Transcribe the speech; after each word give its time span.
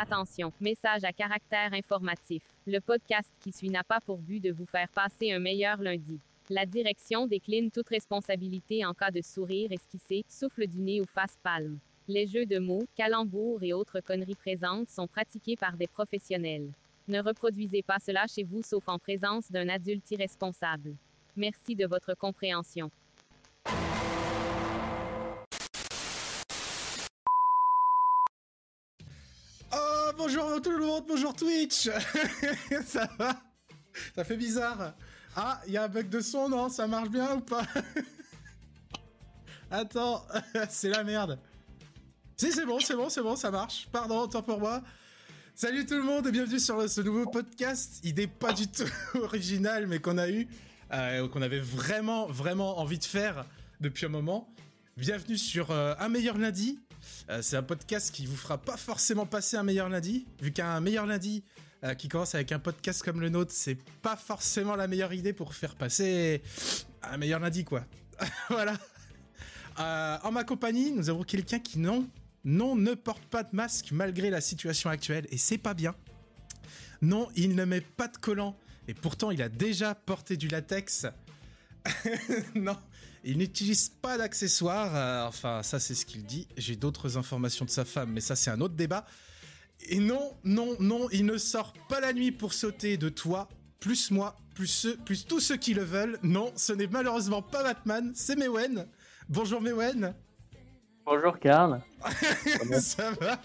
Attention, 0.00 0.52
message 0.60 1.02
à 1.02 1.12
caractère 1.12 1.72
informatif. 1.72 2.44
Le 2.68 2.78
podcast 2.78 3.32
qui 3.40 3.50
suit 3.50 3.68
n'a 3.68 3.82
pas 3.82 3.98
pour 4.00 4.18
but 4.18 4.38
de 4.38 4.52
vous 4.52 4.64
faire 4.64 4.88
passer 4.90 5.32
un 5.32 5.40
meilleur 5.40 5.82
lundi. 5.82 6.20
La 6.50 6.66
direction 6.66 7.26
décline 7.26 7.72
toute 7.72 7.88
responsabilité 7.88 8.86
en 8.86 8.94
cas 8.94 9.10
de 9.10 9.20
sourire 9.20 9.72
esquissé, 9.72 10.24
souffle 10.28 10.68
du 10.68 10.78
nez 10.78 11.00
ou 11.00 11.04
face 11.04 11.36
palme. 11.42 11.80
Les 12.06 12.28
jeux 12.28 12.46
de 12.46 12.60
mots, 12.60 12.86
calembours 12.94 13.64
et 13.64 13.72
autres 13.72 13.98
conneries 13.98 14.36
présentes 14.36 14.88
sont 14.88 15.08
pratiqués 15.08 15.56
par 15.56 15.76
des 15.76 15.88
professionnels. 15.88 16.70
Ne 17.08 17.20
reproduisez 17.20 17.82
pas 17.82 17.98
cela 17.98 18.28
chez 18.28 18.44
vous 18.44 18.62
sauf 18.62 18.88
en 18.88 19.00
présence 19.00 19.50
d'un 19.50 19.68
adulte 19.68 20.08
irresponsable. 20.12 20.94
Merci 21.34 21.74
de 21.74 21.86
votre 21.86 22.14
compréhension. 22.14 22.88
Bonjour 30.18 30.60
tout 30.60 30.72
le 30.72 30.84
monde, 30.84 31.04
bonjour 31.06 31.32
Twitch 31.32 31.88
Ça 32.86 33.08
va 33.18 33.40
Ça 34.16 34.24
fait 34.24 34.36
bizarre. 34.36 34.94
Ah, 35.36 35.60
il 35.66 35.72
y 35.72 35.76
a 35.76 35.84
un 35.84 35.88
bug 35.88 36.08
de 36.08 36.20
son, 36.20 36.48
non 36.48 36.68
Ça 36.68 36.88
marche 36.88 37.08
bien 37.08 37.36
ou 37.36 37.40
pas 37.40 37.62
Attends, 39.70 40.26
c'est 40.68 40.88
la 40.88 41.04
merde. 41.04 41.38
Si, 42.36 42.50
c'est 42.50 42.66
bon, 42.66 42.80
c'est 42.80 42.96
bon, 42.96 43.08
c'est 43.08 43.22
bon, 43.22 43.36
ça 43.36 43.50
marche. 43.50 43.88
Pardon, 43.92 44.20
autant 44.22 44.42
pour 44.42 44.58
moi. 44.58 44.82
Salut 45.54 45.86
tout 45.86 45.96
le 45.96 46.02
monde 46.02 46.26
et 46.26 46.32
bienvenue 46.32 46.58
sur 46.58 46.88
ce 46.88 47.00
nouveau 47.00 47.26
podcast. 47.26 48.00
Idée 48.04 48.26
pas 48.26 48.52
du 48.52 48.66
tout 48.66 48.84
originale, 49.22 49.86
mais 49.86 50.00
qu'on 50.00 50.18
a 50.18 50.28
eu, 50.28 50.48
euh, 50.92 51.28
qu'on 51.28 51.42
avait 51.42 51.60
vraiment, 51.60 52.26
vraiment 52.26 52.78
envie 52.78 52.98
de 52.98 53.04
faire 53.04 53.44
depuis 53.80 54.06
un 54.06 54.10
moment. 54.10 54.52
Bienvenue 54.96 55.38
sur 55.38 55.70
euh, 55.70 55.94
Un 56.00 56.08
meilleur 56.08 56.38
lundi. 56.38 56.80
Euh, 57.30 57.42
c'est 57.42 57.56
un 57.56 57.62
podcast 57.62 58.14
qui 58.14 58.26
vous 58.26 58.36
fera 58.36 58.58
pas 58.58 58.76
forcément 58.76 59.26
passer 59.26 59.56
un 59.56 59.62
meilleur 59.62 59.88
lundi, 59.88 60.26
vu 60.40 60.52
qu'un 60.52 60.80
meilleur 60.80 61.06
lundi 61.06 61.44
euh, 61.84 61.94
qui 61.94 62.08
commence 62.08 62.34
avec 62.34 62.50
un 62.52 62.58
podcast 62.58 63.02
comme 63.02 63.20
le 63.20 63.28
nôtre, 63.28 63.52
c'est 63.54 63.78
pas 64.02 64.16
forcément 64.16 64.74
la 64.74 64.88
meilleure 64.88 65.12
idée 65.12 65.32
pour 65.32 65.54
faire 65.54 65.74
passer 65.76 66.42
un 67.02 67.16
meilleur 67.18 67.38
lundi, 67.40 67.64
quoi. 67.64 67.84
voilà. 68.50 68.76
Euh, 69.78 70.18
en 70.24 70.32
ma 70.32 70.42
compagnie, 70.42 70.90
nous 70.90 71.08
avons 71.08 71.22
quelqu'un 71.22 71.60
qui 71.60 71.78
non, 71.78 72.08
non 72.44 72.74
ne 72.74 72.94
porte 72.94 73.24
pas 73.26 73.44
de 73.44 73.54
masque 73.54 73.92
malgré 73.92 74.30
la 74.30 74.40
situation 74.40 74.90
actuelle, 74.90 75.26
et 75.30 75.38
c'est 75.38 75.58
pas 75.58 75.74
bien. 75.74 75.94
Non, 77.00 77.28
il 77.36 77.54
ne 77.54 77.64
met 77.64 77.80
pas 77.80 78.08
de 78.08 78.16
collant, 78.16 78.56
et 78.88 78.94
pourtant 78.94 79.30
il 79.30 79.40
a 79.40 79.48
déjà 79.48 79.94
porté 79.94 80.36
du 80.36 80.48
latex. 80.48 81.06
non, 82.56 82.76
il 83.24 83.38
n'utilise 83.38 83.88
pas 83.88 84.18
d'accessoires. 84.18 84.94
euh, 84.94 85.26
enfin, 85.26 85.62
ça 85.62 85.78
c'est 85.78 85.94
ce 85.94 86.06
qu'il 86.06 86.24
dit. 86.24 86.48
J'ai 86.56 86.76
d'autres 86.76 87.16
informations 87.16 87.64
de 87.64 87.70
sa 87.70 87.84
femme, 87.84 88.10
mais 88.12 88.20
ça 88.20 88.36
c'est 88.36 88.50
un 88.50 88.60
autre 88.60 88.74
débat. 88.74 89.04
Et 89.88 90.00
non, 90.00 90.36
non, 90.44 90.76
non, 90.80 91.08
il 91.10 91.24
ne 91.24 91.36
sort 91.38 91.72
pas 91.88 92.00
la 92.00 92.12
nuit 92.12 92.32
pour 92.32 92.52
sauter 92.52 92.96
de 92.96 93.08
toi, 93.08 93.48
plus 93.80 94.10
moi, 94.10 94.36
plus 94.54 94.66
ceux, 94.66 94.96
plus 94.96 95.24
tous 95.26 95.40
ceux 95.40 95.56
qui 95.56 95.72
le 95.74 95.84
veulent. 95.84 96.18
Non, 96.22 96.52
ce 96.56 96.72
n'est 96.72 96.88
malheureusement 96.88 97.42
pas 97.42 97.62
Batman, 97.62 98.12
c'est 98.14 98.36
Mewen. 98.36 98.86
Bonjour 99.28 99.60
Mewen. 99.60 100.14
Bonjour 101.06 101.38
Karl. 101.38 101.80
ça 102.80 103.12
va 103.12 103.40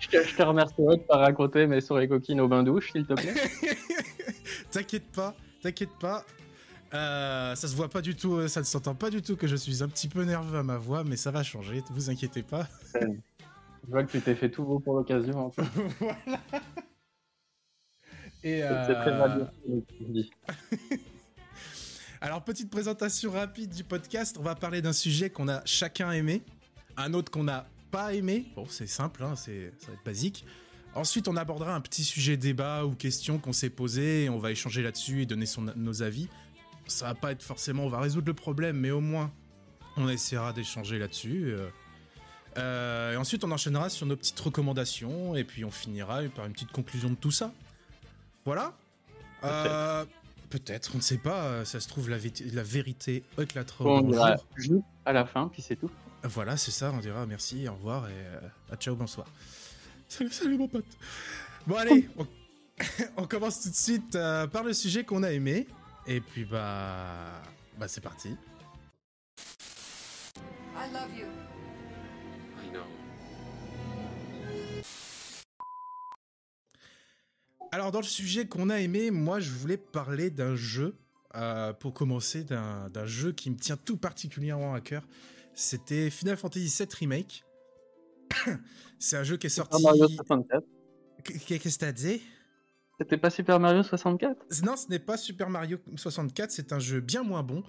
Je 0.00 0.08
te, 0.08 0.22
je 0.24 0.36
te 0.36 0.42
remercierai 0.42 0.98
de 0.98 1.02
pas 1.02 1.16
raconter 1.16 1.66
mes 1.66 1.80
souris 1.80 2.08
coquines 2.08 2.40
au 2.40 2.48
bain 2.48 2.62
douche, 2.62 2.92
s'il 2.92 3.06
te 3.06 3.14
plaît. 3.14 3.34
T'inquiète 4.70 5.10
pas, 5.12 5.34
t'inquiète 5.62 5.96
pas. 6.00 6.24
Euh, 6.94 7.54
ça 7.54 7.68
se 7.68 7.74
voit 7.74 7.88
pas 7.88 8.02
du 8.02 8.14
tout, 8.14 8.34
euh, 8.34 8.48
ça 8.48 8.60
ne 8.60 8.66
s'entend 8.66 8.94
pas 8.94 9.08
du 9.08 9.22
tout 9.22 9.36
que 9.36 9.46
je 9.46 9.56
suis 9.56 9.82
un 9.82 9.88
petit 9.88 10.08
peu 10.08 10.24
nerveux 10.24 10.58
à 10.58 10.62
ma 10.62 10.76
voix, 10.76 11.04
mais 11.04 11.16
ça 11.16 11.30
va 11.30 11.42
changer, 11.42 11.82
vous 11.90 12.10
inquiétez 12.10 12.42
pas. 12.42 12.68
Je 12.94 13.90
vois 13.90 14.04
que 14.04 14.12
tu 14.12 14.20
t'es 14.20 14.34
fait 14.34 14.50
tout 14.50 14.64
beau 14.64 14.78
pour 14.78 14.96
l'occasion. 14.96 15.46
En 15.46 15.50
fait. 15.50 15.62
voilà. 15.98 16.18
Et 18.44 18.58
C'est 18.58 18.62
euh, 18.62 19.48
très 19.48 19.82
dis. 20.00 20.30
Alors, 22.20 22.44
petite 22.44 22.70
présentation 22.70 23.32
rapide 23.32 23.70
du 23.70 23.84
podcast. 23.84 24.36
On 24.38 24.42
va 24.42 24.54
parler 24.54 24.82
d'un 24.82 24.92
sujet 24.92 25.30
qu'on 25.30 25.48
a 25.48 25.62
chacun 25.64 26.12
aimé, 26.12 26.42
un 26.96 27.14
autre 27.14 27.32
qu'on 27.32 27.44
n'a 27.44 27.66
pas 27.90 28.14
aimé. 28.14 28.46
Bon, 28.54 28.66
c'est 28.68 28.86
simple, 28.86 29.24
hein, 29.24 29.34
c'est, 29.34 29.72
ça 29.78 29.88
va 29.88 29.94
être 29.94 30.04
basique. 30.04 30.44
Ensuite, 30.94 31.26
on 31.26 31.36
abordera 31.36 31.74
un 31.74 31.80
petit 31.80 32.04
sujet 32.04 32.36
débat 32.36 32.84
ou 32.84 32.94
question 32.94 33.38
qu'on 33.38 33.52
s'est 33.52 33.70
posé 33.70 34.24
et 34.24 34.28
on 34.28 34.38
va 34.38 34.50
échanger 34.50 34.82
là-dessus 34.82 35.22
et 35.22 35.26
donner 35.26 35.46
son, 35.46 35.62
nos 35.74 36.02
avis. 36.02 36.28
Ça 36.86 37.06
va 37.06 37.14
pas 37.14 37.32
être 37.32 37.42
forcément, 37.42 37.84
on 37.84 37.88
va 37.88 38.00
résoudre 38.00 38.26
le 38.26 38.34
problème, 38.34 38.76
mais 38.76 38.90
au 38.90 39.00
moins, 39.00 39.30
on 39.96 40.08
essaiera 40.08 40.52
d'échanger 40.52 40.98
là-dessus. 40.98 41.52
euh. 41.52 41.68
Euh, 42.58 43.12
et 43.14 43.16
ensuite, 43.16 43.44
on 43.44 43.50
enchaînera 43.50 43.88
sur 43.88 44.04
nos 44.06 44.16
petites 44.16 44.38
recommandations 44.40 45.34
et 45.36 45.44
puis 45.44 45.64
on 45.64 45.70
finira 45.70 46.20
par 46.36 46.44
une 46.46 46.52
petite 46.52 46.72
conclusion 46.72 47.08
de 47.10 47.14
tout 47.14 47.30
ça. 47.30 47.52
Voilà. 48.44 48.74
Euh, 49.44 50.04
Peut-être, 50.50 50.90
on 50.92 50.98
ne 50.98 51.02
sait 51.02 51.16
pas. 51.16 51.44
euh, 51.44 51.64
Ça 51.64 51.80
se 51.80 51.88
trouve, 51.88 52.10
la, 52.10 52.18
la 52.52 52.62
vérité 52.62 53.24
on 53.38 54.02
dira 54.02 54.36
à 55.06 55.12
la 55.14 55.24
fin, 55.24 55.48
puis 55.48 55.62
c'est 55.62 55.76
tout. 55.76 55.90
Voilà, 56.24 56.56
c'est 56.58 56.70
ça, 56.70 56.92
on 56.92 56.98
dira 56.98 57.24
merci, 57.26 57.66
au 57.68 57.72
revoir 57.72 58.08
et 58.08 58.12
euh, 58.12 58.40
à 58.70 58.76
ciao, 58.76 58.94
bonsoir. 58.94 59.26
Salut, 60.08 60.30
salut 60.30 60.58
mon 60.58 60.68
pote. 60.68 60.84
Bon, 61.66 61.76
allez, 61.76 62.06
on, 62.18 62.26
on 63.16 63.26
commence 63.26 63.62
tout 63.62 63.70
de 63.70 63.74
suite 63.74 64.14
euh, 64.14 64.46
par 64.46 64.62
le 64.62 64.74
sujet 64.74 65.04
qu'on 65.04 65.22
a 65.22 65.32
aimé. 65.32 65.66
Et 66.06 66.20
puis, 66.20 66.44
bah. 66.44 67.42
Bah, 67.78 67.88
c'est 67.88 68.00
parti. 68.00 68.36
I 70.76 70.92
love 70.92 71.16
you. 71.16 71.26
I 72.62 72.70
know. 72.70 72.80
Alors, 77.70 77.90
dans 77.92 78.00
le 78.00 78.04
sujet 78.06 78.46
qu'on 78.46 78.68
a 78.68 78.80
aimé, 78.80 79.10
moi, 79.10 79.40
je 79.40 79.50
voulais 79.50 79.76
parler 79.78 80.30
d'un 80.30 80.56
jeu. 80.56 80.96
euh, 81.34 81.72
pour 81.72 81.94
commencer, 81.94 82.44
d'un 82.44 82.90
d'un 82.90 83.06
jeu 83.06 83.32
qui 83.32 83.50
me 83.50 83.56
tient 83.56 83.78
tout 83.78 83.96
particulièrement 83.96 84.74
à 84.74 84.82
cœur. 84.82 85.02
C'était 85.54 86.10
Final 86.10 86.36
Fantasy 86.36 86.66
VII 86.78 86.88
Remake. 87.00 87.42
c'est 88.98 89.16
un 89.16 89.24
jeu 89.24 89.38
qui 89.38 89.46
est 89.46 89.50
Super 89.50 89.66
sorti. 89.70 89.82
Mario 89.82 90.08
64. 90.08 90.62
Qu'est- 91.24 91.58
Qu'est-ce 91.58 91.78
que 91.78 91.84
t'as 91.86 91.92
dit? 91.92 92.20
C'était 93.02 93.16
pas 93.16 93.30
Super 93.30 93.58
Mario 93.58 93.82
64 93.82 94.62
Non, 94.64 94.76
ce 94.76 94.88
n'est 94.88 95.00
pas 95.00 95.16
Super 95.16 95.50
Mario 95.50 95.78
64, 95.96 96.52
c'est 96.52 96.72
un 96.72 96.78
jeu 96.78 97.00
bien 97.00 97.24
moins 97.24 97.42
bon. 97.42 97.64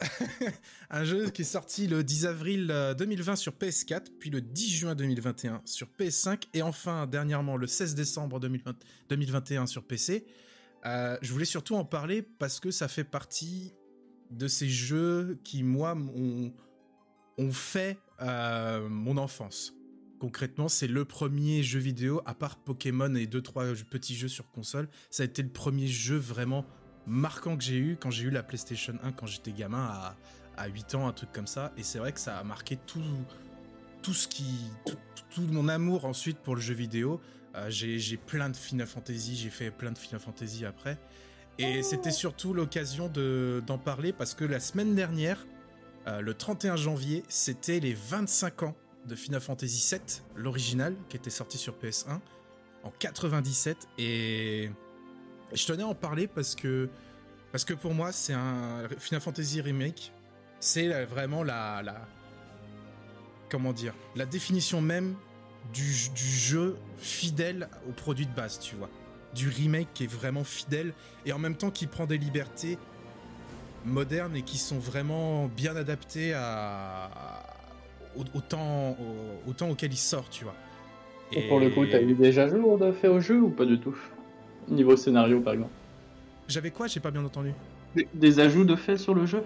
un 0.90 1.04
jeu 1.04 1.30
qui 1.30 1.42
est 1.42 1.44
sorti 1.44 1.86
le 1.86 2.02
10 2.02 2.26
avril 2.26 2.68
euh, 2.72 2.92
2020 2.92 3.36
sur 3.36 3.52
PS4, 3.52 4.06
puis 4.18 4.30
le 4.30 4.40
10 4.40 4.70
juin 4.70 4.94
2021 4.96 5.62
sur 5.64 5.86
PS5, 6.00 6.48
et 6.52 6.62
enfin 6.62 7.06
dernièrement 7.06 7.56
le 7.56 7.68
16 7.68 7.94
décembre 7.94 8.40
2020 8.40 8.74
2021 9.08 9.66
sur 9.66 9.84
PC. 9.84 10.26
Euh, 10.84 11.16
je 11.22 11.32
voulais 11.32 11.44
surtout 11.44 11.76
en 11.76 11.84
parler 11.84 12.22
parce 12.22 12.58
que 12.58 12.72
ça 12.72 12.88
fait 12.88 13.04
partie 13.04 13.72
de 14.32 14.48
ces 14.48 14.68
jeux 14.68 15.38
qui, 15.44 15.62
moi, 15.62 15.96
ont, 15.96 16.52
ont 17.38 17.52
fait 17.52 17.98
euh, 18.20 18.88
mon 18.88 19.16
enfance. 19.16 19.74
Concrètement, 20.22 20.68
c'est 20.68 20.86
le 20.86 21.04
premier 21.04 21.64
jeu 21.64 21.80
vidéo, 21.80 22.22
à 22.26 22.34
part 22.34 22.54
Pokémon 22.54 23.12
et 23.16 23.26
deux 23.26 23.42
trois 23.42 23.64
petits 23.90 24.14
jeux 24.14 24.28
sur 24.28 24.48
console, 24.52 24.88
ça 25.10 25.24
a 25.24 25.26
été 25.26 25.42
le 25.42 25.48
premier 25.48 25.88
jeu 25.88 26.14
vraiment 26.16 26.64
marquant 27.08 27.56
que 27.56 27.64
j'ai 27.64 27.76
eu 27.76 27.96
quand 28.00 28.12
j'ai 28.12 28.22
eu 28.26 28.30
la 28.30 28.44
PlayStation 28.44 28.94
1 29.02 29.10
quand 29.10 29.26
j'étais 29.26 29.50
gamin 29.50 29.82
à, 29.84 30.16
à 30.56 30.68
8 30.68 30.94
ans, 30.94 31.08
un 31.08 31.12
truc 31.12 31.32
comme 31.32 31.48
ça. 31.48 31.72
Et 31.76 31.82
c'est 31.82 31.98
vrai 31.98 32.12
que 32.12 32.20
ça 32.20 32.38
a 32.38 32.44
marqué 32.44 32.76
tout, 32.86 33.02
tout 34.00 34.14
ce 34.14 34.28
qui. 34.28 34.44
Tout, 34.86 34.94
tout 35.30 35.42
mon 35.50 35.66
amour 35.66 36.04
ensuite 36.04 36.38
pour 36.38 36.54
le 36.54 36.60
jeu 36.60 36.74
vidéo. 36.74 37.20
Euh, 37.56 37.66
j'ai 37.68 38.16
plein 38.16 38.48
de 38.48 38.56
Final 38.56 38.86
Fantasy, 38.86 39.34
j'ai 39.34 39.50
fait 39.50 39.72
plein 39.72 39.90
de 39.90 39.98
Final 39.98 40.20
Fantasy 40.20 40.64
après. 40.64 40.98
Et 41.58 41.82
c'était 41.82 42.12
surtout 42.12 42.54
l'occasion 42.54 43.08
de- 43.08 43.60
d'en 43.66 43.76
parler 43.76 44.12
parce 44.12 44.34
que 44.34 44.44
la 44.44 44.60
semaine 44.60 44.94
dernière, 44.94 45.44
euh, 46.06 46.20
le 46.20 46.32
31 46.34 46.76
janvier, 46.76 47.24
c'était 47.28 47.80
les 47.80 47.92
25 47.94 48.62
ans 48.62 48.76
de 49.06 49.14
Final 49.14 49.40
Fantasy 49.40 49.94
VII, 49.94 50.22
l'original, 50.36 50.94
qui 51.08 51.16
était 51.16 51.30
sorti 51.30 51.58
sur 51.58 51.74
PS1 51.76 52.20
en 52.82 52.90
97. 52.98 53.88
Et 53.98 54.70
je 55.52 55.66
tenais 55.66 55.82
à 55.82 55.86
en 55.86 55.94
parler 55.94 56.26
parce 56.26 56.54
que, 56.54 56.88
parce 57.50 57.64
que 57.64 57.74
pour 57.74 57.94
moi, 57.94 58.12
c'est 58.12 58.32
un 58.32 58.88
Final 58.98 59.20
Fantasy 59.20 59.60
Remake. 59.60 60.12
C'est 60.60 61.04
vraiment 61.04 61.42
la, 61.42 61.82
la. 61.82 62.06
Comment 63.50 63.72
dire 63.72 63.94
La 64.14 64.26
définition 64.26 64.80
même 64.80 65.14
du, 65.72 66.08
du 66.10 66.24
jeu 66.24 66.76
fidèle 66.98 67.68
au 67.88 67.92
produit 67.92 68.26
de 68.26 68.34
base, 68.34 68.58
tu 68.60 68.76
vois. 68.76 68.88
Du 69.34 69.48
remake 69.48 69.88
qui 69.94 70.04
est 70.04 70.12
vraiment 70.12 70.44
fidèle 70.44 70.92
et 71.24 71.32
en 71.32 71.38
même 71.38 71.56
temps 71.56 71.70
qui 71.70 71.86
prend 71.86 72.06
des 72.06 72.18
libertés 72.18 72.78
modernes 73.84 74.36
et 74.36 74.42
qui 74.42 74.58
sont 74.58 74.78
vraiment 74.78 75.46
bien 75.48 75.74
adaptées 75.76 76.34
à, 76.34 77.51
au, 78.16 78.20
au 78.36 78.40
temps, 78.40 78.90
au, 78.90 79.50
au 79.50 79.52
temps 79.52 79.70
auquel 79.70 79.92
il 79.92 79.96
sort, 79.98 80.28
tu 80.30 80.44
vois. 80.44 80.54
Et 81.32 81.42
pour 81.42 81.60
le 81.60 81.70
coup, 81.70 81.86
t'as 81.86 82.02
eu 82.02 82.14
déjà 82.14 82.48
jour 82.48 82.78
de 82.78 82.92
fait 82.92 83.08
au 83.08 83.20
jeu 83.20 83.40
ou 83.40 83.50
pas 83.50 83.64
du 83.64 83.80
tout? 83.80 83.96
Niveau 84.68 84.96
scénario, 84.96 85.40
par 85.40 85.54
exemple. 85.54 85.72
J'avais 86.48 86.70
quoi? 86.70 86.86
J'ai 86.86 87.00
pas 87.00 87.10
bien 87.10 87.24
entendu. 87.24 87.54
Des, 87.94 88.08
des 88.14 88.40
ajouts 88.40 88.64
de 88.64 88.76
fait 88.76 88.96
sur 88.98 89.14
le 89.14 89.24
jeu? 89.26 89.42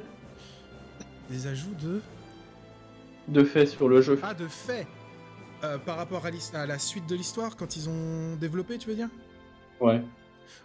Des 1.30 1.46
ajouts 1.46 1.74
de. 1.80 2.00
De 3.28 3.44
fait 3.44 3.66
sur 3.66 3.88
le 3.88 4.00
jeu. 4.02 4.18
Ah, 4.22 4.34
de 4.34 4.48
fait 4.48 4.86
Euh, 5.64 5.78
par 5.78 5.96
rapport 5.96 6.24
à, 6.26 6.66
la 6.66 6.78
suite 6.78 7.08
de 7.08 7.14
l'histoire, 7.16 7.56
quand 7.56 7.76
ils 7.76 7.88
ont 7.88 8.36
développé, 8.36 8.76
tu 8.78 8.88
veux 8.88 8.94
dire? 8.94 9.08
Ouais. 9.80 10.02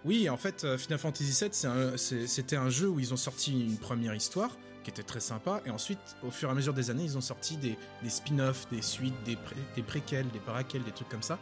Oui, 0.03 0.30
en 0.30 0.38
fait, 0.38 0.63
euh, 0.63 0.77
Final 0.77 1.00
Fantasy 1.00 1.45
VII, 1.45 1.68
un- 1.68 1.98
c'était 1.98 2.57
un 2.57 2.69
jeu 2.69 2.89
où 2.89 3.00
ils 3.00 3.13
ont 3.13 3.18
sorti 3.18 3.53
une 3.53 3.77
première 3.77 4.13
histoire 4.13 4.57
qui 4.83 4.89
était 4.89 5.03
très 5.03 5.19
sympa, 5.19 5.61
et 5.65 5.69
ensuite, 5.69 5.99
au 6.23 6.31
fur 6.31 6.49
et 6.49 6.51
à 6.51 6.55
mesure 6.55 6.73
des 6.73 6.89
années, 6.89 7.03
ils 7.03 7.17
ont 7.17 7.21
sorti 7.21 7.57
des, 7.57 7.77
des 8.01 8.09
spin-offs, 8.09 8.67
des 8.71 8.81
suites, 8.81 9.21
des, 9.23 9.37
des 9.75 9.83
préquels, 9.83 10.27
des 10.29 10.39
paraquels, 10.39 10.83
des 10.83 10.91
trucs 10.91 11.09
comme 11.09 11.21
ça, 11.21 11.37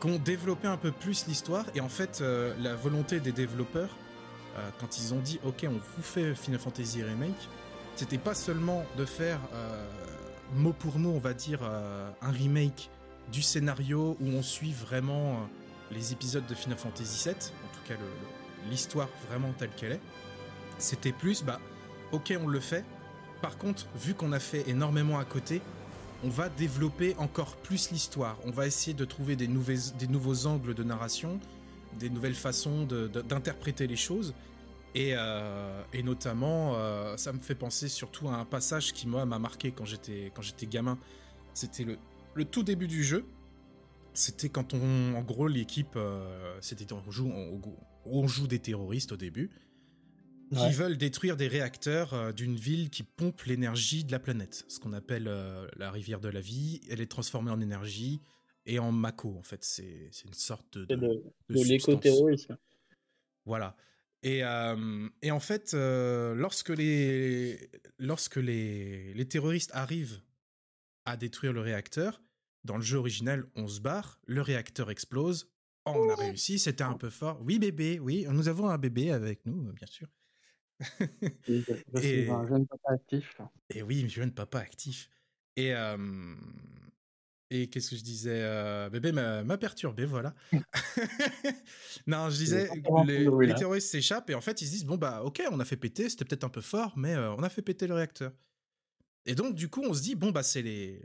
qui 0.00 0.06
ont 0.08 0.18
développé 0.18 0.68
un 0.68 0.76
peu 0.76 0.92
plus 0.92 1.26
l'histoire, 1.26 1.64
et 1.74 1.80
en 1.80 1.88
fait, 1.88 2.20
euh, 2.20 2.54
la 2.60 2.74
volonté 2.74 3.20
des 3.20 3.32
développeurs, 3.32 3.90
euh, 4.56 4.68
quand 4.80 4.98
ils 4.98 5.14
ont 5.14 5.20
dit, 5.20 5.38
ok, 5.44 5.66
on 5.68 5.80
vous 5.96 6.02
fait 6.02 6.34
Final 6.34 6.60
Fantasy 6.60 7.02
Remake, 7.02 7.48
c'était 7.94 8.18
pas 8.18 8.34
seulement 8.34 8.84
de 8.98 9.04
faire 9.04 9.40
euh, 9.54 9.86
mot 10.54 10.72
pour 10.72 10.98
mot, 10.98 11.12
on 11.14 11.18
va 11.18 11.34
dire, 11.34 11.60
un 11.62 12.30
remake 12.30 12.90
du 13.32 13.42
scénario 13.42 14.16
où 14.20 14.28
on 14.28 14.42
suit 14.42 14.72
vraiment 14.72 15.48
les 15.90 16.12
épisodes 16.12 16.46
de 16.46 16.54
Final 16.54 16.78
Fantasy 16.78 17.24
VII, 17.28 17.34
en 17.34 17.74
tout 17.74 17.88
cas 17.88 17.94
l'histoire 18.70 19.08
vraiment 19.28 19.52
telle 19.52 19.70
qu'elle 19.70 19.92
est. 19.92 20.00
C'était 20.78 21.12
plus, 21.12 21.42
bah, 21.42 21.58
ok, 22.12 22.34
on 22.42 22.46
le 22.46 22.60
fait. 22.60 22.84
Par 23.42 23.58
contre, 23.58 23.86
vu 23.96 24.14
qu'on 24.14 24.32
a 24.32 24.40
fait 24.40 24.68
énormément 24.68 25.18
à 25.18 25.24
côté, 25.24 25.60
on 26.24 26.28
va 26.28 26.48
développer 26.48 27.14
encore 27.18 27.56
plus 27.56 27.90
l'histoire. 27.90 28.38
On 28.44 28.50
va 28.50 28.66
essayer 28.66 28.94
de 28.94 29.04
trouver 29.04 29.36
des, 29.36 29.48
nouvelles- 29.48 29.96
des 29.98 30.06
nouveaux 30.06 30.46
angles 30.46 30.74
de 30.74 30.82
narration, 30.82 31.38
des 31.98 32.10
nouvelles 32.10 32.34
façons 32.34 32.84
d'interpréter 32.84 33.86
les 33.86 33.96
choses. 33.96 34.34
Et, 34.94 35.12
euh, 35.14 35.82
notamment, 36.02 36.74
euh, 36.76 37.16
ça 37.18 37.32
me 37.32 37.40
fait 37.40 37.54
penser 37.54 37.88
surtout 37.88 38.28
à 38.28 38.34
un 38.36 38.46
passage 38.46 38.92
qui 38.94 39.06
m'a 39.06 39.26
marqué 39.26 39.70
quand 39.72 39.84
j'étais 39.84 40.32
gamin. 40.66 40.98
C'était 41.52 41.84
le, 42.34 42.44
tout 42.44 42.62
début 42.62 42.86
du 42.86 43.04
jeu. 43.04 43.24
C'était 44.14 44.48
quand 44.48 44.72
on, 44.72 45.14
en 45.14 45.20
gros, 45.22 45.48
l'équipe, 45.48 45.96
euh, 45.96 46.56
c'était 46.62 46.86
on 48.06 48.26
joue 48.26 48.46
des 48.46 48.58
terroristes 48.58 49.12
au 49.12 49.16
début 49.18 49.50
qui 50.52 50.58
Ouais. 50.58 50.70
veulent 50.72 50.96
détruire 50.96 51.36
des 51.36 51.48
réacteurs 51.48 52.14
euh, 52.14 52.32
d'une 52.32 52.56
ville 52.56 52.88
qui 52.90 53.02
pompe 53.02 53.42
l'énergie 53.42 54.04
de 54.04 54.12
la 54.12 54.18
planète, 54.20 54.64
ce 54.68 54.78
qu'on 54.78 54.92
appelle 54.92 55.26
euh, 55.28 55.66
la 55.76 55.90
rivière 55.90 56.20
de 56.20 56.28
la 56.28 56.40
vie. 56.40 56.80
Elle 56.90 57.00
est 57.00 57.10
transformée 57.10 57.50
en 57.50 57.60
énergie 57.60 58.20
et 58.64 58.78
en 58.78 58.92
mako 58.92 59.36
en 59.38 59.42
fait. 59.42 59.64
C'est 59.64 60.08
c'est 60.12 60.26
une 60.28 60.34
sorte 60.34 60.78
de, 60.78 60.86
C'est 60.88 60.96
de- 60.96 61.22
de, 61.50 61.54
de 61.58 61.64
l'éco-terrorisme. 61.64 62.56
Voilà. 63.44 63.76
Et, 64.22 64.42
euh, 64.44 65.08
et 65.22 65.30
en 65.30 65.40
fait, 65.40 65.74
euh, 65.74 66.34
lorsque 66.34 66.70
les, 66.70 67.70
lorsque 67.98 68.36
les, 68.36 69.14
les 69.14 69.28
terroristes 69.28 69.70
arrivent 69.74 70.20
à 71.04 71.16
détruire 71.16 71.52
le 71.52 71.60
réacteur, 71.60 72.20
dans 72.64 72.76
le 72.76 72.82
jeu 72.82 72.98
original, 72.98 73.46
on 73.54 73.68
se 73.68 73.80
barre, 73.80 74.18
le 74.26 74.42
réacteur 74.42 74.90
explose. 74.90 75.48
Oh, 75.84 75.92
on 75.94 76.08
a 76.10 76.16
réussi, 76.16 76.58
c'était 76.58 76.82
un 76.82 76.94
peu 76.94 77.10
fort. 77.10 77.40
Oui, 77.42 77.60
bébé, 77.60 78.00
oui, 78.00 78.26
nous 78.28 78.48
avons 78.48 78.68
un 78.68 78.78
bébé 78.78 79.12
avec 79.12 79.46
nous, 79.46 79.72
bien 79.72 79.86
sûr. 79.86 80.08
Je, 80.80 81.62
je 81.94 82.00
suis 82.00 82.08
Et- 82.08 82.30
un 82.30 82.46
jeune 82.46 82.66
papa 82.66 82.92
actif. 82.92 83.40
Et 83.70 83.82
oui, 83.82 84.08
jeune 84.08 84.32
papa 84.32 84.58
actif. 84.58 85.08
Et, 85.56 85.74
euh, 85.74 85.96
et 87.50 87.70
qu'est-ce 87.70 87.90
que 87.90 87.96
je 87.96 88.02
disais 88.02 88.42
euh, 88.42 88.90
Bébé 88.90 89.12
m'a 89.12 89.58
perturbé, 89.58 90.04
voilà. 90.04 90.34
non, 92.06 92.28
je 92.30 92.36
disais, 92.36 92.68
les, 93.06 93.26
les 93.46 93.54
terroristes 93.54 93.88
s'échappent 93.88 94.30
et 94.30 94.34
en 94.34 94.40
fait, 94.40 94.60
ils 94.60 94.66
se 94.66 94.72
disent 94.72 94.84
bon, 94.84 94.96
bah, 94.96 95.22
ok, 95.22 95.42
on 95.50 95.60
a 95.60 95.64
fait 95.64 95.76
péter, 95.76 96.08
c'était 96.10 96.24
peut-être 96.24 96.44
un 96.44 96.48
peu 96.50 96.60
fort, 96.60 96.96
mais 96.98 97.14
euh, 97.14 97.32
on 97.32 97.42
a 97.42 97.48
fait 97.48 97.62
péter 97.62 97.86
le 97.86 97.94
réacteur. 97.94 98.32
Et 99.24 99.34
donc, 99.34 99.54
du 99.54 99.68
coup, 99.68 99.82
on 99.82 99.94
se 99.94 100.02
dit 100.02 100.14
bon, 100.14 100.30
bah, 100.30 100.42
c'est 100.42 100.62
les. 100.62 101.02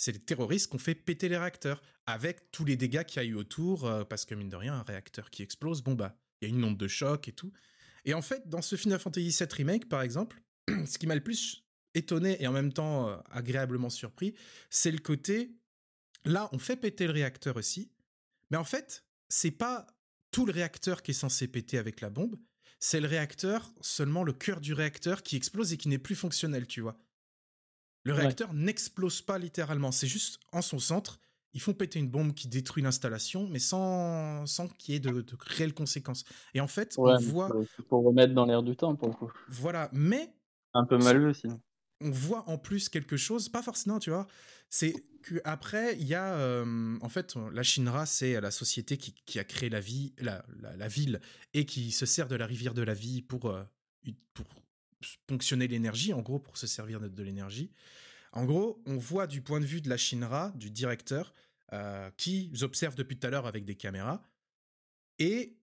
C'est 0.00 0.12
les 0.12 0.20
terroristes 0.20 0.70
qui 0.70 0.76
ont 0.76 0.78
fait 0.78 0.94
péter 0.94 1.28
les 1.28 1.36
réacteurs, 1.36 1.82
avec 2.06 2.52
tous 2.52 2.64
les 2.64 2.76
dégâts 2.76 3.02
qu'il 3.02 3.20
y 3.20 3.26
a 3.26 3.28
eu 3.28 3.34
autour, 3.34 3.90
parce 4.08 4.24
que 4.24 4.36
mine 4.36 4.48
de 4.48 4.54
rien, 4.54 4.74
un 4.74 4.82
réacteur 4.84 5.28
qui 5.28 5.42
explose, 5.42 5.82
bon 5.82 5.94
bah, 5.94 6.16
il 6.40 6.48
y 6.48 6.52
a 6.52 6.54
une 6.54 6.62
onde 6.62 6.76
de 6.76 6.86
choc 6.86 7.26
et 7.26 7.32
tout. 7.32 7.52
Et 8.08 8.14
en 8.14 8.22
fait, 8.22 8.48
dans 8.48 8.62
ce 8.62 8.74
Final 8.74 8.98
Fantasy 8.98 9.28
VII 9.38 9.48
Remake, 9.52 9.86
par 9.86 10.00
exemple, 10.00 10.40
ce 10.86 10.96
qui 10.96 11.06
m'a 11.06 11.14
le 11.14 11.22
plus 11.22 11.62
étonné 11.94 12.42
et 12.42 12.46
en 12.46 12.52
même 12.52 12.72
temps 12.72 13.06
euh, 13.10 13.16
agréablement 13.30 13.90
surpris, 13.90 14.34
c'est 14.70 14.90
le 14.90 14.98
côté 14.98 15.52
là, 16.24 16.48
on 16.52 16.58
fait 16.58 16.76
péter 16.76 17.06
le 17.06 17.12
réacteur 17.12 17.56
aussi, 17.58 17.92
mais 18.50 18.56
en 18.56 18.64
fait, 18.64 19.04
c'est 19.28 19.50
pas 19.50 19.86
tout 20.30 20.46
le 20.46 20.52
réacteur 20.52 21.02
qui 21.02 21.10
est 21.10 21.14
censé 21.14 21.48
péter 21.48 21.76
avec 21.76 22.00
la 22.00 22.08
bombe, 22.08 22.36
c'est 22.80 23.00
le 23.00 23.08
réacteur, 23.08 23.74
seulement 23.82 24.24
le 24.24 24.32
cœur 24.32 24.62
du 24.62 24.72
réacteur 24.72 25.22
qui 25.22 25.36
explose 25.36 25.74
et 25.74 25.76
qui 25.76 25.88
n'est 25.88 25.98
plus 25.98 26.14
fonctionnel, 26.16 26.66
tu 26.66 26.80
vois. 26.80 26.98
Le 28.04 28.14
Ouais. 28.14 28.20
réacteur 28.20 28.54
n'explose 28.54 29.20
pas 29.20 29.38
littéralement, 29.38 29.92
c'est 29.92 30.06
juste 30.06 30.40
en 30.52 30.62
son 30.62 30.78
centre, 30.78 31.20
ils 31.54 31.60
font 31.60 31.74
péter 31.74 31.98
une 31.98 32.08
bombe 32.10 32.34
qui 32.34 32.48
détruit 32.48 32.82
l'installation, 32.82 33.48
mais 33.48 33.58
sans, 33.58 34.46
sans 34.46 34.68
qu'il 34.68 34.94
y 34.94 34.96
ait 34.96 35.00
de, 35.00 35.22
de 35.22 35.36
réelles 35.40 35.74
conséquences. 35.74 36.24
Et 36.54 36.60
en 36.60 36.68
fait, 36.68 36.98
Ouais, 36.98 37.14
on 37.14 37.16
voit, 37.16 37.48
pour 37.88 38.04
remettre 38.04 38.34
dans 38.34 38.44
l'air 38.44 38.62
du 38.62 38.76
temps 38.76 38.94
pour 38.94 39.08
le 39.08 39.14
coup. 39.14 39.32
voilà, 39.48 39.88
mais 39.92 40.34
Un 40.72 40.86
peu 40.86 40.96
mal 40.96 41.22
vu 41.22 41.34
sinon. 41.34 41.60
on 42.00 42.10
voit 42.10 42.48
en 42.48 42.58
plus 42.58 42.88
quelque 42.88 43.16
chose, 43.16 43.48
pas 43.48 43.62
forcément, 43.62 43.98
tu 43.98 44.10
vois. 44.10 44.26
C'est 44.70 45.04
que 45.22 45.40
après 45.44 45.96
il 45.98 46.06
y 46.06 46.14
a, 46.14 46.34
euh, 46.34 46.96
en 47.00 47.08
fait, 47.08 47.34
la 47.52 47.62
Shinra, 47.62 48.06
c'est 48.06 48.40
la 48.40 48.50
société 48.50 48.96
qui, 48.98 49.14
qui 49.26 49.38
a 49.38 49.44
créé 49.44 49.68
la 49.68 49.80
vie, 49.80 50.14
la, 50.18 50.44
la, 50.60 50.76
la 50.76 50.88
ville, 50.88 51.20
et 51.54 51.66
qui 51.66 51.90
se 51.90 52.06
sert 52.06 52.28
de 52.28 52.36
la 52.36 52.46
rivière 52.46 52.74
de 52.74 52.82
la 52.82 52.94
vie 52.94 53.22
pour, 53.22 53.46
euh, 53.50 53.64
pour 54.34 54.46
ponctionner 55.26 55.68
l'énergie, 55.68 56.12
en 56.12 56.22
gros, 56.22 56.38
pour 56.38 56.56
se 56.56 56.66
servir 56.66 57.00
de, 57.00 57.08
de 57.08 57.22
l'énergie. 57.22 57.72
En 58.32 58.44
gros, 58.44 58.82
on 58.86 58.96
voit 58.96 59.26
du 59.26 59.40
point 59.42 59.60
de 59.60 59.64
vue 59.64 59.80
de 59.80 59.88
la 59.88 59.96
Shinra, 59.96 60.52
du 60.54 60.70
directeur, 60.70 61.32
euh, 61.72 62.10
qui 62.16 62.52
observe 62.62 62.94
depuis 62.94 63.18
tout 63.18 63.26
à 63.26 63.30
l'heure 63.30 63.46
avec 63.46 63.64
des 63.64 63.74
caméras, 63.74 64.22
et 65.18 65.56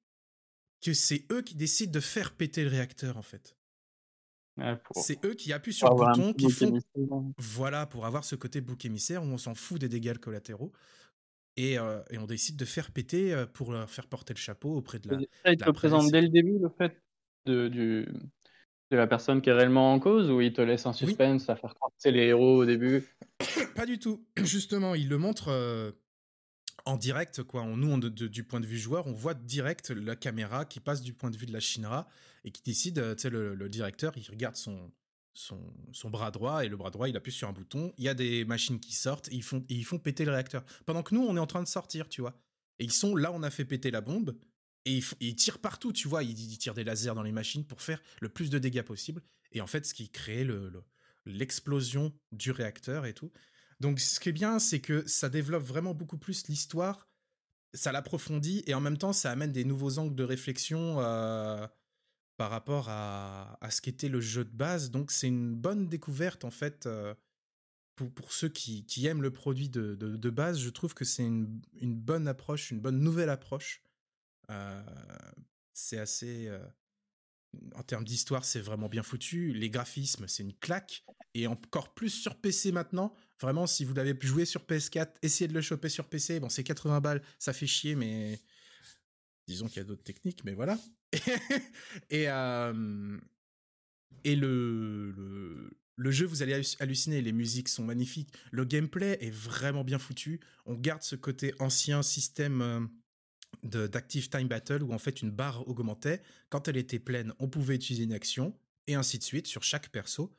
que 0.82 0.94
c'est 0.94 1.26
eux 1.32 1.42
qui 1.42 1.56
décident 1.56 1.92
de 1.92 2.00
faire 2.00 2.34
péter 2.34 2.64
le 2.64 2.70
réacteur, 2.70 3.18
en 3.18 3.22
fait. 3.22 3.56
Ouais, 4.58 4.76
pour, 4.78 4.96
C'est 5.04 5.24
eux 5.26 5.34
qui 5.34 5.52
appuient 5.52 5.74
sur 5.74 5.90
le 5.90 5.96
bouton, 5.96 6.34
qui 6.34 6.50
font 6.50 6.68
émissaire. 6.68 7.24
voilà, 7.38 7.86
pour 7.86 8.06
avoir 8.06 8.24
ce 8.24 8.36
côté 8.36 8.62
bouc 8.62 8.86
émissaire 8.86 9.24
où 9.24 9.26
on 9.26 9.38
s'en 9.38 9.54
fout 9.54 9.80
des 9.80 9.90
dégâts 9.90 10.18
collatéraux. 10.18 10.72
Et, 11.58 11.80
euh, 11.80 12.02
et 12.10 12.18
on 12.18 12.26
décide 12.26 12.58
de 12.58 12.66
faire 12.66 12.92
péter 12.92 13.34
euh, 13.34 13.46
pour 13.46 13.72
leur 13.72 13.90
faire 13.90 14.08
porter 14.08 14.34
le 14.34 14.40
chapeau 14.40 14.76
auprès 14.76 15.00
de 15.00 15.10
la. 15.10 15.20
Ça, 15.44 15.54
il 15.54 15.58
te 15.58 15.70
présente 15.72 16.12
dès 16.12 16.22
le 16.22 16.30
début, 16.30 16.60
le 16.60 16.70
fait 16.70 17.02
de, 17.46 17.70
du, 17.70 18.06
de 18.92 18.98
la 18.98 19.08
personne 19.08 19.42
qui 19.42 19.50
est 19.50 19.54
réellement 19.54 19.94
en 19.94 20.00
cause, 20.00 20.30
ou 20.30 20.42
il 20.42 20.54
te 20.54 20.62
laisse 20.62 20.86
un 20.86 20.94
suspense 20.94 21.50
à 21.50 21.56
faire 21.56 21.74
croire 21.74 21.90
que 21.92 21.96
c'est 21.98 22.12
les 22.12 22.24
héros 22.28 22.58
au 22.62 22.66
début? 22.66 23.04
Pas 23.76 23.86
du 23.86 23.98
tout. 24.00 24.26
Justement, 24.38 24.96
il 24.96 25.10
le 25.10 25.18
montre 25.18 25.48
euh, 25.50 25.92
en 26.86 26.98
direct. 26.98 27.44
Quoi. 27.44 27.64
On, 27.64 27.78
nous, 27.78 27.92
on- 27.92 27.98
de- 27.98 28.10
de- 28.10 28.28
du 28.28 28.44
point 28.44 28.60
de 28.60 28.66
vue 28.68 28.78
joueur, 28.78 29.08
on 29.08 29.14
voit 29.14 29.34
direct 29.34 29.90
la 29.90 30.16
caméra 30.16 30.66
qui 30.66 30.80
passe 30.80 31.02
du 31.02 31.14
point 31.14 31.32
de 31.32 31.38
vue 31.38 31.46
de 31.48 31.54
la 31.54 31.60
Shinra 31.60 32.08
et 32.44 32.52
qui 32.52 32.62
décide. 32.64 33.00
euh, 33.00 33.16
Tu 33.16 33.24
sais, 33.24 33.30
le, 33.30 33.56
le 33.56 33.70
directeur, 33.70 34.14
il 34.18 34.30
regarde 34.30 34.56
son, 34.56 34.92
son, 35.34 35.60
son 35.92 36.10
bras 36.12 36.30
droit 36.32 36.64
et 36.64 36.70
le 36.70 36.78
bras 36.78 36.92
droit, 36.92 37.10
il 37.10 37.18
appuie 37.18 37.32
sur 37.32 37.48
un 37.50 37.54
bouton. 37.54 37.92
Il 37.98 38.04
y 38.04 38.10
a 38.10 38.14
des 38.14 38.46
machines 38.46 38.80
qui 38.80 38.94
sortent 38.94 39.30
et 39.30 39.36
ils 39.36 39.44
font, 39.44 39.66
et 39.68 39.74
ils 39.74 39.84
font 39.86 39.98
péter 39.98 40.26
le 40.26 40.32
réacteur. 40.32 40.64
Pendant 40.86 41.02
que 41.02 41.16
nous, 41.16 41.22
on 41.24 41.36
est 41.36 41.40
en 41.40 41.48
train 41.48 41.64
de 41.64 41.68
sortir, 41.68 42.08
tu 42.08 42.22
vois. 42.22 42.40
Et 42.78 42.84
ils 42.84 42.92
sont 42.94 43.16
là, 43.16 43.32
on 43.34 43.42
a 43.42 43.50
fait 43.50 43.66
péter 43.66 43.90
la 43.90 44.02
bombe. 44.02 44.36
Et 44.86 44.98
ils, 44.98 45.02
f- 45.02 45.16
ils 45.20 45.36
tirent 45.36 45.60
partout, 45.60 45.92
tu 45.92 46.08
vois. 46.08 46.24
Ils, 46.24 46.40
ils 46.40 46.58
tirent 46.58 46.74
des 46.74 46.84
lasers 46.84 47.14
dans 47.16 47.24
les 47.24 47.32
machines 47.32 47.66
pour 47.66 47.82
faire 47.82 48.02
le 48.22 48.30
plus 48.30 48.50
de 48.50 48.60
dégâts 48.60 48.84
possible. 48.84 49.22
Et 49.52 49.62
en 49.62 49.68
fait, 49.68 49.86
ce 49.86 49.94
qui 49.94 50.10
crée 50.10 50.44
le- 50.44 50.70
le- 50.70 50.84
l'explosion 51.26 52.14
du 52.32 52.52
réacteur 52.52 53.06
et 53.06 53.14
tout. 53.14 53.32
Donc, 53.80 54.00
ce 54.00 54.20
qui 54.20 54.30
est 54.30 54.34
bien, 54.34 54.60
c'est 54.60 54.80
que 54.80 55.06
ça 55.08 55.30
développe 55.30 55.64
vraiment 55.64 55.94
beaucoup 55.94 56.18
plus 56.18 56.48
l'histoire, 56.48 57.10
ça 57.74 57.92
l'approfondit 57.92 58.64
et 58.68 58.74
en 58.74 58.80
même 58.80 58.98
temps, 58.98 59.14
ça 59.14 59.32
amène 59.32 59.52
des 59.52 59.66
nouveaux 59.66 59.98
angles 59.98 60.16
de 60.16 60.24
réflexion 60.24 61.02
euh, 61.02 61.68
par 62.38 62.50
rapport 62.50 62.88
à, 62.90 63.58
ce 63.70 63.82
qu'était 63.82 64.08
le 64.08 64.22
jeu 64.22 64.46
de 64.46 64.56
base. 64.56 64.92
Donc, 64.92 65.12
c'est 65.12 65.28
une 65.28 65.56
bonne 65.56 65.90
découverte 65.90 66.46
en 66.46 66.52
fait 66.52 66.86
euh, 66.86 67.14
pour, 67.96 68.32
ceux 68.32 68.50
qui, 68.50 68.86
aiment 69.06 69.22
le 69.22 69.32
produit 69.32 69.70
de, 69.70 70.30
base. 70.30 70.60
Je 70.60 70.70
trouve 70.70 70.94
que 70.94 71.06
c'est 71.06 71.24
une 71.24 71.60
bonne 71.96 72.28
approche, 72.28 72.72
une 72.72 72.80
bonne 72.80 73.00
nouvelle 73.00 73.30
approche. 73.30 73.82
Euh, 74.52 74.84
c'est 75.74 75.98
assez. 76.00 76.48
euh, 76.48 76.60
en 77.76 77.84
termes 77.84 78.04
d'histoire, 78.04 78.44
c'est 78.44 78.60
vraiment 78.60 78.90
bien 78.90 79.04
foutu. 79.04 79.54
Les 79.54 79.70
graphismes, 79.70 80.28
c'est 80.28 80.44
une 80.44 80.54
claque. 80.58 81.06
Et 81.34 81.48
encore 81.48 81.94
plus 81.94 82.10
sur 82.10 82.36
PC 82.40 82.72
maintenant. 82.72 83.14
Vraiment, 83.42 83.68
si 83.68 83.86
vous 83.86 83.94
l'avez 83.94 84.18
jouer 84.22 84.46
sur 84.46 84.66
PS4, 84.66 85.16
essayez 85.22 85.48
de 85.48 85.54
le 85.54 85.62
choper 85.62 85.90
sur 85.90 86.08
PC. 86.08 86.40
Bon, 86.40 86.50
c'est 86.50 86.64
80 86.64 87.02
balles, 87.02 87.22
ça 87.40 87.54
fait 87.54 87.68
chier, 87.68 87.96
mais 87.96 88.40
disons 89.48 89.68
qu'il 89.68 89.78
y 89.78 89.80
a 89.82 89.84
d'autres 89.84 90.04
techniques, 90.04 90.44
mais 90.44 90.54
voilà. 90.54 90.78
et 92.10 92.30
euh, 92.30 93.18
et 94.24 94.36
le, 94.36 95.12
le, 95.12 95.78
le 95.96 96.12
jeu, 96.12 96.26
vous 96.26 96.42
allez 96.42 96.54
halluc- 96.54 96.78
halluciner. 96.82 97.22
Les 97.22 97.32
musiques 97.34 97.70
sont 97.70 97.84
magnifiques. 97.84 98.34
Le 98.52 98.66
gameplay 98.66 99.18
est 99.22 99.30
vraiment 99.32 99.84
bien 99.84 100.00
foutu. 100.00 100.40
On 100.66 100.74
garde 100.76 101.04
ce 101.04 101.16
côté 101.16 101.54
ancien 101.60 102.02
système 102.04 102.90
d'Active 103.66 104.30
Time 104.30 104.48
Battle 104.48 104.84
où 104.84 104.94
en 104.94 104.98
fait 104.98 105.22
une 105.22 105.32
barre 105.32 105.68
augmentait. 105.68 106.22
Quand 106.50 106.68
elle 106.68 106.78
était 106.78 107.00
pleine, 107.00 107.34
on 107.40 107.48
pouvait 107.48 107.76
utiliser 107.76 108.04
une 108.04 108.14
action 108.14 108.58
et 108.88 108.96
ainsi 108.96 109.18
de 109.18 109.24
suite 109.24 109.48
sur 109.48 109.64
chaque 109.64 109.90
perso. 109.90 110.36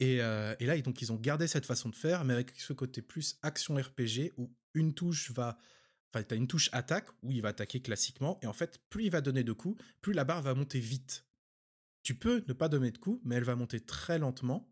Et, 0.00 0.20
euh, 0.20 0.54
et 0.58 0.66
là, 0.66 0.80
donc, 0.80 1.00
ils 1.02 1.12
ont 1.12 1.16
gardé 1.16 1.46
cette 1.46 1.66
façon 1.66 1.88
de 1.88 1.94
faire, 1.94 2.24
mais 2.24 2.34
avec 2.34 2.58
ce 2.58 2.72
côté 2.72 3.02
plus 3.02 3.38
action 3.42 3.76
RPG 3.76 4.32
où 4.36 4.52
une 4.74 4.94
touche 4.94 5.30
va. 5.30 5.58
Enfin, 6.12 6.24
tu 6.24 6.34
as 6.34 6.36
une 6.36 6.46
touche 6.46 6.68
attaque 6.72 7.08
où 7.22 7.32
il 7.32 7.42
va 7.42 7.48
attaquer 7.48 7.80
classiquement, 7.80 8.38
et 8.42 8.46
en 8.46 8.52
fait, 8.52 8.80
plus 8.88 9.04
il 9.04 9.10
va 9.10 9.20
donner 9.20 9.44
de 9.44 9.52
coups, 9.52 9.82
plus 10.00 10.12
la 10.12 10.24
barre 10.24 10.42
va 10.42 10.54
monter 10.54 10.78
vite. 10.78 11.26
Tu 12.02 12.14
peux 12.14 12.44
ne 12.46 12.52
pas 12.52 12.68
donner 12.68 12.90
de 12.90 12.98
coups, 12.98 13.20
mais 13.24 13.36
elle 13.36 13.44
va 13.44 13.56
monter 13.56 13.80
très 13.80 14.18
lentement. 14.18 14.70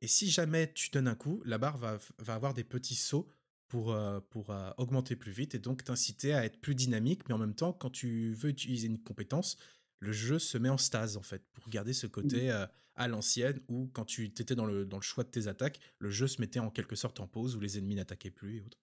Et 0.00 0.06
si 0.06 0.30
jamais 0.30 0.72
tu 0.72 0.90
donnes 0.90 1.08
un 1.08 1.16
coup, 1.16 1.42
la 1.44 1.58
barre 1.58 1.78
va, 1.78 1.98
va 2.18 2.34
avoir 2.34 2.54
des 2.54 2.62
petits 2.62 2.94
sauts 2.94 3.28
pour, 3.68 3.92
euh, 3.92 4.20
pour 4.30 4.50
euh, 4.50 4.70
augmenter 4.78 5.14
plus 5.16 5.32
vite 5.32 5.54
et 5.54 5.58
donc 5.58 5.84
t'inciter 5.84 6.34
à 6.34 6.44
être 6.44 6.60
plus 6.60 6.74
dynamique. 6.74 7.28
Mais 7.28 7.34
en 7.34 7.38
même 7.38 7.54
temps, 7.54 7.72
quand 7.72 7.90
tu 7.90 8.32
veux 8.32 8.50
utiliser 8.50 8.86
une 8.88 8.98
compétence, 8.98 9.56
le 10.00 10.12
jeu 10.12 10.38
se 10.38 10.58
met 10.58 10.68
en 10.68 10.78
stase 10.78 11.16
en 11.16 11.22
fait 11.22 11.42
pour 11.52 11.68
garder 11.68 11.92
ce 11.92 12.06
côté 12.06 12.50
euh, 12.50 12.66
à 12.94 13.08
l'ancienne 13.08 13.60
où 13.68 13.88
quand 13.92 14.04
tu 14.04 14.24
étais 14.24 14.54
dans 14.54 14.66
le, 14.66 14.84
dans 14.84 14.96
le 14.96 15.02
choix 15.02 15.24
de 15.24 15.28
tes 15.28 15.46
attaques, 15.48 15.80
le 15.98 16.10
jeu 16.10 16.26
se 16.26 16.40
mettait 16.40 16.60
en 16.60 16.70
quelque 16.70 16.96
sorte 16.96 17.20
en 17.20 17.26
pause 17.26 17.56
où 17.56 17.60
les 17.60 17.78
ennemis 17.78 17.96
n'attaquaient 17.96 18.30
plus 18.30 18.56
et 18.58 18.60
autres. 18.62 18.78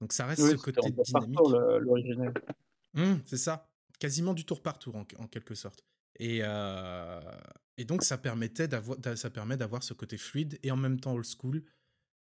Donc 0.00 0.12
ça 0.12 0.26
reste 0.26 0.42
Oui, 0.42 0.50
ce 0.52 0.56
côté 0.56 0.90
dynamique. 0.90 1.38
l'original. 1.80 2.32
Hum, 2.96 3.20
c'est 3.26 3.36
ça. 3.36 3.70
Quasiment 3.98 4.32
du 4.34 4.44
tour 4.44 4.62
par 4.62 4.78
tour, 4.78 4.94
en, 4.96 5.06
en 5.18 5.26
quelque 5.26 5.54
sorte. 5.54 5.84
Et, 6.18 6.40
euh, 6.42 7.20
et 7.76 7.84
donc, 7.84 8.02
ça, 8.02 8.18
permettait 8.18 8.68
d'avoir, 8.68 8.98
ça 9.16 9.30
permet 9.30 9.56
d'avoir 9.56 9.82
ce 9.82 9.94
côté 9.94 10.16
fluide 10.16 10.58
et 10.62 10.70
en 10.70 10.76
même 10.76 11.00
temps 11.00 11.14
old 11.14 11.24
school. 11.26 11.62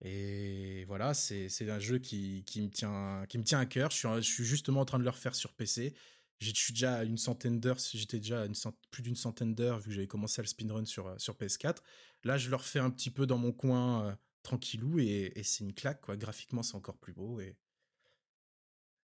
Et 0.03 0.85
voilà, 0.87 1.15
c'est, 1.15 1.49
un 1.69 1.79
jeu 1.79 1.99
qui, 1.99 2.45
qui, 2.45 2.61
me 2.63 2.69
tient, 2.69 3.25
qui 3.29 3.39
me 3.39 3.45
tient 3.45 3.59
à 3.59 3.67
cœur. 3.67 3.91
Je 3.91 3.97
suis, 3.97 4.09
je 4.17 4.21
suis 4.21 4.45
justement 4.45 4.81
en 4.81 4.85
train 4.85 4.99
de 4.99 5.05
le 5.05 5.11
refaire 5.11 5.35
sur 5.35 5.53
PC. 5.53 5.95
Je 6.41 6.51
suis 6.53 6.73
déjà 6.73 6.97
à 6.97 7.05
une 7.05 7.17
centaine 7.17 7.61
d'heures, 7.61 7.79
j'étais 7.79 8.19
déjà 8.19 8.43
à 8.43 8.47
une 8.47 8.55
cent- 8.55 8.77
plus 8.91 9.03
d'une 9.03 9.17
centaine 9.17 9.55
d'heures 9.55 9.79
vu 9.79 9.87
que 9.87 9.93
j'avais 9.93 10.07
commencé 10.07 10.41
à 10.41 10.43
le 10.43 10.49
speedrun 10.49 10.85
sur, 10.85 11.07
euh, 11.07 11.15
sur 11.17 11.37
PS4. 11.37 11.83
Là, 12.25 12.37
je 12.37 12.51
le 12.51 12.57
refais 12.57 12.81
un 12.81 12.91
petit 12.91 13.11
peu 13.11 13.27
dans 13.27 13.39
mon 13.39 13.53
coin, 13.53 14.09
euh, 14.09 14.13
tranquillou, 14.43 14.99
et, 14.99 15.33
et 15.37 15.43
c'est 15.43 15.65
une 15.65 15.73
claque, 15.73 16.01
quoi. 16.01 16.17
Graphiquement, 16.17 16.63
c'est 16.63 16.75
encore 16.75 16.99
plus 16.99 17.13
beau. 17.13 17.41
Et, 17.41 17.57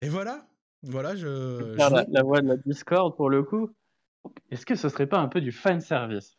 et 0.01 0.09
voilà, 0.09 0.47
voilà, 0.83 1.15
je, 1.15 1.75
je 1.75 2.11
la 2.11 2.23
voix 2.23 2.41
de 2.41 2.47
la 2.47 2.57
Discord 2.57 3.15
pour 3.15 3.29
le 3.29 3.43
coup. 3.43 3.69
Est-ce 4.49 4.65
que 4.65 4.75
ce 4.75 4.89
serait 4.89 5.07
pas 5.07 5.19
un 5.19 5.27
peu 5.27 5.41
du 5.41 5.51
fan 5.51 5.81
service 5.81 6.37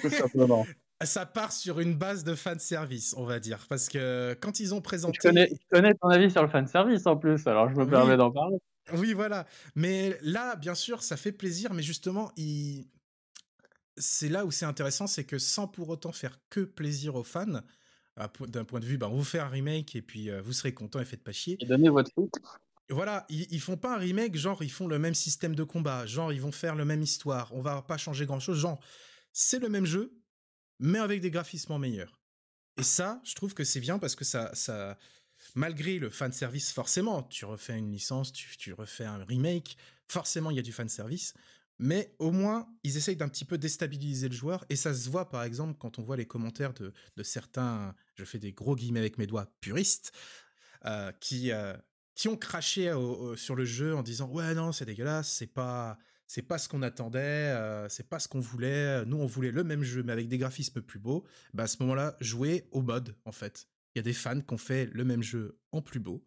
Tout 0.00 0.10
simplement. 0.10 0.66
ça 1.02 1.26
part 1.26 1.52
sur 1.52 1.80
une 1.80 1.94
base 1.96 2.24
de 2.24 2.34
fan 2.34 2.58
service, 2.58 3.14
on 3.16 3.24
va 3.24 3.40
dire, 3.40 3.66
parce 3.68 3.88
que 3.88 4.36
quand 4.40 4.60
ils 4.60 4.72
ont 4.74 4.78
Je 4.78 4.82
présenté, 4.82 5.18
connais, 5.18 5.48
je 5.48 5.66
connais 5.70 5.94
ton 5.94 6.08
avis 6.08 6.30
sur 6.30 6.42
le 6.42 6.48
fan 6.48 6.66
service 6.66 7.06
en 7.06 7.16
plus, 7.16 7.46
alors 7.46 7.68
je 7.70 7.74
me 7.76 7.84
Oui. 7.84 7.90
permets 7.90 8.16
d'en 8.16 8.30
parler. 8.30 8.56
oui, 8.94 9.12
voilà. 9.12 9.46
Mais 9.74 10.16
là, 10.22 10.56
bien 10.56 10.74
sûr, 10.74 11.02
ça 11.02 11.16
fait 11.16 11.32
plaisir, 11.32 11.72
mais 11.74 11.82
justement, 11.82 12.32
il... 12.36 12.88
c'est 13.96 14.28
là 14.28 14.44
où 14.44 14.50
c'est 14.50 14.64
intéressant, 14.66 15.06
c'est 15.06 15.24
que 15.24 15.38
sans 15.38 15.68
pour 15.68 15.88
autant 15.88 16.12
faire 16.12 16.38
que 16.50 16.60
plaisir 16.60 17.14
aux 17.14 17.22
fans, 17.24 17.60
po- 18.32 18.46
d'un 18.46 18.64
point 18.64 18.80
de 18.80 18.86
vue, 18.86 18.98
ben, 18.98 19.08
on 19.08 19.16
vous 19.16 19.24
fait 19.24 19.38
un 19.38 19.48
remake 19.48 19.94
et 19.96 20.02
puis 20.02 20.30
euh, 20.30 20.40
vous 20.42 20.52
serez 20.52 20.74
content 20.74 21.00
et 21.00 21.04
faites 21.04 21.22
pas 21.22 21.32
chier. 21.32 21.56
Et 21.60 21.66
donnez 21.66 21.88
votre 21.88 22.10
foot. 22.12 22.30
Voilà, 22.90 23.24
ils, 23.30 23.46
ils 23.50 23.60
font 23.60 23.76
pas 23.76 23.94
un 23.94 23.98
remake, 23.98 24.36
genre 24.36 24.62
ils 24.62 24.70
font 24.70 24.86
le 24.86 24.98
même 24.98 25.14
système 25.14 25.54
de 25.54 25.64
combat, 25.64 26.04
genre 26.06 26.32
ils 26.32 26.40
vont 26.40 26.52
faire 26.52 26.74
le 26.74 26.84
même 26.84 27.02
histoire, 27.02 27.52
on 27.54 27.60
va 27.62 27.82
pas 27.82 27.96
changer 27.96 28.26
grand 28.26 28.40
chose, 28.40 28.58
genre 28.58 28.78
c'est 29.32 29.58
le 29.58 29.68
même 29.68 29.86
jeu, 29.86 30.12
mais 30.78 30.98
avec 30.98 31.20
des 31.20 31.30
graphismes 31.30 31.76
meilleurs. 31.78 32.20
Et 32.76 32.82
ça, 32.82 33.20
je 33.24 33.34
trouve 33.34 33.54
que 33.54 33.64
c'est 33.64 33.80
bien 33.80 33.98
parce 33.98 34.16
que 34.16 34.24
ça, 34.24 34.54
ça, 34.54 34.98
malgré 35.54 35.98
le 35.98 36.10
fan 36.10 36.32
service, 36.32 36.72
forcément, 36.72 37.22
tu 37.22 37.44
refais 37.44 37.78
une 37.78 37.92
licence, 37.92 38.32
tu, 38.32 38.56
tu 38.56 38.72
refais 38.72 39.04
un 39.04 39.24
remake, 39.24 39.76
forcément 40.08 40.50
il 40.50 40.56
y 40.56 40.58
a 40.58 40.62
du 40.62 40.72
fan 40.72 40.88
service, 40.88 41.34
mais 41.78 42.14
au 42.18 42.30
moins 42.30 42.68
ils 42.82 42.96
essayent 42.96 43.16
d'un 43.16 43.28
petit 43.28 43.44
peu 43.44 43.58
déstabiliser 43.58 44.28
le 44.28 44.34
joueur 44.34 44.64
et 44.68 44.76
ça 44.76 44.94
se 44.94 45.08
voit 45.10 45.28
par 45.28 45.42
exemple 45.42 45.76
quand 45.78 45.98
on 45.98 46.02
voit 46.02 46.16
les 46.16 46.26
commentaires 46.26 46.72
de, 46.74 46.92
de 47.16 47.22
certains, 47.22 47.94
je 48.14 48.24
fais 48.24 48.38
des 48.38 48.52
gros 48.52 48.76
guillemets 48.76 49.00
avec 49.00 49.18
mes 49.18 49.26
doigts, 49.26 49.52
puristes, 49.60 50.12
euh, 50.84 51.10
qui, 51.20 51.50
euh, 51.50 51.76
qui 52.14 52.28
ont 52.28 52.36
craché 52.36 52.92
au- 52.92 53.36
sur 53.36 53.56
le 53.56 53.64
jeu 53.64 53.94
en 53.94 54.02
disant 54.02 54.28
ouais 54.28 54.54
non 54.54 54.72
c'est 54.72 54.84
dégueulasse, 54.84 55.30
c'est 55.32 55.46
pas 55.48 55.98
c'est 56.26 56.42
pas 56.42 56.58
ce 56.58 56.68
qu'on 56.68 56.82
attendait, 56.82 57.18
euh, 57.18 57.88
c'est 57.88 58.08
pas 58.08 58.18
ce 58.18 58.28
qu'on 58.28 58.40
voulait. 58.40 59.04
Nous 59.04 59.16
on 59.16 59.26
voulait 59.26 59.50
le 59.50 59.64
même 59.64 59.82
jeu 59.82 60.02
mais 60.02 60.12
avec 60.12 60.28
des 60.28 60.38
graphismes 60.38 60.82
plus 60.82 60.98
beaux. 60.98 61.24
Bah 61.52 61.64
à 61.64 61.66
ce 61.66 61.82
moment-là 61.82 62.16
jouez 62.20 62.66
au 62.70 62.82
mode 62.82 63.16
en 63.24 63.32
fait. 63.32 63.68
Il 63.94 63.98
y 63.98 64.00
a 64.00 64.02
des 64.02 64.12
fans 64.12 64.40
qui 64.40 64.52
ont 64.52 64.58
fait 64.58 64.86
le 64.86 65.04
même 65.04 65.22
jeu 65.22 65.58
en 65.72 65.82
plus 65.82 66.00
beau 66.00 66.26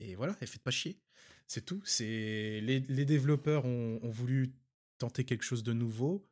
et 0.00 0.14
voilà 0.14 0.36
et 0.40 0.46
faites 0.46 0.62
pas 0.62 0.70
chier. 0.70 1.00
C'est 1.46 1.64
tout. 1.64 1.80
C'est 1.84 2.60
les, 2.60 2.80
développeurs 2.80 3.64
ont, 3.64 4.00
voulu 4.02 4.52
tenter 4.98 5.24
quelque 5.24 5.44
chose 5.44 5.62
de 5.62 5.72
nouveau, 5.72 6.28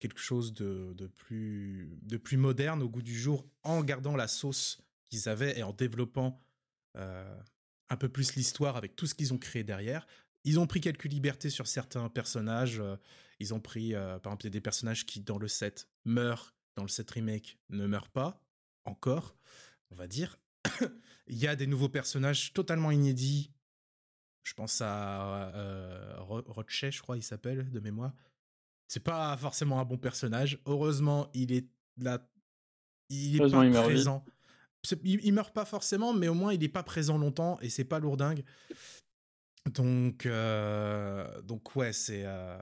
quelque 0.00 0.20
chose 0.20 0.54
de, 0.54 0.94
de 0.94 1.06
plus 1.06 1.98
de 2.02 2.16
plus 2.16 2.38
moderne 2.38 2.82
au 2.82 2.88
goût 2.88 3.02
du 3.02 3.18
jour 3.18 3.46
en 3.62 3.82
gardant 3.82 4.16
la 4.16 4.26
sauce 4.28 4.80
qu'ils 5.08 5.28
avaient 5.28 5.58
et 5.58 5.62
en 5.62 5.72
développant 5.72 6.40
euh, 6.96 7.40
un 7.90 7.96
peu 7.96 8.08
plus 8.08 8.34
l'histoire 8.34 8.76
avec 8.76 8.96
tout 8.96 9.06
ce 9.06 9.14
qu'ils 9.14 9.32
ont 9.32 9.38
créé 9.38 9.64
derrière. 9.64 10.06
Ils 10.48 10.58
ont 10.58 10.66
pris 10.66 10.80
quelques 10.80 11.04
libertés 11.04 11.50
sur 11.50 11.66
certains 11.66 12.08
personnages. 12.08 12.80
euh, 12.80 12.96
ils 13.38 13.52
ont 13.52 13.60
pris, 13.60 13.94
euh, 13.94 14.18
par 14.18 14.32
exemple, 14.32 14.44
il 14.44 14.46
y 14.46 14.48
a 14.48 14.52
des 14.52 14.62
personnages 14.62 15.04
qui, 15.04 15.20
dans 15.20 15.36
le 15.36 15.46
set, 15.46 15.90
meurent, 16.06 16.54
dans 16.74 16.84
le 16.84 16.88
set 16.88 17.10
remake, 17.10 17.58
ne 17.68 17.86
meurent 17.86 18.08
pas, 18.08 18.42
encore, 18.86 19.36
on 19.90 19.94
va 19.94 20.06
dire. 20.06 20.38
il 21.26 21.36
y 21.36 21.46
a 21.46 21.54
des 21.54 21.66
nouveaux 21.66 21.90
personnages 21.90 22.54
totalement 22.54 22.90
inédits. 22.90 23.52
Je 24.42 24.54
pense 24.54 24.80
à 24.80 25.52
euh, 25.54 26.16
Roche, 26.20 26.86
je 26.90 27.02
crois, 27.02 27.18
il 27.18 27.22
s'appelle, 27.22 27.70
de 27.70 27.80
mémoire. 27.80 28.14
C'est 28.86 29.04
pas 29.04 29.36
forcément 29.36 29.80
un 29.80 29.84
bon 29.84 29.98
personnage. 29.98 30.58
Heureusement, 30.64 31.28
il 31.34 31.52
est 31.52 31.68
là. 31.98 32.26
Il 33.10 33.36
est 33.36 33.50
pas 33.50 33.66
il 33.66 33.72
présent. 33.72 34.24
Il, 35.04 35.22
il 35.22 35.32
meurt 35.34 35.52
pas 35.52 35.66
forcément, 35.66 36.14
mais 36.14 36.28
au 36.28 36.34
moins 36.34 36.54
il 36.54 36.64
est 36.64 36.68
pas 36.68 36.82
présent 36.82 37.18
longtemps 37.18 37.58
et 37.60 37.68
c'est 37.68 37.84
pas 37.84 37.98
lourdingue. 37.98 38.44
Donc, 39.68 40.26
euh, 40.26 41.42
donc 41.42 41.74
ouais, 41.76 41.92
c'est 41.92 42.22
euh, 42.24 42.58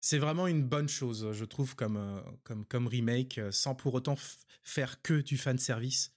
c'est 0.00 0.18
vraiment 0.18 0.46
une 0.46 0.62
bonne 0.62 0.88
chose, 0.88 1.32
je 1.32 1.44
trouve, 1.44 1.74
comme 1.74 1.96
euh, 1.96 2.20
comme 2.44 2.64
comme 2.66 2.86
remake, 2.86 3.40
sans 3.50 3.74
pour 3.74 3.94
autant 3.94 4.16
faire 4.62 5.02
que 5.02 5.20
du 5.20 5.36
fan 5.36 5.58
service. 5.58 6.12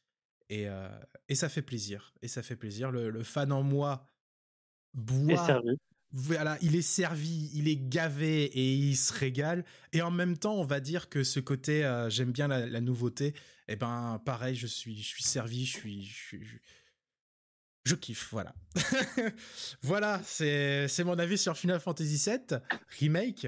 Et 0.50 0.68
euh, 0.70 0.90
et 1.28 1.36
ça 1.36 1.50
fait 1.50 1.62
plaisir. 1.62 2.14
Et 2.22 2.28
ça 2.28 2.44
fait 2.44 2.56
plaisir. 2.56 2.92
Le, 2.92 3.10
le 3.10 3.24
fan 3.24 3.52
en 3.52 3.64
moi 3.64 4.06
boit 4.94 5.46
servi. 5.46 5.78
voilà, 6.12 6.58
il 6.62 6.76
est 6.76 6.82
servi, 6.82 7.52
il 7.54 7.68
est 7.68 7.78
gavé 7.78 8.46
et 8.46 8.74
il 8.74 8.98
se 8.98 9.14
régale. 9.14 9.66
Et 9.94 10.02
en 10.02 10.12
même 10.12 10.38
temps, 10.38 10.56
on 10.56 10.66
va 10.66 10.80
dire 10.80 11.10
que 11.10 11.24
ce 11.24 11.40
côté, 11.40 11.82
j'aime 12.10 12.32
bien 12.32 12.48
la, 12.48 12.68
la 12.68 12.82
nouveauté. 12.82 13.34
Et 13.68 13.76
ben, 13.76 14.22
pareil, 14.26 14.56
je 14.56 14.68
suis, 14.68 14.98
je 14.98 15.08
suis 15.08 15.24
servi, 15.24 15.66
je 15.66 15.78
suis, 15.78 16.06
je, 16.06 16.16
suis- 16.16 16.44
je- 16.46 16.58
je 17.86 17.96
kiffe, 17.96 18.30
voilà. 18.32 18.54
voilà, 19.82 20.22
c'est, 20.24 21.04
mon 21.04 21.18
avis 21.18 21.38
sur 21.38 21.58
Final 21.58 21.80
Fantasy 21.80 22.30
VII 22.30 22.60
remake. 23.00 23.48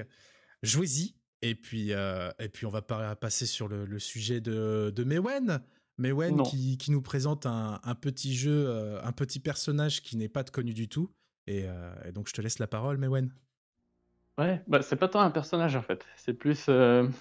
Jouez-y. 0.62 1.14
Et 1.42 1.54
puis, 1.54 1.92
euh, 1.92 2.30
et 2.38 2.48
puis, 2.48 2.66
on 2.66 2.70
va 2.70 2.82
passer 2.82 3.46
sur 3.46 3.68
le, 3.68 3.84
le 3.84 3.98
sujet 3.98 4.40
de, 4.40 4.92
de 4.94 5.04
Mewen. 5.04 5.60
Mewen 5.98 6.42
qui, 6.42 6.78
qui 6.78 6.90
nous 6.90 7.02
présente 7.02 7.46
un, 7.46 7.80
un 7.82 7.94
petit 7.94 8.34
jeu, 8.34 8.66
euh, 8.68 9.02
un 9.02 9.12
petit 9.12 9.40
personnage 9.40 10.02
qui 10.02 10.16
n'est 10.16 10.28
pas 10.28 10.44
connu 10.44 10.72
du 10.72 10.88
tout. 10.88 11.12
Et, 11.46 11.64
euh, 11.66 11.92
et 12.06 12.12
donc, 12.12 12.28
je 12.28 12.32
te 12.32 12.40
laisse 12.40 12.58
la 12.58 12.68
parole, 12.68 12.96
Mewen. 12.98 13.32
Ouais, 14.38 14.62
bah 14.66 14.80
c'est 14.80 14.96
pas 14.96 15.08
tant 15.08 15.20
un 15.20 15.30
personnage 15.30 15.76
en 15.76 15.82
fait, 15.82 16.06
c'est 16.16 16.32
plus 16.32 16.70
un 16.70 17.12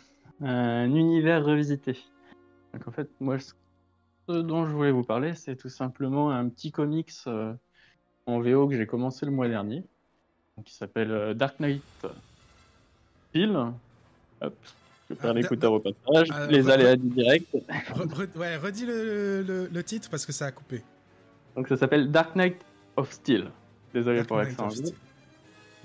univers 0.86 1.44
revisité. 1.44 1.98
Donc 2.74 2.88
en 2.88 2.92
fait, 2.92 3.10
moi, 3.20 3.38
ce 3.38 3.54
ce 4.28 4.34
dont 4.34 4.66
je 4.68 4.72
voulais 4.74 4.92
vous 4.92 5.04
parler, 5.04 5.34
c'est 5.36 5.56
tout 5.56 5.70
simplement 5.70 6.32
un 6.32 6.48
petit 6.50 6.72
comics 6.72 7.12
euh, 7.28 7.54
en 8.26 8.40
VO 8.40 8.68
que 8.68 8.76
j'ai 8.76 8.86
commencé 8.86 9.26
le 9.26 9.32
mois 9.32 9.48
dernier, 9.48 9.84
qui 10.66 10.74
s'appelle 10.74 11.12
euh, 11.12 11.34
Dark 11.34 11.60
Knight 11.60 11.82
Steel. 13.30 13.58
Hop, 14.42 14.54
je 15.10 15.14
perds 15.16 15.32
Ah, 15.32 15.34
l'écouteur 15.34 15.74
au 15.74 15.80
passage, 15.80 16.28
ah, 16.32 16.48
les 16.48 16.70
aléas 16.70 16.96
du 16.96 17.10
direct. 17.10 17.54
Re- 17.54 18.08
re- 18.08 18.38
ouais, 18.38 18.58
redis 18.58 18.86
le, 18.86 19.04
le- 19.04 19.42
le- 19.44 19.70
le 19.72 19.84
titre 19.84 20.10
parce 20.10 20.26
que 20.26 20.32
ça 20.32 20.46
a 20.48 20.52
coupé. 20.52 20.82
Donc 21.56 21.68
ça 21.68 21.78
s'appelle 21.78 22.12
Dark 22.12 22.36
Knight 22.36 22.58
of 22.96 23.12
Steel. 23.12 23.52
Désolé 23.94 24.18
Dark 24.18 24.28
pour 24.28 24.38
l'accent 24.38 24.66
anglais. 24.68 24.92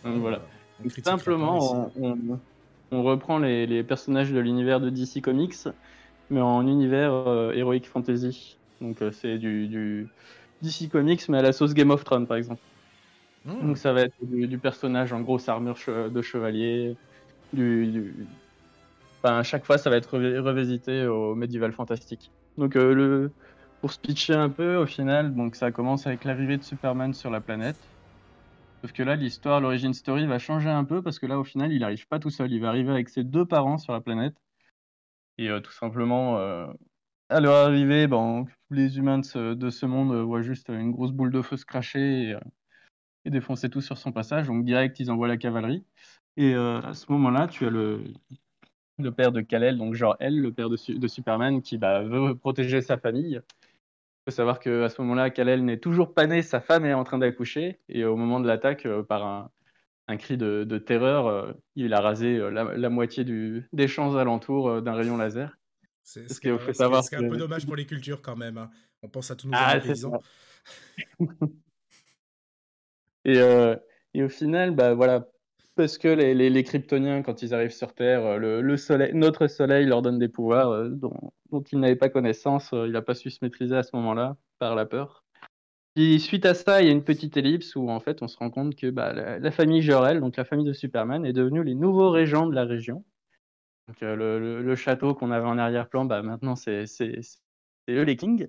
Donc 0.05 0.16
voilà. 0.21 0.40
Donc, 0.81 0.93
Simplement, 1.02 1.90
on, 1.97 2.12
on- 2.12 2.40
on 2.93 3.02
reprend 3.02 3.38
les, 3.38 3.66
les 3.66 3.83
personnages 3.83 4.31
de 4.31 4.38
l'univers 4.38 4.78
de 4.81 4.90
DC 4.90 5.21
Comics, 5.21 5.57
mais 6.30 6.40
en 6.40 6.66
univers 6.66 7.12
euh, 7.12 7.52
Heroic 7.52 7.83
Fantasy. 7.88 8.61
Donc 8.80 9.02
euh, 9.02 9.12
c'est 9.12 9.38
du, 9.38 9.68
du 9.68 10.14
DC 10.61 10.88
Comics, 10.88 11.28
mais 11.28 11.38
à 11.38 11.42
la 11.42 11.52
sauce 11.52 11.75
Game 11.75 11.90
of 11.90 12.04
Thrones, 12.04 12.26
par 12.26 12.37
exemple. 12.37 12.62
Hmm. 13.45 13.68
Donc 13.68 13.78
ça 13.78 13.92
va 13.92 14.02
être 14.02 14.14
du, 14.23 14.49
du 14.49 14.61
personnage 14.61 15.12
en 15.12 15.21
grosse 15.23 15.49
armure 15.49 15.76
de 16.11 16.23
chevalier, 16.23 16.99
du, 17.52 17.87
du- 17.92 18.28
Enfin, 19.23 19.38
à 19.38 19.42
chaque 19.42 19.64
fois, 19.66 19.78
ça 19.78 19.90
va 19.90 19.97
être 19.97 20.16
revi- 20.18 20.38
revisité 20.38 21.06
au 21.06 21.35
médiéval 21.35 21.73
fantastique. 21.73 22.33
Donc 22.56 22.76
euh, 22.76 22.95
le... 22.95 23.37
pour 23.80 23.92
se 23.92 23.99
pitcher 23.99 24.35
un 24.35 24.50
peu, 24.50 24.76
au 24.76 24.87
final, 24.87 25.35
donc 25.35 25.56
ça 25.56 25.73
commence 25.73 26.06
avec 26.06 26.25
l'arrivée 26.25 26.59
de 26.59 26.62
Superman 26.62 27.12
sur 27.14 27.30
la 27.30 27.40
planète. 27.40 27.90
Sauf 28.83 28.92
que 28.92 29.02
là, 29.02 29.16
l'histoire, 29.16 29.61
l'origine 29.61 29.95
story 29.95 30.26
va 30.26 30.38
changer 30.38 30.71
un 30.71 30.85
peu 30.85 31.02
parce 31.02 31.18
que 31.18 31.26
là, 31.26 31.38
au 31.38 31.45
final, 31.45 31.73
il 31.73 31.80
n'arrive 31.80 32.06
pas 32.09 32.18
tout 32.21 32.30
seul. 32.30 32.52
Il 32.52 32.61
va 32.61 32.68
arriver 32.68 32.90
avec 32.92 33.09
ses 33.11 33.25
deux 33.25 33.47
parents 33.47 33.78
sur 33.78 33.92
la 33.92 34.00
planète. 34.00 34.37
Et 35.38 35.49
tout 35.62 35.73
simplement, 35.73 36.38
à 37.28 37.40
leur 37.40 37.55
arrivée, 37.66 38.07
ben, 38.07 38.47
les 38.71 38.99
humains 38.99 39.19
de 39.19 39.25
ce, 39.25 39.55
de 39.55 39.71
ce 39.71 39.87
monde 39.87 40.14
voient 40.23 40.43
juste 40.43 40.69
une 40.69 40.93
grosse 40.93 41.12
boule 41.12 41.31
de 41.31 41.43
feu 41.43 41.57
se 41.57 41.66
cracher 41.66 42.37
et, 43.25 43.31
défoncer 43.31 43.69
tout 43.69 43.81
sur 43.81 43.99
son 43.99 44.12
passage. 44.12 44.47
Donc 44.47 44.64
direct, 44.64 44.99
ils 45.00 45.11
envoient 45.11 45.28
la 45.28 45.37
cavalerie. 45.37 45.85
Et 46.37 46.55
à 46.55 46.93
ce 46.95 47.11
moment-là, 47.12 47.49
tu 47.49 47.66
as 47.66 47.71
le, 47.71 48.05
père 49.16 49.33
de 49.33 49.40
Kal-El, 49.40 49.78
donc 49.78 49.95
genre 49.95 50.16
elle, 50.21 50.40
le 50.40 50.52
père 50.52 50.71
de, 50.71 50.76
Superman, 51.09 51.61
qui 51.62 51.78
bah, 51.78 52.02
veut 52.02 52.35
protéger 52.35 52.81
sa 52.81 52.97
famille. 52.97 53.40
Il 54.26 54.33
faut 54.33 54.37
savoir 54.37 54.59
qu'à 54.59 54.88
ce 54.88 55.00
moment-là, 55.02 55.31
Kal-El 55.31 55.64
n'est 55.64 55.78
toujours 55.78 56.12
pas 56.12 56.26
né, 56.26 56.43
sa 56.43 56.61
femme 56.61 56.85
est 56.85 56.95
en 56.95 57.05
train 57.05 57.19
d'accoucher, 57.19 57.78
et 57.88 58.05
au 58.05 58.16
moment 58.16 58.40
de 58.40 58.49
l'attaque, 58.49 58.85
euh, 58.85 59.05
par 59.05 59.25
un, 59.25 59.50
un, 60.09 60.17
cri 60.17 60.37
de, 60.37 60.65
de 60.65 60.79
terreur, 60.79 61.27
euh, 61.27 61.53
il 61.75 61.95
a 61.95 62.01
rasé 62.01 62.37
euh, 62.37 62.51
la, 62.51 62.77
la, 62.77 62.89
moitié 62.91 63.25
du, 63.25 63.69
des 63.73 63.89
champs 63.89 64.17
alentours 64.17 64.83
d'un 64.83 64.95
rayon 64.95 65.17
laser. 65.17 65.59
C'est 66.03 66.31
ce 66.31 66.41
qu'il 66.41 66.59
faut 66.59 66.73
savoir. 66.73 67.03
C'est 67.05 67.17
un 67.17 67.29
peu 67.29 67.37
dommage 67.37 67.67
pour 67.67 67.77
les 67.77 67.87
cultures 67.87 68.23
quand 68.23 68.37
même. 68.37 68.59
Hein. 68.59 68.71
On 69.03 69.09
pense 69.09 69.31
à 69.31 69.37
tous 69.37 69.49
nos 69.49 69.55
ah, 69.57 69.79
paysans. 69.81 70.21
et, 73.25 73.39
et, 74.15 74.23
au 74.23 74.29
final, 74.29 74.71
bah, 74.71 74.95
voilà, 74.95 75.27
parce 75.77 75.99
que 75.99 76.09
les, 76.09 76.35
les, 76.35 76.65
Kryptoniens, 76.65 77.23
quand 77.23 77.43
ils 77.43 77.53
arrivent 77.55 77.71
sur 77.71 77.95
Terre, 77.95 78.25
euh, 78.25 78.63
le, 78.63 78.77
soleil, 78.79 79.13
notre 79.15 79.47
Soleil 79.47 79.85
leur 79.85 80.01
donne 80.01 80.19
des 80.19 80.29
pouvoirs 80.29 80.71
euh, 80.71 80.89
dont, 80.89 81.33
dont, 81.51 81.63
ils 81.71 81.79
n'avaient 81.79 81.97
pas 81.97 82.09
connaissance. 82.09 82.73
Euh, 82.73 82.87
il 82.87 82.93
n'a 82.93 83.03
pas 83.03 83.15
su 83.15 83.31
se 83.31 83.41
maîtriser 83.43 83.77
à 83.77 83.83
ce 83.83 83.95
moment-là 83.95 84.39
par 84.59 84.75
la 84.75 84.87
peur. 84.87 85.25
Puis 85.97 86.21
suite 86.21 86.47
à 86.47 86.55
ça, 86.55 86.83
il 86.83 86.87
y 86.87 86.91
a 86.91 86.93
une 86.93 87.03
petite 87.03 87.37
ellipse 87.37 87.75
où 87.75 87.91
en 87.91 87.99
fait 87.99 88.23
on 88.23 88.29
se 88.29 88.37
rend 88.37 88.50
compte 88.50 88.76
que 88.76 88.91
bah, 88.91 89.12
la, 89.12 89.50
famille 89.50 89.83
Jorel, 89.83 90.21
donc 90.21 90.37
la 90.37 90.45
famille 90.45 90.67
de 90.67 90.73
Superman, 90.73 91.26
est 91.26 91.33
devenue 91.33 91.65
les 91.65 91.75
nouveaux 91.75 92.11
régents 92.11 92.47
de 92.47 92.55
la 92.55 92.65
région. 92.65 93.05
Donc, 93.88 94.00
le, 94.03 94.62
le, 94.62 94.76
château 94.76 95.15
qu'on 95.15 95.31
avait 95.31 95.47
en 95.47 95.59
arrière-plan, 95.59 96.05
bah, 96.05 96.23
maintenant 96.23 96.55
c'est 96.55 96.85
eux 97.88 98.03
les 98.03 98.17
kings. 98.17 98.49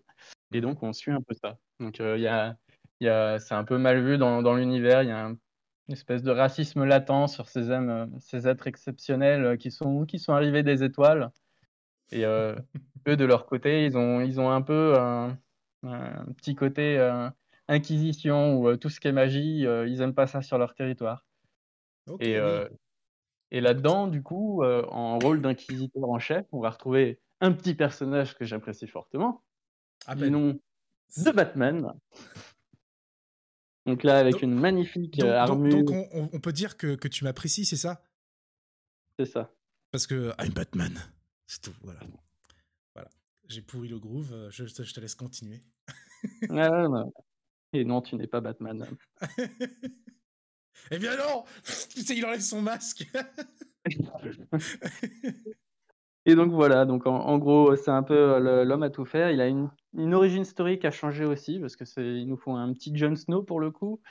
Et 0.53 0.61
donc 0.61 0.83
on 0.83 0.93
suit 0.93 1.11
un 1.11 1.21
peu 1.21 1.33
ça. 1.41 1.57
Donc 1.79 1.99
il 1.99 2.19
y 2.21 2.27
a, 2.27 2.55
y 2.99 3.07
a, 3.07 3.39
c'est 3.39 3.55
un 3.55 3.63
peu 3.63 3.77
mal 3.77 4.03
vu 4.03 4.17
dans, 4.17 4.41
dans 4.41 4.55
l'univers. 4.55 5.03
Il 5.03 5.09
y 5.09 5.11
a 5.11 5.25
un 5.27 5.37
une 5.87 5.93
espèce 5.93 6.23
de 6.23 6.31
racisme 6.31 6.83
latent 6.83 7.27
sur 7.27 7.47
ces, 7.47 7.71
âmes, 7.71 7.89
euh, 7.89 8.05
ces 8.19 8.47
êtres 8.47 8.67
exceptionnels 8.67 9.45
euh, 9.45 9.57
qui 9.57 9.71
sont, 9.71 10.05
qui 10.05 10.19
sont 10.19 10.33
arrivés 10.33 10.63
des 10.63 10.83
étoiles. 10.83 11.31
Et 12.11 12.25
euh, 12.25 12.55
eux, 13.07 13.15
de 13.17 13.25
leur 13.25 13.45
côté, 13.45 13.85
ils 13.85 13.97
ont, 13.97 14.21
ils 14.21 14.39
ont 14.39 14.51
un 14.51 14.61
peu 14.61 14.95
un, 14.97 15.37
petit 16.37 16.55
côté 16.55 16.97
inquisition 17.67 18.59
ou 18.59 18.75
tout 18.77 18.89
ce 18.89 18.99
qui 18.99 19.07
est 19.07 19.11
magie, 19.11 19.61
ils 19.61 19.97
n'aiment 19.97 20.15
pas 20.15 20.27
ça 20.27 20.41
sur 20.41 20.57
leur 20.57 20.75
territoire. 20.75 21.25
et, 22.19 22.37
et 23.51 23.61
là-dedans, 23.61 24.07
du 24.07 24.23
coup, 24.23 24.63
en 24.63 25.19
rôle 25.19 25.41
d'inquisiteur 25.41 26.09
en 26.09 26.19
chef, 26.19 26.45
on 26.51 26.59
va 26.59 26.69
retrouver 26.69 27.19
un 27.41 27.51
petit 27.51 27.75
personnage 27.75 28.35
que 28.35 28.45
j'apprécie 28.45 28.87
fortement, 28.87 29.43
ah 30.05 30.15
ben. 30.15 30.31
nom 30.31 30.59
de 31.17 31.31
Batman. 31.31 31.93
Donc 33.85 34.03
là, 34.03 34.19
avec 34.19 34.41
une 34.41 34.53
magnifique 34.53 35.23
euh, 35.23 35.37
armure. 35.37 35.83
Donc, 35.83 36.07
on, 36.11 36.39
peut 36.41 36.51
dire 36.51 36.75
que, 36.75 36.95
que 36.95 37.07
tu 37.07 37.23
m'apprécies, 37.23 37.65
c'est 37.65 37.77
ça? 37.77 38.03
C'est 39.17 39.25
ça. 39.25 39.53
Parce 39.91 40.05
que 40.07 40.33
I'm 40.39 40.51
Batman. 40.53 40.93
C'est 41.45 41.61
tout, 41.61 41.73
voilà. 41.81 42.01
Voilà. 42.93 43.09
J'ai 43.47 43.61
pourri 43.61 43.87
le 43.87 43.97
groove, 43.97 44.33
euh, 44.33 44.49
je, 44.51 44.65
je, 44.65 44.93
te 44.93 44.99
laisse 44.99 45.15
continuer. 45.15 45.63
ah, 46.49 46.87
non. 46.87 47.13
Et 47.73 47.83
non, 47.83 48.01
tu 48.01 48.15
n'es 48.15 48.27
pas 48.27 48.41
Batman. 48.41 48.85
eh 50.91 50.97
bien 50.97 51.17
non 51.17 51.43
Il 52.09 52.25
enlève 52.25 52.39
son 52.39 52.61
masque 52.61 53.07
Et 56.25 56.35
donc 56.35 56.51
voilà, 56.51 56.85
donc 56.85 57.07
en, 57.07 57.37
gros, 57.37 57.75
c'est 57.77 57.91
un 57.91 58.03
peu 58.03 58.13
euh, 58.13 58.65
l'homme 58.65 58.83
à 58.83 58.89
tout 58.89 59.05
faire. 59.05 59.31
Il 59.31 59.39
a 59.39 59.47
une, 59.47 59.69
une 59.93 60.13
origine 60.13 60.41
historique 60.41 60.83
à 60.83 60.91
changer 60.91 61.23
aussi, 61.23 61.57
parce 61.57 61.77
que 61.77 61.85
c'est, 61.85 62.25
nous 62.25 62.35
faut 62.35 62.51
un 62.51 62.73
petit 62.73 62.95
Jon 62.95 63.15
Snow 63.15 63.43
pour 63.43 63.61
le 63.61 63.71
coup, 63.71 64.01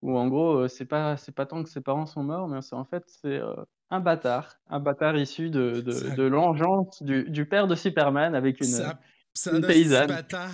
où 0.00 0.16
en 0.16 0.28
gros, 0.28 0.60
euh, 0.60 0.68
c'est 0.68 0.86
pas, 0.86 1.18
c'est 1.18 1.34
pas 1.34 1.44
tant 1.44 1.62
que 1.62 1.68
ses 1.68 1.82
parents 1.82 2.06
sont 2.06 2.22
morts, 2.22 2.48
mais 2.48 2.62
c'est 2.62 2.76
en 2.76 2.86
fait 2.86 3.04
c'est 3.06 3.38
euh, 3.38 3.54
un 3.90 4.00
bâtard, 4.00 4.56
un 4.68 4.80
bâtard 4.80 5.18
issu 5.18 5.50
de, 5.50 5.82
de, 5.82 6.14
de 6.14 6.22
l'engeance 6.22 7.02
du, 7.02 7.28
du, 7.28 7.44
père 7.44 7.66
de 7.66 7.74
Superman 7.74 8.34
avec 8.34 8.60
une, 8.60 8.66
ça, 8.66 8.98
ça 9.34 9.54
une 9.54 9.66
paysanne. 9.66 10.08
Bâtard. 10.08 10.50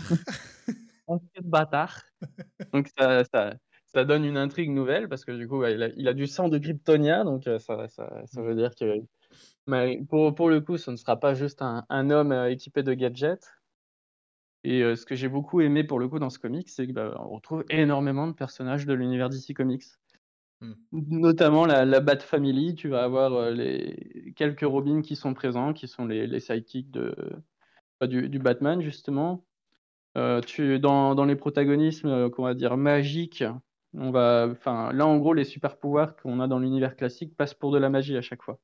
Un 1.09 1.19
bâtard. 1.42 2.03
Donc 2.73 2.88
ça, 2.99 3.25
ça, 3.25 3.55
ça, 3.87 4.05
donne 4.05 4.25
une 4.25 4.37
intrigue 4.37 4.71
nouvelle 4.71 5.09
parce 5.09 5.25
que 5.25 5.33
du 5.33 5.49
coup, 5.49 5.64
il 5.64 5.83
a, 5.83 5.88
il 5.97 6.09
a 6.09 6.12
du 6.12 6.27
sang 6.27 6.49
de 6.49 6.59
Kryptonia, 6.59 7.25
donc 7.25 7.45
ça, 7.45 7.88
ça, 7.88 8.23
ça 8.27 8.42
veut 8.42 8.55
dire 8.55 8.75
que 8.75 9.03
mais 9.66 10.01
pour, 10.09 10.35
pour 10.35 10.49
le 10.49 10.61
coup, 10.61 10.77
ce 10.79 10.90
ne 10.90 10.97
sera 10.97 11.19
pas 11.19 11.35
juste 11.35 11.62
un, 11.62 11.85
un 11.88 12.11
homme 12.11 12.33
euh, 12.33 12.51
équipé 12.51 12.83
de 12.83 12.95
gadgets. 12.95 13.53
Et 14.64 14.83
euh, 14.83 14.97
ce 14.97 15.07
que 15.07 15.14
j'ai 15.14 15.29
beaucoup 15.29 15.61
aimé 15.61 15.85
pour 15.85 15.99
le 15.99 16.09
coup 16.09 16.19
dans 16.19 16.31
ce 16.31 16.38
comic, 16.38 16.69
c'est 16.69 16.87
qu'on 16.87 16.92
bah, 16.92 17.14
retrouve 17.19 17.64
énormément 17.71 18.27
de 18.27 18.33
personnages 18.33 18.87
de 18.87 18.95
l'univers 18.95 19.29
DC 19.29 19.55
Comics. 19.55 19.85
Hmm. 20.61 20.75
Notamment 20.92 21.66
la, 21.66 21.85
la, 21.85 22.01
Bat 22.01 22.21
Family, 22.21 22.75
tu 22.75 22.88
vas 22.88 23.05
avoir 23.05 23.35
euh, 23.35 23.51
les 23.51 24.33
quelques 24.37 24.62
Robins 24.62 25.03
qui 25.03 25.14
sont 25.14 25.35
présents, 25.35 25.73
qui 25.73 25.87
sont 25.87 26.07
les, 26.07 26.27
les 26.27 26.40
sidekicks 26.40 26.90
de, 26.90 27.14
bah, 28.01 28.07
du, 28.07 28.29
du, 28.29 28.38
Batman 28.38 28.81
justement. 28.81 29.45
Euh, 30.16 30.40
tu, 30.40 30.79
dans, 30.79 31.14
dans 31.14 31.24
les 31.24 31.37
protagonismes 31.37 32.31
qu'on 32.31 32.44
va 32.44 32.55
dire 32.55 32.76
magiques, 32.76 33.44
on 33.94 34.11
va, 34.11 34.48
enfin 34.50 34.92
là 34.92 35.07
en 35.07 35.18
gros 35.18 35.35
les 35.35 35.44
super 35.44 35.79
pouvoirs 35.79 36.16
qu'on 36.16 36.40
a 36.40 36.48
dans 36.48 36.59
l'univers 36.59 36.96
classique 36.96 37.37
passent 37.37 37.55
pour 37.55 37.70
de 37.72 37.79
la 37.79 37.90
magie 37.90 38.16
à 38.16 38.22
chaque 38.22 38.42
fois. 38.42 38.59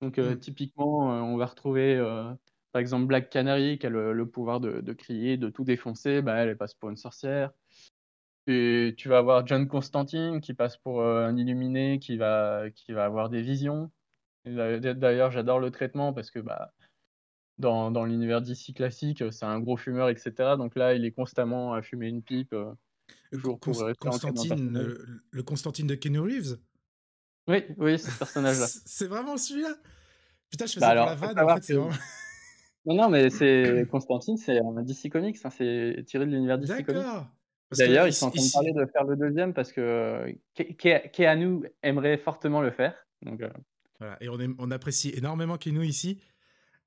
Donc, 0.00 0.18
euh, 0.18 0.34
mmh. 0.34 0.38
typiquement, 0.38 1.12
euh, 1.12 1.20
on 1.20 1.36
va 1.36 1.46
retrouver, 1.46 1.96
euh, 1.96 2.32
par 2.72 2.80
exemple, 2.80 3.06
Black 3.06 3.30
Canary, 3.30 3.78
qui 3.78 3.86
a 3.86 3.90
le, 3.90 4.26
pouvoir 4.26 4.60
de, 4.60 4.80
de, 4.80 4.92
crier, 4.92 5.36
de 5.36 5.48
tout 5.50 5.64
défoncer. 5.64 6.22
Bah, 6.22 6.36
elle, 6.36 6.56
passe 6.56 6.74
pour 6.74 6.90
une 6.90 6.96
sorcière. 6.96 7.52
Et 8.46 8.94
tu 8.96 9.08
vas 9.08 9.18
avoir 9.18 9.46
John 9.46 9.68
Constantine, 9.68 10.40
qui 10.40 10.54
passe 10.54 10.76
pour 10.76 11.04
un 11.04 11.36
illuminé, 11.36 11.98
qui 11.98 12.16
va, 12.16 12.70
qui 12.74 12.92
va 12.92 13.04
avoir 13.04 13.28
des 13.28 13.42
visions. 13.42 13.90
D'ailleurs, 14.46 15.30
j'adore 15.30 15.60
le 15.60 15.70
traitement 15.70 16.14
parce 16.14 16.30
que 16.30 16.38
bah, 16.38 16.72
dans, 17.58 17.90
dans 17.90 18.04
l'univers 18.04 18.40
d'ici 18.40 18.74
classique, 18.74 19.22
c'est 19.30 19.44
un 19.44 19.60
gros 19.60 19.76
fumeur, 19.76 20.08
etc. 20.08 20.32
Donc 20.56 20.74
là, 20.76 20.94
il 20.94 21.04
est 21.04 21.12
constamment 21.12 21.74
à 21.74 21.82
fumer 21.82 22.08
une 22.08 22.22
pipe. 22.22 22.54
Constantine, 24.00 24.72
le, 24.72 25.22
le, 25.30 25.42
Constantine 25.42 25.86
de 25.86 25.94
Keanu 25.94 26.20
Reeves? 26.20 26.58
Oui, 27.46 27.64
oui, 27.78 27.98
ce 27.98 28.16
personnage-là. 28.18 28.66
c'est 28.84 29.06
vraiment 29.06 29.36
celui-là? 29.36 29.74
Putain, 30.50 30.66
je 30.66 30.74
faisais 30.74 30.86
bah 30.86 30.94
la 30.94 31.14
vanne, 31.14 31.38
en 31.38 31.56
fait, 31.56 31.74
vraiment... 31.74 31.90
Non, 32.86 32.94
non, 32.94 33.08
mais 33.10 33.28
c'est 33.28 33.86
Constantine, 33.90 34.36
c'est 34.36 34.58
un 34.60 34.82
DC 34.82 35.10
Comics, 35.10 35.36
hein, 35.44 35.50
c'est 35.50 36.04
tiré 36.06 36.24
de 36.24 36.30
l'univers 36.30 36.58
DC 36.58 36.84
Comics. 36.86 37.02
D'ailleurs, 37.76 38.06
ils 38.06 38.14
sont 38.14 38.26
en 38.26 38.30
train 38.30 38.42
de 38.42 38.52
parler 38.52 38.72
de 38.72 38.86
faire 38.86 39.04
le 39.04 39.16
deuxième 39.16 39.52
parce 39.52 39.72
que 39.72 40.34
Keanu 40.54 41.66
aimerait 41.82 42.16
fortement 42.16 42.62
le 42.62 42.70
faire. 42.70 42.94
Donc, 43.22 43.42
euh. 43.42 43.50
Voilà, 43.98 44.16
et 44.22 44.28
on, 44.28 44.38
on 44.58 44.70
apprécie 44.70 45.12
énormément 45.14 45.58
Keanu 45.58 45.84
ici. 45.84 46.20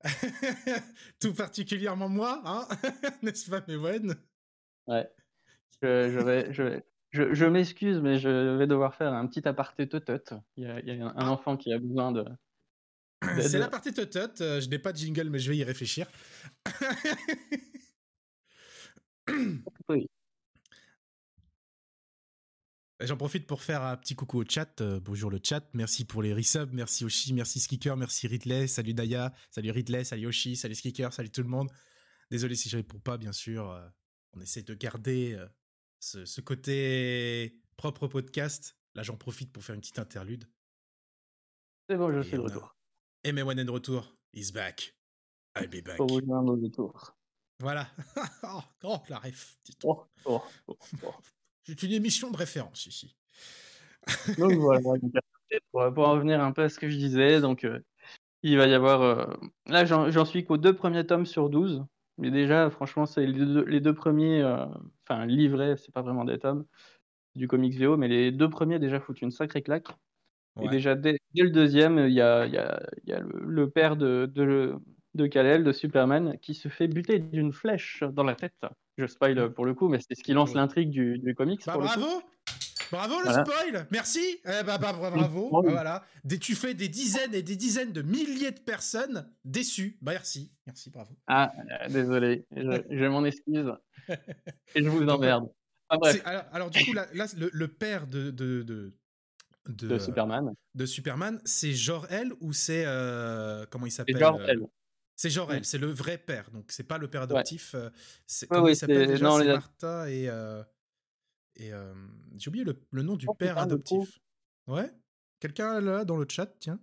Tout 1.20 1.34
particulièrement 1.34 2.08
moi, 2.08 2.42
hein 2.44 2.66
n'est-ce 3.22 3.50
pas, 3.50 3.62
Mewen 3.68 4.14
Ouais. 4.86 5.08
Je, 5.82 6.10
je, 6.10 6.18
vais, 6.18 6.52
je, 6.52 6.62
vais, 6.62 6.84
je, 7.10 7.44
m'excuse, 7.44 8.00
mais 8.00 8.18
je 8.18 8.56
vais 8.56 8.66
devoir 8.66 8.94
faire 8.94 9.12
un 9.12 9.26
petit 9.26 9.46
aparté 9.46 9.88
teut 9.88 10.02
Il 10.56 10.64
y 10.64 10.66
a, 10.66 10.80
il 10.80 10.86
y 10.86 11.00
a 11.00 11.06
un 11.06 11.14
ah. 11.16 11.30
enfant 11.30 11.56
qui 11.56 11.72
a 11.72 11.78
besoin 11.78 12.12
de. 12.12 12.24
C'est 13.40 13.58
l'aparté 13.58 13.92
teut 13.92 14.08
euh, 14.40 14.60
Je 14.60 14.68
n'ai 14.68 14.78
pas 14.78 14.92
de 14.92 14.98
jingle, 14.98 15.30
mais 15.30 15.38
je 15.38 15.50
vais 15.50 15.56
y 15.56 15.64
réfléchir. 15.64 16.06
J'en 23.04 23.16
profite 23.16 23.48
pour 23.48 23.62
faire 23.62 23.82
un 23.82 23.96
petit 23.96 24.14
coucou 24.14 24.40
au 24.40 24.44
chat. 24.48 24.80
Euh, 24.80 25.00
bonjour 25.00 25.28
le 25.28 25.40
chat. 25.42 25.68
Merci 25.74 26.04
pour 26.04 26.22
les 26.22 26.32
resubs. 26.32 26.72
Merci 26.72 27.04
Oshi, 27.04 27.32
merci 27.32 27.58
Skicker, 27.58 27.96
merci 27.96 28.28
Ridley. 28.28 28.68
Salut 28.68 28.94
Daya, 28.94 29.32
salut 29.50 29.72
Ridley, 29.72 30.04
salut 30.04 30.28
Oshi, 30.28 30.54
salut 30.54 30.76
Skicker, 30.76 31.12
salut 31.12 31.30
tout 31.30 31.42
le 31.42 31.48
monde. 31.48 31.68
Désolé 32.30 32.54
si 32.54 32.68
je 32.68 32.76
réponds 32.76 33.00
pas, 33.00 33.18
bien 33.18 33.32
sûr. 33.32 33.68
Euh, 33.68 33.84
on 34.34 34.40
essaie 34.40 34.62
de 34.62 34.72
garder 34.74 35.36
ce, 35.98 36.40
côté 36.40 37.60
propre 37.76 38.06
podcast. 38.06 38.76
Là, 38.94 39.02
j'en 39.02 39.16
profite 39.16 39.52
pour 39.52 39.64
faire 39.64 39.74
une 39.74 39.80
petite 39.80 39.98
interlude. 39.98 40.44
C'est 41.88 41.96
bon, 41.96 42.12
je 42.12 42.22
suis 42.22 42.36
de 42.36 42.42
retour. 42.42 42.76
Et 43.24 43.32
Mewan 43.32 43.58
est 43.58 43.64
de 43.64 43.70
retour. 43.70 44.16
He's 44.32 44.52
back. 44.52 44.94
I'll 45.58 45.66
be 45.66 45.82
back. 45.82 45.96
Pour 45.96 46.08
retour. 46.08 47.16
Voilà. 47.58 47.88
oh, 48.44 48.62
oh, 48.84 48.98
la 49.08 49.18
ref. 49.18 49.58
Oh, 49.82 50.06
oh, 50.24 50.42
oh, 50.68 50.78
oh. 51.02 51.14
C'est 51.64 51.82
une 51.82 51.92
émission 51.92 52.30
de 52.30 52.36
référence 52.36 52.86
ici. 52.86 53.16
donc 54.38 54.52
voilà. 54.54 54.80
pour, 55.72 55.94
pour, 55.94 56.08
en 56.08 56.12
revenir 56.12 56.42
un 56.42 56.52
peu 56.52 56.62
à 56.62 56.68
ce 56.68 56.78
que 56.78 56.88
je 56.88 56.96
disais, 56.96 57.40
donc 57.40 57.64
euh, 57.64 57.80
il 58.42 58.56
va 58.56 58.66
y 58.66 58.74
avoir. 58.74 59.02
Euh, 59.02 59.26
là, 59.66 59.84
j'en 59.84 60.24
suis 60.24 60.44
qu'aux 60.44 60.58
deux 60.58 60.74
premiers 60.74 61.06
tomes 61.06 61.26
sur 61.26 61.50
12. 61.50 61.84
Mais 62.18 62.30
déjà, 62.30 62.70
franchement, 62.70 63.06
c'est 63.06 63.26
les, 63.26 63.80
deux, 63.80 63.94
premiers, 63.94 64.42
euh, 64.42 64.66
enfin, 65.08 65.24
livrés, 65.24 65.76
c'est 65.76 65.92
pas 65.92 66.02
vraiment 66.02 66.24
des 66.24 66.38
tomes 66.38 66.66
du 67.34 67.48
comics 67.48 67.74
VO, 67.74 67.96
mais 67.96 68.08
les 68.08 68.30
deux 68.30 68.50
premiers 68.50 68.78
déjà 68.78 69.00
foutent 69.00 69.22
une 69.22 69.30
sacrée 69.30 69.62
claque. 69.62 69.88
Et 70.60 70.68
déjà, 70.68 70.94
dès, 70.94 71.18
le 71.34 71.48
deuxième, 71.48 71.98
il 71.98 72.12
y 72.12 72.20
a, 72.20 72.44
y 72.46 72.58
a, 72.58 72.82
y 73.06 73.12
a 73.12 73.20
le, 73.20 73.70
père 73.70 73.96
de, 73.96 74.30
de, 74.32 74.76
de 75.14 75.26
Kal-El 75.26 75.64
de 75.64 75.72
Superman 75.72 76.38
qui 76.40 76.54
se 76.54 76.68
fait 76.68 76.88
buter 76.88 77.18
d'une 77.18 77.52
flèche 77.52 78.02
dans 78.12 78.24
la 78.24 78.34
tête. 78.34 78.54
Je 78.98 79.06
spoil 79.06 79.52
pour 79.52 79.64
le 79.66 79.74
coup, 79.74 79.88
mais 79.88 79.98
c'est 79.98 80.14
ce 80.14 80.22
qui 80.22 80.32
lance 80.32 80.50
Ouais. 80.50 80.56
l'intrigue 80.56 80.90
du, 80.90 81.18
du 81.18 81.34
comics. 81.34 81.62
Bah, 81.66 81.72
pour 81.74 81.82
le 81.82 81.88
coup. 81.88 81.94
bravo 82.00 82.22
Bravo 82.90 83.14
le 83.20 83.24
Voilà. 83.30 83.44
spoil 83.44 83.86
Merci 83.90 84.20
eh 84.44 84.62
bah, 84.64 84.76
bah, 84.78 84.92
bravo 84.92 85.16
Bravo. 85.16 85.50
Ah, 85.66 85.70
Voilà. 85.70 86.04
Des, 86.24 86.38
tu 86.38 86.54
fais 86.54 86.74
des 86.74 86.88
dizaines 86.88 87.34
et 87.34 87.42
des 87.42 87.56
dizaines 87.56 87.92
de 87.92 88.02
milliers 88.02 88.50
de 88.50 88.60
personnes 88.60 89.30
déçues. 89.44 89.96
Bah 90.02 90.12
merci. 90.12 90.52
Merci, 90.66 90.90
bravo. 90.90 91.14
Ah, 91.26 91.52
euh, 91.58 91.88
désolé, 91.88 92.44
je, 92.54 92.82
je 92.90 93.04
m'en 93.06 93.24
excuse. 93.24 93.72
Et 94.74 94.82
je 94.82 94.88
vous 94.88 95.06
emmerde. 95.08 95.48
Ah, 95.88 95.96
bref, 95.96 96.20
Alors, 96.24 96.42
alors, 96.52 96.70
du 96.70 96.84
coup, 96.84 96.92
là, 96.92 97.06
là, 97.14 97.26
le, 97.38 97.48
le 97.52 97.68
père 97.68 98.06
de, 98.06 98.30
de, 98.30 98.62
de, 98.62 98.92
de, 99.68 99.86
de 99.86 99.94
euh, 99.94 99.98
Superman. 99.98 100.52
de 100.74 100.86
Superman, 100.86 101.40
c'est 101.44 101.72
Jor-El 101.72 102.32
ou 102.40 102.52
c'est... 102.52 102.84
euh, 102.86 103.64
comment 103.70 103.86
il 103.86 103.90
s'appelle 103.92 104.18
genre 104.18 104.38
euh. 104.40 104.54
C'est 105.16 105.30
Jor-El, 105.30 105.58
Ouais. 105.58 105.64
c'est 105.64 105.78
le 105.78 105.86
vrai 105.88 106.18
père. 106.18 106.50
Donc, 106.50 106.72
c'est 106.72 106.82
pas 106.84 106.98
le 106.98 107.08
père 107.08 107.22
adoptif. 107.22 107.74
euh, 107.74 107.90
c'est, 108.26 108.50
Ouais, 108.50 108.58
ouais, 108.58 108.72
il 108.72 108.76
s'appelle 108.76 109.06
déjà? 109.06 109.24
non, 109.24 109.38
les 109.38 109.46
Martha 109.46 110.10
et... 110.10 110.28
euh, 110.28 110.62
et 111.56 111.72
euh, 111.72 111.92
j'ai 112.36 112.48
oublié 112.48 112.64
le, 112.64 112.80
le 112.90 113.02
nom 113.02 113.14
du 113.16 113.26
Oh, 113.28 113.34
père 113.34 113.54
putain, 113.54 113.62
adoptif. 113.64 114.20
Ouais 114.66 114.90
Quelqu'un 115.38 115.80
là 115.80 116.04
dans 116.04 116.16
le 116.16 116.26
chat, 116.28 116.46
tiens. 116.58 116.80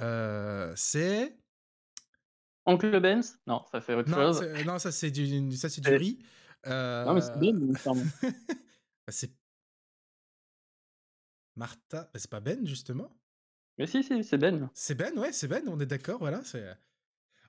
Euh, 0.00 0.72
c'est... 0.76 1.38
Oncle 2.66 3.00
Benz 3.00 3.38
Non, 3.46 3.64
ça 3.70 3.80
c'est 3.80 3.94
autre 3.94 4.10
Non, 4.10 4.32
chose. 4.32 4.42
non, 4.66 4.78
ça 4.78 4.92
c'est 4.92 5.10
du, 5.10 5.52
ça, 5.56 5.68
c'est 5.68 5.80
du 5.80 5.94
riz. 5.94 6.18
Non, 6.66 7.14
mais 7.14 7.20
c'est 7.20 7.32
bah, 7.38 7.92
c'est 9.08 9.32
Martha. 11.56 12.02
bah, 12.12 12.18
c'est 12.18 12.30
pas 12.30 12.40
Ben 12.40 12.66
justement? 12.66 13.16
Mais 13.78 13.86
si, 13.86 14.02
si, 14.02 14.22
c'est 14.24 14.38
Ben. 14.38 14.70
C'est 14.74 14.94
Ben, 14.94 15.16
ouais, 15.18 15.32
c'est 15.32 15.48
Ben. 15.48 15.62
On 15.68 15.78
est 15.80 15.86
d'accord, 15.86 16.18
voilà. 16.18 16.42
C'est. 16.44 16.76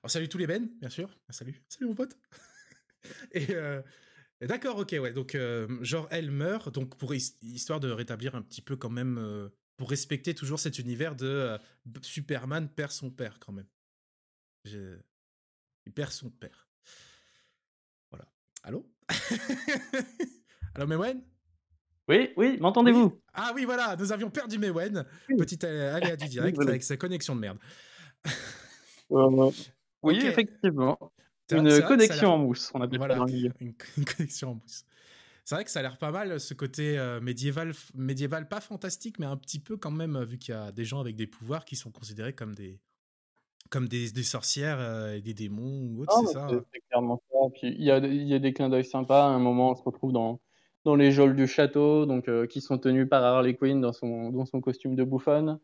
On 0.02 0.08
salue 0.08 0.26
tous 0.28 0.38
les 0.38 0.46
Ben, 0.46 0.68
bien 0.80 0.90
sûr. 0.90 1.08
Ah, 1.28 1.32
Salut, 1.32 1.62
salut 1.68 1.86
mon 1.86 1.94
pote. 1.94 2.16
et 3.32 3.46
euh, 3.54 3.82
et 4.40 4.46
d'accord, 4.46 4.76
ok, 4.78 4.94
ouais. 5.00 5.12
Donc 5.12 5.34
euh, 5.34 5.66
genre 5.82 6.06
elle 6.10 6.30
meurt, 6.30 6.72
donc 6.72 6.96
pour 6.96 7.14
his- 7.14 7.36
histoire 7.42 7.80
de 7.80 7.90
rétablir 7.90 8.34
un 8.34 8.42
petit 8.42 8.62
peu 8.62 8.76
quand 8.76 8.90
même, 8.90 9.18
euh, 9.18 9.48
pour 9.76 9.90
respecter 9.90 10.34
toujours 10.34 10.58
cet 10.58 10.78
univers 10.78 11.16
de 11.16 11.58
Superman 12.02 12.68
perd 12.68 12.92
son 12.92 13.10
père 13.10 13.38
quand 13.40 13.52
même. 13.52 13.66
Je- 14.64 14.98
Il 15.86 15.92
perd 15.92 16.10
son 16.12 16.30
père. 16.30 16.68
Voilà. 18.10 18.26
Allô? 18.62 18.90
Allô 20.74 20.86
Mewen? 20.86 21.22
Oui, 22.08 22.32
oui, 22.36 22.56
m'entendez-vous? 22.60 23.20
Ah 23.32 23.52
oui, 23.54 23.64
voilà, 23.64 23.96
nous 23.96 24.12
avions 24.12 24.30
perdu 24.30 24.58
Mewen. 24.58 25.04
Petit 25.38 25.58
euh, 25.64 25.94
aléa 25.94 26.16
du 26.16 26.28
direct 26.28 26.58
avec 26.60 26.82
sa 26.82 26.96
connexion 26.96 27.34
de 27.34 27.40
merde. 27.40 27.58
Euh, 29.12 29.50
Oui, 30.06 30.18
effectivement. 30.26 30.98
Une 31.50 31.68
vrai 31.68 31.82
connexion 31.82 32.28
en 32.34 32.38
mousse, 32.38 32.70
on 32.74 32.80
appelle 32.80 32.98
Voilà, 32.98 33.14
ça 33.14 33.18
dans 33.20 33.26
le 33.26 33.32
une, 33.60 33.74
une 33.98 34.04
connexion 34.04 34.50
en 34.50 34.54
mousse. 34.54 34.84
C'est 35.44 35.54
vrai 35.54 35.64
que 35.64 35.70
ça 35.70 35.78
a 35.78 35.82
l'air 35.82 35.96
pas 35.96 36.10
mal 36.10 36.40
ce 36.40 36.54
côté 36.54 36.98
euh, 36.98 37.20
médiéval, 37.20 37.72
médiéval, 37.94 38.48
pas 38.48 38.60
fantastique, 38.60 39.20
mais 39.20 39.26
un 39.26 39.36
petit 39.36 39.60
peu 39.60 39.76
quand 39.76 39.92
même, 39.92 40.16
euh, 40.16 40.24
vu 40.24 40.38
qu'il 40.38 40.54
y 40.54 40.56
a 40.56 40.72
des 40.72 40.84
gens 40.84 40.98
avec 41.00 41.14
des 41.14 41.28
pouvoirs 41.28 41.64
qui 41.64 41.76
sont 41.76 41.92
considérés 41.92 42.32
comme 42.32 42.56
des, 42.56 42.80
comme 43.70 43.86
des, 43.86 44.10
des 44.10 44.22
sorcières 44.24 44.78
euh, 44.80 45.14
et 45.14 45.20
des 45.20 45.34
démons 45.34 45.82
ou 45.92 46.02
autre, 46.02 46.20
Non, 46.20 46.26
c'est 46.26 46.32
ça. 46.32 46.46
c'est- 46.50 46.64
c'est 46.74 46.80
clairement 46.90 47.22
ça. 47.30 47.38
Puis 47.54 47.68
il 47.68 47.84
y 47.84 47.92
a, 47.92 47.98
y 47.98 48.34
a 48.34 48.38
des 48.40 48.52
clins 48.52 48.68
d'œil 48.68 48.84
sympas. 48.84 49.24
À 49.24 49.28
un 49.28 49.38
moment, 49.38 49.70
on 49.70 49.76
se 49.76 49.82
retrouve 49.82 50.10
dans, 50.12 50.40
dans 50.84 50.96
les 50.96 51.12
geôles 51.12 51.36
du 51.36 51.46
château, 51.46 52.06
donc 52.06 52.28
euh, 52.28 52.46
qui 52.48 52.60
sont 52.60 52.78
tenus 52.78 53.08
par 53.08 53.22
Harley 53.22 53.54
Quinn 53.54 53.80
dans 53.80 53.92
son, 53.92 54.30
dans 54.30 54.46
son 54.46 54.60
costume 54.60 54.96
de 54.96 55.04
bouffonne. 55.04 55.60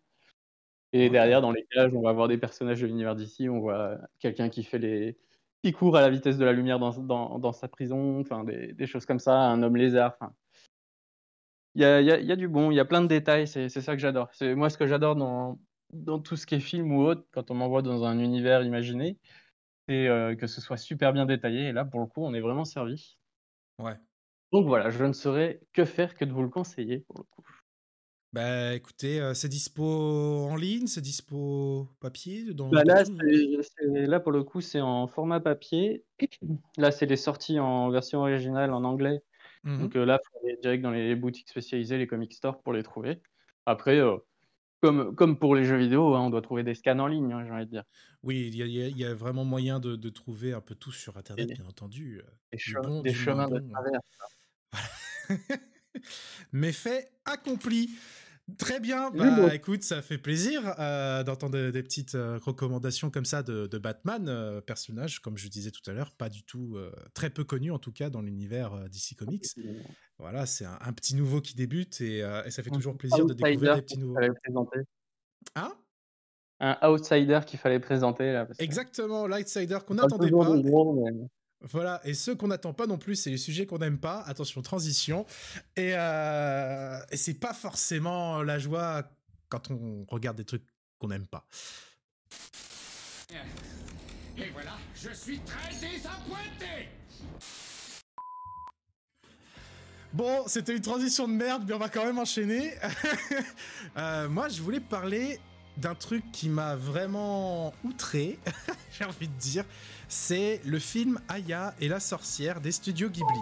Et 0.92 1.10
derrière, 1.10 1.40
dans 1.42 1.52
les 1.52 1.64
cages, 1.70 1.94
on 1.94 2.02
va 2.02 2.12
voir 2.12 2.28
des 2.28 2.38
personnages 2.38 2.80
de 2.82 2.86
l'univers 2.86 3.14
d'ici. 3.16 3.48
On 3.48 3.60
voit 3.60 3.98
quelqu'un 4.18 4.48
qui 4.50 4.62
fait 4.64 4.78
les 4.78 5.18
qui 5.64 5.72
court 5.72 5.96
à 5.96 6.00
la 6.00 6.10
vitesse 6.10 6.38
de 6.38 6.44
la 6.44 6.52
lumière 6.52 6.78
dans, 6.80 6.90
dans, 6.98 7.38
dans 7.38 7.52
sa 7.52 7.68
prison, 7.68 8.20
enfin 8.20 8.42
des, 8.44 8.72
des 8.74 8.86
choses 8.86 9.06
comme 9.06 9.20
ça, 9.20 9.38
un 9.38 9.62
homme 9.62 9.76
lézard. 9.76 10.16
Enfin, 10.20 10.34
il 11.74 11.82
y 11.82 11.84
a, 11.84 12.00
y, 12.00 12.10
a, 12.10 12.20
y 12.20 12.32
a 12.32 12.36
du 12.36 12.48
bon, 12.48 12.70
il 12.70 12.74
y 12.76 12.80
a 12.80 12.84
plein 12.84 13.00
de 13.02 13.06
détails. 13.06 13.46
C'est 13.48 13.68
c'est 13.68 13.80
ça 13.80 13.94
que 13.94 14.00
j'adore. 14.00 14.28
C'est 14.34 14.54
moi 14.54 14.70
ce 14.70 14.78
que 14.78 14.86
j'adore 14.86 15.16
dans 15.16 15.60
dans 15.92 16.18
tout 16.20 16.36
ce 16.36 16.46
qui 16.46 16.54
est 16.54 16.60
film 16.60 16.92
ou 16.92 17.02
autre, 17.02 17.26
quand 17.32 17.50
on 17.50 17.54
m'envoie 17.54 17.82
dans 17.82 18.04
un 18.04 18.18
univers 18.18 18.62
imaginé, 18.62 19.18
c'est 19.88 20.08
euh, 20.08 20.36
que 20.36 20.46
ce 20.48 20.60
soit 20.60 20.76
super 20.78 21.12
bien 21.14 21.26
détaillé. 21.26 21.68
Et 21.68 21.72
là, 21.72 21.84
pour 21.86 22.00
le 22.00 22.06
coup, 22.06 22.24
on 22.24 22.34
est 22.34 22.40
vraiment 22.40 22.64
servi. 22.66 23.18
Ouais. 23.78 23.98
Donc 24.52 24.66
voilà, 24.66 24.90
je 24.90 25.04
ne 25.04 25.12
saurais 25.12 25.60
que 25.72 25.84
faire 25.84 26.14
que 26.16 26.24
de 26.24 26.32
vous 26.32 26.42
le 26.42 26.48
conseiller 26.50 27.00
pour 27.00 27.18
le 27.18 27.24
coup. 27.24 27.44
Bah 28.32 28.74
écoutez, 28.74 29.20
euh, 29.20 29.34
c'est 29.34 29.48
dispo 29.48 29.84
en 29.84 30.56
ligne, 30.56 30.86
c'est 30.86 31.02
dispo 31.02 31.86
papier 32.00 32.54
dans, 32.54 32.70
Bah 32.70 32.82
là, 32.82 33.04
là, 33.82 34.20
pour 34.20 34.32
le 34.32 34.42
coup, 34.42 34.62
c'est 34.62 34.80
en 34.80 35.06
format 35.06 35.38
papier. 35.40 36.04
Là, 36.78 36.90
c'est 36.90 37.04
les 37.06 37.16
sorties 37.18 37.58
en 37.58 37.90
version 37.90 38.20
originale 38.20 38.72
en 38.72 38.84
anglais. 38.84 39.22
Mhm. 39.64 39.80
Donc 39.82 39.96
euh, 39.96 40.06
là, 40.06 40.18
il 40.22 40.28
faut 40.30 40.46
aller 40.46 40.56
direct 40.62 40.82
dans 40.82 40.90
les 40.90 41.14
boutiques 41.14 41.50
spécialisées, 41.50 41.98
les 41.98 42.06
comic 42.06 42.32
stores 42.32 42.62
pour 42.62 42.72
les 42.72 42.82
trouver. 42.82 43.20
Après, 43.66 43.98
euh, 43.98 44.16
comme, 44.80 45.14
comme 45.14 45.38
pour 45.38 45.54
les 45.54 45.64
jeux 45.64 45.76
vidéo, 45.76 46.14
hein, 46.14 46.20
on 46.22 46.30
doit 46.30 46.42
trouver 46.42 46.64
des 46.64 46.74
scans 46.74 46.98
en 47.00 47.06
ligne, 47.08 47.32
hein, 47.32 47.44
j'ai 47.46 47.52
envie 47.52 47.66
de 47.66 47.70
dire. 47.70 47.84
Oui, 48.22 48.48
il 48.48 48.54
y, 48.54 48.62
y 48.62 48.98
y 48.98 49.04
a 49.04 49.14
vraiment 49.14 49.44
moyen 49.44 49.78
de, 49.78 49.94
de 49.96 50.08
trouver 50.08 50.54
un 50.54 50.60
peu 50.62 50.74
tout 50.74 50.92
sur 50.92 51.18
Internet, 51.18 51.50
Et- 51.50 51.54
bien 51.54 51.66
entendu. 51.66 52.22
Des, 52.50 52.56
Du 52.56 52.64
che- 52.74 52.80
bon, 52.82 53.02
des 53.02 53.10
du 53.10 53.16
chemins 53.16 53.48
de 53.48 53.60
travers. 53.70 54.00
Mais 56.52 56.72
fait 56.72 57.10
accompli. 57.24 57.90
Très 58.58 58.80
bien, 58.80 59.10
bah 59.12 59.54
écoute, 59.54 59.84
ça 59.84 60.02
fait 60.02 60.18
plaisir 60.18 60.74
euh, 60.80 61.22
d'entendre 61.22 61.52
des, 61.52 61.70
des 61.70 61.82
petites 61.82 62.16
euh, 62.16 62.38
recommandations 62.42 63.08
comme 63.08 63.24
ça 63.24 63.44
de, 63.44 63.68
de 63.68 63.78
Batman, 63.78 64.28
euh, 64.28 64.60
personnage, 64.60 65.20
comme 65.20 65.38
je 65.38 65.46
disais 65.48 65.70
tout 65.70 65.88
à 65.88 65.94
l'heure, 65.94 66.10
pas 66.10 66.28
du 66.28 66.42
tout, 66.42 66.76
très 67.14 67.30
peu 67.30 67.44
connu 67.44 67.70
en 67.70 67.78
tout 67.78 67.92
cas 67.92 68.10
dans 68.10 68.20
l'univers 68.20 68.88
DC 68.90 69.16
Comics. 69.16 69.46
Voilà, 70.18 70.44
c'est 70.46 70.64
un, 70.64 70.76
un 70.80 70.92
petit 70.92 71.14
nouveau 71.14 71.40
qui 71.40 71.54
débute 71.54 72.00
et, 72.00 72.18
et 72.18 72.50
ça 72.50 72.62
fait 72.64 72.70
toujours 72.70 72.98
plaisir 72.98 73.24
de 73.24 73.32
découvrir 73.32 73.76
des 73.76 73.82
petits 73.82 73.98
nouveaux. 73.98 74.18
Hein? 75.54 75.72
Un 76.58 76.78
outsider 76.88 77.40
qu'il 77.46 77.58
fallait 77.60 77.80
présenter. 77.80 78.32
Là, 78.32 78.44
parce 78.44 78.58
que 78.58 78.64
Exactement, 78.64 79.26
l'outsider 79.28 79.78
qu'on 79.86 79.94
n'attendait 79.94 80.30
pas. 80.30 80.56
gros, 80.60 81.04
mais- 81.04 81.28
Voilà, 81.70 82.00
et 82.04 82.14
ceux 82.14 82.34
qu'on 82.34 82.48
n'attend 82.48 82.72
pas 82.72 82.86
non 82.86 82.98
plus, 82.98 83.14
c'est 83.16 83.30
les 83.30 83.38
sujets 83.38 83.66
qu'on 83.66 83.78
n'aime 83.78 83.98
pas. 83.98 84.22
Attention, 84.22 84.62
transition. 84.62 85.26
Et, 85.76 85.92
euh, 85.94 86.98
et 87.10 87.16
c'est 87.16 87.34
pas 87.34 87.54
forcément 87.54 88.42
la 88.42 88.58
joie 88.58 89.04
quand 89.48 89.70
on 89.70 90.04
regarde 90.08 90.36
des 90.36 90.44
trucs 90.44 90.64
qu'on 90.98 91.08
n'aime 91.08 91.26
pas. 91.26 91.46
Et 94.36 94.50
voilà, 94.52 94.76
je 94.94 95.10
suis 95.10 95.38
très 95.40 95.74
désappointé 95.74 96.88
Bon, 100.12 100.44
c'était 100.46 100.76
une 100.76 100.82
transition 100.82 101.26
de 101.26 101.32
merde, 101.32 101.64
mais 101.66 101.72
on 101.72 101.78
va 101.78 101.88
quand 101.88 102.04
même 102.04 102.18
enchaîner. 102.18 102.74
Euh, 103.98 104.26
moi, 104.26 104.48
je 104.48 104.62
voulais 104.62 104.80
parler 104.80 105.38
d'un 105.76 105.94
truc 105.94 106.24
qui 106.32 106.48
m'a 106.48 106.76
vraiment 106.76 107.74
outré, 107.84 108.38
j'ai 108.90 109.04
envie 109.04 109.28
de 109.28 109.34
dire. 109.34 109.64
C'est 110.14 110.60
le 110.66 110.78
film 110.78 111.18
Aya 111.26 111.74
et 111.80 111.88
la 111.88 111.98
sorcière 111.98 112.60
des 112.60 112.70
studios 112.70 113.08
Ghibli, 113.08 113.40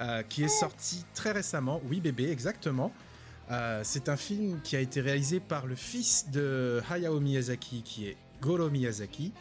euh, 0.00 0.22
qui 0.22 0.42
est 0.42 0.48
sorti 0.48 1.04
très 1.12 1.30
récemment. 1.30 1.82
Oui, 1.90 2.00
bébé, 2.00 2.30
exactement. 2.30 2.90
Euh, 3.50 3.82
c'est 3.84 4.08
un 4.08 4.16
film 4.16 4.62
qui 4.64 4.76
a 4.76 4.80
été 4.80 5.02
réalisé 5.02 5.40
par 5.40 5.66
le 5.66 5.74
fils 5.74 6.30
de 6.30 6.80
Hayao 6.90 7.20
Miyazaki, 7.20 7.82
qui 7.82 8.06
est 8.06 8.16
Goro 8.40 8.70
Miyazaki. 8.70 9.34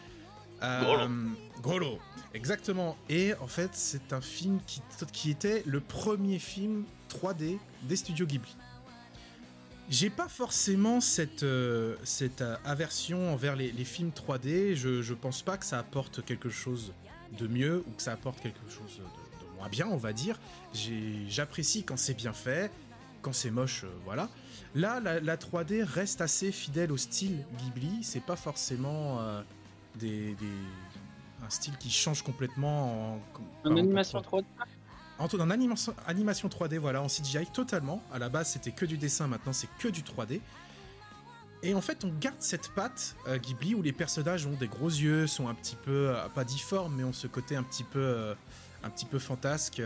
Euh, 0.62 1.08
Goro, 1.64 1.98
exactement. 2.34 2.98
Et 3.08 3.34
en 3.36 3.48
fait, 3.48 3.70
c'est 3.72 4.12
un 4.12 4.20
film 4.20 4.60
qui, 4.68 4.82
qui 5.14 5.32
était 5.32 5.64
le 5.66 5.80
premier 5.80 6.40
film 6.40 6.84
3D 7.08 7.58
des 7.84 7.96
studios 7.96 8.26
Ghibli. 8.26 8.54
J'ai 9.90 10.10
pas 10.10 10.28
forcément 10.28 11.02
cette, 11.02 11.44
euh, 11.44 11.96
cette 12.04 12.42
euh, 12.42 12.56
aversion 12.64 13.34
envers 13.34 13.56
les, 13.56 13.72
les 13.72 13.86
films 13.86 14.12
3D. 14.12 14.76
Je, 14.76 15.02
je 15.02 15.14
pense 15.16 15.42
pas 15.42 15.58
que 15.58 15.66
ça 15.66 15.80
apporte 15.80 16.24
quelque 16.24 16.50
chose 16.50 16.94
de 17.38 17.48
mieux 17.48 17.84
ou 17.88 17.92
que 17.96 18.02
ça 18.02 18.12
apporte 18.14 18.40
quelque 18.40 18.70
chose 18.70 18.98
de, 18.98 19.04
de 19.04 19.58
moins 19.58 19.70
bien, 19.70 19.88
on 19.88 19.98
va 19.98 20.14
dire. 20.14 20.40
J'apprécie 21.28 21.84
quand 21.84 21.98
c'est 21.98 22.14
bien 22.14 22.34
fait, 22.34 22.72
quand 23.24 23.34
c'est 23.34 23.50
moche, 23.52 23.84
euh, 23.84 23.88
voilà. 24.06 24.30
Là, 24.76 25.00
la, 25.00 25.20
la 25.20 25.38
3D 25.38 25.84
reste 25.84 26.22
assez 26.22 26.52
fidèle 26.52 26.92
au 26.92 26.98
style 26.98 27.44
Ghibli. 27.58 28.04
C'est 28.04 28.24
pas 28.24 28.36
forcément 28.36 29.20
euh, 29.22 29.42
des, 29.96 30.36
des- 30.36 31.46
un 31.46 31.50
style 31.50 31.76
qui 31.78 31.90
change 31.90 32.22
complètement 32.22 33.16
en, 33.16 33.20
En 33.66 33.72
en- 33.72 33.78
animation 33.78 34.20
3D. 34.22 34.44
En, 35.20 35.28
tout- 35.28 35.40
en 35.40 35.50
animation, 35.50 35.94
animation 36.08 36.48
3D, 36.48 36.78
voilà, 36.78 37.02
en 37.02 37.08
CGI 37.08 37.46
totalement. 37.54 38.02
À 38.12 38.20
la 38.20 38.30
base, 38.30 38.50
c'était 38.52 38.72
que 38.72 38.86
du 38.86 38.98
dessin, 38.98 39.28
maintenant 39.28 39.54
c'est 39.54 39.70
que 39.80 39.88
du 39.88 40.02
3D. 40.02 40.42
Et 41.62 41.74
en 41.76 41.82
fait, 41.82 42.06
on 42.06 42.14
garde 42.22 42.38
cette 42.40 42.70
patte 42.70 43.16
euh, 43.28 43.38
Ghibli 43.38 43.76
où 43.76 43.82
les 43.82 43.92
personnages 43.92 44.46
ont 44.46 44.54
des 44.54 44.68
gros 44.70 44.88
yeux, 44.88 45.28
sont 45.28 45.50
un 45.50 45.54
petit 45.54 45.76
peu, 45.76 46.10
euh, 46.16 46.30
pas 46.30 46.46
difformes, 46.46 46.96
mais 46.96 47.04
ont 47.04 47.12
ce 47.12 47.28
côté 47.28 47.58
un 47.58 47.64
petit 47.64 47.84
peu, 47.84 48.00
euh, 48.00 48.34
un 48.82 48.90
petit 48.90 49.06
peu 49.06 49.20
fantasque 49.20 49.82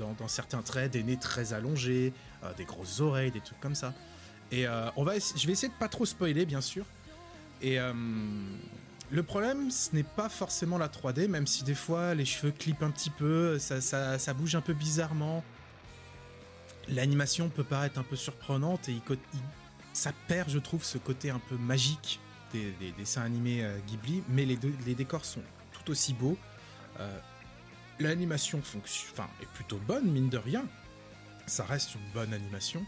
dans, 0.00 0.12
dans 0.14 0.26
certains 0.26 0.60
traits, 0.62 0.90
des 0.92 1.04
nez 1.04 1.16
très 1.16 1.52
allongés, 1.52 2.12
des 2.56 2.64
grosses 2.64 2.98
oreilles, 2.98 3.30
des 3.30 3.40
trucs 3.40 3.60
comme 3.60 3.76
ça. 3.76 3.94
Et 4.50 4.66
on 4.96 5.04
va, 5.04 5.12
je 5.20 5.46
vais 5.46 5.52
essayer 5.52 5.68
de 5.72 5.78
pas 5.78 5.86
trop 5.86 6.04
spoiler, 6.04 6.44
bien 6.44 6.60
sûr. 6.60 6.84
Et 7.62 7.78
le 9.12 9.22
problème, 9.22 9.70
ce 9.70 9.94
n'est 9.94 10.02
pas 10.02 10.30
forcément 10.30 10.78
la 10.78 10.88
3D, 10.88 11.28
même 11.28 11.46
si 11.46 11.64
des 11.64 11.74
fois 11.74 12.14
les 12.14 12.24
cheveux 12.24 12.50
clippent 12.50 12.82
un 12.82 12.90
petit 12.90 13.10
peu, 13.10 13.58
ça, 13.58 14.34
bouge 14.34 14.54
un 14.54 14.62
peu 14.62 14.72
bizarrement. 14.72 15.44
L'animation 16.88 17.50
peut 17.50 17.62
paraître 17.62 17.98
un 17.98 18.04
peu 18.04 18.16
surprenante 18.16 18.88
et 18.88 18.96
ça 19.92 20.12
perd, 20.28 20.48
je 20.48 20.58
trouve, 20.58 20.82
ce 20.82 20.96
côté 20.96 21.28
un 21.28 21.38
peu 21.38 21.56
magique 21.56 22.20
des, 22.54 22.72
des 22.80 22.92
dessins 22.92 23.20
animés 23.20 23.62
euh, 23.62 23.78
Ghibli, 23.86 24.22
mais 24.30 24.46
les, 24.46 24.56
décors 24.94 25.26
sont 25.26 25.42
tout 25.72 25.90
aussi 25.90 26.14
beaux. 26.14 26.38
Euh, 26.98 27.18
L'animation 28.00 28.60
est 28.60 29.46
plutôt 29.52 29.78
bonne, 29.86 30.10
mine 30.10 30.30
de 30.30 30.38
rien. 30.38 30.64
Ça 31.46 31.64
reste 31.64 31.94
une 31.94 32.12
bonne 32.14 32.32
animation. 32.32 32.82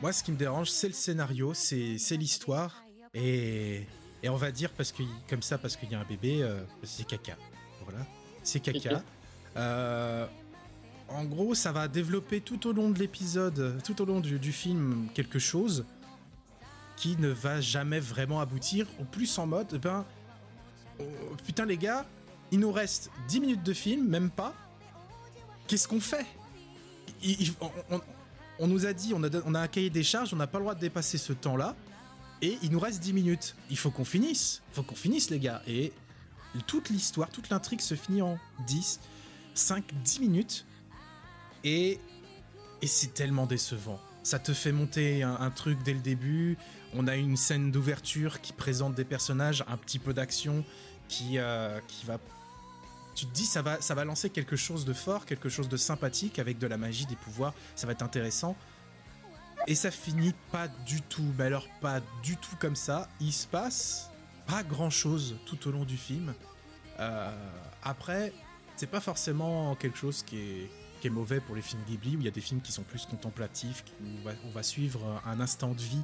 Moi, 0.00 0.12
ce 0.12 0.24
qui 0.24 0.32
me 0.32 0.38
dérange, 0.38 0.70
c'est 0.70 0.88
le 0.88 0.94
scénario, 0.94 1.52
c'est 1.52 2.16
l'histoire. 2.16 2.82
Et, 3.12 3.86
et 4.22 4.28
on 4.28 4.36
va 4.36 4.50
dire, 4.50 4.70
parce 4.72 4.92
que, 4.92 5.02
comme 5.28 5.42
ça, 5.42 5.58
parce 5.58 5.76
qu'il 5.76 5.90
y 5.90 5.94
a 5.94 6.00
un 6.00 6.04
bébé, 6.04 6.42
euh, 6.42 6.60
c'est 6.82 7.06
caca. 7.06 7.36
Voilà, 7.84 8.04
c'est 8.42 8.60
caca. 8.60 9.02
Euh, 9.56 10.26
en 11.08 11.24
gros, 11.24 11.54
ça 11.54 11.72
va 11.72 11.86
développer 11.88 12.40
tout 12.40 12.66
au 12.66 12.72
long 12.72 12.90
de 12.90 12.98
l'épisode, 12.98 13.78
tout 13.84 14.00
au 14.02 14.04
long 14.04 14.20
du, 14.20 14.38
du 14.38 14.52
film, 14.52 15.08
quelque 15.14 15.38
chose 15.38 15.84
qui 16.96 17.16
ne 17.18 17.28
va 17.28 17.60
jamais 17.60 18.00
vraiment 18.00 18.40
aboutir, 18.40 18.86
ou 18.98 19.04
plus 19.04 19.38
en 19.38 19.46
mode, 19.46 19.68
eh 19.74 19.78
ben, 19.78 20.04
oh, 20.98 21.04
putain 21.44 21.64
les 21.66 21.76
gars, 21.76 22.04
il 22.50 22.58
nous 22.60 22.72
reste 22.72 23.10
10 23.28 23.40
minutes 23.40 23.62
de 23.62 23.72
film, 23.72 24.08
même 24.08 24.30
pas. 24.30 24.54
Qu'est-ce 25.66 25.86
qu'on 25.86 26.00
fait? 26.00 26.26
Il- 27.22 27.40
il- 27.42 27.54
on, 27.60 27.70
on- 27.96 28.00
on 28.58 28.66
nous 28.66 28.86
a 28.86 28.92
dit, 28.94 29.12
on 29.14 29.22
a, 29.22 29.28
on 29.44 29.54
a 29.54 29.60
un 29.60 29.68
cahier 29.68 29.90
des 29.90 30.02
charges, 30.02 30.32
on 30.32 30.36
n'a 30.36 30.46
pas 30.46 30.58
le 30.58 30.64
droit 30.64 30.74
de 30.74 30.80
dépasser 30.80 31.18
ce 31.18 31.32
temps-là, 31.34 31.76
et 32.42 32.58
il 32.62 32.70
nous 32.70 32.80
reste 32.80 33.00
10 33.00 33.12
minutes. 33.12 33.56
Il 33.70 33.78
faut 33.78 33.90
qu'on 33.90 34.04
finisse, 34.04 34.62
il 34.72 34.76
faut 34.76 34.82
qu'on 34.82 34.94
finisse 34.94 35.30
les 35.30 35.38
gars. 35.38 35.62
Et 35.66 35.92
toute 36.66 36.90
l'histoire, 36.90 37.30
toute 37.30 37.48
l'intrigue 37.50 37.80
se 37.80 37.94
finit 37.94 38.22
en 38.22 38.38
10, 38.66 39.00
5, 39.54 39.84
10 40.04 40.20
minutes. 40.20 40.66
Et, 41.64 41.98
et 42.82 42.86
c'est 42.86 43.14
tellement 43.14 43.46
décevant. 43.46 44.00
Ça 44.22 44.38
te 44.38 44.52
fait 44.52 44.72
monter 44.72 45.22
un, 45.22 45.50
truc 45.50 45.82
dès 45.84 45.94
le 45.94 46.00
début. 46.00 46.58
On 46.94 47.06
a 47.06 47.16
une 47.16 47.36
scène 47.36 47.70
d'ouverture 47.70 48.40
qui 48.40 48.52
présente 48.52 48.94
des 48.94 49.04
personnages, 49.04 49.64
un 49.68 49.76
petit 49.76 49.98
peu 49.98 50.12
d'action, 50.12 50.64
qui, 51.08 51.38
euh, 51.38 51.78
qui 51.86 52.06
va. 52.06 52.18
Tu 53.14 53.26
te 53.26 53.32
dis, 53.32 53.46
ça 53.46 53.62
va, 53.62 53.80
ça 53.80 53.94
va 53.94 54.04
lancer 54.04 54.28
quelque 54.28 54.56
chose 54.56 54.84
de 54.84 54.92
fort, 54.92 55.26
quelque 55.26 55.48
chose 55.48 55.68
de 55.68 55.76
sympathique, 55.76 56.38
avec 56.38 56.58
de 56.58 56.66
la 56.66 56.76
magie, 56.76 57.06
des 57.06 57.14
pouvoirs, 57.14 57.54
ça 57.76 57.86
va 57.86 57.92
être 57.92 58.02
intéressant. 58.02 58.56
Et 59.66 59.74
ça 59.74 59.90
finit 59.90 60.34
pas 60.52 60.68
du 60.86 61.02
tout, 61.02 61.24
mais 61.38 61.44
alors 61.44 61.66
pas 61.80 62.00
du 62.22 62.36
tout 62.36 62.54
comme 62.60 62.76
ça. 62.76 63.08
Il 63.20 63.32
se 63.32 63.46
passe 63.46 64.10
pas 64.46 64.62
grand 64.62 64.90
chose 64.90 65.36
tout 65.44 65.66
au 65.68 65.72
long 65.72 65.84
du 65.84 65.96
film. 65.96 66.34
Euh, 67.00 67.30
après, 67.82 68.32
c'est 68.76 68.86
pas 68.86 69.00
forcément 69.00 69.74
quelque 69.74 69.98
chose 69.98 70.22
qui 70.22 70.38
est, 70.38 70.70
mauvais 71.08 71.38
pour 71.38 71.54
les 71.54 71.62
films 71.62 71.82
Ghibli, 71.86 72.16
où 72.16 72.18
il 72.18 72.24
y 72.24 72.28
a 72.28 72.32
des 72.32 72.40
films 72.40 72.60
qui 72.60 72.72
sont 72.72 72.82
plus 72.82 73.06
contemplatifs, 73.06 73.84
où 74.02 74.28
on 74.44 74.50
va, 74.50 74.64
suivre 74.64 75.22
un 75.24 75.38
instant 75.38 75.70
de 75.70 75.80
vie 75.80 76.02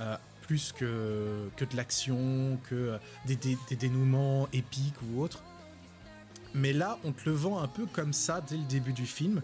euh, 0.00 0.16
plus 0.40 0.72
que, 0.72 1.48
que 1.56 1.64
de 1.64 1.76
l'action, 1.76 2.58
que 2.68 2.98
des- 3.24 3.36
des 3.36 3.76
dénouements 3.76 4.48
épiques 4.52 4.96
ou 5.04 5.22
autres. 5.22 5.44
Mais 6.54 6.72
là, 6.72 6.98
on 7.04 7.12
te 7.12 7.22
le 7.26 7.36
vend 7.36 7.60
un 7.60 7.68
peu 7.68 7.86
comme 7.86 8.12
ça 8.12 8.40
dès 8.40 8.56
le 8.56 8.64
début 8.64 8.92
du 8.92 9.06
film, 9.06 9.42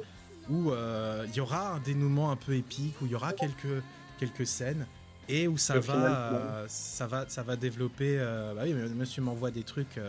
où 0.51 0.71
euh, 0.71 1.25
il 1.29 1.35
y 1.37 1.41
aura 1.41 1.75
un 1.75 1.81
dénouement 1.81 2.31
un 2.31 2.37
peu 2.37 2.55
épique, 2.55 2.95
où 3.03 3.07
il 3.07 3.13
y 3.13 3.15
aura 3.15 3.33
quelques, 3.33 3.83
quelques 4.19 4.47
scènes, 4.47 4.87
et 5.29 5.47
où 5.49 5.59
ça 5.59 5.79
va, 5.81 6.33
euh, 6.33 6.65
ça 6.69 7.07
va, 7.07 7.29
ça 7.29 7.43
va 7.43 7.57
développer. 7.57 8.17
euh, 8.19 8.55
bah 8.55 8.63
oui, 8.65 8.73
mais 8.75 8.89
monsieur 8.89 9.23
m'envoie 9.23 9.51
des 9.51 9.63
trucs, 9.63 10.01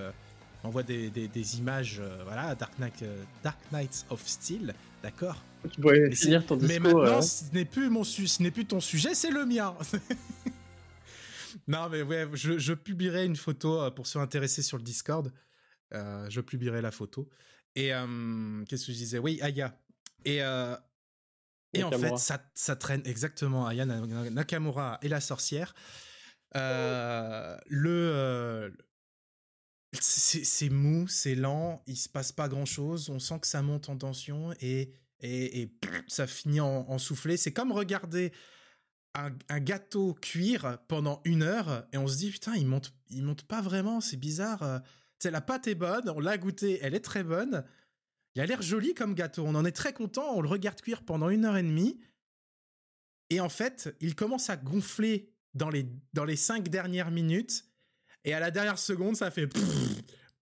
m'envoie 0.63 0.83
des, 0.83 1.09
des- 1.09 1.27
des 1.27 1.57
images, 1.57 2.01
voilà, 2.23 2.55
Dark, 2.55 2.77
Knight, 2.79 3.03
Dark 3.43 3.59
Knights 3.71 4.05
of 4.09 4.25
Steel, 4.25 4.73
d'accord? 5.03 5.41
Tu 5.73 5.81
pourrais 5.81 5.99
Mais 6.07 6.15
finir 6.15 6.45
ton 6.45 6.55
Mais 6.55 6.67
discours. 6.79 6.83
maintenant, 7.01 7.17
euh, 7.17 7.21
ce 7.21 7.43
n'est 7.53 7.65
plus 7.65 7.89
mon 7.89 8.05
su- 8.05 8.27
ce 8.27 8.41
n'est 8.41 8.51
plus 8.51 8.65
ton 8.65 8.79
sujet, 8.79 9.13
c'est 9.13 9.31
le 9.31 9.45
mien. 9.45 9.75
non, 11.67 11.89
mais 11.89 12.01
ouais, 12.01 12.27
je, 12.33 12.57
je 12.57 12.73
publierai 12.73 13.25
une 13.25 13.35
photo 13.35 13.89
pour 13.91 14.07
ceux 14.07 14.19
intéressés 14.19 14.61
sur 14.61 14.77
le 14.77 14.83
Discord. 14.83 15.31
Euh, 15.93 16.27
je 16.29 16.41
publierai 16.41 16.81
la 16.81 16.91
photo. 16.91 17.29
Et 17.75 17.93
euh, 17.93 18.63
qu'est-ce 18.67 18.85
que 18.87 18.91
je 18.93 18.97
disais? 18.97 19.17
Oui, 19.19 19.39
Aya. 19.41 19.75
Et 20.25 20.43
euh, 20.43 20.75
et 21.73 21.83
en 21.83 21.91
fait, 21.91 22.17
ça, 22.17 22.41
ça 22.55 22.75
traîne 22.75 23.01
exactement 23.05 23.67
Aya 23.67 23.85
Na- 23.85 24.05
Na- 24.05 24.29
Nakamura 24.29 24.97
et 25.01 25.07
la 25.07 25.21
sorcière. 25.21 25.75
Euh, 26.55 27.55
le 27.67 27.89
euh, 27.91 28.69
c'est 29.93 30.43
c'est 30.43 30.69
mou, 30.69 31.07
c'est 31.07 31.35
lent, 31.35 31.83
il 31.87 31.95
se 31.97 32.09
passe 32.09 32.31
pas 32.31 32.47
grand 32.47 32.65
chose, 32.65 33.09
on 33.09 33.19
sent 33.19 33.39
que 33.39 33.47
ça 33.47 33.61
monte 33.61 33.89
en 33.89 33.97
tension 33.97 34.51
et, 34.61 34.93
et, 35.19 35.61
et 35.61 35.79
ça 36.07 36.27
finit 36.27 36.59
en, 36.59 36.85
en 36.89 36.97
soufflé. 36.97 37.37
C'est 37.37 37.53
comme 37.53 37.71
regarder 37.71 38.31
un, 39.15 39.31
un 39.49 39.59
gâteau 39.59 40.13
cuire 40.15 40.79
pendant 40.87 41.21
une 41.25 41.43
heure 41.43 41.87
et 41.91 41.97
on 41.97 42.07
se 42.07 42.17
dit 42.17 42.31
putain, 42.31 42.55
il 42.55 42.67
monte, 42.67 42.93
il 43.09 43.23
monte 43.23 43.43
pas 43.43 43.61
vraiment, 43.61 44.01
c'est 44.01 44.17
bizarre. 44.17 44.81
sais, 45.19 45.31
la 45.31 45.41
pâte 45.41 45.67
est 45.67 45.75
bonne, 45.75 46.09
on 46.09 46.19
l'a 46.19 46.37
goûté, 46.37 46.79
elle 46.81 46.95
est 46.95 46.99
très 47.03 47.23
bonne. 47.23 47.63
Il 48.35 48.41
a 48.41 48.45
l'air 48.45 48.61
joli 48.61 48.93
comme 48.93 49.15
gâteau, 49.15 49.43
on 49.45 49.55
en 49.55 49.65
est 49.65 49.71
très 49.71 49.91
content, 49.93 50.35
on 50.35 50.41
le 50.41 50.47
regarde 50.49 50.79
cuire 50.81 51.03
pendant 51.03 51.29
une 51.29 51.45
heure 51.45 51.57
et 51.57 51.63
demie. 51.63 51.99
Et 53.29 53.39
en 53.39 53.49
fait, 53.49 53.95
il 54.01 54.15
commence 54.15 54.49
à 54.49 54.57
gonfler 54.57 55.33
dans 55.53 55.69
les, 55.69 55.85
dans 56.13 56.25
les 56.25 56.35
cinq 56.35 56.69
dernières 56.69 57.11
minutes. 57.11 57.65
Et 58.25 58.33
à 58.33 58.39
la 58.39 58.51
dernière 58.51 58.79
seconde, 58.79 59.15
ça 59.15 59.31
fait 59.31 59.47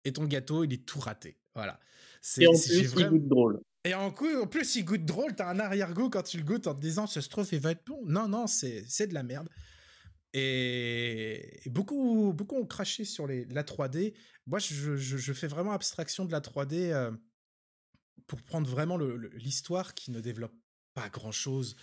et 0.04 0.14
ton 0.14 0.26
gâteau, 0.26 0.64
il 0.64 0.74
est 0.74 0.86
tout 0.86 1.00
raté. 1.00 1.38
Voilà. 1.56 1.80
C'est 2.22 2.44
Et 2.44 2.48
en 2.48 2.52
plus, 2.52 2.70
il 2.70 2.88
vraiment- 2.88 3.10
goûte 3.12 3.28
drôle. 3.28 3.62
et 3.84 3.94
en, 3.94 4.12
coup, 4.12 4.28
en 4.42 4.48
plus, 4.48 4.76
il 4.76 4.84
goûte 4.86 5.06
drôle. 5.06 5.36
T'as 5.36 5.50
un 5.50 5.60
arrière-goût 5.60 6.10
quand 6.10 6.24
tu 6.24 6.38
le 6.38 6.44
goûtes 6.44 6.68
en 6.68 6.76
te 6.76 6.82
disant, 6.82 7.08
se 7.08 7.20
trouve, 7.30 7.48
il 7.52 7.60
va 7.60 7.72
être 7.72 7.86
bon. 7.86 8.02
Non, 8.06 8.28
non, 8.28 8.48
c'est 8.48 8.84
c'est 8.88 9.08
de 9.08 9.14
la 9.14 9.24
merde. 9.24 9.48
Et, 10.34 11.60
et 11.66 11.70
beaucoup, 11.70 12.34
beaucoup 12.34 12.56
ont 12.56 12.66
craché 12.66 13.06
sur 13.06 13.28
les, 13.28 13.46
la 13.46 13.64
3D. 13.64 14.14
Moi, 14.48 14.60
je, 14.60 14.96
je- 14.96 15.18
je 15.18 15.34
fais 15.34 15.48
vraiment 15.48 15.72
abstraction 15.72 16.26
de 16.26 16.32
la 16.32 16.40
3D 16.42 16.92
euh, 16.92 17.12
pour 18.32 18.42
prendre 18.44 18.66
vraiment 18.70 18.98
l'histoire 19.34 19.94
qui 19.94 20.10
ne 20.10 20.22
développe 20.22 20.54
pas 20.94 21.10
grand-chose. 21.10 21.76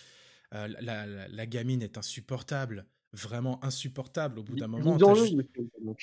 Euh, 0.55 0.67
la, 0.81 1.05
la- 1.05 1.27
la 1.27 1.45
gamine 1.45 1.83
est 1.83 1.95
insupportable, 1.95 2.87
vraiment 3.13 3.63
insupportable 3.63 4.39
au 4.39 4.43
bout 4.43 4.55
d'un 4.55 4.65
moment. 4.67 4.83
juste- 5.25 5.35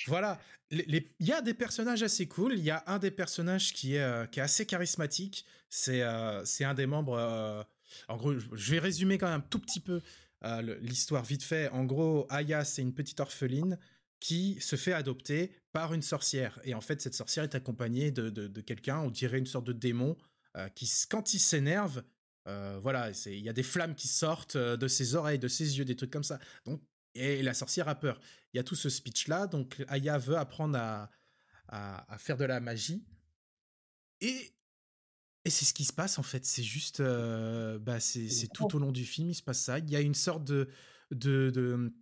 voilà, 0.06 0.38
les- 0.70 1.10
il 1.18 1.26
y 1.26 1.32
a 1.32 1.40
des 1.42 1.52
personnages 1.52 2.04
assez 2.04 2.28
cool. 2.28 2.52
Il 2.56 2.62
y 2.62 2.70
a 2.70 2.84
un 2.86 3.00
des 3.00 3.10
personnages 3.10 3.72
qui 3.72 3.96
est, 3.96 4.00
euh, 4.02 4.26
qui 4.26 4.38
est 4.38 4.42
assez 4.44 4.66
charismatique. 4.66 5.44
C'est 5.68 6.02
euh, 6.02 6.44
un 6.60 6.74
des 6.74 6.86
membres. 6.86 7.18
euh, 7.18 7.64
en 8.06 8.16
gros, 8.16 8.38
je 8.38 8.70
vais 8.70 8.78
résumer 8.78 9.18
quand 9.18 9.26
même 9.28 9.40
un 9.40 9.48
tout 9.50 9.58
petit 9.58 9.80
peu 9.80 10.00
l'histoire 10.80 11.24
vite 11.24 11.42
fait. 11.42 11.68
En 11.70 11.84
gros, 11.84 12.24
Aya, 12.30 12.64
c'est 12.64 12.82
une 12.82 12.94
petite 12.94 13.18
orpheline 13.18 13.78
qui 14.20 14.58
se 14.60 14.76
fait 14.76 14.92
adopter 14.92 15.50
par 15.72 15.92
une 15.92 16.02
sorcière. 16.02 16.60
Et 16.64 16.72
en 16.74 16.80
fait, 16.80 17.00
cette 17.02 17.14
sorcière 17.14 17.42
est 17.44 17.54
accompagnée 17.56 18.12
de, 18.12 18.30
de- 18.30 18.46
de 18.46 18.60
quelqu'un, 18.60 19.00
on 19.00 19.10
dirait 19.10 19.38
une 19.38 19.46
sorte 19.46 19.66
de 19.66 19.72
démon, 19.72 20.16
qui, 20.74 20.86
s- 20.86 21.06
quand 21.06 21.34
il 21.34 21.38
s'énerve, 21.40 22.02
euh, 22.48 22.78
voilà, 22.80 23.10
il 23.26 23.40
y 23.40 23.48
a 23.48 23.52
des 23.52 23.62
flammes 23.62 23.94
qui 23.94 24.08
sortent 24.08 24.56
euh, 24.56 24.76
de 24.76 24.88
ses 24.88 25.14
oreilles, 25.14 25.38
de 25.38 25.48
ses 25.48 25.78
yeux, 25.78 25.84
des 25.84 25.96
trucs 25.96 26.12
comme 26.12 26.24
ça. 26.24 26.38
Donc, 26.64 26.80
et 27.14 27.42
la 27.42 27.54
sorcière 27.54 27.88
a 27.88 27.94
peur 27.94 28.20
il 28.52 28.56
y 28.58 28.60
a 28.60 28.64
tout 28.64 28.74
ce 28.74 28.88
speech-là. 28.88 29.46
Donc, 29.48 29.84
Aya 29.88 30.16
veut 30.18 30.36
apprendre 30.36 30.78
à, 30.78 31.10
à, 31.68 32.12
à 32.12 32.18
faire 32.18 32.36
de 32.36 32.44
la 32.44 32.60
magie. 32.60 33.04
Et, 34.20 34.54
et 35.44 35.50
c'est 35.50 35.64
ce 35.64 35.74
qui 35.74 35.84
se 35.84 35.92
passe, 35.92 36.18
en 36.18 36.22
fait. 36.22 36.44
C'est 36.46 36.62
juste. 36.62 37.00
euh, 37.00 37.78
bah, 37.78 38.00
c'est 38.00 38.48
tout 38.52 38.74
au 38.76 38.78
long 38.78 38.92
du 38.92 39.04
film, 39.04 39.30
il 39.30 39.34
se 39.34 39.42
passe 39.42 39.60
ça. 39.60 39.78
Il 39.78 39.90
y 39.90 39.96
a 39.96 40.00
une 40.00 40.14
sorte 40.14 40.44
de, 40.44 40.68
de, 41.10 41.50
de, 41.50 41.92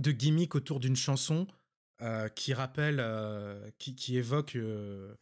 de 0.00 0.10
gimmick 0.12 0.54
autour 0.54 0.80
d'une 0.80 0.96
chanson 0.96 1.46
euh, 2.02 2.28
qui 2.28 2.52
rappelle, 2.52 2.98
euh, 3.00 3.70
qui, 3.78 3.94
qui 3.94 4.16
évoque 4.16 4.56
euh, 4.56 5.14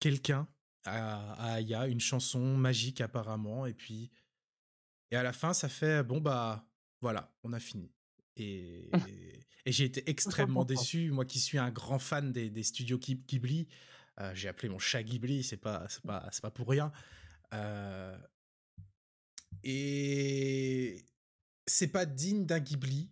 quelqu'un 0.00 0.46
à, 0.90 1.32
à 1.34 1.52
Aya, 1.54 1.86
une 1.86 2.00
chanson 2.00 2.56
magique 2.56 3.00
apparemment. 3.00 3.66
Et 3.66 3.74
puis. 3.74 4.10
Et 5.10 5.16
à 5.16 5.22
la 5.22 5.32
fin, 5.32 5.54
ça 5.54 5.68
fait 5.68 6.02
bon, 6.02 6.20
bah, 6.20 6.66
voilà, 7.00 7.34
on 7.42 7.52
a 7.52 7.60
fini. 7.60 7.90
Et, 8.36 8.90
et 9.66 9.72
j'ai 9.72 9.84
été 9.84 10.08
extrêmement 10.10 10.64
déçu, 10.66 11.10
moi 11.10 11.24
qui 11.24 11.40
suis 11.40 11.58
un 11.58 11.70
grand 11.70 11.98
fan 11.98 12.30
des, 12.32 12.50
des 12.50 12.62
studios 12.62 12.98
Ghib- 12.98 13.24
Ghibli. 13.26 13.68
euh, 14.20 14.34
j'ai 14.34 14.48
appelé 14.48 14.68
mon 14.68 14.78
chat 14.78 15.02
Ghibli, 15.02 15.42
c'est 15.42 15.56
pas, 15.56 15.86
c'est 15.88 16.02
pas, 16.02 16.28
c'est 16.30 16.42
pas 16.42 16.50
pour 16.50 16.68
rien. 16.68 16.92
Euh, 17.54 18.16
et 19.64 21.04
c'est 21.66 21.88
pas 21.88 22.06
digne 22.06 22.46
d'un 22.46 22.60
Ghibli. 22.60 23.10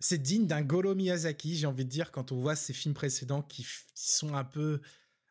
C'est 0.00 0.18
digne 0.18 0.46
d'un 0.46 0.62
Goro 0.62 0.94
Miyazaki, 0.94 1.56
j'ai 1.56 1.66
envie 1.66 1.84
de 1.84 1.90
dire, 1.90 2.12
quand 2.12 2.30
on 2.30 2.40
voit 2.40 2.54
ses 2.54 2.72
films 2.72 2.94
précédents 2.94 3.42
qui 3.42 3.66
sont 3.94 4.34
un 4.34 4.44
peu, 4.44 4.80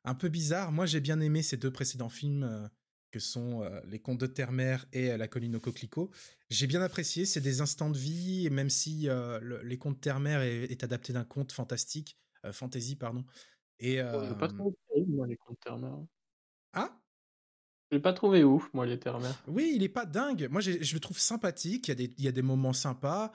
un 0.08 0.15
peu 0.15 0.30
bizarres. 0.30 0.72
Moi, 0.72 0.86
j'ai 0.86 1.00
bien 1.00 1.20
aimé 1.20 1.43
ces 1.43 1.58
deux 1.58 1.72
précédents 1.72 2.10
films 2.10 2.43
euh, 2.43 2.67
que 3.12 3.20
sont 3.20 3.62
euh, 3.63 3.82
Les 3.86 4.00
Contes 4.00 4.20
de 4.20 4.28
Terre-Mère 4.28 4.86
et 4.93 5.12
euh, 5.12 5.17
La 5.17 5.28
Colline 5.28 5.56
au 5.56 5.60
Coquelicot. 5.60 6.10
J'ai 6.50 6.67
bien 6.67 6.82
apprécié, 6.82 7.26
c'est 7.26 7.41
des 7.41 7.62
instants 7.62 7.89
de 7.89 7.98
vie, 7.98 8.46
et 8.46 8.50
même 8.50 8.70
si 8.70 9.04
le- 9.04 9.62
Les 9.63 9.78
Contes 9.78 9.98
de 9.98 10.02
Terre-Mère 10.02 10.41
est, 10.41 10.63
est 10.63 10.84
adapté 10.84 11.13
d'un 11.13 11.26
conte 11.26 11.52
fantastique, 11.52 12.17
fantasy, 12.52 12.96
pardon. 12.96 13.26
Et 13.80 13.98
Je 13.98 14.34
pas 14.34 14.48
trouvé 14.48 14.76
terrible, 14.89 15.13
moi, 15.13 15.28
les 15.28 15.38
contes 15.38 15.60
Turner. 15.60 15.93
Ah? 16.74 17.00
J'ai 17.91 18.00
pas 18.00 18.13
trouvé 18.13 18.43
ouf, 18.43 18.70
moi, 18.74 18.86
les 18.86 19.00
Turner. 19.00 19.32
Oui, 19.48 19.74
il 19.76 19.84
est 19.84 19.89
pas 19.89 20.06
dingue. 20.06 20.48
Moi, 20.50 20.62
je 20.62 20.93
le 20.93 21.00
trouve 21.00 21.20
sympathique. 21.20 21.88
Il 21.88 21.91
y, 21.91 21.93
a 21.93 21.96
des, 21.96 22.13
il 22.17 22.24
y 22.24 22.28
a 22.28 22.32
des 22.32 22.41
moments 22.41 22.74
sympas, 22.74 23.32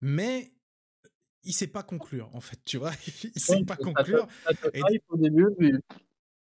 mais 0.00 0.52
il 1.44 1.52
sait 1.52 1.66
pas 1.66 1.82
conclure, 1.82 2.30
en 2.34 2.40
fait, 2.40 2.58
tu 2.64 2.78
vois. 2.78 2.92
il 3.34 3.40
sait 3.40 3.64
pas 3.64 3.76
conclure. 3.76 4.26
au 5.08 5.16
début, 5.16 5.46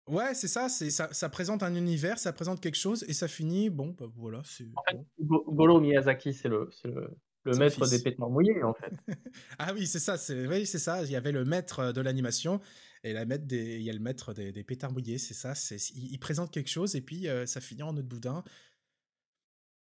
Ouais, 0.08 0.34
c'est 0.34 0.47
ça, 0.47 0.67
c'est 0.67 0.89
ça, 0.89 1.13
ça, 1.13 1.30
présente 1.30 1.63
un 1.63 1.75
univers, 1.75 2.17
ça 2.17 2.34
présente 2.34 2.60
quelque 2.60 2.75
chose 2.75 3.06
et 3.08 3.13
ça 3.13 3.27
finit. 3.27 3.69
Bon, 3.69 3.95
bah 3.97 4.08
voilà. 4.15 4.41
C'est, 4.43 4.65
en 4.75 4.84
fait, 4.89 4.99
Goro 5.21 5.80
Miyazaki, 5.80 6.34
c'est 6.34 6.49
le, 6.49 6.69
le, 6.84 7.08
le 7.43 7.58
maître 7.58 7.88
des 7.88 7.99
pétements 7.99 8.30
mouillés, 8.30 8.63
en 8.63 8.73
fait. 8.73 8.91
ah 9.60 9.73
oui, 9.73 9.88
c'est 9.88 9.99
ça, 9.99 10.17
c'est, 10.17 10.47
oui, 10.47 10.65
c'est 10.65 10.80
ça. 10.80 11.04
Il 11.04 11.12
y 11.12 11.15
avait 11.15 11.32
le 11.32 11.45
maître 11.45 11.91
de 11.93 12.01
l'animation 12.01 12.60
et 13.04 13.13
la 13.13 13.25
maître 13.25 13.45
des, 13.45 13.77
il 13.77 13.84
y 13.84 13.89
a 13.89 13.93
le 13.93 13.99
maître 13.99 14.34
des, 14.34 14.51
des 14.51 14.63
pétards 14.63 14.91
mouillés, 14.91 15.17
c'est 15.17 15.34
ça. 15.34 15.56
C'est, 15.56 15.77
il, 15.95 16.17
présente 16.19 16.51
quelque 16.51 16.69
chose 16.69 16.95
et 16.95 17.01
puis 17.01 17.27
euh, 17.27 17.45
ça 17.45 17.62
finit 17.62 17.84
en 17.84 17.95
autre 17.95 18.08
boudin. 18.08 18.43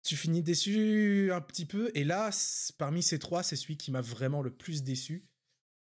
Tu 0.07 0.15
finis 0.15 0.41
déçu 0.41 1.31
un 1.33 1.41
petit 1.41 1.65
peu 1.65 1.91
et 1.93 2.03
là, 2.03 2.29
parmi 2.77 3.03
ces 3.03 3.19
trois, 3.19 3.43
c'est 3.43 3.57
celui 3.57 3.75
qui 3.75 3.91
m'a 3.91 4.01
vraiment 4.01 4.41
le 4.41 4.51
plus 4.51 4.81
déçu 4.83 5.27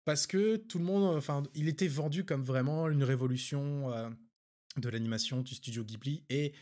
parce 0.05 0.27
que 0.27 0.57
tout 0.57 0.79
le 0.79 0.85
monde, 0.85 1.17
enfin, 1.17 1.43
il 1.55 1.69
était 1.69 1.89
vendu 1.89 2.25
comme 2.25 2.45
vraiment 2.45 2.89
une 2.89 3.03
révolution 3.03 3.91
euh, 3.93 4.11
de 4.77 4.89
l'animation 4.89 5.41
du 5.41 5.55
studio 5.55 5.83
Ghibli. 5.85 6.25
Et 6.29 6.53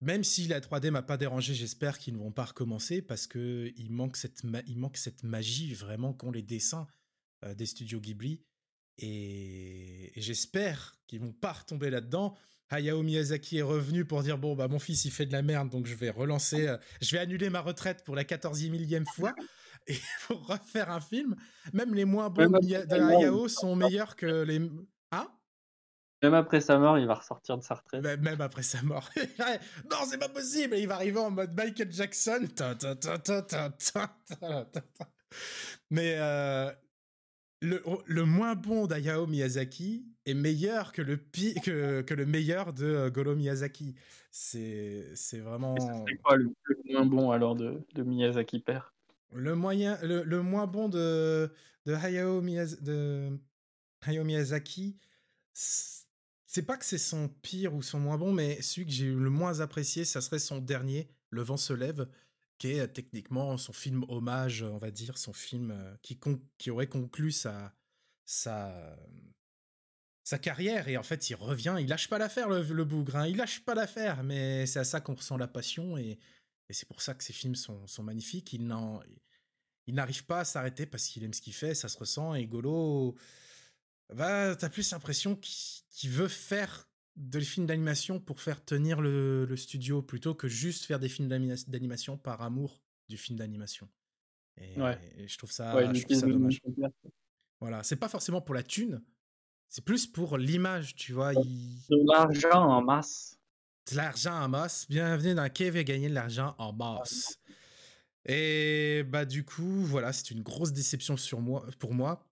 même 0.00 0.24
si 0.24 0.46
la 0.46 0.60
3D 0.60 0.90
m'a 0.90 1.02
pas 1.02 1.16
dérangé, 1.16 1.54
j'espère 1.54 1.98
qu'ils 1.98 2.14
ne 2.14 2.18
vont 2.18 2.32
pas 2.32 2.44
recommencer 2.44 3.02
parce 3.02 3.26
que 3.26 3.72
il 3.76 3.90
manque 3.90 4.16
cette, 4.16 4.42
il 4.66 4.78
manque 4.78 4.96
cette 4.96 5.22
magie 5.22 5.74
vraiment 5.74 6.12
qu'ont 6.12 6.30
les 6.30 6.42
dessins 6.42 6.86
euh, 7.44 7.54
des 7.54 7.66
studios 7.66 8.00
Ghibli. 8.00 8.42
Et, 8.98 10.12
j'espère 10.16 10.96
qu'ils 11.06 11.20
vont 11.20 11.32
pas 11.32 11.52
retomber 11.52 11.90
là-dedans. 11.90 12.36
Hayao 12.72 13.02
Miyazaki 13.02 13.58
est 13.58 13.62
revenu 13.62 14.04
pour 14.04 14.22
dire 14.22 14.38
bon 14.38 14.56
bah 14.56 14.66
mon 14.66 14.78
fils 14.78 15.04
il 15.04 15.10
fait 15.10 15.26
de 15.26 15.32
la 15.32 15.42
merde 15.42 15.68
donc 15.68 15.86
je 15.86 15.94
vais 15.94 16.10
relancer, 16.10 16.68
euh, 16.68 16.76
je 17.00 17.12
vais 17.12 17.18
annuler 17.18 17.50
ma 17.50 17.60
retraite 17.60 18.02
pour 18.02 18.16
la 18.16 18.24
14 18.24 18.62
millième 18.70 19.04
fois 19.14 19.34
et 19.86 19.96
pour 20.26 20.46
refaire 20.46 20.90
un 20.90 21.00
film. 21.00 21.36
Même 21.72 21.94
les 21.94 22.04
moins 22.04 22.30
bons 22.30 22.50
de 22.50 23.14
Hayao 23.14 23.48
sont 23.48 23.76
meilleurs 23.76 24.16
que 24.16 24.42
les. 24.42 24.60
Hein? 25.10 25.28
Même 26.22 26.34
après 26.34 26.60
sa 26.60 26.78
mort, 26.78 26.98
il 26.98 27.06
va 27.06 27.14
ressortir 27.14 27.58
de 27.58 27.64
sa 27.64 27.74
retraite. 27.74 28.20
Même 28.20 28.40
après 28.40 28.62
sa 28.62 28.80
mort. 28.82 29.10
non, 29.90 29.96
c'est 30.08 30.18
pas 30.18 30.28
possible. 30.28 30.76
Il 30.78 30.86
va 30.86 30.94
arriver 30.94 31.18
en 31.18 31.30
mode 31.30 31.52
Michael 31.54 31.92
Jackson. 31.92 32.46
Mais 35.90 36.14
euh, 36.18 36.70
le, 37.62 37.82
le, 38.06 38.24
moins 38.24 38.56
bon 38.56 38.86
d'Ayao 38.86 39.26
Miyazaki 39.26 40.04
est 40.26 40.34
meilleur 40.34 40.92
que 40.92 41.00
le, 41.00 41.16
que, 41.16 42.02
que 42.02 42.14
le 42.14 42.26
meilleur 42.26 42.72
de 42.72 42.84
euh, 42.84 43.10
Goro 43.10 43.34
Miyazaki. 43.36 43.94
C'est 44.32 45.14
vraiment. 45.34 45.76
C'est 46.06 46.16
quoi 46.16 46.36
le, 46.36 46.52
moins 46.90 47.06
bon 47.06 47.30
alors 47.30 47.54
de, 47.54 47.80
de 47.94 48.02
Miyazaki 48.02 48.58
père? 48.58 48.94
Le, 49.32 49.54
moyen, 49.54 49.96
le, 50.02 50.42
moins 50.42 50.66
bon 50.66 50.88
de, 50.88 51.50
de, 51.86 51.94
Hayao, 51.94 52.42
de 52.42 53.38
Hayao 54.02 54.24
Miyazaki, 54.24 54.98
c'est 55.52 56.66
pas 56.66 56.76
que 56.76 56.84
c'est 56.84 56.98
son 56.98 57.28
pire 57.28 57.74
ou 57.74 57.82
son 57.82 58.00
moins 58.00 58.18
bon, 58.18 58.32
mais 58.32 58.60
celui 58.60 58.86
que 58.86 58.92
j'ai 58.92 59.06
le 59.06 59.30
moins 59.30 59.60
apprécié, 59.60 60.04
ça 60.04 60.20
serait 60.20 60.38
son 60.38 60.58
dernier, 60.58 61.08
Le 61.30 61.42
vent 61.42 61.56
se 61.56 61.72
lève, 61.72 62.08
qui 62.62 62.70
est 62.70 62.80
euh, 62.80 62.86
techniquement 62.86 63.58
son 63.58 63.72
film 63.72 64.04
hommage, 64.08 64.62
on 64.62 64.78
va 64.78 64.92
dire, 64.92 65.18
son 65.18 65.32
film 65.32 65.72
euh, 65.72 65.96
qui, 66.00 66.18
qui 66.58 66.70
aurait 66.70 66.86
conclu 66.86 67.32
sa, 67.32 67.74
sa, 68.24 68.96
sa 70.22 70.38
carrière. 70.38 70.86
Et 70.86 70.96
en 70.96 71.02
fait, 71.02 71.28
il 71.28 71.34
revient, 71.34 71.76
il 71.80 71.88
lâche 71.88 72.08
pas 72.08 72.18
l'affaire, 72.18 72.48
le, 72.48 72.84
bougre, 72.84 73.16
hein, 73.16 73.26
il 73.26 73.36
lâche 73.36 73.64
pas 73.64 73.74
l'affaire, 73.74 74.22
mais 74.22 74.66
c'est 74.66 74.78
à 74.78 74.84
ça 74.84 75.00
qu'on 75.00 75.14
ressent 75.14 75.36
la 75.36 75.48
passion. 75.48 75.98
Et, 75.98 76.20
et 76.68 76.72
c'est 76.72 76.86
pour 76.86 77.02
ça 77.02 77.14
que 77.14 77.24
ces 77.24 77.32
films 77.32 77.56
sont, 77.56 77.84
sont 77.88 78.04
magnifiques. 78.04 78.52
Il 78.52 78.64
n'arrive 79.88 80.24
pas 80.26 80.40
à 80.40 80.44
s'arrêter 80.44 80.86
parce 80.86 81.08
qu'il 81.08 81.24
aime 81.24 81.34
ce 81.34 81.42
qu'il 81.42 81.54
fait, 81.54 81.74
ça 81.74 81.88
se 81.88 81.98
ressent. 81.98 82.36
Et 82.36 82.46
Golo, 82.46 83.16
bah, 84.14 84.54
t'as 84.54 84.68
plus 84.68 84.88
l'impression 84.92 85.34
qu'il 85.34 86.10
veut 86.10 86.28
faire 86.28 86.88
des 87.16 87.40
films 87.40 87.66
d'animation 87.66 88.20
pour 88.20 88.40
faire 88.40 88.64
tenir 88.64 89.00
le, 89.00 89.54
studio 89.56 90.02
plutôt 90.02 90.34
que 90.34 90.48
juste 90.48 90.84
faire 90.84 90.98
des 90.98 91.08
films 91.08 91.28
d'animation 91.28 92.16
par 92.16 92.42
amour 92.42 92.80
du 93.08 93.16
film 93.16 93.38
d'animation. 93.38 93.88
Et, 94.58 94.74
je 95.26 95.38
trouve 95.38 95.50
ça, 95.50 95.72
dommage. 95.72 96.60
Voilà, 97.60 97.82
c'est 97.82 97.96
pas 97.96 98.08
forcément 98.08 98.40
pour 98.40 98.54
la 98.54 98.62
thune, 98.62 99.02
c'est 99.68 99.84
plus 99.84 100.06
pour 100.06 100.36
l'image, 100.36 100.94
tu 100.94 101.12
vois. 101.14 101.32
De 101.32 102.12
l'argent 102.12 102.62
en 102.62 102.82
masse. 102.82 103.38
De 103.90 103.96
l'argent 103.96 104.34
en 104.34 104.48
masse. 104.48 104.86
Bienvenue 104.88 105.34
dans 105.34 105.48
Kev 105.48 105.78
et 105.78 105.84
gagner 105.84 106.10
de 106.10 106.14
l'argent 106.14 106.54
en 106.58 106.74
masse. 106.74 107.38
Et 108.26 109.02
bah 109.04 109.24
du 109.24 109.44
coup, 109.44 109.82
voilà, 109.84 110.12
c'est 110.12 110.30
une 110.30 110.42
grosse 110.42 110.72
déception 110.72 111.16
sur 111.16 111.40
moi, 111.40 111.64
pour 111.78 111.94
moi. 111.94 112.22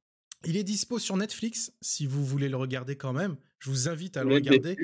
Il 0.44 0.56
est 0.56 0.64
dispo 0.64 0.98
sur 0.98 1.16
Netflix, 1.16 1.72
si 1.80 2.06
vous 2.06 2.24
voulez 2.26 2.48
le 2.48 2.56
regarder 2.56 2.96
quand 2.96 3.12
même. 3.12 3.36
Je 3.60 3.70
vous 3.70 3.88
invite 3.88 4.16
à 4.16 4.24
le 4.24 4.34
regarder. 4.34 4.76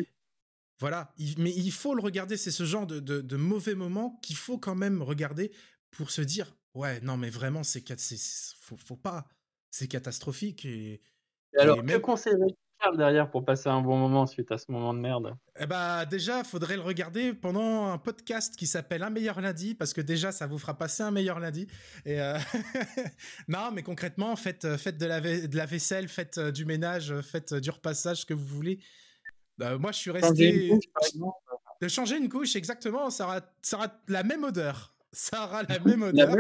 Voilà, 0.78 1.14
mais 1.38 1.52
il 1.54 1.72
faut 1.72 1.94
le 1.94 2.02
regarder, 2.02 2.36
c'est 2.36 2.50
ce 2.50 2.64
genre 2.64 2.86
de, 2.86 3.00
de, 3.00 3.36
mauvais 3.36 3.74
moment 3.74 4.20
qu'il 4.22 4.36
faut 4.36 4.58
quand 4.58 4.74
même 4.74 5.00
regarder 5.00 5.50
pour 5.90 6.10
se 6.10 6.20
dire, 6.20 6.54
ouais, 6.74 7.00
non 7.00 7.16
mais 7.16 7.30
vraiment, 7.30 7.62
c'est 7.62 7.82
faut, 8.60 8.76
faut 8.76 8.96
pas, 8.96 9.26
c'est 9.70 9.88
catastrophique. 9.88 10.66
Et, 10.66 11.00
alors, 11.58 11.82
que 11.82 11.96
derrière 12.96 13.30
pour 13.30 13.44
passer 13.44 13.68
un 13.68 13.80
bon 13.80 13.96
moment 13.96 14.26
suite 14.26 14.52
à 14.52 14.58
ce 14.58 14.70
moment 14.70 14.94
de 14.94 14.98
merde 14.98 15.34
Eh 15.58 15.66
bah 15.66 16.06
déjà, 16.06 16.44
faudrait 16.44 16.76
le 16.76 16.82
regarder 16.82 17.32
pendant 17.34 17.86
un 17.86 17.98
podcast 17.98 18.56
qui 18.56 18.66
s'appelle 18.66 19.02
Un 19.02 19.10
meilleur 19.10 19.40
lundi 19.40 19.74
parce 19.74 19.92
que 19.92 20.00
déjà 20.00 20.32
ça 20.32 20.46
vous 20.46 20.58
fera 20.58 20.74
passer 20.74 21.02
un 21.02 21.10
meilleur 21.10 21.40
lundi. 21.40 21.66
Et 22.04 22.20
euh, 22.20 22.38
non, 23.48 23.70
mais 23.72 23.82
concrètement, 23.82 24.36
faites 24.36 24.64
euh, 24.64 24.78
faites 24.78 24.98
de 24.98 25.06
la 25.06 25.20
de 25.20 25.56
la 25.56 25.66
vaisselle, 25.66 26.08
faites 26.08 26.38
euh, 26.38 26.52
du 26.52 26.64
ménage, 26.64 27.20
faites 27.20 27.54
du 27.54 27.70
repassage, 27.70 28.18
ce 28.18 28.26
que 28.26 28.34
vous 28.34 28.46
voulez. 28.46 28.78
moi, 29.58 29.92
je 29.92 29.98
suis 29.98 30.10
resté 30.10 30.72
de 31.80 31.88
changer 31.88 32.16
une 32.16 32.28
couche 32.28 32.56
exactement, 32.56 33.10
ça 33.10 33.24
aura, 33.24 33.40
ça 33.62 33.76
aura 33.76 33.88
la 34.08 34.22
même 34.22 34.44
odeur 34.44 34.95
ça 35.16 35.44
aura 35.44 35.62
la 35.62 35.78
même 35.78 36.02
odeur, 36.02 36.36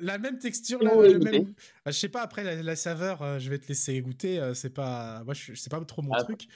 la 0.00 0.18
même, 0.18 0.38
texture, 0.38 0.80
le 0.82 1.18
même... 1.18 1.54
Bah, 1.84 1.92
je 1.92 1.98
sais 1.98 2.08
pas 2.08 2.22
après 2.22 2.62
la, 2.62 2.76
saveur, 2.76 3.22
euh, 3.22 3.38
je 3.38 3.48
vais 3.48 3.58
te 3.58 3.68
laisser 3.68 4.00
goûter. 4.00 4.40
Euh, 4.40 4.54
c'est 4.54 4.70
pas, 4.70 5.22
moi 5.24 5.34
je, 5.34 5.54
c'est 5.54 5.70
pas 5.70 5.80
trop 5.84 6.02
mon 6.02 6.12
ah, 6.12 6.24
truc. 6.24 6.48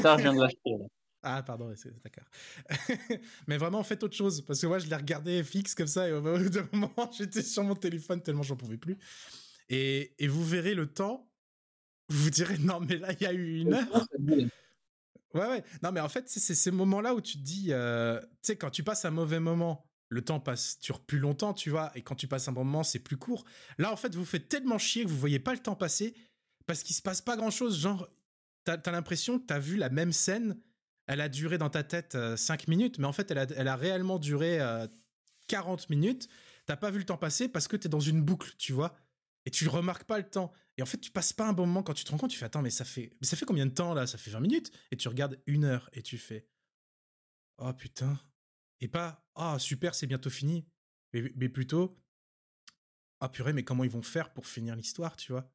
Ça, 0.00 0.16
je 0.16 0.22
viens 0.22 0.34
de 0.34 0.40
l'acheter. 0.42 0.76
Ah 1.22 1.40
pardon, 1.44 1.72
d'accord. 2.02 2.24
Mais 3.46 3.58
vraiment 3.58 3.84
faites 3.84 4.02
autre 4.02 4.16
chose 4.16 4.44
parce 4.44 4.60
que 4.60 4.66
moi 4.66 4.80
je 4.80 4.88
l'ai 4.88 4.96
regardé 4.96 5.44
fixe 5.44 5.72
comme 5.76 5.86
ça 5.86 6.08
et 6.08 6.12
au 6.12 6.20
bout 6.20 6.48
d'un 6.48 6.68
moment 6.72 7.10
j'étais 7.16 7.42
sur 7.42 7.62
mon 7.62 7.76
téléphone 7.76 8.20
tellement 8.20 8.42
j'en 8.42 8.56
pouvais 8.56 8.76
plus. 8.76 8.98
Et, 9.68 10.14
et, 10.18 10.26
vous 10.26 10.44
verrez 10.44 10.74
le 10.74 10.92
temps, 10.92 11.30
vous 12.08 12.24
vous 12.24 12.30
direz 12.30 12.58
non 12.58 12.80
mais 12.80 12.96
là 12.96 13.12
il 13.12 13.22
y 13.22 13.26
a 13.26 13.32
eu 13.32 13.60
une 13.60 13.74
heure. 13.74 14.06
Ouais 15.34 15.46
ouais. 15.46 15.62
Non 15.80 15.92
mais 15.92 16.00
en 16.00 16.08
fait 16.08 16.28
c'est 16.28 16.56
ces 16.56 16.70
moments-là 16.72 17.14
où 17.14 17.20
tu 17.20 17.38
te 17.38 17.44
dis, 17.44 17.68
euh, 17.70 18.20
tu 18.20 18.26
sais 18.42 18.56
quand 18.56 18.70
tu 18.70 18.82
passes 18.82 19.04
un 19.04 19.12
mauvais 19.12 19.38
moment 19.38 19.91
le 20.12 20.22
temps 20.22 20.40
passe 20.40 20.78
dure 20.80 21.00
plus 21.00 21.18
longtemps, 21.18 21.54
tu 21.54 21.70
vois, 21.70 21.90
et 21.94 22.02
quand 22.02 22.14
tu 22.14 22.28
passes 22.28 22.46
un 22.46 22.52
bon 22.52 22.64
moment, 22.64 22.82
c'est 22.82 22.98
plus 22.98 23.16
court. 23.16 23.44
Là, 23.78 23.90
en 23.92 23.96
fait, 23.96 24.14
vous 24.14 24.26
faites 24.26 24.48
tellement 24.48 24.78
chier 24.78 25.04
que 25.04 25.08
vous 25.08 25.18
voyez 25.18 25.38
pas 25.38 25.54
le 25.54 25.58
temps 25.58 25.74
passer 25.74 26.14
parce 26.66 26.82
qu'il 26.82 26.94
se 26.94 27.00
passe 27.00 27.22
pas 27.22 27.36
grand 27.36 27.50
chose. 27.50 27.80
Genre, 27.80 28.08
t'as 28.64 28.76
as, 28.84 28.90
l'impression 28.90 29.38
que 29.38 29.46
t'as 29.46 29.58
vu 29.58 29.76
la 29.76 29.88
même 29.88 30.12
scène, 30.12 30.60
elle 31.06 31.22
a 31.22 31.30
duré 31.30 31.56
dans 31.56 31.70
ta 31.70 31.82
tête 31.82 32.16
5 32.36 32.60
euh, 32.60 32.64
minutes, 32.68 32.98
mais 32.98 33.06
en 33.06 33.12
fait, 33.12 33.30
elle 33.30 33.38
a, 33.38 33.46
elle 33.56 33.68
a 33.68 33.76
réellement 33.76 34.18
duré 34.18 34.58
40 35.48 35.80
euh, 35.80 35.84
minutes. 35.88 36.28
T'as 36.66 36.76
pas 36.76 36.90
vu 36.90 36.98
le 36.98 37.04
temps 37.04 37.16
passer 37.16 37.48
parce 37.48 37.66
que 37.66 37.76
t'es 37.76 37.88
dans 37.88 38.00
une 38.00 38.20
boucle, 38.20 38.52
tu 38.58 38.74
vois, 38.74 38.94
et 39.46 39.50
tu 39.50 39.66
remarques 39.66 40.04
pas 40.04 40.18
le 40.18 40.28
temps. 40.28 40.52
Et 40.76 40.82
en 40.82 40.86
fait, 40.86 40.98
tu 40.98 41.10
passes 41.10 41.32
pas 41.32 41.48
un 41.48 41.54
bon 41.54 41.66
moment 41.66 41.82
quand 41.82 41.94
tu 41.94 42.04
te 42.04 42.10
rends 42.10 42.18
compte, 42.18 42.30
tu 42.30 42.38
fais 42.38 42.44
attends, 42.44 42.62
mais 42.62 42.70
ça 42.70 42.84
fait, 42.84 43.16
mais 43.20 43.26
ça 43.26 43.36
fait 43.36 43.46
combien 43.46 43.66
de 43.66 43.72
temps 43.72 43.94
là? 43.94 44.06
Ça 44.06 44.18
fait 44.18 44.30
20 44.30 44.40
minutes, 44.40 44.72
et 44.90 44.96
tu 44.96 45.08
regardes 45.08 45.38
une 45.46 45.64
heure 45.64 45.88
et 45.94 46.02
tu 46.02 46.18
fais 46.18 46.46
oh 47.58 47.72
putain 47.72 48.18
et 48.82 48.88
pas 48.88 49.24
ah 49.34 49.58
super 49.58 49.94
c'est 49.94 50.06
bientôt 50.06 50.28
fini, 50.28 50.66
mais, 51.14 51.48
plutôt 51.48 51.98
ah 53.20 53.28
purée 53.28 53.54
mais 53.54 53.62
comment 53.62 53.84
ils 53.84 53.90
vont 53.90 54.02
faire 54.02 54.32
pour 54.32 54.46
finir 54.46 54.76
l'histoire 54.76 55.16
tu 55.16 55.32
vois? 55.32 55.50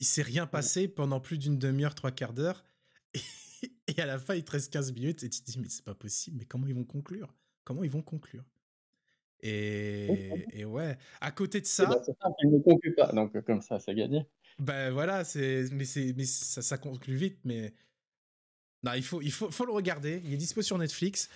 Il 0.00 0.06
s'est 0.06 0.22
rien 0.22 0.46
passé 0.46 0.88
pendant 0.88 1.20
plus 1.20 1.38
d'une 1.38 1.58
demi-heure 1.58 1.94
trois 1.94 2.12
quarts 2.12 2.32
d'heure 2.32 2.64
et, 3.12 3.20
à 4.00 4.06
la 4.06 4.18
fin 4.18 4.34
il 4.34 4.44
te 4.44 4.52
reste 4.52 4.72
15 4.72 4.92
minutes 4.92 5.22
et 5.24 5.28
tu 5.28 5.40
te 5.42 5.50
dis 5.50 5.58
mais 5.58 5.68
c'est 5.68 5.84
pas 5.84 5.94
possible 5.94 6.38
mais 6.38 6.46
comment 6.46 6.66
ils 6.66 6.74
vont 6.74 6.84
conclure? 6.84 7.34
Comment 7.64 7.84
ils 7.84 7.90
vont 7.90 8.02
conclure? 8.02 8.44
Et, 9.46 10.46
et, 10.52 10.64
ouais, 10.64 10.96
à 11.20 11.30
côté 11.30 11.60
de 11.60 11.66
ça. 11.66 11.84
Bah, 11.84 12.00
ils 12.42 12.50
ne 12.50 12.58
concluent 12.60 12.94
pas, 12.94 13.12
donc 13.12 13.38
comme 13.44 13.60
ça, 13.60 13.78
c'est 13.78 13.94
gagné. 13.94 14.26
Ben 14.58 14.90
voilà, 14.90 15.22
c'est 15.22 15.66
mais 15.70 15.84
mais 16.16 16.24
ça, 16.24 16.62
ça 16.62 16.78
conclut 16.78 17.14
vite, 17.14 17.40
mais 17.44 17.74
non, 18.84 18.92
il 18.94 19.02
faut 19.02 19.20
il 19.20 19.32
faut 19.32 19.50
faut 19.50 19.66
le 19.66 19.72
regarder. 19.72 20.22
Il 20.24 20.32
est 20.32 20.38
dispo 20.38 20.62
sur 20.62 20.78
Netflix 20.78 21.28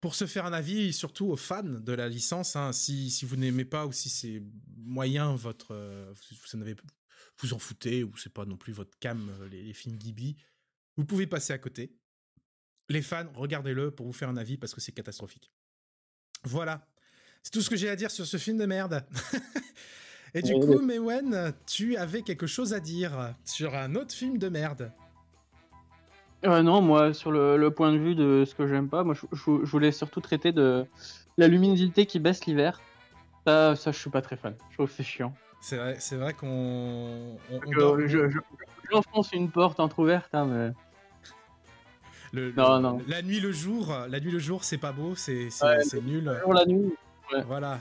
pour 0.00 0.14
se 0.14 0.26
faire 0.26 0.46
un 0.46 0.52
avis, 0.52 0.92
surtout 0.92 1.26
aux 1.26 1.36
fans 1.36 1.62
de 1.62 1.92
la 1.92 2.08
licence, 2.08 2.56
hein, 2.56 2.72
si, 2.72 3.10
si 3.10 3.24
vous 3.24 3.36
n'aimez 3.36 3.64
pas 3.64 3.86
ou 3.86 3.92
si 3.92 4.08
c'est 4.08 4.42
moyen 4.76 5.34
votre, 5.34 5.72
euh, 5.72 6.12
vous, 6.52 6.58
n'avez, 6.58 6.76
vous 7.38 7.54
en 7.54 7.58
foutez 7.58 8.04
ou 8.04 8.16
c'est 8.16 8.32
pas 8.32 8.44
non 8.44 8.56
plus 8.56 8.72
votre 8.72 8.96
cam 8.98 9.30
euh, 9.40 9.48
les, 9.48 9.62
les 9.62 9.72
films 9.72 9.96
Ghibli, 9.96 10.36
vous 10.96 11.04
pouvez 11.04 11.26
passer 11.26 11.52
à 11.52 11.58
côté. 11.58 11.96
Les 12.88 13.02
fans, 13.02 13.30
regardez-le 13.34 13.90
pour 13.90 14.06
vous 14.06 14.12
faire 14.12 14.28
un 14.28 14.36
avis 14.36 14.56
parce 14.56 14.74
que 14.74 14.80
c'est 14.80 14.92
catastrophique. 14.92 15.50
Voilà. 16.44 16.86
C'est 17.42 17.50
tout 17.50 17.62
ce 17.62 17.70
que 17.70 17.76
j'ai 17.76 17.88
à 17.88 17.96
dire 17.96 18.10
sur 18.10 18.26
ce 18.26 18.36
film 18.36 18.58
de 18.58 18.66
merde. 18.66 19.04
Et 20.34 20.42
du 20.42 20.52
coup, 20.52 20.80
Mewen, 20.80 21.54
tu 21.66 21.96
avais 21.96 22.22
quelque 22.22 22.46
chose 22.46 22.74
à 22.74 22.80
dire 22.80 23.34
sur 23.44 23.74
un 23.74 23.94
autre 23.94 24.14
film 24.14 24.38
de 24.38 24.48
merde. 24.48 24.92
Euh, 26.44 26.62
non, 26.62 26.80
moi, 26.82 27.12
sur 27.14 27.30
le, 27.32 27.56
le 27.56 27.70
point 27.70 27.92
de 27.92 27.98
vue 27.98 28.14
de 28.14 28.44
ce 28.46 28.54
que 28.54 28.66
j'aime 28.68 28.88
pas, 28.88 29.02
moi, 29.04 29.14
je, 29.14 29.22
je- 29.32 29.64
je 29.64 29.70
voulais 29.70 29.90
surtout 29.92 30.20
traiter 30.20 30.52
de 30.52 30.86
la 31.38 31.48
luminosité 31.48 32.06
qui 32.06 32.18
baisse 32.20 32.44
l'hiver. 32.46 32.80
Ça, 33.46 33.74
ça, 33.76 33.90
je 33.92 33.98
suis 33.98 34.10
pas 34.10 34.22
très 34.22 34.36
fan. 34.36 34.54
Je 34.70 34.74
trouve 34.76 34.88
que 34.88 34.92
c'est 34.94 35.02
chiant. 35.02 35.32
C'est 35.60 35.76
vrai, 35.76 35.96
c'est 35.98 36.16
vrai 36.16 36.34
qu'on 36.34 37.36
Je- 37.70 38.38
J'enfonce 38.92 39.32
une 39.32 39.50
porte 39.50 39.80
entrouverte, 39.80 40.32
hein, 40.34 40.46
mais... 40.46 40.70
le- 42.32 42.52
Non, 42.52 42.76
le- 42.76 42.82
non. 42.82 42.98
La 43.08 43.22
nuit, 43.22 43.40
le 43.40 43.50
jour, 43.52 43.92
la 44.08 44.20
nuit, 44.20 44.30
le 44.30 44.38
jour, 44.38 44.62
c'est 44.62 44.78
pas 44.78 44.92
beau, 44.92 45.14
c'est 45.16 45.48
Ouais, 45.62 45.78
nul. 46.04 46.32
Toujours 46.40 46.54
la 46.54 46.66
nuit. 46.66 46.94
Voilà. 47.46 47.80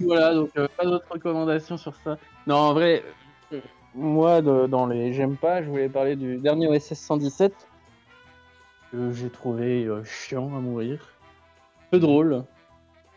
Voilà, 0.00 0.34
donc 0.34 0.50
euh, 0.56 0.66
pas 0.76 0.84
d'autres 0.84 1.06
recommandations 1.10 1.76
sur 1.76 1.94
ça. 2.02 2.18
Non, 2.46 2.56
en 2.56 2.72
vrai, 2.74 3.04
euh, 3.52 3.60
moi, 3.94 4.42
de- 4.42 4.66
dans 4.66 4.86
les 4.86 5.12
j'aime 5.12 5.36
pas, 5.36 5.62
je 5.62 5.68
voulais 5.68 5.88
parler 5.88 6.16
du 6.16 6.38
dernier 6.38 6.66
OSS 6.66 6.94
117 6.94 7.65
que 8.92 9.10
j'ai 9.12 9.30
trouvé 9.30 9.84
euh, 9.84 10.02
chiant 10.04 10.56
à 10.56 10.60
mourir. 10.60 11.00
Peu 11.90 11.98
drôle. 11.98 12.44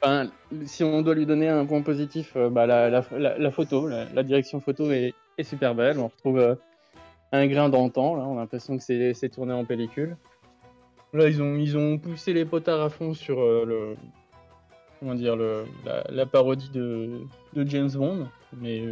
Enfin, 0.02 0.30
si 0.66 0.84
on 0.84 1.02
doit 1.02 1.16
lui 1.16 1.26
donner 1.26 1.50
un 1.50 1.66
point 1.66 1.82
positif, 1.82 2.34
euh, 2.36 2.50
bah, 2.50 2.66
la, 2.66 2.90
la, 2.90 3.04
la- 3.12 3.38
la 3.38 3.52
photo, 3.52 3.88
la, 3.88 4.24
direction 4.24 4.60
photo 4.62 4.92
est, 4.92 5.14
est 5.38 5.44
super 5.44 5.76
belle. 5.76 6.00
On 6.00 6.08
retrouve 6.08 6.40
euh, 6.40 6.56
un 7.32 7.46
grain 7.48 7.70
d'antan, 7.70 8.16
là, 8.16 8.24
on 8.24 8.38
a 8.38 8.42
l'impression 8.42 8.78
que 8.78 8.84
c'est 9.14 9.30
tourné 9.30 9.54
en 9.54 9.66
pellicule. 9.66 10.16
Là, 11.14 11.28
ils 11.28 11.42
ont, 11.42 11.56
ils 11.56 11.78
ont 11.78 11.98
poussé 11.98 12.34
les 12.34 12.46
potards 12.46 12.82
à 12.82 12.90
fond 12.90 13.14
sur 13.14 13.40
euh, 13.42 13.66
le, 13.66 13.96
comment 15.00 15.16
dire, 15.16 15.36
le, 15.36 15.66
la, 15.86 16.04
la 16.10 16.26
parodie 16.26 16.70
de, 16.70 17.22
de 17.54 17.68
James 17.68 17.90
Bond, 17.92 18.28
mais 18.62 18.84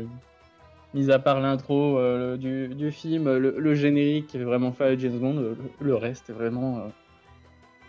mis 0.93 1.11
à 1.11 1.19
part 1.19 1.39
l'intro 1.41 1.97
euh, 1.99 2.37
du, 2.37 2.69
du 2.69 2.91
film, 2.91 3.25
le, 3.37 3.55
le 3.57 3.75
générique 3.75 4.27
qui 4.27 4.37
est 4.37 4.43
vraiment 4.43 4.71
fait 4.71 4.85
à 4.85 4.97
James 4.97 5.19
Bond, 5.19 5.33
le, 5.39 5.57
le 5.79 5.95
reste 5.95 6.29
est 6.29 6.33
vraiment 6.33 6.77
euh, 6.79 6.81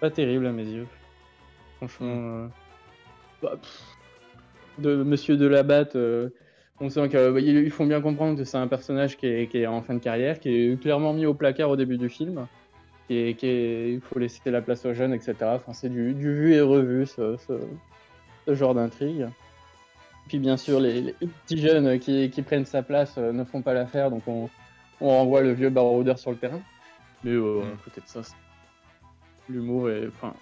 pas 0.00 0.10
terrible 0.10 0.46
à 0.46 0.52
mes 0.52 0.64
yeux. 0.64 0.86
Franchement, 1.78 2.06
euh, 2.08 2.46
bah, 3.42 3.52
pff, 3.60 3.96
de 4.78 5.02
Monsieur 5.02 5.36
Delabatte, 5.36 5.96
euh, 5.96 6.28
on 6.80 6.90
sent 6.90 7.08
qu'ils 7.08 7.70
font 7.70 7.86
bien 7.86 8.00
comprendre 8.00 8.36
que 8.38 8.44
c'est 8.44 8.56
un 8.58 8.68
personnage 8.68 9.16
qui 9.16 9.26
est, 9.26 9.46
qui 9.48 9.58
est 9.58 9.66
en 9.66 9.82
fin 9.82 9.94
de 9.94 9.98
carrière, 10.00 10.38
qui 10.40 10.48
est 10.50 10.80
clairement 10.80 11.12
mis 11.12 11.26
au 11.26 11.34
placard 11.34 11.70
au 11.70 11.76
début 11.76 11.98
du 11.98 12.08
film. 12.08 12.46
Est- 13.10 13.42
il 13.42 14.00
faut 14.00 14.18
laisser 14.18 14.50
la 14.50 14.60
place 14.60 14.84
aux 14.84 14.92
jeunes, 14.92 15.14
etc. 15.14 15.34
Enfin, 15.42 15.72
c'est 15.72 15.88
du, 15.88 16.12
du 16.14 16.32
vu 16.34 16.52
et 16.52 16.60
revu, 16.60 17.06
ce, 17.06 17.36
ce- 17.38 17.60
ce 18.46 18.54
genre 18.54 18.74
d'intrigue. 18.74 19.26
Puis 20.28 20.38
bien 20.38 20.56
sûr, 20.56 20.78
les, 20.78 21.00
les 21.00 21.12
petits 21.12 21.58
jeunes 21.60 21.98
qui, 21.98 22.30
qui 22.30 22.42
prennent 22.42 22.66
sa 22.66 22.82
place 22.82 23.14
euh, 23.18 23.32
ne 23.32 23.44
font 23.44 23.62
pas 23.62 23.72
l'affaire, 23.72 24.10
donc 24.10 24.22
on, 24.26 24.48
on 25.00 25.08
renvoie 25.08 25.40
le 25.40 25.52
vieux 25.52 25.70
baroudeur 25.70 26.18
sur 26.18 26.30
le 26.30 26.36
terrain. 26.36 26.60
Mais 27.24 27.30
euh, 27.32 27.60
Mm. 27.62 27.72
à 27.72 27.76
côté 27.84 28.00
de 28.02 28.06
ça, 28.06 28.22
c'est- 28.22 28.34
l'humour 29.48 29.88
est. 29.90 30.06
Enfin, 30.08 30.34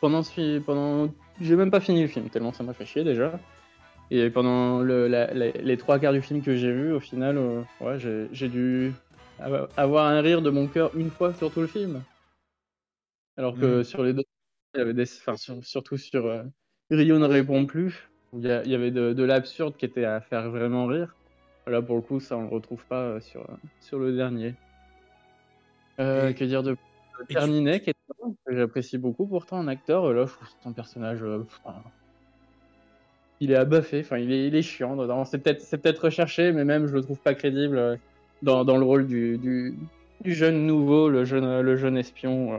pendant 0.00 0.22
ce 0.22 0.32
fi- 0.32 0.60
pendant, 0.64 1.12
j'ai 1.40 1.56
même 1.56 1.70
pas 1.70 1.80
fini 1.80 2.02
le 2.02 2.08
film 2.08 2.28
tellement 2.30 2.52
ça 2.52 2.64
m'a 2.64 2.72
fait 2.72 2.86
chier 2.86 3.04
déjà. 3.04 3.38
Et 4.10 4.30
pendant 4.30 4.80
le, 4.80 5.06
la- 5.06 5.32
la- 5.34 5.50
les 5.50 5.76
trois 5.76 5.98
quarts 5.98 6.14
du 6.14 6.22
film 6.22 6.40
que 6.42 6.56
j'ai 6.56 6.72
vu, 6.72 6.92
au 6.94 7.00
final, 7.00 7.36
euh, 7.36 7.60
ouais, 7.82 7.98
j'ai 8.32 8.48
dû 8.48 8.94
avo- 9.38 9.68
avoir 9.76 10.06
un 10.06 10.22
rire 10.22 10.40
de 10.40 10.48
mon 10.48 10.66
cœur 10.66 10.90
une 10.96 11.10
fois 11.10 11.34
sur 11.34 11.52
tout 11.52 11.60
le 11.60 11.66
film. 11.66 12.02
Alors 13.36 13.54
que 13.58 13.80
Mm. 13.80 13.84
sur 13.84 14.02
les 14.02 14.14
deux, 14.14 14.24
il 14.74 14.78
y 14.78 14.80
avait 14.80 14.94
des, 14.94 15.02
enfin, 15.02 15.36
sur- 15.36 15.62
surtout 15.62 15.98
sur 15.98 16.24
euh, 16.26 16.42
Rio 16.90 17.18
ne 17.18 17.26
répond 17.26 17.66
plus, 17.66 18.08
il 18.34 18.44
y, 18.46 18.50
a- 18.50 18.62
il 18.64 18.70
y 18.70 18.74
avait 18.74 18.90
de, 18.90 19.12
de 19.12 19.22
l'absurde 19.24 19.76
qui 19.76 19.84
était 19.84 20.04
à 20.04 20.20
faire 20.20 20.50
vraiment 20.50 20.86
rire. 20.86 21.14
Là, 21.66 21.82
pour 21.82 21.96
le 21.96 22.02
coup, 22.02 22.18
ça, 22.20 22.36
on 22.36 22.42
le 22.42 22.48
retrouve 22.48 22.84
pas 22.86 23.02
euh, 23.02 23.20
sur, 23.20 23.40
euh, 23.42 23.54
sur 23.80 23.98
le 23.98 24.16
dernier. 24.16 24.54
Euh, 26.00 26.28
Et- 26.30 26.34
que 26.34 26.44
dire 26.44 26.62
de 26.62 26.76
et 27.28 27.34
tu- 27.34 27.34
que 28.46 28.54
j'apprécie 28.56 28.96
beaucoup 28.98 29.26
pourtant 29.26 29.58
en 29.58 29.66
acteur. 29.66 30.12
Là, 30.12 30.24
je 30.26 30.32
trouve 30.32 30.48
son 30.62 30.72
personnage, 30.72 31.22
euh, 31.22 31.44
enfin, 31.64 31.82
il 33.40 33.50
est 33.50 33.56
abaffé. 33.56 34.00
Enfin, 34.00 34.18
il 34.18 34.32
est, 34.32 34.46
il 34.46 34.54
est 34.54 34.62
chiant. 34.62 35.24
C'est 35.24 35.38
peut-être, 35.38 35.60
c'est 35.60 35.78
peut-être 35.78 36.04
recherché, 36.04 36.52
mais 36.52 36.64
même 36.64 36.86
je 36.86 36.94
le 36.94 37.02
trouve 37.02 37.18
pas 37.18 37.34
crédible 37.34 37.98
dans, 38.42 38.64
dans 38.64 38.76
le 38.76 38.84
rôle 38.84 39.06
du, 39.06 39.36
du, 39.38 39.74
du 40.22 40.34
jeune 40.34 40.66
nouveau, 40.66 41.08
le 41.08 41.24
jeune, 41.24 41.60
le 41.60 41.76
jeune 41.76 41.96
espion 41.96 42.52
euh, 42.54 42.58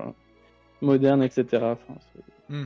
moderne, 0.81 1.23
etc. 1.23 1.71
Enfin, 1.71 1.95
Hmm. 2.49 2.65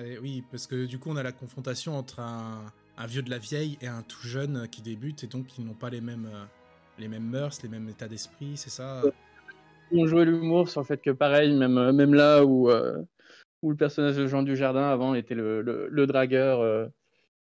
Et 0.00 0.18
oui, 0.18 0.42
parce 0.50 0.66
que 0.66 0.86
du 0.86 0.98
coup, 0.98 1.10
on 1.10 1.16
a 1.16 1.22
la 1.22 1.32
confrontation 1.32 1.96
entre 1.96 2.20
un, 2.20 2.72
vieux 3.06 3.22
de 3.22 3.30
la 3.30 3.38
vieille 3.38 3.78
et 3.80 3.88
un 3.88 4.02
tout 4.02 4.26
jeune 4.26 4.68
qui 4.68 4.80
débute, 4.80 5.24
et 5.24 5.26
donc 5.26 5.58
ils 5.58 5.64
n'ont 5.64 5.74
pas 5.74 5.90
les 5.90 6.00
mêmes, 6.00 6.30
euh, 6.32 6.44
les 6.98 7.08
mêmes 7.08 7.28
mœurs, 7.28 7.62
les 7.62 7.68
mêmes 7.68 7.88
états 7.88 8.08
d'esprit, 8.08 8.56
c'est 8.56 8.70
ça? 8.70 9.02
On 9.90 10.06
jouait 10.06 10.24
l'humour 10.24 10.68
sur 10.68 10.80
le 10.80 10.86
fait 10.86 11.02
que 11.02 11.10
pareil, 11.10 11.52
même, 11.54 11.76
euh, 11.76 11.92
même 11.92 12.14
là 12.14 12.44
où, 12.44 12.70
euh, 12.70 13.02
où 13.62 13.70
le 13.70 13.76
personnage 13.76 14.16
de 14.16 14.26
Jean 14.26 14.42
Dujardin 14.42 14.88
avant 14.88 15.14
était 15.14 15.34
le, 15.34 15.62
le, 15.62 16.06
dragueur 16.06 16.60
euh, 16.60 16.86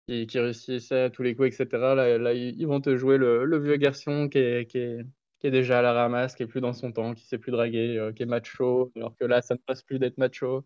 qui, 0.07 0.39
réussissait 0.39 1.01
à 1.03 1.09
tous 1.09 1.23
les 1.23 1.35
coups, 1.35 1.47
etc. 1.47 1.67
Là, 1.95 2.33
ils 2.33 2.67
vont 2.67 2.81
te 2.81 2.95
jouer 2.95 3.17
le, 3.17 3.59
vieux 3.59 3.75
garçon 3.75 4.29
qui 4.29 4.37
est, 4.39 4.65
qui, 4.65 4.77
est, 4.77 5.05
déjà 5.51 5.79
à 5.79 5.81
la 5.83 5.93
ramasse, 5.93 6.35
qui 6.35 6.41
est 6.41 6.47
plus 6.47 6.61
dans 6.61 6.73
son 6.73 6.91
temps, 6.91 7.13
qui 7.13 7.25
sait 7.25 7.37
plus 7.37 7.51
draguer, 7.51 7.99
euh, 7.99 8.11
qui 8.11 8.23
est 8.23 8.25
macho, 8.25 8.91
alors 8.95 9.15
que 9.15 9.25
là, 9.25 9.43
ça 9.43 9.53
ne 9.53 9.59
passe 9.59 9.83
plus 9.83 9.99
d'être 9.99 10.17
macho. 10.17 10.65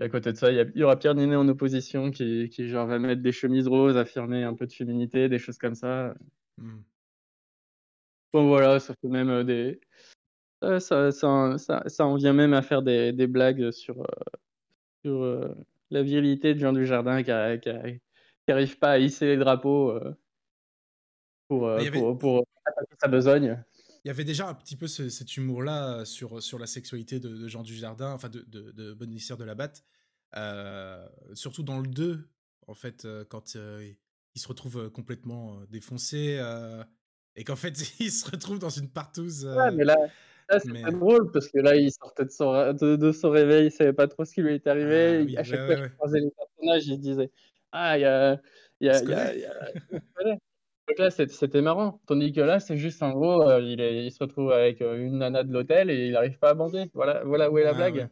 Et 0.00 0.04
à 0.04 0.08
côté 0.08 0.32
de 0.32 0.36
ça, 0.38 0.50
il 0.50 0.72
y, 0.74 0.82
aura 0.82 0.98
Pierre 0.98 1.14
Ninet 1.14 1.36
en 1.36 1.46
opposition 1.48 2.10
qui, 2.10 2.48
qui 2.48 2.68
genre, 2.68 2.86
va 2.86 2.98
mettre 2.98 3.20
des 3.20 3.32
chemises 3.32 3.68
roses, 3.68 3.98
affirmer 3.98 4.42
un 4.44 4.54
peu 4.54 4.66
de 4.66 4.72
féminité, 4.72 5.28
des 5.28 5.38
choses 5.38 5.58
comme 5.58 5.74
ça. 5.74 6.14
Hmm. 6.56 6.80
Bon 8.32 8.46
voilà, 8.48 8.80
ça 8.80 8.94
fait 8.94 9.08
même 9.08 9.28
euh, 9.28 9.44
des. 9.44 9.80
euh, 10.64 10.80
ça, 10.80 11.10
ça, 11.10 11.58
ça, 11.58 11.82
ça 11.86 12.06
en 12.06 12.14
vient 12.16 12.32
même 12.32 12.54
à 12.54 12.62
faire 12.62 12.80
des, 12.82 13.12
des 13.12 13.26
blagues 13.26 13.70
sur, 13.72 14.00
euh, 14.00 14.06
sur 15.04 15.22
euh, 15.22 15.54
la 15.90 16.02
virilité 16.02 16.54
de 16.54 16.60
Jean 16.60 16.72
Dujardin 16.72 17.22
qui, 17.22 17.30
a- 17.30 17.58
qui, 17.58 17.68
a- 17.68 17.90
qui 17.92 17.98
arrive 18.52 18.78
pas 18.78 18.92
à 18.92 18.98
hisser 18.98 19.26
les 19.26 19.36
drapeaux 19.36 19.90
euh, 19.90 20.14
pour, 21.48 21.68
pour, 21.92 22.18
pour 22.18 22.44
attaquer 22.64 22.94
sa 23.00 23.08
besogne. 23.08 23.62
Il 24.04 24.08
y 24.08 24.10
avait 24.10 24.24
déjà 24.24 24.48
un 24.48 24.54
petit 24.54 24.76
peu 24.76 24.86
ce- 24.86 25.08
cet 25.10 25.36
humour-là 25.36 26.04
sur, 26.04 26.42
sur 26.42 26.58
la 26.58 26.66
sexualité 26.66 27.20
de, 27.20 27.28
de 27.28 27.48
Jean 27.48 27.62
Dujardin, 27.62 28.12
enfin 28.12 28.28
de, 28.28 28.40
de, 28.48 28.70
de 28.72 28.94
Boniface 28.94 29.36
de 29.36 29.44
la 29.44 29.54
Batte, 29.54 29.84
euh, 30.36 31.06
surtout 31.34 31.62
dans 31.62 31.80
le 31.80 31.86
2, 31.88 32.28
en 32.66 32.74
fait, 32.74 33.04
euh, 33.04 33.24
quand 33.28 33.56
euh, 33.56 33.92
il 34.34 34.40
se 34.40 34.48
retrouve 34.48 34.78
euh, 34.86 34.90
complètement 34.90 35.58
euh, 35.60 35.66
défoncé, 35.68 36.38
euh, 36.40 36.82
et 37.36 37.44
qu'en 37.44 37.56
fait, 37.56 37.74
il 38.00 38.10
se 38.10 38.30
retrouve 38.30 38.58
dans 38.58 38.70
une 38.70 38.88
partouze. 38.88 39.44
euh, 39.44 39.54
Ouais, 39.56 39.70
mais 39.72 39.84
là, 39.84 39.96
là 40.48 40.60
c'est 40.60 40.70
mais- 40.70 40.82
drôle 40.90 41.30
parce 41.30 41.48
que 41.48 41.58
là, 41.58 41.76
il 41.76 41.92
sortait 41.92 42.24
de 42.24 42.30
son, 42.30 42.72
de, 42.72 43.12
son 43.12 43.30
réveil, 43.30 43.66
il 43.66 43.70
savait 43.70 43.92
pas 43.92 44.08
trop 44.08 44.24
ce 44.24 44.32
qui 44.32 44.40
lui 44.42 44.54
était 44.54 44.70
arrivé. 44.70 45.18
Ah 45.20 45.24
oui, 45.24 45.36
à 45.36 45.44
chaque 45.44 45.60
ouais, 45.68 45.76
fois 45.76 45.86
qu'il 45.88 45.96
croisait 45.96 46.20
les 46.20 46.30
personnages, 46.30 46.86
il 46.86 46.98
disait 47.00 47.30
Ah, 47.72 47.98
il 47.98 48.02
y 48.02 48.04
a. 48.06 48.40
Y 48.82 48.88
a, 48.88 49.02
y 49.04 49.12
a- 49.12 49.36
y 49.36 49.44
a- 49.44 49.72
il 50.90 50.94
se 50.94 50.96
connaît. 50.96 50.98
Donc 50.98 50.98
là, 50.98 51.10
c'est- 51.10 51.30
c'était 51.30 51.62
marrant. 51.62 52.00
Tandis 52.06 52.32
que 52.32 52.40
là, 52.40 52.60
c'est 52.60 52.76
juste 52.76 53.02
en 53.02 53.10
gros, 53.12 53.48
euh, 53.48 53.60
il, 53.60 53.80
est- 53.80 54.04
il 54.06 54.10
se 54.12 54.18
retrouve 54.22 54.52
avec 54.52 54.80
euh, 54.82 54.96
une 54.96 55.18
nana 55.18 55.42
de 55.44 55.52
l'hôtel 55.52 55.90
et 55.90 56.06
il 56.06 56.12
n'arrive 56.12 56.38
pas 56.38 56.50
à 56.50 56.54
bander. 56.54 56.84
Voilà, 56.94 57.22
voilà 57.24 57.50
où 57.50 57.58
est 57.58 57.64
la 57.64 57.74
blague. 57.74 57.94
ouais. 57.96 58.08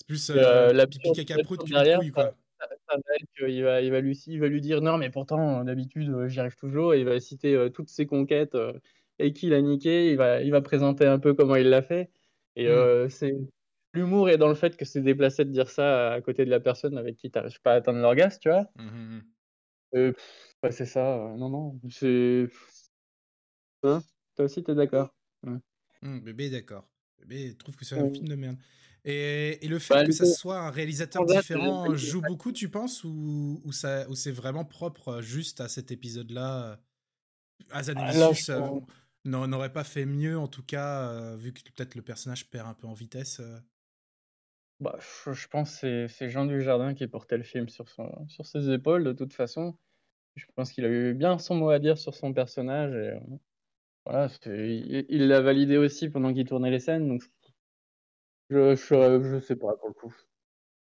C'est 0.00 0.06
plus 0.06 0.30
euh, 0.30 0.72
la 0.72 0.86
pipi 0.86 1.12
caca 1.12 1.42
prout 1.44 1.64
derrière, 1.68 1.98
couille, 2.00 2.10
quoi. 2.10 2.34
ça 2.60 2.96
va 2.96 3.14
être 3.14 3.26
qu'il 3.36 3.62
va, 3.64 3.80
il 3.80 3.90
va, 3.90 4.00
lui, 4.00 4.20
il 4.26 4.40
va 4.40 4.48
lui 4.48 4.60
dire 4.60 4.80
non, 4.82 4.98
mais 4.98 5.10
pourtant, 5.10 5.64
d'habitude, 5.64 6.26
j'y 6.28 6.40
arrive 6.40 6.56
toujours. 6.56 6.94
Et 6.94 7.00
il 7.00 7.04
va 7.04 7.18
citer 7.20 7.68
toutes 7.72 7.88
ses 7.88 8.06
conquêtes 8.06 8.56
et 9.18 9.32
qui 9.32 9.48
l'a 9.48 9.60
niqué. 9.62 10.10
Il 10.10 10.16
va, 10.16 10.42
il 10.42 10.50
va 10.50 10.60
présenter 10.60 11.06
un 11.06 11.18
peu 11.18 11.34
comment 11.34 11.56
il 11.56 11.68
l'a 11.68 11.82
fait. 11.82 12.10
Et 12.56 12.68
Mm. 12.68 13.08
c'est 13.08 13.34
l'humour 13.94 14.28
est 14.30 14.38
dans 14.38 14.48
le 14.48 14.54
fait 14.54 14.76
que 14.76 14.84
c'est 14.84 15.00
déplacé 15.02 15.44
de 15.44 15.50
dire 15.50 15.68
ça 15.70 16.12
à 16.14 16.20
côté 16.20 16.44
de 16.44 16.50
la 16.50 16.60
personne 16.60 16.96
avec 16.98 17.16
qui 17.16 17.30
tu 17.30 17.38
n'arrives 17.38 17.60
pas 17.60 17.72
à 17.72 17.74
atteindre 17.76 18.00
l'orgasme, 18.00 18.38
tu 18.40 18.48
vois. 18.48 18.66
Mhm. 18.76 19.22
Euh, 19.94 20.12
pff, 20.12 20.51
ouais, 20.62 20.72
c'est 20.72 20.86
ça. 20.86 21.16
euh, 21.16 21.36
non, 21.36 21.48
non, 21.48 21.80
c'est. 21.90 22.48
Hein 23.84 24.02
Toi 24.34 24.46
aussi, 24.46 24.62
t'es 24.64 24.74
d'accord? 24.74 25.14
Hum, 26.02 26.20
bébé, 26.20 26.50
d'accord. 26.50 26.88
Bébé 27.20 27.56
trouve 27.56 27.76
que 27.76 27.84
c'est 27.84 27.94
un 27.94 28.02
Ouais. 28.02 28.10
film 28.12 28.28
de 28.28 28.34
merde. 28.34 28.56
Et, 29.04 29.64
et 29.64 29.68
le 29.68 29.78
fait 29.78 29.94
Bah, 29.94 30.04
que 30.04 30.12
ça 30.12 30.24
le- 30.24 30.30
soit 30.30 30.58
un 30.60 30.70
réalisateur 30.70 31.24
différent 31.24 31.94
je- 31.94 32.06
joue 32.06 32.22
beaucoup, 32.22 32.52
tu 32.52 32.68
penses, 32.68 33.04
ou, 33.04 33.60
ou, 33.64 33.72
ça, 33.72 34.08
ou 34.08 34.14
c'est 34.14 34.30
vraiment 34.30 34.64
propre 34.64 35.08
euh, 35.08 35.22
juste 35.22 35.60
à 35.60 35.68
cet 35.68 35.90
épisode-là 35.90 36.80
Ah, 37.70 37.82
là, 38.12 38.32
je 38.32 38.44
pense- 38.44 38.50
euh, 38.50 38.80
n'aurait 39.24 39.72
pas 39.72 39.84
fait 39.84 40.06
mieux, 40.06 40.38
en 40.38 40.48
tout 40.48 40.62
cas, 40.62 41.10
euh, 41.10 41.36
vu 41.36 41.52
que 41.52 41.62
peut-être 41.62 41.94
le 41.94 42.02
personnage 42.02 42.50
perd 42.50 42.68
un 42.68 42.74
peu 42.74 42.86
en 42.86 42.94
vitesse. 42.94 43.40
euh. 43.40 43.58
Bah, 44.80 44.98
je, 45.24 45.32
je 45.32 45.48
pense 45.48 45.70
que 45.72 45.78
c'est- 45.78 46.08
c'est 46.08 46.28
Jean 46.30 46.44
Dujardin 46.46 46.92
qui 46.94 47.06
portait 47.06 47.36
le 47.38 47.42
film 47.44 47.68
sur, 47.70 47.88
son, 47.88 48.26
sur 48.28 48.46
ses 48.46 48.68
épaules, 48.70 49.04
de 49.04 49.12
toute 49.12 49.32
façon. 49.32 49.78
Je 50.34 50.46
pense 50.54 50.72
qu'il 50.72 50.84
a 50.84 50.88
eu 50.88 51.14
bien 51.14 51.38
son 51.38 51.54
mot 51.56 51.70
à 51.70 51.78
dire 51.78 51.98
sur 51.98 52.14
son 52.14 52.32
personnage. 52.32 52.92
Et, 52.92 53.16
euh, 53.16 53.20
voilà, 54.04 54.28
il 54.46 55.28
l'a 55.28 55.40
validé 55.40 55.76
aussi 55.76 56.08
pendant 56.08 56.32
qu'il 56.32 56.46
tournait 56.46 56.70
les 56.70 56.80
scènes. 56.80 57.08
Donc 57.08 57.22
je, 58.50 58.74
je, 58.74 59.22
je 59.22 59.38
sais 59.40 59.56
pas 59.56 59.76
pour 59.76 59.88
le 59.88 59.94
coup. 59.94 60.14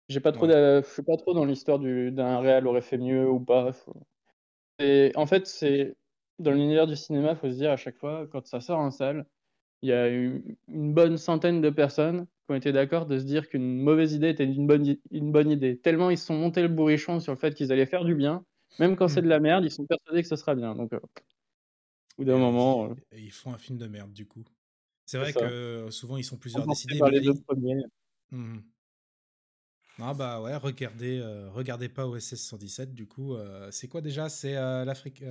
J'ai 0.09 0.19
pas 0.19 0.31
trop, 0.31 0.47
je 0.47 0.81
suis 0.91 1.03
pas 1.03 1.17
trop 1.17 1.33
dans 1.33 1.45
l'histoire 1.45 1.79
d'un 1.79 2.39
réel 2.39 2.67
aurait 2.67 2.81
fait 2.81 2.97
mieux 2.97 3.29
ou 3.29 3.39
pas. 3.39 3.71
Et 4.79 5.11
en 5.15 5.25
fait, 5.25 5.47
c'est 5.47 5.95
dans 6.39 6.51
l'univers 6.51 6.87
du 6.87 6.95
cinéma, 6.95 7.35
faut 7.35 7.49
se 7.49 7.55
dire 7.55 7.71
à 7.71 7.77
chaque 7.77 7.97
fois 7.97 8.27
quand 8.31 8.45
ça 8.45 8.59
sort 8.59 8.79
en 8.79 8.91
salle, 8.91 9.25
il 9.81 9.89
y 9.89 9.93
a 9.93 10.07
une, 10.09 10.57
une 10.67 10.93
bonne 10.93 11.17
centaine 11.17 11.61
de 11.61 11.69
personnes 11.69 12.25
qui 12.25 12.51
ont 12.51 12.55
été 12.55 12.71
d'accord 12.71 13.05
de 13.05 13.17
se 13.19 13.23
dire 13.23 13.49
qu'une 13.49 13.79
mauvaise 13.81 14.13
idée 14.13 14.29
était 14.29 14.45
une 14.45 14.67
bonne, 14.67 14.97
une 15.11 15.31
bonne 15.31 15.51
idée. 15.51 15.77
Tellement 15.79 16.09
ils 16.09 16.17
se 16.17 16.25
sont 16.25 16.35
montés 16.37 16.61
le 16.61 16.67
bourrichon 16.67 17.19
sur 17.19 17.33
le 17.33 17.37
fait 17.37 17.53
qu'ils 17.53 17.71
allaient 17.71 17.85
faire 17.85 18.03
du 18.03 18.15
bien, 18.15 18.45
même 18.80 18.95
quand 18.95 19.07
c'est 19.07 19.21
de 19.21 19.28
la 19.28 19.39
hmm. 19.39 19.43
merde, 19.43 19.65
ils 19.65 19.71
sont 19.71 19.86
persuadés 19.86 20.21
que 20.21 20.28
ce 20.28 20.36
sera 20.36 20.55
bien. 20.55 20.76
Donc, 20.76 20.93
euh, 20.93 20.99
au 20.99 21.09
bout 22.19 22.26
d'un 22.26 22.38
moment. 22.38 22.89
Euh, 22.89 22.95
ils 23.13 23.32
font 23.32 23.53
un 23.53 23.57
film 23.57 23.78
de 23.78 23.88
merde, 23.88 24.13
du 24.13 24.26
coup. 24.26 24.43
C'est 25.05 25.17
vrai 25.17 25.34
que 25.34 25.39
euh, 25.39 25.91
souvent 25.91 26.17
ils 26.17 26.24
sont 26.24 26.38
plusieurs 26.38 26.65
décidés. 26.65 26.97
Par 26.97 27.09
les 27.09 27.21
deux 27.21 27.34
premiers. 27.34 27.84
Mmh 28.32 28.59
ah 29.99 30.15
bah 30.15 30.41
ouais, 30.41 30.55
regardez, 30.55 31.21
regardez 31.51 31.88
pas 31.88 32.07
OSS 32.07 32.34
117 32.34 32.95
du 32.95 33.05
coup. 33.05 33.38
c'est 33.69 33.88
quoi 33.88 34.01
déjà? 34.01 34.28
C'est 34.28 34.53
l'Afrique. 34.53 35.24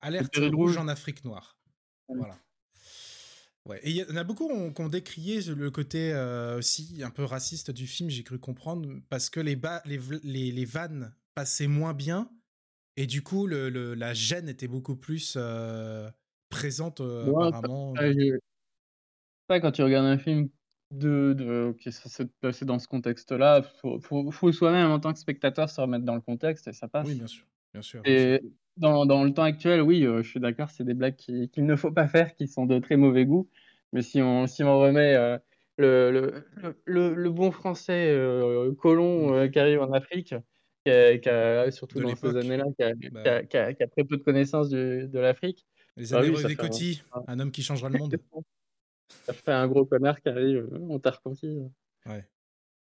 alerte 0.00 0.36
rouge 0.52 0.76
en 0.76 0.88
Afrique 0.88 1.24
noire. 1.24 1.56
Voilà. 2.08 2.36
Ouais. 3.64 3.78
Et 3.84 3.90
il 3.90 3.96
y 3.96 4.04
en 4.04 4.16
a 4.16 4.24
beaucoup 4.24 4.48
qui 4.72 4.82
ont, 4.82 4.88
décrié 4.88 5.40
le 5.40 5.70
côté 5.70 6.12
aussi 6.58 7.00
un 7.04 7.10
peu 7.10 7.22
raciste 7.22 7.70
du 7.70 7.86
film, 7.86 8.10
j'ai 8.10 8.24
cru 8.24 8.40
comprendre, 8.40 8.88
parce 9.08 9.30
que 9.30 9.38
les, 9.38 9.56
les, 9.84 10.50
les, 10.50 10.64
vannes 10.64 11.14
passaient 11.40 11.68
moins 11.68 11.94
bien, 11.94 12.30
et 12.98 13.06
du 13.06 13.22
coup 13.22 13.46
le, 13.46 13.70
la 13.94 14.12
gêne 14.12 14.46
était 14.46 14.68
beaucoup 14.68 14.94
plus 14.94 15.38
présente 16.50 17.00
apparemment. 17.00 17.94
Pas, 19.46 19.58
quand 19.58 19.72
tu 19.72 19.82
regardes 19.82 20.04
un 20.04 20.18
film 20.18 20.50
de, 20.90 21.34
de 21.36 21.74
qui 21.80 21.92
s'est 21.92 22.26
passé 22.42 22.66
dans 22.66 22.78
ce 22.78 22.86
contexte-là, 22.88 23.62
faut, 23.80 24.30
faut, 24.30 24.52
soi-même 24.52 24.90
en 24.90 25.00
tant 25.00 25.14
que 25.14 25.18
spectateur 25.18 25.70
se 25.70 25.80
remettre 25.80 26.04
dans 26.04 26.14
le 26.14 26.20
contexte 26.20 26.68
et 26.68 26.74
ça 26.74 26.88
passe. 26.88 27.08
Oui, 27.08 27.14
bien 27.14 27.26
sûr. 27.26 27.46
Bien 27.72 27.82
sûr, 27.82 28.02
et 28.04 28.42
Dans, 28.76 29.06
dans, 29.06 29.24
le 29.24 29.32
temps 29.32 29.44
actuel, 29.44 29.80
oui, 29.80 30.02
je 30.02 30.28
suis 30.28 30.40
d'accord, 30.40 30.68
c'est 30.68 30.84
des 30.84 30.92
blagues 30.92 31.16
qu'il 31.16 31.48
ne 31.56 31.74
faut 31.74 31.90
pas 31.90 32.06
faire, 32.06 32.34
qui 32.34 32.48
sont 32.48 32.66
de 32.66 32.78
très 32.80 32.96
mauvais 32.96 33.24
goût. 33.24 33.48
Mais 33.94 34.02
si 34.02 34.20
on, 34.20 34.46
si 34.46 34.62
on 34.62 34.78
remet 34.78 35.14
euh, 35.14 35.38
le, 35.78 36.10
le, 36.10 36.76
le, 36.84 37.14
le, 37.14 37.30
bon 37.30 37.50
français 37.50 38.10
euh, 38.10 38.74
colon 38.74 39.32
mmh. 39.32 39.50
qui 39.50 39.58
arrive 39.58 39.80
en 39.80 39.92
Afrique, 39.92 40.34
qui 41.20 41.28
a, 41.28 41.70
surtout 41.70 42.00
dans 42.00 42.14
ces 42.14 42.36
années-là, 42.36 42.64
bah 43.12 43.44
qui, 43.44 43.56
a, 43.56 43.74
très 43.74 44.04
peu 44.04 44.16
de 44.16 44.22
connaissances 44.22 44.68
de, 44.68 45.08
de 45.10 45.18
l'Afrique. 45.18 45.66
Les 45.96 46.14
années 46.14 46.30
bah 46.30 46.38
oui, 46.70 47.02
un... 47.12 47.22
un 47.26 47.40
homme 47.40 47.50
qui 47.50 47.62
changera 47.62 47.88
le 47.88 47.98
monde. 47.98 48.16
ça 49.24 49.32
fait 49.32 49.52
un 49.52 49.66
gros 49.68 49.84
connard 49.84 50.20
qui 50.20 50.28
arrive, 50.28 50.68
on 50.72 50.98
t'a 50.98 51.10
reconquis. 51.10 51.58
Ouais. 52.06 52.26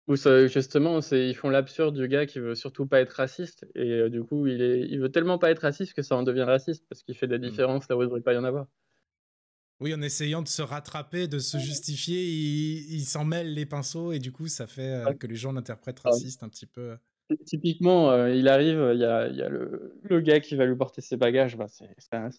Ou 0.08 0.16
ça, 0.16 0.46
justement, 0.48 0.98
ils 1.12 1.34
font 1.34 1.48
l'absurde 1.48 1.96
du 1.96 2.08
gars 2.08 2.26
qui 2.26 2.40
veut 2.40 2.56
surtout 2.56 2.86
pas 2.86 3.00
être 3.00 3.12
raciste. 3.12 3.66
Et 3.74 4.10
du 4.10 4.24
coup, 4.24 4.46
il, 4.46 4.60
est, 4.60 4.80
il 4.80 5.00
veut 5.00 5.10
tellement 5.10 5.38
pas 5.38 5.50
être 5.50 5.60
raciste 5.60 5.94
que 5.94 6.02
ça 6.02 6.16
en 6.16 6.24
devient 6.24 6.42
raciste 6.42 6.84
parce 6.88 7.02
qu'il 7.02 7.16
fait 7.16 7.28
des 7.28 7.38
mmh. 7.38 7.42
différences 7.42 7.88
là 7.88 7.96
où 7.96 8.00
il 8.00 8.04
ne 8.04 8.08
devrait 8.08 8.22
pas 8.22 8.34
y 8.34 8.36
en 8.36 8.44
avoir. 8.44 8.66
Oui, 9.80 9.94
en 9.94 10.02
essayant 10.02 10.42
de 10.42 10.48
se 10.48 10.62
rattraper, 10.62 11.26
de 11.28 11.38
se 11.38 11.58
justifier, 11.58 12.22
il, 12.24 13.04
s'en 13.04 13.24
mêle 13.24 13.52
les 13.52 13.66
pinceaux 13.66 14.12
et 14.12 14.20
du 14.20 14.30
coup, 14.30 14.46
ça 14.46 14.66
fait 14.66 14.92
euh, 14.92 15.12
que 15.14 15.26
les 15.26 15.34
gens 15.34 15.52
l'interprètent 15.52 16.00
raciste 16.00 16.42
un 16.44 16.48
petit 16.48 16.66
peu. 16.66 16.96
Typiquement, 17.44 18.10
euh, 18.10 18.30
il 18.30 18.48
arrive, 18.48 18.90
il 18.94 19.00
y 19.00 19.04
a, 19.04 19.28
y 19.28 19.42
a 19.42 19.48
le, 19.48 19.98
le, 20.02 20.20
gars 20.20 20.40
qui 20.40 20.56
va 20.56 20.66
lui 20.66 20.76
porter 20.76 21.00
ses 21.00 21.16
bagages, 21.16 21.56
bah, 21.56 21.66
c'est 21.68 21.88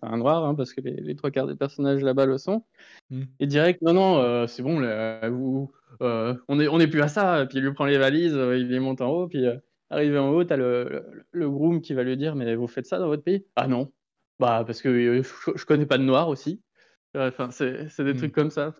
un, 0.01 0.17
noir, 0.17 0.45
hein, 0.45 0.55
parce 0.55 0.73
que 0.73 0.81
les, 0.81 0.95
les, 0.95 1.15
trois 1.15 1.31
quarts 1.31 1.47
des 1.47 1.55
personnages 1.55 2.01
là-bas 2.01 2.25
le 2.25 2.37
sont. 2.37 2.63
Mmh. 3.09 3.23
Et 3.39 3.47
direct, 3.47 3.81
non, 3.81 3.93
non, 3.93 4.17
euh, 4.19 4.47
c'est 4.47 4.63
bon, 4.63 4.79
vous, 5.29 5.71
on 5.99 6.55
n'est 6.55 6.67
on 6.67 6.79
est 6.79 6.87
plus 6.87 7.01
à 7.01 7.07
ça. 7.07 7.45
Puis 7.47 7.59
il 7.59 7.63
lui 7.63 7.73
prend 7.73 7.85
les 7.85 7.97
valises, 7.97 8.33
il 8.33 8.67
les 8.67 8.79
monte 8.79 9.01
en 9.01 9.09
haut, 9.09 9.27
puis 9.27 9.45
arrivé 9.89 10.17
en 10.17 10.29
haut, 10.29 10.43
t'as 10.43 10.57
le, 10.57 10.89
le, 10.89 11.25
le, 11.31 11.49
groom 11.49 11.81
qui 11.81 11.93
va 11.93 12.03
lui 12.03 12.17
dire, 12.17 12.35
mais 12.35 12.55
vous 12.55 12.67
faites 12.67 12.87
ça 12.87 12.99
dans 12.99 13.07
votre 13.07 13.23
pays? 13.23 13.45
Ah 13.55 13.67
non, 13.67 13.91
bah 14.39 14.63
parce 14.65 14.81
que 14.81 15.23
je, 15.23 15.53
je 15.55 15.65
connais 15.65 15.85
pas 15.85 15.97
de 15.97 16.03
noir 16.03 16.29
aussi. 16.29 16.61
Enfin, 17.15 17.51
c'est 17.51 17.87
des 17.99 18.13
mmh. 18.13 18.17
trucs 18.17 18.33
comme 18.33 18.49
ça. 18.49 18.73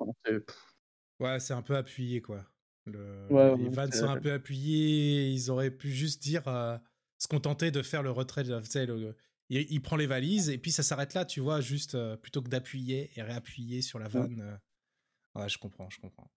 ouais, 1.20 1.39
c'est 1.39 1.53
un 1.53 1.61
peu 1.61 1.76
appuyé, 1.76 2.22
quoi. 2.22 2.43
Le... 2.86 3.56
les 3.58 3.70
vannes 3.70 3.92
sont 3.92 4.10
un 4.10 4.20
peu 4.20 4.32
appuyées. 4.32 5.30
Ils 5.30 5.50
auraient 5.50 5.72
pu 5.72 5.90
juste 5.90 6.22
dire, 6.22 6.48
euh, 6.48 6.78
se 7.18 7.28
contenter 7.28 7.72
de 7.72 7.82
faire 7.82 8.04
le 8.04 8.12
retrait. 8.12 8.44
Tu 8.44 8.52
sais, 8.64 8.86
le... 8.86 9.16
il, 9.50 9.82
prend 9.82 9.96
les 9.96 10.08
valises 10.08 10.50
et 10.50 10.58
puis 10.58 10.72
ça 10.72 10.84
s'arrête 10.84 11.14
là, 11.14 11.26
tu 11.26 11.40
vois, 11.40 11.62
juste 11.62 11.96
euh, 11.96 12.18
plutôt 12.18 12.42
que 12.42 12.50
d'appuyer 12.50 13.12
et 13.16 13.22
réappuyer 13.22 13.82
sur 13.82 14.00
la 14.00 14.08
vanne. 14.08 14.42
Euh. 14.42 15.40
Ouais, 15.40 15.50
je 15.50 15.58
comprends, 15.58 15.90
je 15.90 16.00
comprends. 16.00 16.30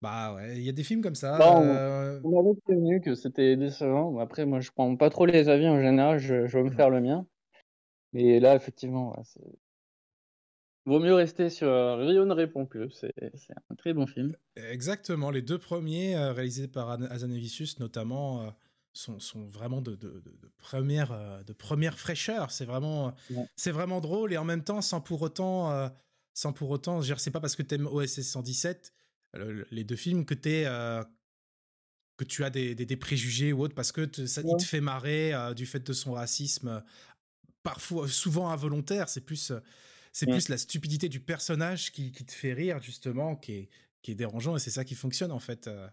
Bah 0.00 0.34
ouais, 0.34 0.56
il 0.56 0.62
y 0.62 0.68
a 0.68 0.72
des 0.72 0.84
films 0.84 1.02
comme 1.02 1.14
ça. 1.14 1.38
Bah, 1.38 1.52
on, 1.54 2.20
on 2.24 2.40
avait 2.40 2.58
prévenu 2.62 3.00
que 3.00 3.14
c'était 3.14 3.56
décevant. 3.56 4.18
Après, 4.18 4.46
moi, 4.46 4.60
je 4.60 4.70
prends 4.70 4.96
pas 4.96 5.10
trop 5.10 5.26
les 5.26 5.48
avis 5.48 5.68
en 5.68 5.80
général. 5.80 6.18
Je, 6.18 6.46
je 6.46 6.58
vais 6.58 6.64
me 6.64 6.70
faire 6.70 6.90
le 6.90 7.00
mien. 7.00 7.26
Mais 8.12 8.40
là, 8.40 8.54
effectivement, 8.56 9.10
ouais, 9.10 9.22
Vaut 10.86 11.00
mieux 11.00 11.14
rester 11.14 11.50
sur 11.50 11.66
euh, 11.66 11.96
Rio 11.96 12.24
ne 12.24 12.32
répond 12.32 12.64
plus. 12.64 12.88
C'est 12.92 13.12
un 13.70 13.74
très 13.74 13.92
bon 13.92 14.06
film. 14.06 14.36
Exactement. 14.54 15.32
Les 15.32 15.42
deux 15.42 15.58
premiers, 15.58 16.16
euh, 16.16 16.32
réalisés 16.32 16.68
par 16.68 16.90
Azanavicius 16.90 17.80
notamment, 17.80 18.42
euh, 18.42 18.50
sont, 18.92 19.48
vraiment 19.48 19.82
de, 19.82 19.98
première, 20.58 21.42
de 21.44 21.52
première 21.52 21.98
fraîcheur. 21.98 22.52
C'est 22.52 22.64
vraiment, 22.64 23.14
c'est 23.56 23.72
vraiment 23.72 24.00
drôle 24.00 24.32
et 24.32 24.38
en 24.38 24.44
même 24.44 24.62
temps, 24.62 24.80
sans 24.80 25.00
pour 25.00 25.20
autant. 25.22 25.90
sans 26.32 26.52
pour 26.54 26.70
autant, 26.70 27.02
je 27.02 27.12
c'est 27.18 27.30
pas 27.30 27.40
parce 27.40 27.56
que 27.56 27.62
tu 27.62 27.74
aimes 27.74 27.88
OSS 27.88 28.22
117, 28.22 28.94
les 29.70 29.84
deux 29.84 29.96
films, 29.96 30.24
que 30.24 30.32
tu 30.32 30.64
que 32.16 32.24
tu 32.24 32.42
as 32.42 32.48
des, 32.48 32.74
des, 32.74 32.96
préjugés 32.96 33.52
ou 33.52 33.60
autre, 33.60 33.74
parce 33.74 33.92
que 33.92 34.08
ça, 34.26 34.40
il 34.40 34.56
te 34.56 34.64
fait 34.64 34.80
marrer 34.80 35.34
du 35.54 35.66
fait 35.66 35.86
de 35.86 35.92
son 35.92 36.12
racisme, 36.12 36.82
parfois, 37.62 38.08
souvent 38.08 38.48
involontaire. 38.48 39.10
C'est 39.10 39.20
plus 39.20 39.52
c'est 40.16 40.26
mmh. 40.26 40.32
plus 40.32 40.48
la 40.48 40.56
stupidité 40.56 41.10
du 41.10 41.20
personnage 41.20 41.92
qui, 41.92 42.10
te 42.10 42.32
fait 42.32 42.54
rire, 42.54 42.80
justement, 42.80 43.36
qui 43.36 43.52
est, 43.52 43.68
qui 44.00 44.12
est 44.12 44.14
dérangeant, 44.14 44.56
et 44.56 44.58
c'est 44.58 44.70
ça 44.70 44.82
qui 44.82 44.94
fonctionne, 44.94 45.30
en 45.30 45.38
fait. 45.38 45.68
Euh. 45.68 45.86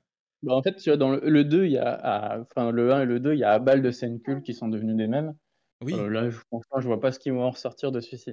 Bah, 0.43 0.53
en 0.53 0.63
fait, 0.63 0.77
tu 0.77 0.89
vois, 0.89 0.95
dans 0.95 1.11
le, 1.11 1.43
2, 1.43 1.65
il 1.65 1.73
y 1.73 1.77
a, 1.77 2.39
enfin, 2.39 2.71
le 2.71 2.93
1 2.93 3.01
et 3.01 3.05
le 3.05 3.19
2, 3.19 3.33
il 3.33 3.39
y 3.39 3.43
a 3.43 3.51
à 3.51 3.59
balle 3.59 3.81
de 3.81 4.17
cultes 4.19 4.45
qui 4.45 4.53
sont 4.53 4.69
devenues 4.69 4.95
des 4.95 5.07
mêmes. 5.07 5.35
Oui. 5.83 5.93
Euh, 5.93 6.07
là, 6.07 6.29
je 6.29 6.37
pense 6.49 6.63
je 6.77 6.87
vois 6.87 7.01
pas 7.01 7.11
ce 7.11 7.19
qu'ils 7.19 7.33
vont 7.33 7.43
en 7.43 7.51
ressortir 7.51 7.91
de 7.91 7.99
celui-ci. 7.99 8.31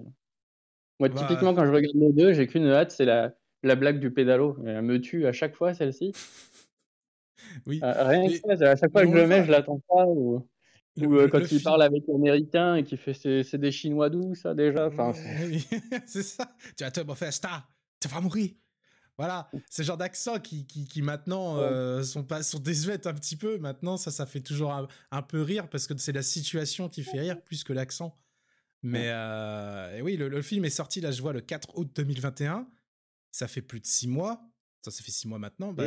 Moi, 1.00 1.08
bah, 1.08 1.26
typiquement, 1.26 1.54
quand 1.54 1.66
je 1.66 1.72
regarde 1.72 1.96
le 1.96 2.12
2, 2.12 2.34
j'ai 2.34 2.46
qu'une 2.46 2.68
hâte, 2.68 2.92
c'est 2.92 3.04
la, 3.04 3.34
la 3.64 3.74
blague 3.74 3.98
du 3.98 4.12
pédalo. 4.12 4.58
Elle 4.64 4.82
me 4.82 5.00
tue 5.00 5.26
à 5.26 5.32
chaque 5.32 5.56
fois, 5.56 5.74
celle-ci. 5.74 6.12
oui. 7.66 7.80
Euh, 7.82 8.04
rien 8.04 8.28
que 8.28 8.56
ça, 8.56 8.70
à 8.70 8.76
chaque 8.76 8.92
fois 8.92 9.02
que 9.02 9.10
je 9.10 9.16
le 9.16 9.26
mets, 9.26 9.44
je 9.44 9.50
l'attends 9.50 9.80
pas. 9.88 10.06
Ou... 10.06 10.46
Ou 10.96 11.16
euh, 11.16 11.28
quand 11.28 11.40
il 11.50 11.62
parle 11.62 11.82
avec 11.82 12.02
l'américain 12.08 12.76
et 12.76 12.84
qu'il 12.84 12.98
fait 12.98 13.14
c'est 13.14 13.58
des 13.58 13.70
chinois 13.70 14.10
doux 14.10 14.34
ça 14.34 14.54
déjà? 14.54 14.86
Enfin 14.86 15.12
c'est 16.06 16.22
ça. 16.22 16.50
Tu 16.76 16.84
vas 16.84 16.90
te 16.90 17.14
faire 17.14 17.32
ça 17.32 17.64
tu 18.00 18.08
vas 18.08 18.20
mourir. 18.20 18.50
Voilà 19.16 19.50
ce 19.68 19.82
genre 19.82 19.98
d'accent 19.98 20.38
qui, 20.38 20.66
qui, 20.66 20.86
qui, 20.86 21.02
maintenant 21.02 21.58
euh, 21.58 22.02
sont 22.02 22.24
pas 22.24 22.42
sont 22.42 22.58
désuètes 22.58 23.06
un 23.06 23.12
petit 23.12 23.36
peu. 23.36 23.58
Maintenant 23.58 23.98
ça 23.98 24.10
ça 24.10 24.24
fait 24.24 24.40
toujours 24.40 24.72
un, 25.10 25.22
peu 25.22 25.42
rire 25.42 25.68
parce 25.68 25.86
que 25.86 25.96
c'est 25.98 26.12
la 26.12 26.22
situation 26.22 26.88
qui 26.88 27.02
fait 27.02 27.20
rire 27.20 27.42
plus 27.42 27.62
que 27.62 27.72
l'accent. 27.72 28.18
Mais 28.82 29.10
euh, 29.10 29.98
et 29.98 30.02
oui 30.02 30.16
le, 30.16 30.42
film 30.42 30.64
est 30.64 30.70
sorti 30.70 31.02
là 31.02 31.10
je 31.10 31.20
vois 31.20 31.34
le 31.34 31.42
4 31.42 31.78
août 31.78 31.90
2021 31.94 32.66
ça 33.30 33.46
fait 33.46 33.62
plus 33.62 33.80
de 33.80 33.86
six 33.86 34.08
mois. 34.08 34.42
Ça 34.82 34.90
ça 34.90 35.02
fait 35.04 35.12
six 35.12 35.28
mois 35.28 35.38
maintenant. 35.38 35.74
Bah, 35.74 35.84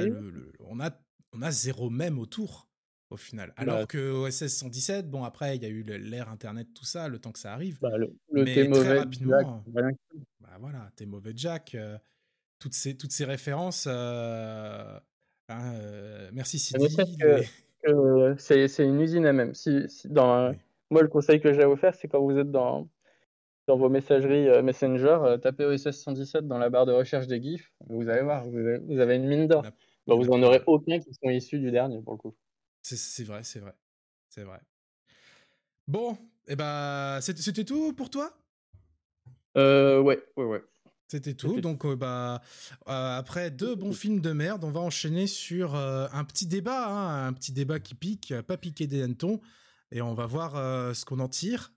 on 0.60 0.80
a 0.80 0.92
on 1.34 1.42
a 1.42 1.52
zéro 1.52 1.90
même 1.90 2.20
autour 2.20 2.70
au 3.14 3.18
final. 3.18 3.54
Alors 3.58 3.80
bah, 3.80 3.86
que 3.86 4.12
OSS 4.12 4.48
117, 4.48 5.10
bon 5.10 5.24
après 5.24 5.56
il 5.56 5.64
y 5.64 5.66
a 5.66 5.70
eu 5.70 5.84
l'ère 5.84 6.30
internet, 6.30 6.68
tout 6.74 6.86
ça, 6.86 7.08
le 7.08 7.20
temps 7.20 7.32
que 7.32 7.40
ça 7.40 7.54
arrive. 7.54 7.78
Bah, 7.80 7.96
le, 7.98 8.14
mais 8.32 8.70
très 8.70 8.98
rapidement, 8.98 9.64
bah 10.40 10.58
voilà, 10.60 10.90
t'es 10.96 11.06
mauvais 11.06 11.34
Jack, 11.36 11.76
euh, 11.76 11.98
toutes 12.60 12.74
ces 12.74 12.98
toutes 12.98 13.12
ces 13.12 13.26
références. 13.26 13.88
Euh, 13.88 15.00
hein, 15.50 15.74
euh, 15.76 16.30
merci 16.34 16.60
Sidi. 16.60 16.98
C'est 18.38 18.84
une 18.84 19.00
usine 19.00 19.26
à 19.26 19.34
même. 19.34 19.54
Si, 19.54 19.86
dans 20.06 20.54
moi 20.90 21.02
le 21.02 21.08
conseil 21.08 21.40
que 21.40 21.54
j'ai 21.54 21.62
à 21.62 21.68
vous 21.68 21.76
faire, 21.76 21.94
c'est 21.96 22.08
quand 22.08 22.22
vous 22.22 22.38
êtes 22.38 22.52
dans 22.52 22.90
dans 23.68 23.78
vos 23.78 23.88
messageries 23.88 24.62
Messenger, 24.62 25.38
tapez 25.42 25.66
OSS 25.66 25.92
117 25.92 26.48
dans 26.48 26.58
la 26.58 26.70
barre 26.70 26.86
de 26.86 26.92
recherche 26.92 27.28
des 27.28 27.42
GIFs, 27.42 27.72
vous 27.88 28.10
allez 28.10 28.22
voir, 28.22 28.44
vous 28.46 29.00
avez, 29.00 29.16
une 29.16 29.28
mine 29.28 29.48
d'or. 29.48 29.64
vous 30.08 30.30
en 30.32 30.44
aurez 30.44 30.62
aucun 30.66 31.00
qui 31.00 31.14
sont 31.14 31.30
issus 31.30 31.60
du 31.60 31.72
dernier 31.72 32.02
pour 32.02 32.14
le 32.14 32.18
coup. 32.18 32.36
C'est 32.84 33.24
vrai, 33.24 33.44
c'est 33.44 33.60
vrai. 33.60 33.74
C'est 34.30 34.44
vrai. 34.44 34.60
Bon, 35.88 36.14
et 36.48 36.54
eh 36.54 36.56
ben, 36.56 37.20
c'était 37.22 37.64
tout 37.64 37.94
pour 37.94 38.10
toi 38.10 38.38
euh, 39.58 40.00
Ouais, 40.00 40.22
ouais, 40.38 40.46
ouais. 40.46 40.64
C'était 41.08 41.34
tout. 41.36 41.62
Donc, 41.62 41.86
euh, 41.86 41.96
bah, 41.96 42.42
euh, 42.88 43.18
après 43.18 43.52
deux 43.52 43.76
bons 43.76 43.94
films 43.94 44.20
de 44.20 44.32
merde, 44.32 44.64
on 44.64 44.72
va 44.72 44.80
enchaîner 44.80 45.28
sur 45.28 45.76
euh, 45.76 46.08
un 46.12 46.24
petit 46.24 46.48
débat, 46.48 46.88
hein, 46.88 47.28
un 47.28 47.34
petit 47.34 47.52
débat 47.52 47.80
qui 47.80 47.94
pique, 47.94 48.34
pas 48.48 48.58
piquer 48.58 48.88
des 48.88 49.04
hannetons. 49.04 49.40
et 49.92 50.02
on 50.02 50.14
va 50.14 50.26
voir 50.26 50.56
euh, 50.56 50.94
ce 50.94 51.06
qu'on 51.06 51.20
en 51.20 51.30
tire. 51.30 51.72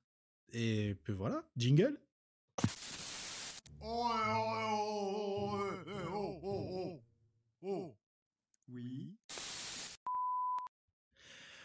Et 0.53 0.97
puis 1.05 1.13
voilà, 1.13 1.45
jingle. 1.57 2.01
Oh, 3.83 4.11
oh, 4.11 4.57
oh, 4.73 5.59
oh, 6.13 6.41
oh, 6.43 6.43
oh, 6.43 7.03
oh. 7.63 7.97
Oui. 8.69 9.06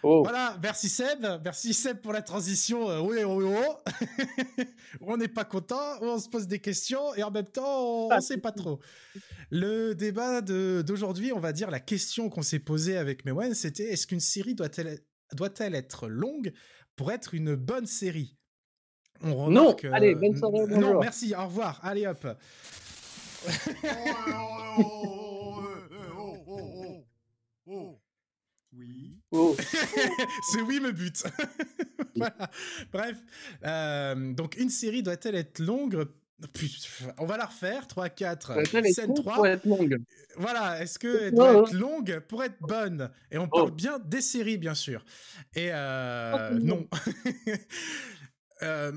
Oh, 0.03 0.23
Voilà, 0.23 0.57
merci 0.63 0.89
Seb, 0.89 1.25
merci 1.43 1.73
Seb 1.73 1.97
pour 2.01 2.11
la 2.13 2.21
transition. 2.23 2.89
euh, 2.89 2.99
oui, 3.01 3.23
oui, 3.23 3.45
oui. 3.45 4.65
on 5.01 5.15
n'est 5.17 5.27
pas 5.27 5.45
content, 5.45 5.79
on 6.01 6.17
se 6.19 6.27
pose 6.27 6.47
des 6.47 6.59
questions 6.59 7.13
et 7.15 7.23
en 7.23 7.29
même 7.31 7.45
temps, 7.45 8.07
on, 8.07 8.13
on 8.15 8.21
sait 8.21 8.37
pas 8.39 8.51
trop. 8.51 8.79
Le 9.51 9.93
débat 9.93 10.41
d'aujourd'hui, 10.41 11.31
on 11.33 11.39
va 11.39 11.53
dire 11.53 11.69
la 11.69 11.79
question 11.79 12.29
qu'on 12.29 12.41
s'est 12.41 12.59
posée 12.59 12.97
avec 12.97 13.25
Mewen, 13.25 13.53
c'était 13.53 13.83
est-ce 13.91 14.07
qu'une 14.07 14.19
série 14.19 14.55
doit-elle 14.55 14.99
doit-elle 15.33 15.75
être 15.75 16.07
longue 16.07 16.51
pour 16.95 17.11
être 17.11 17.33
une 17.35 17.55
bonne 17.55 17.85
série? 17.85 18.35
On 19.21 19.49
Non. 19.51 19.75
euh, 19.83 19.89
Allez, 19.93 20.15
bonne 20.15 20.35
soirée, 20.35 20.65
Non, 20.67 20.79
bonjour. 20.79 20.99
merci, 21.01 21.35
au 21.35 21.45
revoir. 21.45 21.79
Allez 21.83 22.07
hop. 22.07 22.25
Oh, 24.77 24.77
oh, 24.77 25.63
oh, 26.17 26.37
oh, 26.47 26.47
oh, 26.47 27.05
oh, 27.67 27.71
oh. 27.73 28.01
Oui. 28.73 29.20
Oh. 29.31 29.55
C'est 30.51 30.61
oui 30.61 30.79
me 30.79 30.91
bute. 30.91 31.23
Voilà. 32.15 32.51
Bref, 32.91 33.17
euh, 33.63 34.33
donc 34.33 34.57
une 34.57 34.69
série 34.69 35.01
doit-elle 35.01 35.35
être 35.35 35.59
longue? 35.59 36.05
On 37.17 37.25
va 37.25 37.37
la 37.37 37.45
refaire. 37.45 37.87
3, 37.87 38.09
4, 38.09 38.51
Elle 38.73 38.85
est 38.85 38.93
scène 38.93 39.07
courte 39.07 39.21
3. 39.21 39.35
pour 39.35 39.47
être 39.47 39.65
longue? 39.65 39.97
Voilà, 40.35 40.81
est-ce 40.81 40.99
qu'elle 40.99 41.33
doit 41.33 41.53
être 41.61 41.73
longue 41.73 42.19
pour 42.27 42.43
être 42.43 42.57
bonne? 42.59 43.09
Et 43.31 43.37
on 43.37 43.47
parle 43.47 43.69
Oh. 43.69 43.71
bien 43.71 43.97
des 43.99 44.21
séries, 44.21 44.57
bien 44.57 44.73
sûr. 44.75 45.05
Et 45.55 45.69
euh, 45.71 46.49
Oh, 46.53 46.59
non. 46.59 46.87
Euh, 48.63 48.91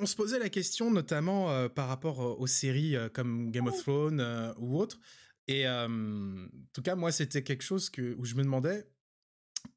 on 0.00 0.06
se 0.06 0.14
posait 0.14 0.38
la 0.38 0.48
question 0.48 0.92
notamment 0.92 1.50
euh, 1.50 1.68
par 1.68 1.88
rapport 1.88 2.38
aux 2.40 2.46
séries 2.46 2.94
comme 3.12 3.50
Game 3.50 3.66
of 3.66 3.76
Thrones 3.82 4.54
ou 4.58 4.78
autres. 4.78 5.00
Et 5.48 5.66
en 5.68 5.88
tout 6.72 6.82
cas, 6.82 6.94
moi, 6.94 7.10
c'était 7.10 7.42
quelque 7.42 7.64
chose 7.64 7.90
que, 7.90 8.14
où 8.18 8.24
je 8.24 8.36
me 8.36 8.44
demandais, 8.44 8.86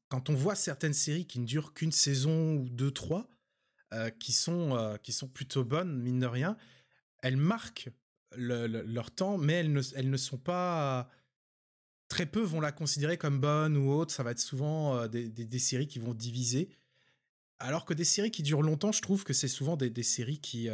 quand 0.08 0.30
on 0.30 0.34
voit 0.34 0.54
certaines 0.54 0.92
séries 0.94 1.26
qui 1.26 1.40
ne 1.40 1.46
durent 1.46 1.74
qu'une 1.74 1.92
saison 1.92 2.56
ou 2.56 2.68
deux, 2.68 2.90
trois, 2.90 3.28
euh, 3.92 4.10
qui, 4.10 4.32
sont, 4.32 4.76
euh, 4.76 4.96
qui 4.98 5.12
sont 5.12 5.28
plutôt 5.28 5.64
bonnes, 5.64 6.00
mine 6.00 6.20
de 6.20 6.26
rien, 6.26 6.56
elles 7.22 7.36
marquent 7.36 7.90
le- 8.36 8.66
le- 8.66 8.82
leur 8.82 9.10
temps, 9.10 9.38
mais 9.38 9.54
elles 9.54 9.72
ne, 9.72 9.82
elles 9.94 10.10
ne 10.10 10.16
sont 10.16 10.38
pas... 10.38 11.10
Très 12.08 12.26
peu 12.26 12.40
vont 12.40 12.60
la 12.60 12.70
considérer 12.70 13.18
comme 13.18 13.40
bonne 13.40 13.76
ou 13.76 13.90
autre. 13.90 14.14
Ça 14.14 14.22
va 14.22 14.30
être 14.30 14.38
souvent 14.38 14.96
euh, 14.96 15.08
des, 15.08 15.28
des- 15.28 15.58
séries 15.58 15.88
qui 15.88 15.98
vont 15.98 16.14
diviser. 16.14 16.70
Alors 17.58 17.84
que 17.84 17.94
des 17.94 18.04
séries 18.04 18.30
qui 18.30 18.44
durent 18.44 18.62
longtemps, 18.62 18.92
je 18.92 19.02
trouve 19.02 19.24
que 19.24 19.32
c'est 19.32 19.48
souvent 19.48 19.76
des, 19.76 19.90
des 19.90 20.04
séries 20.04 20.38
qui, 20.40 20.68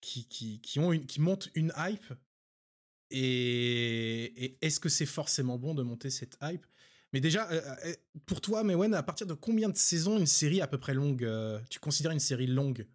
qui, 0.00 0.28
qui, 0.28 0.60
qui, 0.60 0.78
ont 0.78 0.92
une, 0.92 1.04
qui 1.06 1.20
montent 1.20 1.50
une 1.54 1.72
hype. 1.76 2.12
Et 3.10 4.56
est-ce 4.60 4.78
que 4.78 4.88
c'est 4.88 5.06
forcément 5.06 5.58
bon 5.58 5.74
de 5.74 5.82
monter 5.82 6.10
cette 6.10 6.38
hype? 6.42 6.66
Mais 7.12 7.20
déjà, 7.20 7.50
euh, 7.50 7.60
euh, 7.86 7.94
pour 8.26 8.40
toi, 8.40 8.62
Mewen, 8.64 8.94
à 8.94 9.02
partir 9.02 9.26
de 9.26 9.34
combien 9.34 9.68
de 9.68 9.76
saisons 9.76 10.18
une 10.18 10.26
série 10.26 10.60
à 10.60 10.66
peu 10.66 10.78
près 10.78 10.94
longue 10.94 11.24
euh, 11.24 11.60
Tu 11.70 11.78
considères 11.80 12.12
une 12.12 12.20
série 12.20 12.46
longue? 12.46 12.86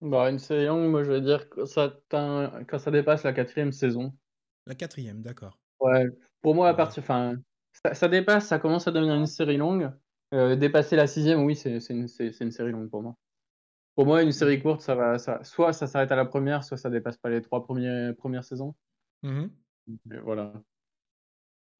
Bah, 0.00 0.30
une 0.30 0.38
série 0.38 0.64
longue, 0.66 0.90
moi 0.90 1.04
je 1.04 1.10
veux 1.12 1.20
dire 1.20 1.48
que 1.50 1.64
ça 1.66 1.84
atteint- 1.84 2.64
quand 2.66 2.78
ça 2.78 2.90
dépasse 2.90 3.24
la 3.24 3.32
quatrième 3.34 3.72
saison. 3.72 4.16
La 4.66 4.76
quatrième, 4.76 5.22
d'accord. 5.22 5.58
Ouais, 5.80 6.06
pour 6.42 6.54
moi, 6.54 6.68
à 6.68 6.74
Ouais. 6.74 6.76
partir, 6.76 7.02
enfin, 7.02 7.36
ça, 7.84 7.94
ça 7.94 8.08
dépasse, 8.08 8.46
ça 8.48 8.58
commence 8.58 8.88
à 8.88 8.92
devenir 8.92 9.14
une 9.14 9.26
série 9.26 9.56
longue. 9.56 9.92
Euh, 10.34 10.56
dépasser 10.56 10.96
la 10.96 11.06
sixième, 11.06 11.44
oui, 11.44 11.54
c'est 11.56 11.76
une, 11.90 12.06
une 12.40 12.50
série 12.50 12.72
longue 12.72 12.90
pour 12.90 13.02
moi. 13.02 13.14
Pour 13.96 14.06
moi, 14.06 14.22
une 14.22 14.32
série 14.32 14.62
courte, 14.62 14.82
ça 14.82 14.94
va, 14.96 15.18
ça, 15.18 15.44
soit 15.44 15.72
ça 15.74 15.86
s'arrête 15.88 16.12
à 16.12 16.16
la 16.16 16.26
première, 16.26 16.64
soit 16.64 16.78
ça 16.78 16.90
dépasse 16.90 17.18
pas 17.18 17.30
les 17.30 17.42
trois 17.42 17.64
premiers, 17.64 18.12
premières 18.18 18.44
saisons. 18.44 18.76
Et 20.10 20.18
voilà. 20.20 20.52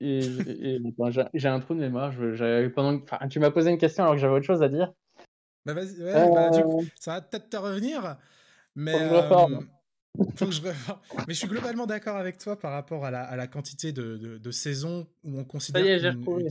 Et, 0.01 0.78
bon, 0.97 1.11
j'ai 1.11 1.24
j'ai 1.34 1.49
un 1.49 1.61
trou 1.61 1.74
de 1.74 1.80
mémoire. 1.80 2.12
Je, 2.12 2.34
j'avais- 2.34 2.68
pendant, 2.70 2.99
que- 2.99 3.05
enfin, 3.05 3.28
tu 3.28 3.38
m'as 3.40 3.51
posé 3.51 3.70
une 3.70 3.78
question 3.78 4.03
alors 4.05 4.14
que 4.14 4.20
j'avais 4.20 4.34
autre 4.34 4.44
chose 4.47 4.62
à 4.62 4.68
dire. 4.68 4.92
Bah 5.64 5.74
vas-y, 5.74 6.01
ouais, 6.03 6.30
bah, 6.32 6.51
du 6.51 6.62
coup, 6.62 6.82
Euh, 6.82 6.86
ça 7.01 7.14
va 7.14 7.20
peut-être 7.22 7.49
te 7.51 7.57
revenir, 7.57 8.16
mais 8.74 8.92
Faut 8.92 8.99
que 8.99 9.05
je 9.09 9.14
reforme. 9.14 9.55
euh, 9.55 10.24
faut 10.36 10.47
que 10.47 10.53
je 10.53 10.62
reforme. 10.62 11.01
Mais 11.26 11.34
je 11.34 11.38
suis 11.38 11.49
globalement 11.49 11.86
d'accord 11.86 12.16
avec 12.16 12.38
toi 12.38 12.59
par 12.59 12.72
rapport 12.72 13.05
à 13.05 13.11
la, 13.11 13.22
à 13.24 13.36
la 13.36 13.47
quantité 13.47 13.92
de, 13.92 14.16
de, 14.16 14.38
de 14.38 14.51
saisons 14.51 15.09
où 15.24 15.38
on 15.38 15.44
considère. 15.44 15.84
y 15.84 15.88
est, 15.88 15.99
j'ai 15.99 16.11
qu'une- 16.11 16.18
retrouvé. 16.18 16.42
une- 16.44 16.51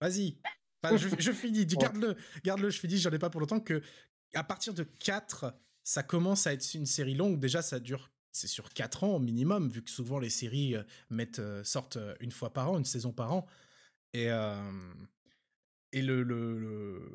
Vas-y, 0.00 0.38
Enfin, 0.82 0.96
je, 0.96 1.08
je 1.18 1.32
finis, 1.32 1.60
Ouais. 1.60 1.76
garde-le, 1.78 2.14
garde-le, 2.44 2.68
je 2.70 2.78
finis, 2.78 2.98
j'en 2.98 3.10
ai 3.10 3.18
pas 3.18 3.30
pour 3.30 3.40
longtemps 3.40 3.60
que 3.60 3.80
à 4.34 4.44
partir 4.44 4.74
de 4.74 4.82
4, 4.82 5.54
ça 5.82 6.02
commence 6.02 6.46
à 6.46 6.52
être 6.52 6.74
une 6.74 6.84
série 6.86 7.14
longue. 7.14 7.38
Déjà, 7.38 7.62
ça 7.62 7.80
dure, 7.80 8.10
c'est 8.34 8.48
sur 8.48 8.68
4 8.70 9.04
ans 9.04 9.14
au 9.16 9.18
minimum, 9.20 9.68
vu 9.70 9.82
que 9.82 9.90
souvent 9.90 10.18
les 10.18 10.28
séries 10.30 10.74
euh, 10.76 10.82
mettent, 11.08 11.38
euh, 11.38 11.62
sortent 11.64 11.96
euh, 11.96 12.14
une 12.20 12.32
fois 12.32 12.52
par 12.52 12.70
an, 12.72 12.78
une 12.78 12.84
saison 12.84 13.12
par 13.12 13.32
an. 13.32 13.46
Et, 14.12 14.30
euh, 14.30 14.60
et 15.92 16.02
le, 16.02 16.22
le, 16.22 16.58
le- 16.58 17.08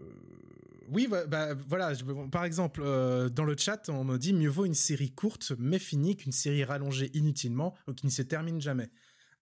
Oui, 0.87 1.07
bah, 1.07 1.25
bah, 1.27 1.53
voilà, 1.53 1.93
je- 1.93 2.03
par 2.29 2.45
exemple, 2.45 2.81
euh, 2.83 3.29
dans 3.29 3.43
le 3.43 3.55
chat, 3.57 3.89
on 3.89 4.03
me 4.05 4.17
dit 4.17 4.33
mieux 4.33 4.49
vaut 4.49 4.65
une 4.65 4.73
série 4.73 5.11
courte 5.11 5.51
mais 5.59 5.77
finie 5.79 6.15
qu'une 6.15 6.31
série 6.31 6.63
rallongée 6.63 7.11
inutilement 7.13 7.75
ou 7.87 7.93
qui 7.93 8.05
ne 8.05 8.11
se 8.11 8.21
termine 8.21 8.61
jamais. 8.61 8.89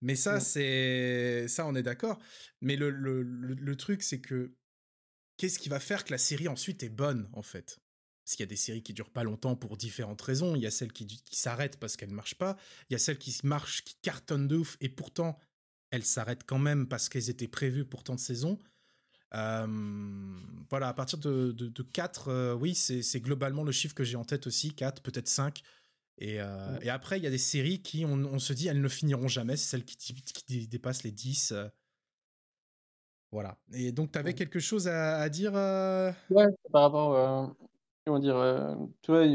Mais 0.01 0.15
ça, 0.15 0.36
Ouais. 0.36 0.39
c'est. 0.39 1.47
Ça, 1.47 1.65
on 1.65 1.73
est 1.75 1.84
d'accord. 1.84 2.19
Mais 2.61 2.75
le, 2.75 2.89
le 2.91 3.75
truc, 3.75 4.03
c'est 4.03 4.19
que. 4.19 4.53
Qu'est-ce 5.38 5.59
qui 5.59 5.69
va 5.69 5.80
faire 5.80 6.03
que 6.03 6.11
la 6.11 6.17
série 6.17 6.47
ensuite 6.47 6.82
est 6.82 6.89
bonne, 6.89 7.30
en 7.34 7.43
fait? 7.43 7.80
Parce 8.28 8.36
qu'il 8.36 8.43
y 8.43 8.49
a 8.49 8.49
des 8.49 8.57
séries 8.57 8.84
qui 8.84 8.91
durent 8.91 9.09
pas 9.09 9.23
longtemps 9.23 9.55
pour 9.55 9.78
différentes 9.78 10.21
raisons. 10.21 10.53
Il 10.57 10.61
y 10.61 10.67
a 10.67 10.69
celles 10.71 10.91
qui, 10.91 11.07
qui 11.07 11.38
s'arrêtent 11.38 11.78
parce 11.80 11.95
qu'elles 11.95 12.09
ne 12.09 12.13
marchent 12.13 12.36
pas. 12.36 12.57
Il 12.89 12.93
y 12.93 12.95
a 12.97 12.99
celles 12.99 13.17
qui 13.17 13.34
marchent, 13.45 13.86
qui 13.86 13.95
cartonnent 14.01 14.49
de 14.49 14.57
ouf, 14.57 14.75
et 14.82 14.89
pourtant, 14.89 15.39
elles 15.91 16.03
s'arrêtent 16.03 16.43
quand 16.45 16.59
même 16.59 16.89
parce 16.89 17.07
qu'elles 17.07 17.30
étaient 17.30 17.47
prévues 17.47 17.86
pour 17.86 18.03
tant 18.03 18.15
de 18.15 18.19
saisons. 18.19 18.59
Euh, 19.34 19.65
voilà, 20.69 20.89
à 20.89 20.93
partir 20.93 21.19
de, 21.19 21.53
de, 21.53 21.69
de 21.69 21.84
4, 21.84 22.28
euh, 22.28 22.53
oui, 22.53 22.75
c'est 22.75 23.21
globalement 23.21 23.63
le 23.63 23.71
chiffre 23.71 23.95
que 23.95 24.03
j'ai 24.03 24.17
en 24.17 24.25
tête 24.25 24.45
aussi, 24.45 24.73
4, 24.73 25.01
peut-être 25.01 25.30
5. 25.30 25.61
Et, 26.17 26.41
euh, 26.41 26.73
Ouais. 26.73 26.86
et 26.88 26.89
après, 26.89 27.19
il 27.19 27.23
y 27.23 27.28
a 27.28 27.32
des 27.32 27.38
séries 27.38 27.82
qui, 27.82 28.03
on, 28.03 28.11
on 28.25 28.39
se 28.39 28.51
dit, 28.51 28.67
elles 28.67 28.82
ne 28.82 28.89
finiront 28.89 29.30
jamais, 29.30 29.55
c'est 29.55 29.67
celles 29.69 29.86
qui, 29.86 29.95
qui 29.97 30.43
dé- 30.49 30.67
dépassent 30.67 31.03
les 31.03 31.11
10. 31.13 31.53
euh. 31.53 31.69
voilà. 33.32 33.57
Et 33.73 33.91
donc, 33.91 34.11
tu 34.11 34.19
avais 34.19 34.32
Ouais. 34.32 34.34
quelque 34.34 34.59
chose 34.59 34.88
à, 34.88 35.17
à 35.19 35.30
dire 35.30 35.53
Ouais, 36.30 36.45
par 36.71 36.84
rapport, 36.84 37.55
comment 38.08 38.20
dire, 38.20 38.38
euh, 38.38 38.74
tu 39.01 39.12
vois, 39.12 39.26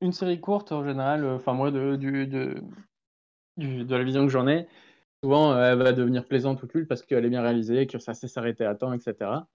une 0.00 0.12
série 0.12 0.40
courte 0.40 0.72
en 0.72 0.82
général, 0.82 1.24
euh, 1.24 1.36
enfin 1.36 1.52
moi 1.52 1.70
de, 1.70 1.96
du, 1.96 2.26
de, 2.26 2.62
du- 3.58 3.84
de 3.84 3.96
la 3.96 4.02
vision 4.02 4.24
que 4.24 4.32
j'en 4.32 4.48
ai, 4.48 4.66
souvent 5.22 5.52
euh, 5.52 5.72
elle 5.72 5.78
va 5.78 5.92
devenir 5.92 6.26
plaisante 6.26 6.62
ou 6.62 6.66
culte 6.66 6.88
parce 6.88 7.02
qu'elle 7.02 7.26
est 7.26 7.30
bien 7.30 7.42
réalisée, 7.42 7.86
que 7.86 7.98
ça 7.98 8.14
sait 8.14 8.28
s'arrêter 8.28 8.64
à 8.64 8.74
temps, 8.74 8.94
etc. 8.94 9.46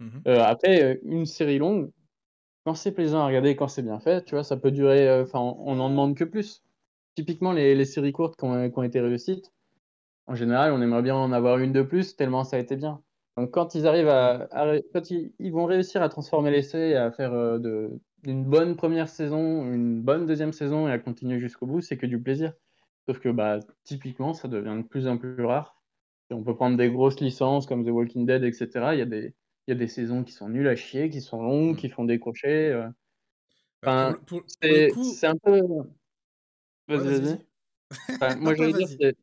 Mhm. 0.00 0.22
Euh, 0.26 0.40
après, 0.40 1.00
une 1.04 1.26
série 1.26 1.58
longue, 1.58 1.90
quand 2.64 2.74
c'est 2.74 2.92
plaisant 2.92 3.20
à 3.20 3.26
regarder, 3.26 3.56
quand 3.56 3.68
c'est 3.68 3.82
bien 3.82 4.00
fait, 4.00 4.24
tu 4.24 4.34
vois, 4.34 4.44
ça 4.44 4.56
peut 4.56 4.70
durer, 4.70 5.20
enfin 5.20 5.40
on 5.40 5.76
n'en 5.76 5.90
demande 5.90 6.16
que 6.16 6.24
plus. 6.24 6.62
Typiquement 7.16 7.52
les, 7.52 7.74
les 7.74 7.84
séries 7.84 8.12
courtes 8.12 8.36
qui 8.36 8.44
ont, 8.44 8.70
qui 8.70 8.78
ont 8.78 8.82
été 8.82 9.00
réussites, 9.00 9.52
en 10.26 10.34
général 10.34 10.72
on 10.72 10.80
aimerait 10.80 11.02
bien 11.02 11.14
en 11.14 11.30
avoir 11.30 11.58
une 11.58 11.72
de 11.72 11.82
plus 11.82 12.16
tellement 12.16 12.42
ça 12.42 12.56
a 12.56 12.60
été 12.60 12.74
bien. 12.76 13.02
Donc 13.36 13.50
quand 13.50 13.74
ils 13.74 13.86
arrivent 13.86 14.08
à, 14.08 14.48
quand 14.94 15.10
ils, 15.10 15.32
ils 15.38 15.52
vont 15.52 15.66
réussir 15.66 16.02
à 16.02 16.08
transformer 16.08 16.50
l'essai 16.50 16.90
et 16.90 16.96
à 16.96 17.12
faire 17.12 17.32
de, 17.32 18.00
une 18.26 18.44
bonne 18.44 18.76
première 18.76 19.08
saison, 19.08 19.70
une 19.72 20.02
bonne 20.02 20.26
deuxième 20.26 20.52
saison 20.52 20.88
et 20.88 20.92
à 20.92 20.98
continuer 20.98 21.40
jusqu'au 21.40 21.66
bout, 21.66 21.80
c'est 21.80 21.96
que 21.96 22.06
du 22.06 22.20
plaisir. 22.20 22.54
Sauf 23.08 23.20
que 23.20 23.28
bah 23.28 23.60
typiquement 23.84 24.32
ça 24.34 24.48
devient 24.48 24.76
de 24.82 24.86
plus 24.88 25.06
en 25.08 25.18
plus 25.18 25.44
rare. 25.44 25.82
Et 26.30 26.34
on 26.34 26.42
peut 26.44 26.54
prendre 26.56 26.76
des 26.78 26.90
grosses 26.90 27.20
licences 27.20 27.66
comme 27.66 27.84
The 27.84 27.90
Walking 27.90 28.26
Dead, 28.26 28.44
etc. 28.44 28.94
Il 28.94 28.98
y 28.98 29.02
a 29.02 29.06
des, 29.06 29.34
il 29.66 29.70
y 29.70 29.72
a 29.72 29.76
des 29.76 29.88
saisons 29.88 30.24
qui 30.24 30.32
sont 30.32 30.48
nulles 30.48 30.68
à 30.68 30.76
chier, 30.76 31.10
qui 31.10 31.20
sont 31.20 31.42
longues, 31.42 31.74
Mm. 31.74 31.76
qui 31.76 31.88
font 31.90 32.04
décrocher. 32.04 32.72
euh. 32.72 32.88
Bah, 33.82 34.10
Enfin, 34.10 34.12
pour, 34.26 34.26
pour- 34.26 34.40
pour 34.40 34.46
C'est 34.62 34.88
le 34.88 34.92
coup. 34.94 35.02
c'est 35.04 35.26
un 35.26 35.36
peu. 35.36 35.60
Vas-y, 36.88 36.98
vas-y, 36.98 37.20
vas-y. 37.20 37.20
vas-y. 37.20 37.46
Enfin, 38.20 38.36
moi, 38.36 38.54
j'allais 38.56 38.72
pas 38.72 38.78
dire, 38.78 38.88
c'est 39.00 39.16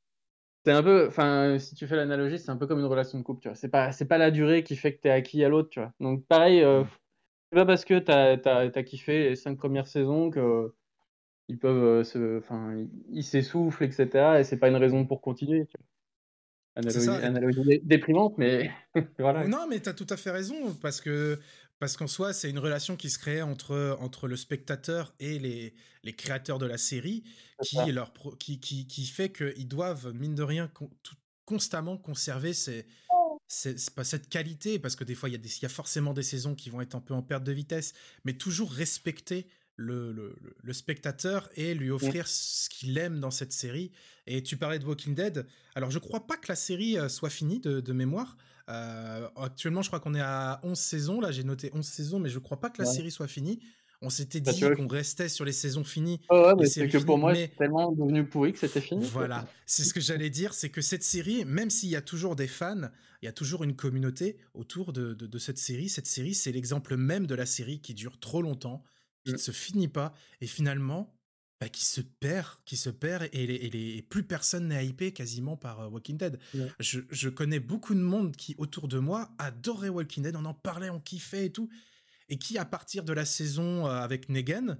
c'est 0.65 0.71
un 0.73 0.83
peu. 0.83 1.07
Enfin, 1.07 1.57
si 1.59 1.75
tu 1.75 1.87
fais 1.87 1.95
l'analogie, 1.97 2.39
c'est 2.39 2.51
un 2.51 2.57
peu 2.57 2.67
comme 2.67 2.79
une 2.79 2.85
relation 2.85 3.17
de 3.19 3.23
couple, 3.23 3.41
tu 3.41 3.49
vois. 3.49 3.55
C'est 3.55 3.69
pas, 3.69 3.91
c'est 3.93 4.07
pas 4.07 4.17
la 4.19 4.31
durée 4.31 4.63
qui 4.63 4.75
fait 4.77 4.95
que 4.95 5.01
t'es 5.01 5.11
acquis 5.11 5.43
à 5.45 5.49
l'autre, 5.49 5.69
tu 5.69 5.79
vois. 5.81 5.93
Donc, 6.01 6.25
pareil, 6.27 6.61
euh, 6.63 6.83
pas 7.51 7.65
parce 7.65 7.85
que 7.85 7.99
t'as, 7.99 8.37
t'as 8.37 8.83
kiffé 8.83 9.29
les 9.29 9.35
cinq 9.35 9.57
premières 9.57 9.87
saisons 9.87 10.29
que 10.31 10.73
ils 11.47 11.57
peuvent 11.57 11.83
euh, 11.83 12.03
se. 12.03 12.37
Enfin, 12.39 12.75
ils- 13.09 13.23
s'essoufflent, 13.23 13.83
etc. 13.83 14.39
Et 14.39 14.43
c'est 14.43 14.57
pas 14.57 14.69
une 14.69 14.75
raison 14.77 15.05
pour 15.05 15.21
continuer, 15.21 15.67
tu 15.67 15.75
Analogie, 16.75 17.09
analogie 17.09 17.61
dé- 17.63 17.81
déprimante, 17.83 18.37
mais 18.37 18.71
voilà. 19.19 19.45
Non, 19.45 19.67
mais 19.69 19.81
tu 19.81 19.89
as 19.89 19.93
tout 19.93 20.07
à 20.09 20.15
fait 20.17 20.31
raison, 20.31 20.73
parce 20.81 21.01
que 21.01 21.37
parce 21.79 21.97
qu'en 21.97 22.07
soi, 22.07 22.31
c'est 22.31 22.49
une 22.49 22.59
relation 22.59 22.95
qui 22.95 23.09
se 23.09 23.17
crée 23.17 23.41
entre, 23.41 23.97
entre 23.99 24.27
le 24.27 24.35
spectateur 24.35 25.15
et 25.19 25.39
les, 25.39 25.73
les 26.03 26.13
créateurs 26.13 26.59
de 26.59 26.67
la 26.67 26.77
série, 26.77 27.23
qui, 27.63 27.91
leur 27.91 28.13
pro- 28.13 28.35
qui, 28.35 28.59
qui, 28.59 28.85
qui 28.85 29.05
fait 29.07 29.31
qu'ils 29.31 29.67
doivent, 29.67 30.13
mine 30.13 30.35
de 30.35 30.43
rien, 30.43 30.67
con- 30.67 30.91
tout- 31.01 31.15
constamment 31.45 31.97
conserver 31.97 32.53
ces, 32.53 32.85
c'est 33.53 33.89
pas 33.93 34.05
cette 34.05 34.29
qualité, 34.29 34.79
parce 34.79 34.95
que 34.95 35.03
des 35.03 35.13
fois, 35.15 35.27
il 35.27 35.33
y, 35.33 35.35
a 35.35 35.37
des- 35.37 35.49
il 35.57 35.61
y 35.63 35.65
a 35.65 35.69
forcément 35.69 36.13
des 36.13 36.23
saisons 36.23 36.55
qui 36.55 36.69
vont 36.69 36.79
être 36.79 36.95
un 36.95 37.01
peu 37.01 37.13
en 37.13 37.21
perte 37.21 37.43
de 37.43 37.51
vitesse, 37.51 37.91
mais 38.23 38.33
toujours 38.33 38.71
respecter 38.71 39.47
le, 39.75 40.13
le- 40.13 40.35
le- 40.41 40.55
le 40.61 40.73
spectateur 40.73 41.49
et 41.55 41.73
lui 41.73 41.89
offrir 41.91 42.27
ce 42.27 42.69
qu'il 42.69 42.97
aime 42.97 43.19
dans 43.19 43.31
cette 43.31 43.51
série. 43.51 43.91
Et 44.27 44.41
tu 44.43 44.55
parlais 44.55 44.79
de 44.79 44.85
Walking 44.85 45.15
Dead. 45.15 45.45
Alors, 45.75 45.91
je 45.91 45.99
crois 45.99 46.27
pas 46.27 46.37
que 46.37 46.47
la 46.49 46.55
série 46.55 46.97
euh, 46.97 47.09
soit 47.09 47.29
finie 47.29 47.59
de, 47.59 47.81
de 47.81 47.93
mémoire. 47.93 48.37
Euh, 48.69 49.27
actuellement, 49.35 49.81
je 49.81 49.89
crois 49.89 49.99
qu'on 49.99 50.13
est 50.15 50.21
à 50.21 50.59
11 50.63 50.77
saisons. 50.79 51.19
Là, 51.19 51.31
j'ai 51.31 51.43
noté 51.43 51.71
11 51.73 51.85
saisons, 51.85 52.19
mais 52.19 52.29
je 52.29 52.39
crois 52.39 52.59
pas 52.59 52.69
que 52.69 52.81
la 52.81 52.87
Ouais. 52.87 52.95
série 52.95 53.11
soit 53.11 53.27
finie. 53.27 53.59
On 54.03 54.09
s'était 54.09 54.39
dit 54.39 54.59
qu'on 54.75 54.87
restait 54.87 55.29
sur 55.29 55.45
les 55.45 55.51
saisons 55.51 55.83
finies. 55.83 56.19
Ouais, 56.31 56.39
ouais, 56.45 56.53
mais 56.57 56.65
c'est 56.65 56.87
que 56.89 56.97
pour 56.97 57.15
finies, 57.15 57.19
moi, 57.19 57.33
mais- 57.33 57.49
c'est 57.51 57.57
tellement 57.57 57.91
devenu 57.91 58.25
pourri 58.25 58.51
que 58.53 58.59
c'était 58.59 58.81
fini. 58.81 59.05
Voilà, 59.05 59.47
c'est 59.67 59.83
ce 59.83 59.93
que 59.93 59.99
j'allais 60.01 60.31
dire, 60.31 60.53
c'est 60.55 60.69
que 60.69 60.81
cette 60.81 61.03
série, 61.03 61.45
même 61.45 61.69
s'il 61.69 61.89
y 61.89 61.95
a 61.95 62.01
toujours 62.01 62.35
des 62.35 62.47
fans, 62.47 62.89
il 63.21 63.25
y 63.25 63.29
a 63.29 63.31
toujours 63.31 63.63
une 63.63 63.75
communauté 63.75 64.37
autour 64.55 64.91
de, 64.91 65.13
de- 65.13 65.27
de 65.27 65.37
cette 65.37 65.59
série. 65.59 65.87
Cette 65.87 66.07
série, 66.07 66.33
c'est 66.33 66.51
l'exemple 66.51 66.97
même 66.97 67.27
de 67.27 67.35
la 67.35 67.45
série 67.45 67.79
qui 67.79 67.93
dure 67.93 68.19
trop 68.19 68.41
longtemps, 68.41 68.83
qui 69.23 69.33
ne 69.33 69.37
se 69.37 69.51
finit 69.51 69.87
pas, 69.87 70.15
et 70.41 70.47
finalement, 70.47 71.13
bah, 71.59 71.69
qui 71.69 71.85
se 71.85 72.01
perd, 72.01 72.47
qui 72.65 72.77
se 72.77 72.89
perd, 72.89 73.29
et, 73.33 73.45
les- 73.45 73.53
et 73.53 73.69
les- 73.69 73.97
et 73.97 74.01
plus 74.01 74.23
personne 74.23 74.69
n'est 74.69 74.83
hypé 74.83 75.11
quasiment 75.11 75.57
par 75.57 75.81
euh, 75.81 75.87
Walking 75.89 76.17
Dead. 76.17 76.39
Ouais. 76.55 76.67
Je, 76.79 77.01
je 77.11 77.29
connais 77.29 77.59
beaucoup 77.59 77.93
de 77.93 77.99
monde 77.99 78.35
qui, 78.35 78.55
autour 78.57 78.87
de 78.87 78.97
moi, 78.97 79.29
adorait 79.37 79.89
Walking 79.89 80.23
Dead, 80.23 80.35
on 80.35 80.45
en 80.45 80.55
parlait, 80.55 80.89
on 80.89 80.99
kiffait 80.99 81.45
et 81.45 81.51
tout, 81.51 81.69
et 82.31 82.37
qui, 82.39 82.57
à 82.57 82.65
partir 82.65 83.03
de 83.03 83.13
la 83.13 83.25
saison 83.25 83.85
euh, 83.85 83.91
avec 83.91 84.29
Negan, 84.29 84.77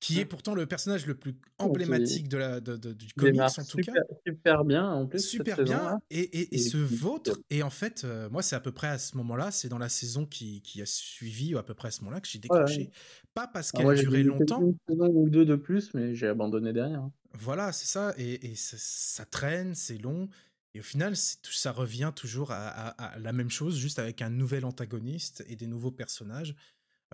qui 0.00 0.20
est 0.20 0.24
pourtant 0.24 0.54
le 0.54 0.64
personnage 0.64 1.06
le 1.06 1.16
plus 1.16 1.34
emblématique 1.58 2.28
de 2.28 2.36
la, 2.38 2.60
de- 2.60 2.76
de- 2.76 2.92
du 2.92 3.12
comics 3.14 3.40
en 3.40 3.48
tout 3.48 3.62
super, 3.78 3.94
cas. 3.94 4.00
super 4.24 4.64
bien 4.64 4.88
en 4.88 5.06
plus. 5.08 5.18
Super 5.18 5.56
cette 5.56 5.64
bien 5.64 5.98
et, 6.10 6.20
et, 6.20 6.54
et 6.54 6.70
puis- 6.70 6.84
vautre. 6.84 7.40
Et 7.50 7.64
en 7.64 7.70
fait, 7.70 8.04
euh, 8.04 8.28
moi, 8.30 8.42
c'est 8.42 8.54
à 8.54 8.60
peu 8.60 8.70
près 8.70 8.86
à 8.86 8.98
ce 8.98 9.16
moment-là, 9.16 9.50
c'est 9.50 9.68
dans 9.68 9.78
la 9.78 9.88
saison 9.88 10.24
qui, 10.24 10.62
qui 10.62 10.80
a 10.82 10.86
suivi, 10.86 11.52
ou 11.54 11.58
à 11.58 11.64
peu 11.64 11.74
près 11.74 11.88
à 11.88 11.90
ce 11.90 12.02
moment-là, 12.02 12.20
que 12.20 12.28
j'ai 12.28 12.38
décroché. 12.38 12.90
Pas 13.34 13.48
parce 13.48 13.74
Alors 13.74 13.92
qu'elle 13.92 14.00
durait 14.04 14.18
vu 14.22 14.28
longtemps. 14.28 14.60
Une 14.62 14.76
saison 14.88 15.08
ou 15.12 15.28
deux 15.30 15.44
de 15.44 15.56
plus, 15.56 15.92
mais 15.94 16.14
j'ai 16.14 16.28
abandonné 16.28 16.72
derrière. 16.72 17.00
hein. 17.00 17.12
Voilà, 17.34 17.72
c'est 17.72 17.86
ça. 17.86 18.14
Et, 18.18 18.50
et 18.52 18.54
ça, 18.54 18.76
ça 18.78 19.24
traîne, 19.24 19.74
c'est 19.74 19.98
long. 19.98 20.28
Et 20.74 20.80
au 20.80 20.82
final, 20.82 21.14
tout- 21.42 21.52
ça 21.52 21.72
revient 21.72 22.12
toujours 22.14 22.50
à, 22.52 23.14
la 23.18 23.32
même 23.32 23.50
chose, 23.50 23.78
juste 23.78 23.98
avec 23.98 24.22
un 24.22 24.30
nouvel 24.30 24.64
antagoniste 24.64 25.44
et 25.48 25.56
des 25.56 25.66
nouveaux 25.66 25.90
personnages, 25.90 26.54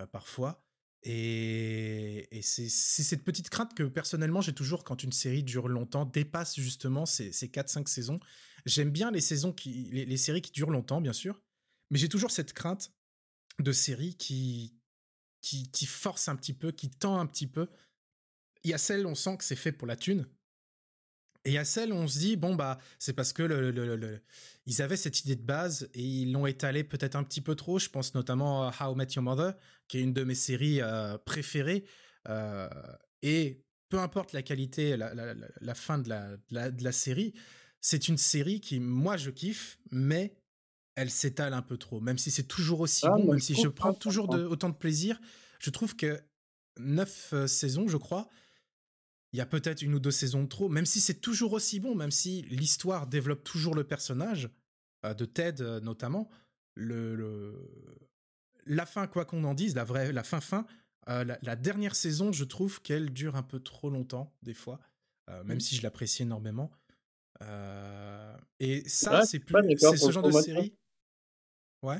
euh, 0.01 0.05
parfois. 0.07 0.63
Et, 1.03 2.27
et 2.35 2.41
c'est 2.41 2.67
cette 2.69 3.23
petite 3.23 3.49
crainte 3.49 3.75
que 3.75 3.83
personnellement 3.83 4.41
j'ai 4.41 4.53
toujours 4.53 4.83
quand 4.83 5.03
une 5.03 5.11
série 5.11 5.43
dure 5.43 5.67
longtemps, 5.67 6.03
dépasse 6.05 6.55
justement 6.59 7.05
ces, 7.05 7.31
ces 7.31 7.47
4-5 7.47 7.87
saisons. 7.87 8.19
J'aime 8.65 8.89
bien 8.89 9.11
les 9.11 9.21
saisons 9.21 9.53
qui, 9.53 9.89
les, 9.91 10.05
les 10.05 10.17
séries 10.17 10.41
qui 10.41 10.51
durent 10.51 10.71
longtemps, 10.71 11.01
bien 11.01 11.13
sûr, 11.13 11.39
mais 11.91 11.99
j'ai 11.99 12.09
toujours 12.09 12.31
cette 12.31 12.53
crainte 12.53 12.91
de 13.59 13.71
séries 13.71 14.15
qui, 14.15 14.79
qui, 15.41 15.69
qui 15.71 15.85
forcent 15.85 16.27
un 16.27 16.35
petit 16.35 16.53
peu, 16.53 16.71
qui 16.71 16.89
tend 16.89 17.19
un 17.19 17.27
petit 17.27 17.47
peu. 17.47 17.69
Il 18.63 18.71
y 18.71 18.73
a 18.73 18.79
celles, 18.79 19.05
on 19.05 19.13
sent 19.15 19.37
que 19.37 19.43
c'est 19.43 19.55
fait 19.55 19.71
pour 19.71 19.87
la 19.87 19.95
thune. 19.95 20.27
Et 21.45 21.51
il 21.51 21.53
y 21.53 21.57
a 21.59 21.61
où 21.61 21.93
on 21.93 22.07
se 22.07 22.17
dit, 22.17 22.35
bon, 22.37 22.55
bah, 22.55 22.79
c'est 22.97 23.13
parce 23.13 23.31
que 23.31 23.43
le, 23.43 23.69
le- 23.71 23.95
le- 23.95 24.19
ils 24.65 24.81
avaient 24.81 24.97
cette 24.97 25.21
idée 25.21 25.35
de 25.35 25.43
base 25.43 25.87
et 25.93 26.01
ils 26.01 26.31
l'ont 26.31 26.47
étalée 26.47 26.83
peut-être 26.83 27.15
un 27.15 27.23
petit 27.23 27.41
peu 27.41 27.53
trop. 27.55 27.77
Je 27.77 27.87
pense 27.89 28.15
notamment 28.15 28.67
à 28.67 28.73
How 28.83 28.93
I 28.93 28.97
Met 28.97 29.07
Your 29.15 29.23
Mother, 29.23 29.53
qui 29.87 29.99
est 29.99 30.01
une 30.01 30.13
de 30.13 30.23
mes 30.23 30.33
séries 30.35 30.81
euh, 30.81 31.17
préférées. 31.19 31.85
Euh, 32.27 32.67
et 33.21 33.63
peu 33.89 33.99
importe 33.99 34.33
la 34.33 34.41
qualité, 34.41 34.97
la, 34.97 35.13
la- 35.13 35.35
la- 35.35 35.47
la 35.61 35.75
fin 35.75 35.99
de 35.99 36.09
la, 36.09 36.35
de 36.35 36.41
la- 36.49 36.71
de 36.71 36.83
la 36.83 36.91
série, 36.91 37.33
c'est 37.79 38.07
une 38.07 38.17
série 38.17 38.59
qui, 38.59 38.79
moi, 38.79 39.15
je 39.15 39.29
kiffe, 39.29 39.77
mais 39.91 40.35
elle 40.95 41.11
s'étale 41.11 41.53
un 41.53 41.61
peu 41.61 41.77
trop. 41.77 41.99
Même 42.01 42.17
si 42.17 42.31
c'est 42.31 42.47
toujours 42.47 42.79
aussi 42.79 43.05
Ah, 43.05 43.11
bon, 43.11 43.31
même 43.31 43.39
je 43.39 43.45
si 43.45 43.53
je 43.53 43.67
prends 43.67 43.93
toujours 43.93 44.27
de, 44.27 44.43
autant 44.45 44.69
de 44.69 44.75
plaisir, 44.75 45.19
je 45.59 45.69
trouve 45.69 45.95
que 45.95 46.19
neuf 46.79 47.33
euh, 47.33 47.45
saisons, 47.45 47.87
je 47.87 47.97
crois, 47.97 48.27
il 49.35 49.37
y 49.37 49.41
a 49.41 49.45
peut-être 49.45 49.81
une 49.81 49.93
ou 49.95 49.99
deux 49.99 50.11
saisons 50.11 50.43
de 50.43 50.47
trop, 50.47 50.69
même 50.69 50.85
si 50.85 51.01
c'est 51.01 51.19
toujours 51.19 51.51
aussi 51.51 51.81
bon, 51.81 51.93
même 51.93 52.09
si 52.11 52.43
l'histoire 52.43 53.05
développe 53.05 53.43
toujours 53.43 53.75
le 53.75 53.83
personnage, 53.83 54.49
euh, 55.05 55.13
de 55.13 55.25
Ted 55.25 55.61
euh, 55.61 55.81
notamment, 55.81 56.29
le, 56.75 57.15
le- 57.17 57.69
la 58.65 58.85
fin, 58.85 59.07
quoi 59.07 59.25
qu'on 59.25 59.43
en 59.43 59.53
dise, 59.53 59.75
la 59.75 59.83
vraie, 59.83 60.13
la 60.13 60.23
fin 60.23 60.39
fin, 60.39 60.65
euh, 61.09 61.25
la, 61.25 61.37
la 61.41 61.55
dernière 61.57 61.95
saison, 61.95 62.31
je 62.31 62.45
trouve 62.45 62.81
qu'elle 62.81 63.11
dure 63.11 63.35
un 63.35 63.43
peu 63.43 63.59
trop 63.59 63.89
longtemps, 63.89 64.33
des 64.41 64.53
fois, 64.53 64.79
même 65.43 65.57
Mm. 65.57 65.59
si 65.59 65.75
je 65.75 65.83
l'apprécie 65.83 66.23
énormément. 66.23 66.71
Et 68.61 68.87
ça, 68.87 69.19
Ouais, 69.19 69.25
c'est 69.25 69.39
plus, 69.39 69.55
c'est 69.77 69.97
ce 69.97 70.11
genre 70.11 70.23
de 70.23 70.31
série. 70.31 70.73
Ouais. 71.83 71.99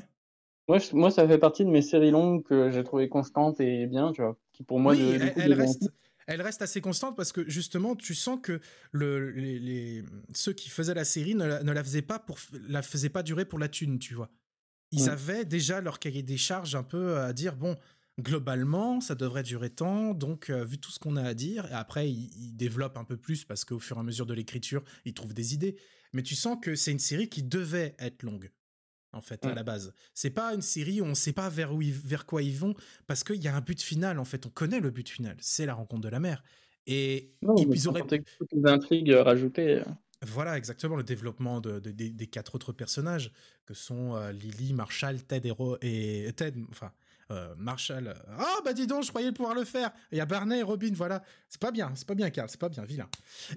Moi, 0.68 0.78
je- 0.78 0.94
moi, 0.96 1.10
ça 1.10 1.28
fait 1.28 1.38
partie 1.38 1.64
de 1.66 1.70
mes 1.70 1.82
séries 1.82 2.10
longues 2.10 2.42
que 2.44 2.70
j'ai 2.70 2.82
trouvé 2.82 3.08
constantes 3.10 3.60
et 3.60 3.86
bien, 3.86 4.12
tu 4.12 4.22
vois. 4.22 4.36
Qui 4.52 4.64
pour 4.64 4.80
moi, 4.80 4.94
oui, 4.94 5.00
de, 5.00 5.06
du 5.18 5.24
elle, 5.24 5.32
coup, 5.34 5.40
elle 5.40 5.50
deviennent- 5.50 5.66
reste, 5.68 5.92
elle 6.26 6.42
reste 6.42 6.62
assez 6.62 6.80
constante 6.80 7.16
parce 7.16 7.32
que 7.32 7.48
justement, 7.48 7.96
tu 7.96 8.14
sens 8.14 8.38
que 8.42 8.60
le, 8.92 9.30
les, 9.30 9.58
les- 9.58 10.04
ceux 10.34 10.52
qui 10.52 10.68
faisaient 10.68 10.94
la 10.94 11.04
série 11.04 11.34
ne 11.34 11.44
la, 11.46 11.62
ne 11.62 11.72
la 11.72 11.82
faisaient 11.84 12.02
pas 12.02 12.18
pour 12.18 12.38
la 12.68 12.82
faisaient 12.82 13.08
pas 13.08 13.22
durer 13.22 13.44
pour 13.44 13.58
la 13.58 13.68
thune, 13.68 13.98
tu 13.98 14.14
vois. 14.14 14.30
Ils 14.92 15.06
Mm. 15.06 15.08
avaient 15.08 15.44
déjà 15.44 15.80
leur 15.80 15.98
cahier 15.98 16.22
des 16.22 16.36
charges 16.36 16.74
un 16.74 16.82
peu 16.82 17.18
à 17.18 17.32
dire 17.32 17.56
bon, 17.56 17.76
globalement, 18.20 19.00
ça 19.00 19.14
devrait 19.14 19.42
durer 19.42 19.70
tant, 19.70 20.14
donc 20.14 20.50
euh, 20.50 20.64
vu 20.64 20.78
tout 20.78 20.90
ce 20.90 20.98
qu'on 20.98 21.16
a 21.16 21.22
à 21.22 21.34
dire, 21.34 21.66
et 21.66 21.74
après 21.74 22.10
ils, 22.10 22.30
ils 22.36 22.56
développent 22.56 22.96
un 22.96 23.04
peu 23.04 23.16
plus 23.16 23.44
parce 23.44 23.64
qu'au 23.64 23.78
fur 23.78 23.96
et 23.96 24.00
à 24.00 24.02
mesure 24.02 24.26
de 24.26 24.34
l'écriture, 24.34 24.82
ils 25.04 25.14
trouvent 25.14 25.34
des 25.34 25.54
idées. 25.54 25.76
Mais 26.12 26.22
tu 26.22 26.34
sens 26.34 26.56
que 26.62 26.74
c'est 26.76 26.92
une 26.92 26.98
série 26.98 27.28
qui 27.28 27.42
devait 27.42 27.94
être 27.98 28.22
longue. 28.22 28.50
En 29.16 29.20
fait, 29.22 29.44
à 29.46 29.50
Mm. 29.52 29.54
la 29.54 29.62
base. 29.62 29.92
C'est 30.14 30.30
pas 30.30 30.54
une 30.54 30.62
série 30.62 31.00
où 31.00 31.04
on 31.04 31.14
sait 31.14 31.32
pas 31.32 31.48
vers 31.48 31.74
où 31.74 31.82
ils- 31.82 31.92
vers 31.92 32.26
quoi 32.26 32.42
ils 32.42 32.56
vont 32.56 32.74
parce 33.06 33.24
qu'il 33.24 33.42
y 33.42 33.48
a 33.48 33.56
un 33.56 33.60
but 33.60 33.80
final. 33.82 34.18
En 34.18 34.24
fait, 34.24 34.46
on 34.46 34.50
connaît 34.50 34.80
le 34.80 34.90
but 34.90 35.08
final. 35.08 35.36
C'est 35.40 35.66
la 35.66 35.74
rencontre 35.74 36.02
de 36.02 36.08
la 36.08 36.20
mère. 36.20 36.42
Et 36.86 37.32
Non, 37.42 37.56
ils, 37.56 37.88
auraient 37.88 38.02
toutes 38.06 38.52
les 38.52 38.66
intrigues 38.70 39.10
euh, 39.10 39.22
rajoutées. 39.24 39.76
euh. 39.80 39.84
voilà, 40.22 40.56
exactement, 40.56 40.94
le 40.96 41.02
développement 41.02 41.60
de, 41.60 41.80
de- 41.80 41.90
des- 41.90 42.10
des 42.10 42.26
quatre 42.28 42.54
autres 42.54 42.72
personnages, 42.72 43.32
que 43.66 43.74
sont 43.74 44.14
euh, 44.14 44.30
Lily, 44.32 44.72
Marshall, 44.72 45.22
Ted 45.24 45.48
et, 45.48 45.50
Ro- 45.50 45.78
et 45.82 46.30
Ted, 46.36 46.56
enfin, 46.70 46.92
euh, 47.32 47.52
Marshall. 47.58 48.14
Ah, 48.38 48.58
bah 48.64 48.72
dis 48.72 48.86
donc, 48.86 49.02
je 49.02 49.08
croyais 49.08 49.32
pouvoir 49.32 49.54
le 49.56 49.64
faire. 49.64 49.90
Il 50.12 50.18
y 50.18 50.20
a 50.20 50.26
Barney 50.26 50.60
et 50.60 50.62
Robin, 50.62 50.92
voilà. 50.94 51.22
C'est 51.48 51.60
pas 51.60 51.72
bien, 51.72 51.90
c'est 51.96 52.06
pas 52.06 52.14
bien, 52.14 52.30
Carl, 52.30 52.48
c'est 52.48 52.60
pas 52.60 52.68
bien, 52.68 52.84
vilain. 52.84 53.08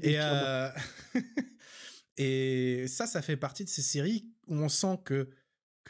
Et, 0.01 0.15
euh, 0.19 0.69
et 2.17 2.85
ça, 2.87 3.05
ça 3.07 3.21
fait 3.21 3.37
partie 3.37 3.63
de 3.63 3.69
ces 3.69 3.81
séries 3.81 4.25
où 4.47 4.55
on 4.55 4.69
sent 4.69 4.99
que, 5.05 5.29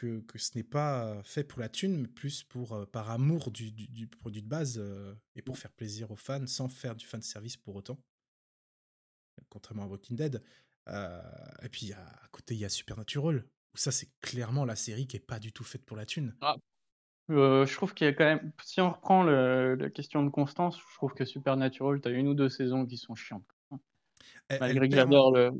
que, 0.00 0.20
que 0.20 0.38
ce 0.38 0.56
n'est 0.56 0.64
pas 0.64 1.22
fait 1.24 1.44
pour 1.44 1.60
la 1.60 1.68
thune, 1.68 2.00
mais 2.02 2.08
plus 2.08 2.42
pour, 2.42 2.72
euh, 2.72 2.86
par 2.86 3.10
amour 3.10 3.50
du, 3.50 3.70
du, 3.70 3.86
du 3.88 4.06
produit 4.06 4.42
de 4.42 4.48
base 4.48 4.78
euh, 4.78 5.14
et 5.36 5.42
pour 5.42 5.58
faire 5.58 5.72
plaisir 5.72 6.10
aux 6.10 6.16
fans 6.16 6.46
sans 6.46 6.68
faire 6.68 6.96
du 6.96 7.04
fan 7.04 7.20
service 7.20 7.56
pour 7.56 7.76
autant 7.76 7.98
contrairement 9.48 9.84
à 9.84 9.86
Walking 9.86 10.16
Dead. 10.16 10.42
Euh, 10.88 11.20
et 11.62 11.68
puis 11.68 11.92
à, 11.92 12.00
à 12.00 12.28
côté, 12.30 12.54
il 12.54 12.60
y 12.60 12.64
a 12.64 12.68
Supernatural, 12.68 13.44
où 13.74 13.76
ça, 13.76 13.90
c'est 13.90 14.08
clairement 14.20 14.64
la 14.64 14.76
série 14.76 15.06
qui 15.06 15.16
est 15.16 15.26
pas 15.26 15.38
du 15.38 15.52
tout 15.52 15.64
faite 15.64 15.84
pour 15.84 15.96
la 15.96 16.06
thune. 16.06 16.34
Euh, 17.30 17.64
je 17.64 17.74
trouve 17.74 17.94
qu'il 17.94 18.06
y 18.06 18.10
a 18.10 18.12
quand 18.12 18.24
même, 18.24 18.52
si 18.62 18.80
on 18.80 18.90
reprend 18.90 19.22
le- 19.22 19.76
la 19.76 19.90
question 19.90 20.24
de 20.24 20.30
constance, 20.30 20.78
je 20.78 20.94
trouve 20.96 21.14
que 21.14 21.24
Supernatural, 21.24 22.00
t'as 22.00 22.10
une 22.10 22.28
ou 22.28 22.34
deux 22.34 22.48
saisons 22.48 22.86
qui 22.86 22.96
sont 22.96 23.14
chiantes. 23.14 23.46
Elle- 24.48 24.60
Malgré 24.60 24.84
elle 24.84 24.90
que 24.90 24.96
j'adore 24.96 25.32
le, 25.32 25.50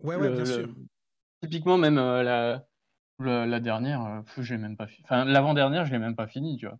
Ouais, 0.00 0.16
ouais, 0.16 0.28
le- 0.28 0.34
bien 0.36 0.44
le- 0.44 0.44
sûr. 0.44 0.74
Typiquement, 1.42 1.76
même 1.78 1.98
euh, 1.98 2.22
la, 2.22 2.66
la, 3.20 3.46
la 3.46 3.60
dernière, 3.60 4.04
euh, 4.04 4.42
l'ai 4.42 4.58
même 4.58 4.76
pas 4.76 4.86
fini. 4.86 5.02
Enfin, 5.04 5.24
l'avant-dernière, 5.24 5.84
je 5.86 5.92
l'ai 5.92 5.98
même 5.98 6.16
pas 6.16 6.26
fini, 6.26 6.56
tu 6.56 6.66
vois. 6.66 6.78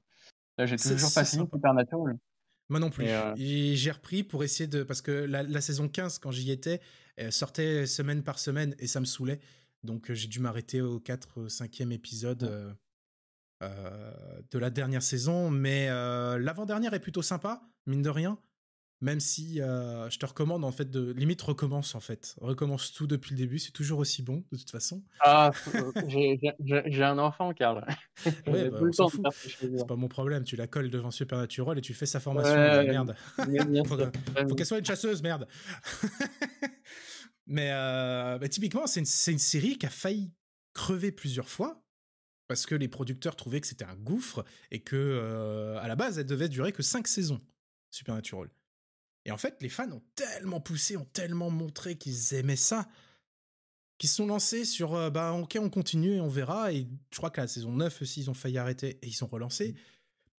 Là, 0.58 0.66
j'ai 0.66 0.76
toujours 0.76 1.12
pas 1.14 1.24
fini. 1.24 1.46
Supernatural. 1.52 2.18
Moi 2.68 2.80
non 2.80 2.90
plus. 2.90 3.06
Et, 3.06 3.14
euh, 3.14 3.34
J'ai 3.36 3.90
repris 3.90 4.22
pour 4.22 4.44
essayer 4.44 4.66
de. 4.66 4.82
Parce 4.82 5.00
que 5.02 5.10
la, 5.12 5.42
la 5.42 5.60
saison 5.60 5.88
15, 5.88 6.18
quand 6.18 6.30
j'y 6.30 6.50
étais, 6.50 6.80
elle 7.16 7.32
sortait 7.32 7.86
semaine 7.86 8.22
par 8.22 8.38
semaine 8.38 8.74
et 8.78 8.86
ça 8.86 9.00
me 9.00 9.04
saoulait. 9.06 9.40
Donc 9.84 10.10
euh, 10.10 10.14
j'ai 10.14 10.28
dû 10.28 10.40
m'arrêter 10.40 10.80
au 10.80 11.00
4 11.00 11.46
5e 11.46 11.92
épisode 11.92 12.42
Ouais. 12.42 12.48
euh, 12.50 12.72
euh, 13.62 14.40
de 14.50 14.58
la 14.58 14.70
dernière 14.70 15.02
saison. 15.02 15.50
Mais 15.50 15.88
l'avant-dernière 15.88 16.92
est 16.94 17.00
plutôt 17.00 17.22
sympa, 17.22 17.62
mine 17.86 18.02
de 18.02 18.10
rien. 18.10 18.38
Même 19.00 19.20
si 19.20 19.60
euh, 19.60 20.10
je 20.10 20.18
te 20.18 20.26
recommande, 20.26 20.64
en 20.64 20.72
fait, 20.72 20.90
de. 20.90 21.12
Limite, 21.12 21.40
recommence, 21.42 21.94
en 21.94 22.00
fait. 22.00 22.34
Recommence 22.40 22.92
tout 22.92 23.06
depuis 23.06 23.32
le 23.32 23.36
début, 23.36 23.60
c'est 23.60 23.70
toujours 23.70 24.00
aussi 24.00 24.22
bon, 24.22 24.42
de 24.50 24.58
toute 24.58 24.70
façon. 24.70 25.02
Ah, 25.20 25.52
euh, 25.74 25.92
j'ai 26.04 27.02
un 27.04 27.18
enfant, 27.18 27.52
Carl. 27.52 27.86
Ouais, 28.48 28.68
bah. 28.68 28.80
C'est 28.90 29.86
pas 29.86 29.94
mon 29.94 30.08
problème, 30.08 30.42
tu 30.42 30.56
la 30.56 30.66
colles 30.66 30.90
devant 30.90 31.12
Supernatural 31.12 31.78
et 31.78 31.80
tu 31.80 31.94
fais 31.94 32.06
sa 32.06 32.18
formation. 32.18 32.52
Ouais, 32.52 32.84
merde. 32.84 33.14
Faut. 33.86 33.96
Faut 34.48 34.54
qu'elle 34.56 34.66
soit 34.66 34.78
une 34.78 34.84
chasseuse, 34.84 35.22
merde. 35.22 35.46
Mais 37.48 37.70
euh, 37.72 38.38
bah, 38.38 38.48
typiquement, 38.48 38.86
c'est 38.86 39.00
une, 39.00 39.06
série 39.38 39.78
qui 39.78 39.86
a 39.86 39.90
failli 39.90 40.32
crever 40.74 41.10
plusieurs 41.10 41.48
fois 41.48 41.82
parce 42.46 42.66
que 42.66 42.74
les 42.74 42.88
producteurs 42.88 43.36
trouvaient 43.36 43.60
que 43.60 43.66
c'était 43.66 43.86
un 43.86 43.96
gouffre 43.96 44.44
et 44.70 44.80
que 44.80 44.96
euh, 44.96 45.78
à 45.80 45.88
la 45.88 45.96
base, 45.96 46.18
elle 46.18 46.26
devait 46.26 46.48
durer 46.48 46.72
que 46.72 46.82
5 46.82 47.08
saisons, 47.08 47.40
Supernatural. 47.90 48.50
Et 49.28 49.30
en 49.30 49.36
fait, 49.36 49.60
les 49.60 49.68
fans 49.68 49.90
ont 49.92 50.02
tellement 50.14 50.58
poussé, 50.58 50.96
ont 50.96 51.06
tellement 51.12 51.50
montré 51.50 51.96
qu'ils 51.96 52.32
aimaient 52.32 52.56
ça 52.56 52.88
qui 53.98 54.08
se 54.08 54.14
sont 54.14 54.26
lancés 54.26 54.64
sur 54.64 54.94
euh, 54.94 55.10
bah 55.10 55.32
ok 55.32 55.58
on 55.60 55.68
continue 55.68 56.14
et 56.14 56.20
on 56.20 56.28
verra 56.28 56.72
et 56.72 56.86
je 57.10 57.16
crois 57.16 57.30
que 57.30 57.40
la 57.40 57.48
saison 57.48 57.72
9 57.72 58.00
aussi 58.00 58.20
ils 58.20 58.30
ont 58.30 58.34
failli 58.34 58.56
arrêter 58.56 58.98
et 59.02 59.08
ils 59.08 59.12
sont 59.12 59.26
relancés. 59.26 59.74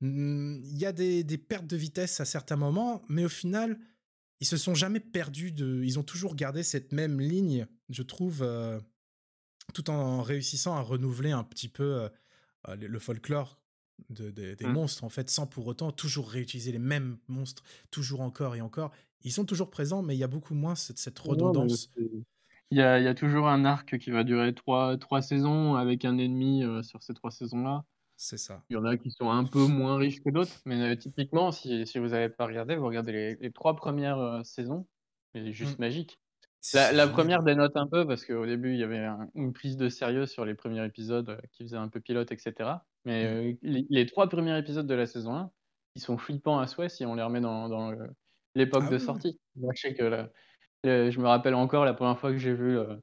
Hmm, 0.02 0.62
Il 0.64 0.78
y 0.78 0.86
a 0.86 0.92
des, 0.92 1.24
des 1.24 1.38
pertes 1.38 1.68
de 1.68 1.76
vitesse 1.76 2.20
à 2.20 2.26
certains 2.26 2.56
moments, 2.56 3.04
mais 3.10 3.26
au 3.26 3.30
final 3.30 3.78
ils 4.40 4.48
se 4.48 4.58
sont 4.58 4.74
jamais 4.74 5.02
perdus 5.02 5.52
de, 5.52 5.84
ils 5.84 6.00
ont 6.00 6.04
toujours 6.04 6.36
gardé 6.36 6.64
cette 6.64 6.94
même 6.94 7.20
ligne, 7.20 7.68
je 7.90 8.02
trouve, 8.02 8.42
euh, 8.42 8.80
tout 9.74 9.90
en 9.92 10.24
réussissant 10.24 10.76
à 10.76 10.82
renouveler 10.82 11.32
un 11.32 11.44
petit 11.44 11.70
peu 11.70 12.10
euh, 12.68 12.76
le 12.76 12.98
folklore 12.98 13.60
de- 14.10 14.32
de- 14.32 14.54
des 14.56 14.68
Mm. 14.68 14.74
monstres 14.74 15.04
en 15.04 15.10
fait, 15.10 15.30
sans 15.30 15.48
pour 15.48 15.68
autant 15.68 15.92
toujours 15.92 16.30
réutiliser 16.30 16.72
les 16.72 16.80
mêmes 16.80 17.18
monstres, 17.28 17.64
toujours 17.92 18.22
encore 18.22 18.56
et 18.56 18.62
encore. 18.62 18.92
Ils 19.24 19.32
sont 19.32 19.46
toujours 19.46 19.70
présents, 19.70 20.02
mais 20.02 20.16
il 20.16 20.20
y 20.20 20.24
a 20.24 20.28
beaucoup 20.28 20.54
moins 20.56 20.76
cette, 20.76 21.20
redondance. 21.20 21.90
Il 22.72 22.78
y 22.78 22.82
a, 22.82 23.00
il 23.00 23.04
y 23.04 23.08
a 23.08 23.16
toujours 23.16 23.48
un 23.48 23.66
arc 23.66 23.98
qui 23.98 24.12
va 24.12 24.24
durer 24.24 24.54
trois, 24.54 24.98
trois 24.98 25.22
saisons 25.22 25.76
avec 25.76 26.06
un 26.06 26.18
ennemi 26.18 26.64
euh, 26.64 26.84
sur 26.84 27.02
ces 27.04 27.14
trois 27.14 27.32
saisons-là. 27.32 27.84
C'est 28.16 28.38
ça. 28.38 28.64
Il 28.70 28.74
y 28.74 28.78
en 28.78 28.86
a 28.86 28.98
qui 28.98 29.12
sont 29.12 29.30
un 29.30 29.44
peu 29.46 29.66
moins 29.66 29.98
riches 29.98 30.22
que 30.22 30.30
d'autres, 30.30 30.60
mais 30.66 30.92
euh, 30.92 30.96
typiquement, 30.96 31.52
si, 31.52 31.88
si 31.88 31.98
vous 32.00 32.10
n'avez 32.10 32.30
pas 32.30 32.46
regardé, 32.46 32.76
vous 32.76 32.86
regardez 32.86 33.12
les, 33.12 33.36
les 33.38 33.52
trois 33.52 33.76
premières 33.76 34.20
euh, 34.20 34.44
saisons, 34.44 34.88
c'est 35.34 35.52
juste 35.54 35.80
Mm. 35.80 35.82
magique. 35.82 36.20
La, 36.74 37.08
première 37.08 37.42
dénote 37.44 37.78
un 37.78 37.88
peu 37.88 38.06
parce 38.06 38.26
qu'au 38.26 38.46
début, 38.46 38.74
il 38.74 38.80
y 38.80 38.84
avait 38.84 39.00
un- 39.00 39.30
une 39.34 39.54
prise 39.54 39.78
de 39.78 39.88
sérieux 39.88 40.26
sur 40.26 40.44
les 40.44 40.54
premiers 40.56 40.86
épisodes 40.86 41.40
qui 41.54 41.64
faisaient 41.64 41.78
un 41.78 41.88
peu 41.88 42.02
pilote, 42.02 42.32
etc. 42.34 42.72
Mais 43.06 43.24
Mm. 43.24 43.28
euh, 43.28 43.54
les, 43.62 43.88
les 43.90 44.06
trois 44.06 44.28
premiers 44.30 44.58
épisodes 44.58 44.88
de 44.88 44.94
la 44.94 45.06
saison 45.06 45.34
1, 45.36 45.52
ils 45.96 46.02
sont 46.02 46.18
flippants 46.18 46.60
à 46.60 46.68
souhait 46.68 46.90
si 46.90 47.06
on 47.06 47.16
les 47.16 47.24
remet 47.24 47.42
dans, 47.42 47.70
dans 47.70 47.92
le- 47.92 48.12
l'époque 48.56 48.84
Ah 48.88 48.92
de 48.92 48.98
oui, 48.98 49.04
sortie. 49.04 49.40
Je 49.56 49.68
sais 49.80 49.94
que 49.94 50.04
la- 50.04 50.30
le- 50.84 51.10
je 51.12 51.20
me 51.20 51.28
rappelle 51.28 51.56
encore 51.56 51.86
la 51.86 51.94
première 51.94 52.20
fois 52.20 52.32
que 52.32 52.38
j'ai 52.38 52.54
vu 52.54 52.78
euh, 52.78 52.96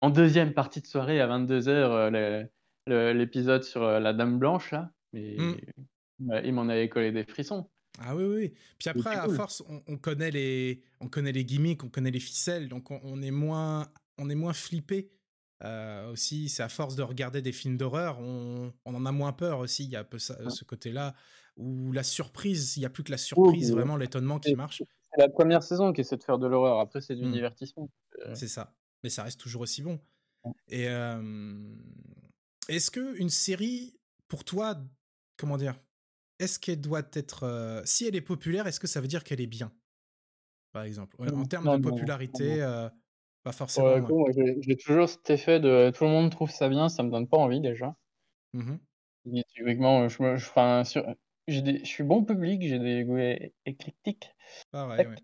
en 0.00 0.10
deuxième 0.10 0.52
partie 0.54 0.80
de 0.80 0.86
soirée 0.86 1.20
à 1.20 1.26
22h 1.26 2.48
l'épisode 2.88 3.62
sur 3.64 3.82
euh, 3.82 4.00
la 4.00 4.12
Dame 4.12 4.38
Blanche, 4.38 4.70
là. 4.72 4.90
Mais 5.12 5.36
Mm. 5.38 5.56
ouais, 6.28 6.42
il 6.46 6.52
m'en 6.52 6.68
avait 6.68 6.88
collé 6.88 7.12
des 7.12 7.24
frissons. 7.24 7.70
Ah 7.98 8.14
oui, 8.14 8.24
oui. 8.24 8.54
Puis 8.78 8.90
après, 8.90 9.16
à 9.16 9.24
cool. 9.26 9.36
force, 9.36 9.62
on, 9.68 9.82
on 9.86 9.96
connaît 9.96 10.30
les, 10.30 10.82
on 11.00 11.08
connaît 11.08 11.32
les 11.32 11.44
gimmicks, 11.44 11.82
on 11.82 11.88
connaît 11.88 12.10
les 12.10 12.20
ficelles, 12.20 12.68
donc 12.68 12.90
on, 12.90 13.00
on 13.02 13.22
est 13.22 13.30
moins, 13.30 13.86
on 14.18 14.28
est 14.28 14.34
moins 14.34 14.52
flippé. 14.52 15.10
Euh, 15.64 16.10
aussi, 16.12 16.48
c'est 16.50 16.62
à 16.62 16.68
force 16.68 16.96
de 16.96 17.02
regarder 17.02 17.40
des 17.40 17.52
films 17.52 17.76
d'horreur, 17.78 18.18
on, 18.20 18.72
on 18.84 18.94
en 18.94 19.06
a 19.06 19.12
moins 19.12 19.32
peur 19.32 19.58
aussi. 19.60 19.84
Il 19.84 19.90
y 19.90 19.96
a 19.96 20.00
un 20.00 20.04
peu 20.04 20.18
ça- 20.18 20.38
Ouais. 20.42 20.50
ce 20.50 20.64
côté-là 20.64 21.14
où 21.56 21.92
la 21.92 22.02
surprise, 22.02 22.76
il 22.76 22.80
y 22.82 22.84
a 22.84 22.90
plus 22.90 23.02
que 23.02 23.10
la 23.10 23.16
surprise, 23.16 23.70
oui. 23.70 23.76
vraiment 23.76 23.96
l'étonnement 23.96 24.38
qui 24.38 24.54
marche. 24.54 24.82
C'est 25.14 25.20
la 25.22 25.30
première 25.30 25.62
saison 25.62 25.94
qui 25.94 26.02
essaie 26.02 26.18
de 26.18 26.22
faire 26.24 26.38
de 26.38 26.46
l'horreur. 26.46 26.78
Après, 26.80 27.00
c'est 27.00 27.16
du 27.16 27.24
Mm. 27.24 27.32
divertissement. 27.32 27.88
Euh, 28.26 28.34
C'est 28.34 28.48
ça. 28.48 28.74
Mais 29.02 29.08
ça 29.08 29.22
reste 29.22 29.40
toujours 29.40 29.62
aussi 29.62 29.80
bon. 29.82 29.98
Ouais. 30.44 30.52
Et 30.68 30.88
euh, 30.88 31.74
est-ce 32.68 32.90
que 32.90 33.16
une 33.18 33.30
série, 33.30 33.94
pour 34.28 34.44
toi, 34.44 34.76
comment 35.38 35.56
dire, 35.56 35.80
est-ce 36.38 36.58
qu'elle 36.58 36.82
doit 36.82 37.08
être, 37.14 37.44
euh, 37.44 37.80
si 37.86 38.04
elle 38.06 38.14
est 38.16 38.20
populaire, 38.20 38.66
est-ce 38.66 38.78
que 38.80 38.86
ça 38.86 39.00
veut 39.00 39.08
dire 39.08 39.24
qu'elle 39.24 39.40
est 39.40 39.46
bien, 39.46 39.72
par 40.72 40.82
exemple, 40.82 41.16
en, 41.18 41.26
en 41.28 41.30
Non, 41.38 41.44
termes 41.46 41.64
non, 41.64 41.78
de 41.78 41.82
popularité, 41.88 42.60
pas 43.46 43.52
forcément. 43.52 43.94
ouais. 43.94 44.56
j'ai 44.60 44.76
toujours 44.76 45.08
cet 45.08 45.30
effet 45.30 45.60
de 45.60 45.92
tout 45.94 46.02
le 46.02 46.10
monde 46.10 46.32
trouve 46.32 46.50
ça 46.50 46.68
bien, 46.68 46.88
ça 46.88 47.04
me 47.04 47.10
donne 47.10 47.28
pas 47.28 47.36
envie 47.36 47.60
déjà. 47.60 47.94
Et 49.24 49.44
Typiquement, 49.54 50.08
je, 50.08 50.20
me- 50.22 50.36
je, 50.36 50.46
enfin, 50.48 50.82
sur- 50.82 51.06
j'ai 51.46 51.62
des- 51.62 51.78
je 51.80 51.84
suis 51.84 52.02
bon 52.02 52.24
public, 52.24 52.60
j'ai 52.62 52.80
des 52.80 53.04
goûts 53.04 53.18
éclectiques. 53.64 54.34
Pareil, 54.72 55.06
ouais. 55.06 55.14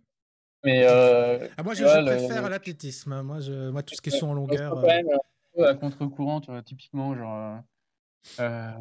Mais 0.65 0.85
euh, 0.87 1.49
Ah, 1.57 1.65
moi, 1.65 1.75
je, 1.75 1.79
tu 1.79 1.85
vois, 1.85 2.01
je 2.01 2.05
préfère 2.07 2.49
l'athlétisme. 2.49 3.23
Moi, 3.23 3.41
je, 3.41 3.71
moi, 3.71 3.83
tout 3.83 3.95
ce 3.97 4.01
qui 4.01 4.11
est 4.11 4.13
saut 4.13 4.29
en 4.29 4.35
longueur. 4.35 4.79
euh, 4.79 4.81
quand 4.81 4.87
même 4.87 5.67
à 5.69 5.75
contre-courant, 5.75 6.41
typiquement, 6.65 7.17
genre, 7.17 7.57
euh, 8.39 8.43
euh, 8.45 8.73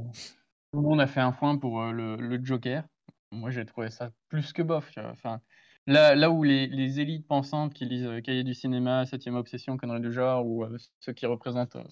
tout 0.72 0.82
le 0.82 0.88
monde 0.88 1.02
a 1.02 1.08
fait 1.08 1.20
un 1.22 1.32
point 1.32 1.58
pour 1.58 1.82
euh, 1.82 1.92
le, 1.92 2.16
le 2.16 2.40
Joker. 2.46 2.84
Moi, 3.32 3.50
j'ai 3.50 3.66
trouvé 3.66 3.90
ça 3.90 4.12
plus 4.30 4.54
que 4.54 4.62
bof. 4.62 4.92
Enfin, 4.98 5.42
là, 5.88 6.16
là 6.16 6.30
où 6.32 6.44
les, 6.44 6.68
les 6.68 7.00
élites 7.00 7.28
pensantes 7.28 7.74
qui 7.74 7.86
lisent 7.86 8.06
euh, 8.06 8.22
Cahiers 8.22 8.44
du 8.44 8.54
cinéma, 8.54 9.06
Septième 9.06 9.36
Obsession, 9.36 9.78
Conneries 9.78 10.02
du 10.02 10.12
genre, 10.12 10.46
ou 10.46 10.64
euh, 10.64 10.78
ceux 11.00 11.14
qui 11.14 11.26
représentent 11.26 11.76
euh, 11.76 11.84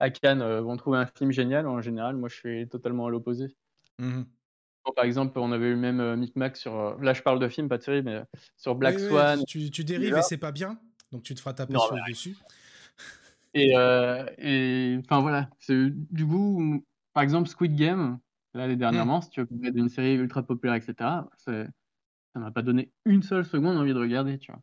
à 0.00 0.10
Cannes 0.10 0.42
euh, 0.42 0.60
vont 0.60 0.76
trouver 0.76 0.98
un 0.98 1.06
film 1.06 1.30
génial, 1.30 1.66
en 1.66 1.80
général, 1.80 2.16
moi, 2.16 2.28
je 2.28 2.34
suis 2.36 2.68
totalement 2.68 3.06
à 3.06 3.10
l'opposé. 3.10 3.54
Bon, 3.98 4.92
Par 4.96 5.04
exemple, 5.04 5.38
on 5.38 5.52
avait 5.52 5.66
eu 5.68 5.74
le 5.74 5.92
même 5.92 6.16
micmac 6.16 6.56
sur. 6.56 6.98
là, 7.00 7.12
je 7.12 7.22
parle 7.22 7.38
de 7.38 7.48
film, 7.48 7.68
pas 7.68 7.78
de 7.78 7.82
série, 7.82 8.02
mais 8.02 8.22
sur 8.56 8.74
Black 8.74 8.96
Oui, 8.96 9.02
oui, 9.02 9.08
Swan. 9.08 9.44
Tu, 9.46 9.70
tu 9.70 9.84
dérives 9.84 10.16
et 10.16 10.22
c'est 10.22 10.38
pas 10.38 10.50
bien, 10.50 10.78
donc 11.12 11.22
tu 11.22 11.34
te 11.34 11.40
feras 11.40 11.54
taper 11.54 11.74
Non, 11.74 11.80
sur 11.80 11.94
le 11.94 12.02
dessus. 12.08 12.36
Et, 13.54 13.74
et 14.38 14.98
enfin 15.04 15.20
voilà, 15.20 15.50
du 15.68 16.26
coup, 16.26 16.84
par 17.12 17.22
exemple, 17.22 17.48
Squid 17.48 17.76
Game, 17.76 18.18
là, 18.54 18.66
les 18.66 18.76
dernièrement, 18.76 19.20
si 19.20 19.30
tu 19.30 19.40
veux 19.40 19.46
parler 19.46 19.70
d'une 19.70 19.88
série 19.88 20.14
ultra 20.14 20.42
populaire, 20.42 20.74
etc., 20.74 21.28
c'est- 21.36 21.68
ça 22.34 22.40
m'a 22.40 22.50
pas 22.52 22.62
donné 22.62 22.92
une 23.04 23.22
seule 23.22 23.44
seconde 23.44 23.78
envie 23.78 23.94
de 23.94 23.98
regarder, 24.00 24.38
tu 24.38 24.52
vois. 24.52 24.62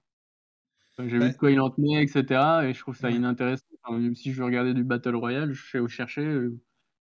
J'ai 0.98 1.18
vu 1.20 1.30
de 1.30 1.36
quoi 1.36 1.52
il 1.52 1.60
en 1.62 1.70
tenait, 1.70 2.04
etc., 2.04 2.68
et 2.68 2.74
je 2.74 2.80
trouve 2.82 2.96
ça 2.96 3.10
Ouais. 3.10 3.12
inintéressant. 3.12 3.64
Enfin, 3.84 3.98
même 3.98 4.16
si 4.16 4.34
je 4.34 4.40
veux 4.40 4.46
regarder 4.46 4.74
du 4.74 4.84
Battle 4.84 5.16
Royale, 5.16 5.54
je 5.54 5.70
sais 5.72 5.80
où 5.80 5.88
chercher. 5.88 6.22
euh, 6.26 6.60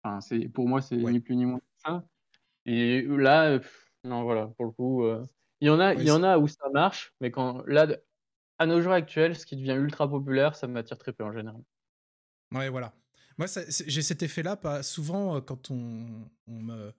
Enfin, 0.05 0.21
c'est, 0.21 0.49
pour 0.49 0.69
moi, 0.69 0.81
c'est 0.81 0.97
Ouais. 1.03 1.13
ni 1.13 1.21
plus 1.21 1.37
ni 1.37 1.45
moins 1.47 1.59
que 1.61 1.65
ça. 1.85 2.05
Et 2.67 3.03
là, 3.03 3.51
euh, 3.53 3.59
pff, 3.61 3.93
non, 4.05 4.25
voilà, 4.25 4.49
pour 4.49 4.67
le 4.67 4.73
coup, 4.73 5.05
euh, 5.05 5.27
il 5.61 5.69
y 5.69 5.71
en 5.71 5.81
a, 5.81 5.95
il 5.95 6.05
y 6.05 6.11
en 6.13 6.23
a 6.25 6.39
où 6.39 6.49
ça 6.49 6.69
marche, 6.73 7.15
mais 7.21 7.31
quand 7.33 7.65
là, 7.67 7.89
à 8.59 8.67
nos 8.67 8.81
jours 8.83 8.93
actuels, 8.95 9.37
ce 9.37 9.47
qui 9.47 9.57
devient 9.57 9.73
ultra 9.81 10.09
populaire, 10.11 10.57
ça 10.57 10.69
m'attire 10.69 10.99
très 10.99 11.13
peu 11.15 11.25
en 11.25 11.33
général. 11.33 11.63
Ouais, 12.53 12.69
voilà. 12.69 12.95
Moi, 13.39 13.47
j'ai 13.87 14.03
cet 14.03 14.23
effet-là, 14.23 14.57
pas 14.57 14.83
souvent 14.83 15.37
euh, 15.37 15.41
quand 15.41 15.71
on, 15.71 16.29
on 16.47 16.61
me, 16.61 16.93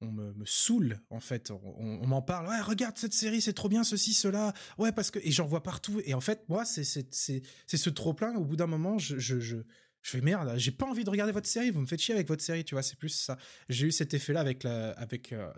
on 0.00 0.10
me, 0.12 0.32
saoule, 0.44 1.00
en 1.10 1.20
fait. 1.20 1.50
On, 1.50 2.06
m'en 2.06 2.22
parle. 2.22 2.48
Ouais, 2.48 2.60
regarde 2.60 2.98
cette 2.98 3.14
série, 3.14 3.40
c'est 3.40 3.52
trop 3.54 3.68
bien, 3.68 3.82
ceci, 3.84 4.12
cela. 4.12 4.52
Ouais, 4.78 4.92
parce 4.92 5.10
que. 5.10 5.18
Et 5.22 5.30
j'en 5.30 5.46
vois 5.46 5.62
partout. 5.62 6.00
Et 6.04 6.14
en 6.14 6.20
fait, 6.20 6.48
moi, 6.48 6.64
c'est 6.64 6.84
c'est- 6.84 7.12
c'est- 7.14 7.42
c'est 7.66 7.76
ce 7.76 7.90
trop-plein. 7.90 8.34
Au 8.36 8.44
bout 8.44 8.56
d'un 8.56 8.66
moment, 8.66 8.98
je, 8.98 9.18
je, 9.18 9.40
je, 9.40 9.56
je 10.02 10.10
fais 10.10 10.20
merde, 10.20 10.52
j'ai 10.56 10.70
pas 10.70 10.86
envie 10.86 11.04
de 11.04 11.10
regarder 11.10 11.32
votre 11.32 11.48
série. 11.48 11.70
Vous 11.70 11.80
me 11.80 11.86
faites 11.86 12.00
chier 12.00 12.14
avec 12.14 12.28
votre 12.28 12.42
série, 12.42 12.64
tu 12.64 12.74
vois. 12.74 12.82
C'est 12.82 12.98
plus 12.98 13.08
ça. 13.08 13.38
J'ai 13.68 13.86
eu 13.86 13.92
cet 13.92 14.12
effet-là 14.14 14.40
avec, 14.40 14.62
la, 14.62 14.90
avec 14.92 15.32
euh, 15.32 15.50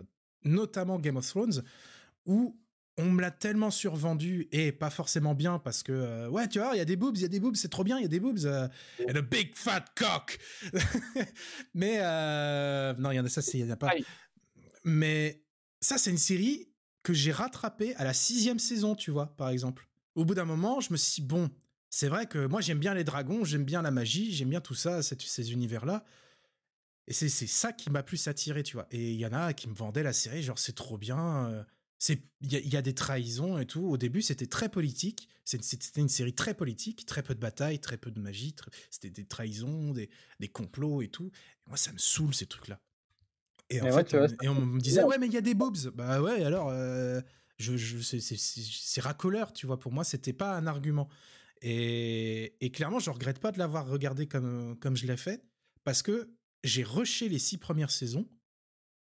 notamment 0.43 0.99
Game 0.99 1.17
of 1.17 1.27
Thrones, 1.27 1.63
où 2.25 2.57
on 2.97 3.05
me 3.11 3.21
l'a 3.21 3.31
tellement 3.31 3.71
survendu 3.71 4.49
et 4.51 4.73
pas 4.73 4.89
forcément 4.89 5.33
bien 5.33 5.57
parce 5.57 5.83
que 5.83 5.93
euh, 5.93 6.29
ouais 6.29 6.49
tu 6.49 6.59
vois 6.59 6.71
il 6.75 6.79
y 6.79 6.81
a 6.81 6.85
des 6.85 6.97
boobs 6.97 7.15
il 7.15 7.21
y 7.21 7.25
a 7.25 7.29
des 7.29 7.39
boobs 7.39 7.55
c'est 7.55 7.69
trop 7.69 7.85
bien 7.85 7.97
il 7.97 8.01
y 8.01 8.05
a 8.05 8.09
des 8.09 8.19
boobs 8.19 8.43
euh, 8.43 8.67
and 9.07 9.15
a 9.15 9.21
big 9.21 9.55
fat 9.55 9.85
cock 9.95 10.37
mais 11.73 11.99
euh, 12.01 12.93
non 12.97 13.11
il 13.11 13.15
y 13.15 13.19
en 13.21 13.25
a 13.25 13.29
ça 13.29 13.41
c'est 13.41 13.59
il 13.59 13.65
y 13.65 13.69
en 13.69 13.71
a 13.71 13.77
pas. 13.77 13.87
Mais 14.83 15.43
ça 15.81 15.97
c'est 15.97 16.11
une 16.11 16.17
série 16.17 16.67
que 17.03 17.13
j'ai 17.13 17.31
rattrapée 17.31 17.95
à 17.95 18.03
la 18.03 18.13
sixième 18.13 18.59
saison 18.59 18.95
tu 18.95 19.11
vois 19.11 19.35
par 19.37 19.49
exemple 19.49 19.87
au 20.15 20.25
bout 20.25 20.35
d'un 20.35 20.45
moment 20.45 20.79
je 20.81 20.91
me 20.91 20.97
suis 20.97 21.21
dit, 21.21 21.27
bon 21.27 21.49
c'est 21.89 22.07
vrai 22.07 22.27
que 22.27 22.45
moi 22.45 22.61
j'aime 22.61 22.79
bien 22.79 22.93
les 22.93 23.03
dragons 23.03 23.43
j'aime 23.43 23.63
bien 23.63 23.81
la 23.81 23.91
magie 23.91 24.31
j'aime 24.31 24.49
bien 24.49 24.61
tout 24.61 24.75
ça 24.75 25.01
ces 25.01 25.51
univers 25.51 25.85
là 25.85 26.03
et 27.09 27.13
c'est 27.13 27.29
ça 27.47 27.73
qui 27.73 27.89
m'a 27.89 28.03
plus 28.03 28.27
attiré, 28.27 28.61
tu 28.61 28.73
vois. 28.73 28.87
Et 28.91 29.13
il 29.13 29.17
y 29.19 29.25
en 29.25 29.33
a 29.33 29.53
qui 29.53 29.67
me 29.67 29.73
vendaient 29.73 30.03
la 30.03 30.13
série, 30.13 30.43
genre 30.43 30.59
c'est 30.59 30.75
trop 30.75 30.97
bien. 30.99 31.49
euh, 31.49 31.63
c'est 31.97 32.21
Il 32.41 32.53
y, 32.53 32.77
a- 32.77 32.81
des 32.83 32.93
trahisons 32.93 33.57
et 33.57 33.65
tout. 33.65 33.81
Au 33.81 33.97
début, 33.97 34.21
c'était 34.21 34.45
très 34.45 34.69
politique. 34.69 35.27
C'était 35.43 35.99
une 36.01 36.07
série 36.07 36.35
très 36.35 36.53
politique, 36.53 37.07
très 37.07 37.23
peu 37.23 37.33
de 37.33 37.39
batailles, 37.39 37.79
très 37.79 37.97
peu 37.97 38.11
de 38.11 38.19
magie. 38.19 38.55
C'était 38.91 39.09
des 39.09 39.25
trahisons, 39.25 39.91
des, 39.91 40.11
des 40.39 40.47
complots 40.49 41.01
et 41.01 41.07
tout. 41.07 41.31
Moi, 41.65 41.77
ça 41.77 41.91
me 41.91 41.97
saoule 41.97 42.35
ces 42.35 42.45
trucs-là. 42.45 42.79
Et 43.69 43.81
en 43.81 43.85
Mais 43.85 43.91
fait, 43.91 44.01
ouais, 44.01 44.03
tu 44.03 44.17
vois, 44.17 44.27
on, 44.27 44.35
et 44.41 44.47
on 44.49 44.55
me 44.55 44.79
disait, 44.79 45.03
ouais, 45.03 45.17
mais 45.19 45.27
il 45.27 45.33
y 45.33 45.37
a 45.37 45.41
des 45.41 45.53
boobs. 45.53 45.77
Bah 45.93 46.21
ouais, 46.21 46.43
alors, 46.43 46.69
euh, 46.69 47.21
je, 47.57 47.77
je, 47.77 47.99
c'est- 47.99 48.19
c'est- 48.19 48.37
c'est 48.37 48.61
c'est 48.63 49.01
racoleur, 49.01 49.53
tu 49.53 49.67
vois. 49.67 49.79
Pour 49.79 49.91
moi, 49.91 50.03
c'était 50.03 50.33
pas 50.33 50.55
un 50.57 50.65
argument. 50.67 51.07
Et, 51.61 52.55
et 52.65 52.71
clairement, 52.71 52.99
je 52.99 53.09
regrette 53.11 53.39
pas 53.39 53.51
de 53.51 53.59
l'avoir 53.59 53.87
regardé 53.87 54.27
comme, 54.27 54.77
comme 54.79 54.95
je 54.97 55.05
l'ai 55.07 55.17
fait, 55.17 55.45
parce 55.83 56.01
que 56.01 56.33
j'ai 56.63 56.83
rushé 56.83 57.29
les 57.29 57.39
six 57.39 57.57
premières 57.57 57.91
saisons, 57.91 58.27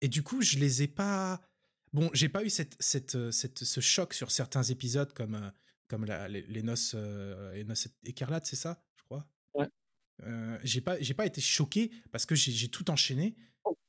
et 0.00 0.08
du 0.08 0.22
coup, 0.22 0.42
je 0.42 0.58
les 0.58 0.82
ai 0.82 0.88
pas. 0.88 1.42
Bon, 1.92 2.10
j'ai 2.14 2.28
pas 2.28 2.44
eu 2.44 2.50
cette, 2.50 2.76
cette, 2.80 3.16
euh, 3.16 3.30
cette, 3.32 3.64
ce 3.64 3.80
choc 3.80 4.14
sur 4.14 4.30
certains 4.30 4.62
épisodes 4.64 5.12
comme, 5.12 5.34
euh, 5.36 5.50
comme 5.88 6.04
la- 6.06 6.28
les, 6.28 6.42
les 6.42 6.62
noces, 6.62 6.92
euh, 6.96 7.52
les 7.54 7.64
noces 7.64 7.88
écarlates, 8.04 8.46
c'est 8.46 8.56
ça, 8.56 8.82
je 8.96 9.02
crois. 9.04 9.26
Ouais. 9.54 9.68
Euh, 10.22 10.58
j'ai 10.64 10.80
pas, 10.82 11.00
j'ai 11.00 11.14
pas 11.14 11.26
été 11.26 11.40
choqué 11.40 11.90
parce 12.12 12.26
que 12.26 12.34
j'ai 12.34 12.52
j'ai 12.52 12.68
tout 12.68 12.90
enchaîné. 12.90 13.36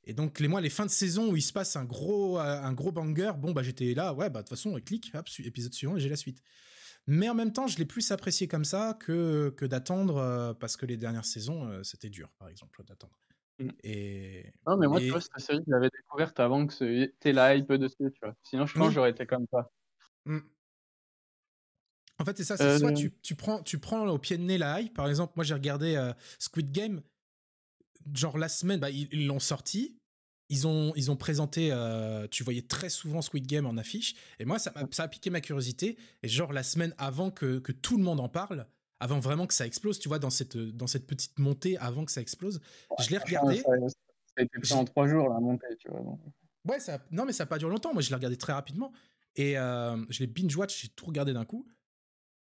Et 0.03 0.13
donc, 0.13 0.39
les 0.39 0.47
mois, 0.47 0.61
les 0.61 0.69
fins 0.71 0.85
de 0.85 0.91
saison 0.91 1.31
où 1.31 1.35
il 1.37 1.41
se 1.43 1.53
passe 1.53 1.75
un 1.75 1.85
gros, 1.85 2.39
euh, 2.39 2.41
un 2.61 2.73
gros 2.73 2.91
banger, 2.91 3.33
bon, 3.37 3.51
bah, 3.51 3.61
j'étais 3.63 3.93
là, 3.93 4.13
ouais, 4.13 4.29
bah, 4.29 4.41
de 4.41 4.47
toute 4.47 4.57
façon, 4.57 4.73
clic, 4.83 5.11
hop, 5.13 5.29
su- 5.29 5.45
épisode 5.45 5.73
suivant 5.73 5.95
et 5.95 5.99
j'ai 5.99 6.09
la 6.09 6.15
suite. 6.15 6.41
Mais 7.07 7.29
en 7.29 7.35
même 7.35 7.53
temps, 7.53 7.67
je 7.67 7.77
l'ai 7.77 7.85
plus 7.85 8.11
apprécié 8.11 8.47
comme 8.47 8.65
ça 8.65 8.97
que, 8.99 9.53
que 9.57 9.65
d'attendre, 9.65 10.17
euh, 10.17 10.53
parce 10.53 10.75
que 10.77 10.85
les 10.85 10.97
dernières 10.97 11.25
saisons, 11.25 11.67
euh, 11.67 11.83
c'était 11.83 12.09
dur, 12.09 12.29
par 12.39 12.47
exemple, 12.49 12.83
d'attendre. 12.83 13.13
Mm. 13.59 13.69
Et. 13.83 14.53
Non, 14.67 14.77
mais 14.77 14.87
moi, 14.87 14.99
Et- 15.01 15.05
tu 15.05 15.11
vois, 15.11 15.21
cette 15.21 15.39
série, 15.39 15.59
je 15.65 15.71
l'avais 15.71 15.89
découverte 15.89 16.39
avant 16.39 16.65
que 16.65 16.73
c'était 16.73 17.31
la 17.33 17.55
hype 17.55 17.71
dessus, 17.73 17.95
tu 18.11 18.19
vois. 18.23 18.35
Sinon, 18.43 18.65
je 18.65 18.73
pense 18.77 18.87
que 18.89 18.93
j'aurais 18.95 19.11
été 19.11 19.25
comme 19.27 19.45
ça. 19.51 19.69
Mm. 20.25 20.39
En 22.19 22.25
fait, 22.25 22.37
c'est 22.37 22.43
ça. 22.43 22.57
C'est 22.57 22.77
soit 22.79 22.91
Euh. 22.91 22.93
tu, 22.93 23.11
tu 23.23 23.35
prends, 23.35 23.63
tu 23.63 23.79
prends 23.79 24.05
au 24.07 24.19
pied 24.19 24.37
de 24.37 24.43
nez 24.43 24.57
la 24.59 24.79
hype. 24.81 24.93
Par 24.95 25.09
exemple, 25.09 25.33
moi, 25.35 25.43
j'ai 25.43 25.55
regardé 25.55 25.95
euh, 25.95 26.13
Squid 26.37 26.71
Game. 26.71 27.01
Genre 28.13 28.37
la 28.37 28.49
semaine, 28.49 28.79
bah, 28.79 28.89
ils 28.89 29.27
l'ont 29.27 29.39
sorti. 29.39 29.95
Ils 30.49 30.67
ont, 30.67 30.91
ils 30.97 31.09
ont 31.11 31.15
présenté. 31.15 31.69
euh, 31.71 32.27
tu 32.29 32.43
voyais 32.43 32.61
très 32.61 32.89
souvent 32.89 33.21
Squid 33.21 33.47
Game 33.47 33.65
en 33.65 33.77
affiche. 33.77 34.15
Et 34.39 34.45
moi, 34.45 34.59
ça, 34.59 34.73
ça 34.91 35.03
a 35.03 35.07
piqué 35.07 35.29
ma 35.29 35.39
curiosité. 35.39 35.97
Et 36.23 36.27
genre 36.27 36.51
la 36.51 36.63
semaine 36.63 36.93
avant 36.97 37.31
que, 37.31 37.59
que 37.59 37.71
tout 37.71 37.97
le 37.97 38.03
monde 38.03 38.19
en 38.19 38.27
parle, 38.27 38.67
avant 38.99 39.19
vraiment 39.19 39.47
que 39.47 39.53
ça 39.53 39.65
explose, 39.65 39.97
tu 39.97 40.09
vois, 40.09 40.19
dans 40.19 40.29
cette, 40.29 40.57
dans 40.57 40.87
cette 40.87 41.07
petite 41.07 41.39
montée 41.39 41.77
avant 41.77 42.05
que 42.05 42.11
ça 42.11 42.21
explose, 42.21 42.59
je 42.99 43.09
l'ai 43.09 43.17
regardé. 43.17 43.57
Ça, 43.57 43.63
ça 43.63 43.95
a 44.37 44.41
été 44.43 44.59
fait 44.61 44.73
en 44.73 44.85
trois 44.85 45.07
jours, 45.07 45.29
la 45.29 45.39
montée, 45.39 45.67
tu 45.79 45.89
vois. 45.89 46.01
donc. 46.01 46.19
Ouais, 46.67 46.79
ça, 46.79 47.03
non, 47.11 47.25
mais 47.25 47.33
ça 47.33 47.45
n'a 47.45 47.47
pas 47.47 47.57
duré 47.57 47.71
longtemps. 47.71 47.93
Moi, 47.93 48.01
je 48.01 48.09
l'ai 48.09 48.15
regardé 48.15 48.37
très 48.37 48.53
rapidement. 48.53 48.91
Et 49.35 49.57
euh, 49.57 49.97
je 50.09 50.19
l'ai 50.19 50.27
binge-watch, 50.27 50.81
j'ai 50.81 50.89
tout 50.89 51.05
regardé 51.05 51.33
d'un 51.33 51.45
coup. 51.45 51.65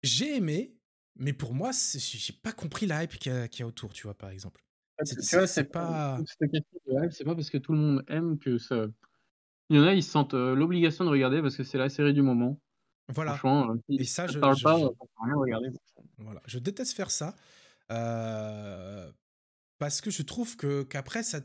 J'ai 0.02 0.36
aimé, 0.36 0.74
mais 1.16 1.32
pour 1.32 1.54
moi, 1.54 1.70
j'ai 1.72 2.32
pas 2.32 2.52
compris 2.52 2.86
la 2.86 3.04
hype 3.04 3.18
qu'il 3.18 3.32
y, 3.32 3.48
qu'il 3.50 3.61
y 3.61 3.62
a 3.62 3.66
autour, 3.66 3.92
tu 3.92 4.04
vois, 4.04 4.16
par 4.16 4.30
exemple. 4.30 4.64
C'est- 5.05 5.46
tu 5.64 5.68
pas- 5.70 6.18
c'est 7.11 7.24
pas 7.24 7.34
parce 7.34 7.51
que 7.51 7.59
tout 7.59 7.72
le 7.72 7.78
monde 7.78 8.05
aime 8.09 8.38
que 8.38 8.59
ça. 8.59 8.86
Il 9.70 9.76
y 9.76 9.80
en 9.80 9.84
a, 9.84 9.94
ils 9.94 10.03
se 10.03 10.11
sentent 10.11 10.34
euh, 10.34 10.55
l'obligation 10.55 11.05
de 11.05 11.11
regarder 11.11 11.40
parce 11.42 11.57
que 11.57 11.62
c'est 11.64 11.78
la 11.78 11.88
série 11.88 12.14
du 12.14 12.22
moment. 12.22 12.59
Voilà. 13.09 13.32
Franchement, 13.36 13.70
euh, 13.72 13.76
si 13.88 13.96
Et 14.01 14.05
ça, 14.05 14.26
je- 14.26 14.38
parle 14.38 14.57
je- 14.57 14.64
pas, 14.64 14.78
je- 14.78 14.84
euh, 14.84 14.90
rien 15.24 15.34
regarder. 15.36 15.68
Voilà. 16.18 16.42
Je 16.46 16.59
déteste 16.59 16.94
faire 16.94 17.11
ça. 17.11 17.34
euh, 17.90 19.11
parce 19.78 20.01
que 20.03 20.11
je 20.11 20.22
trouve 20.22 20.57
que 20.57 20.82
qu'après, 20.82 21.22
ça, 21.22 21.40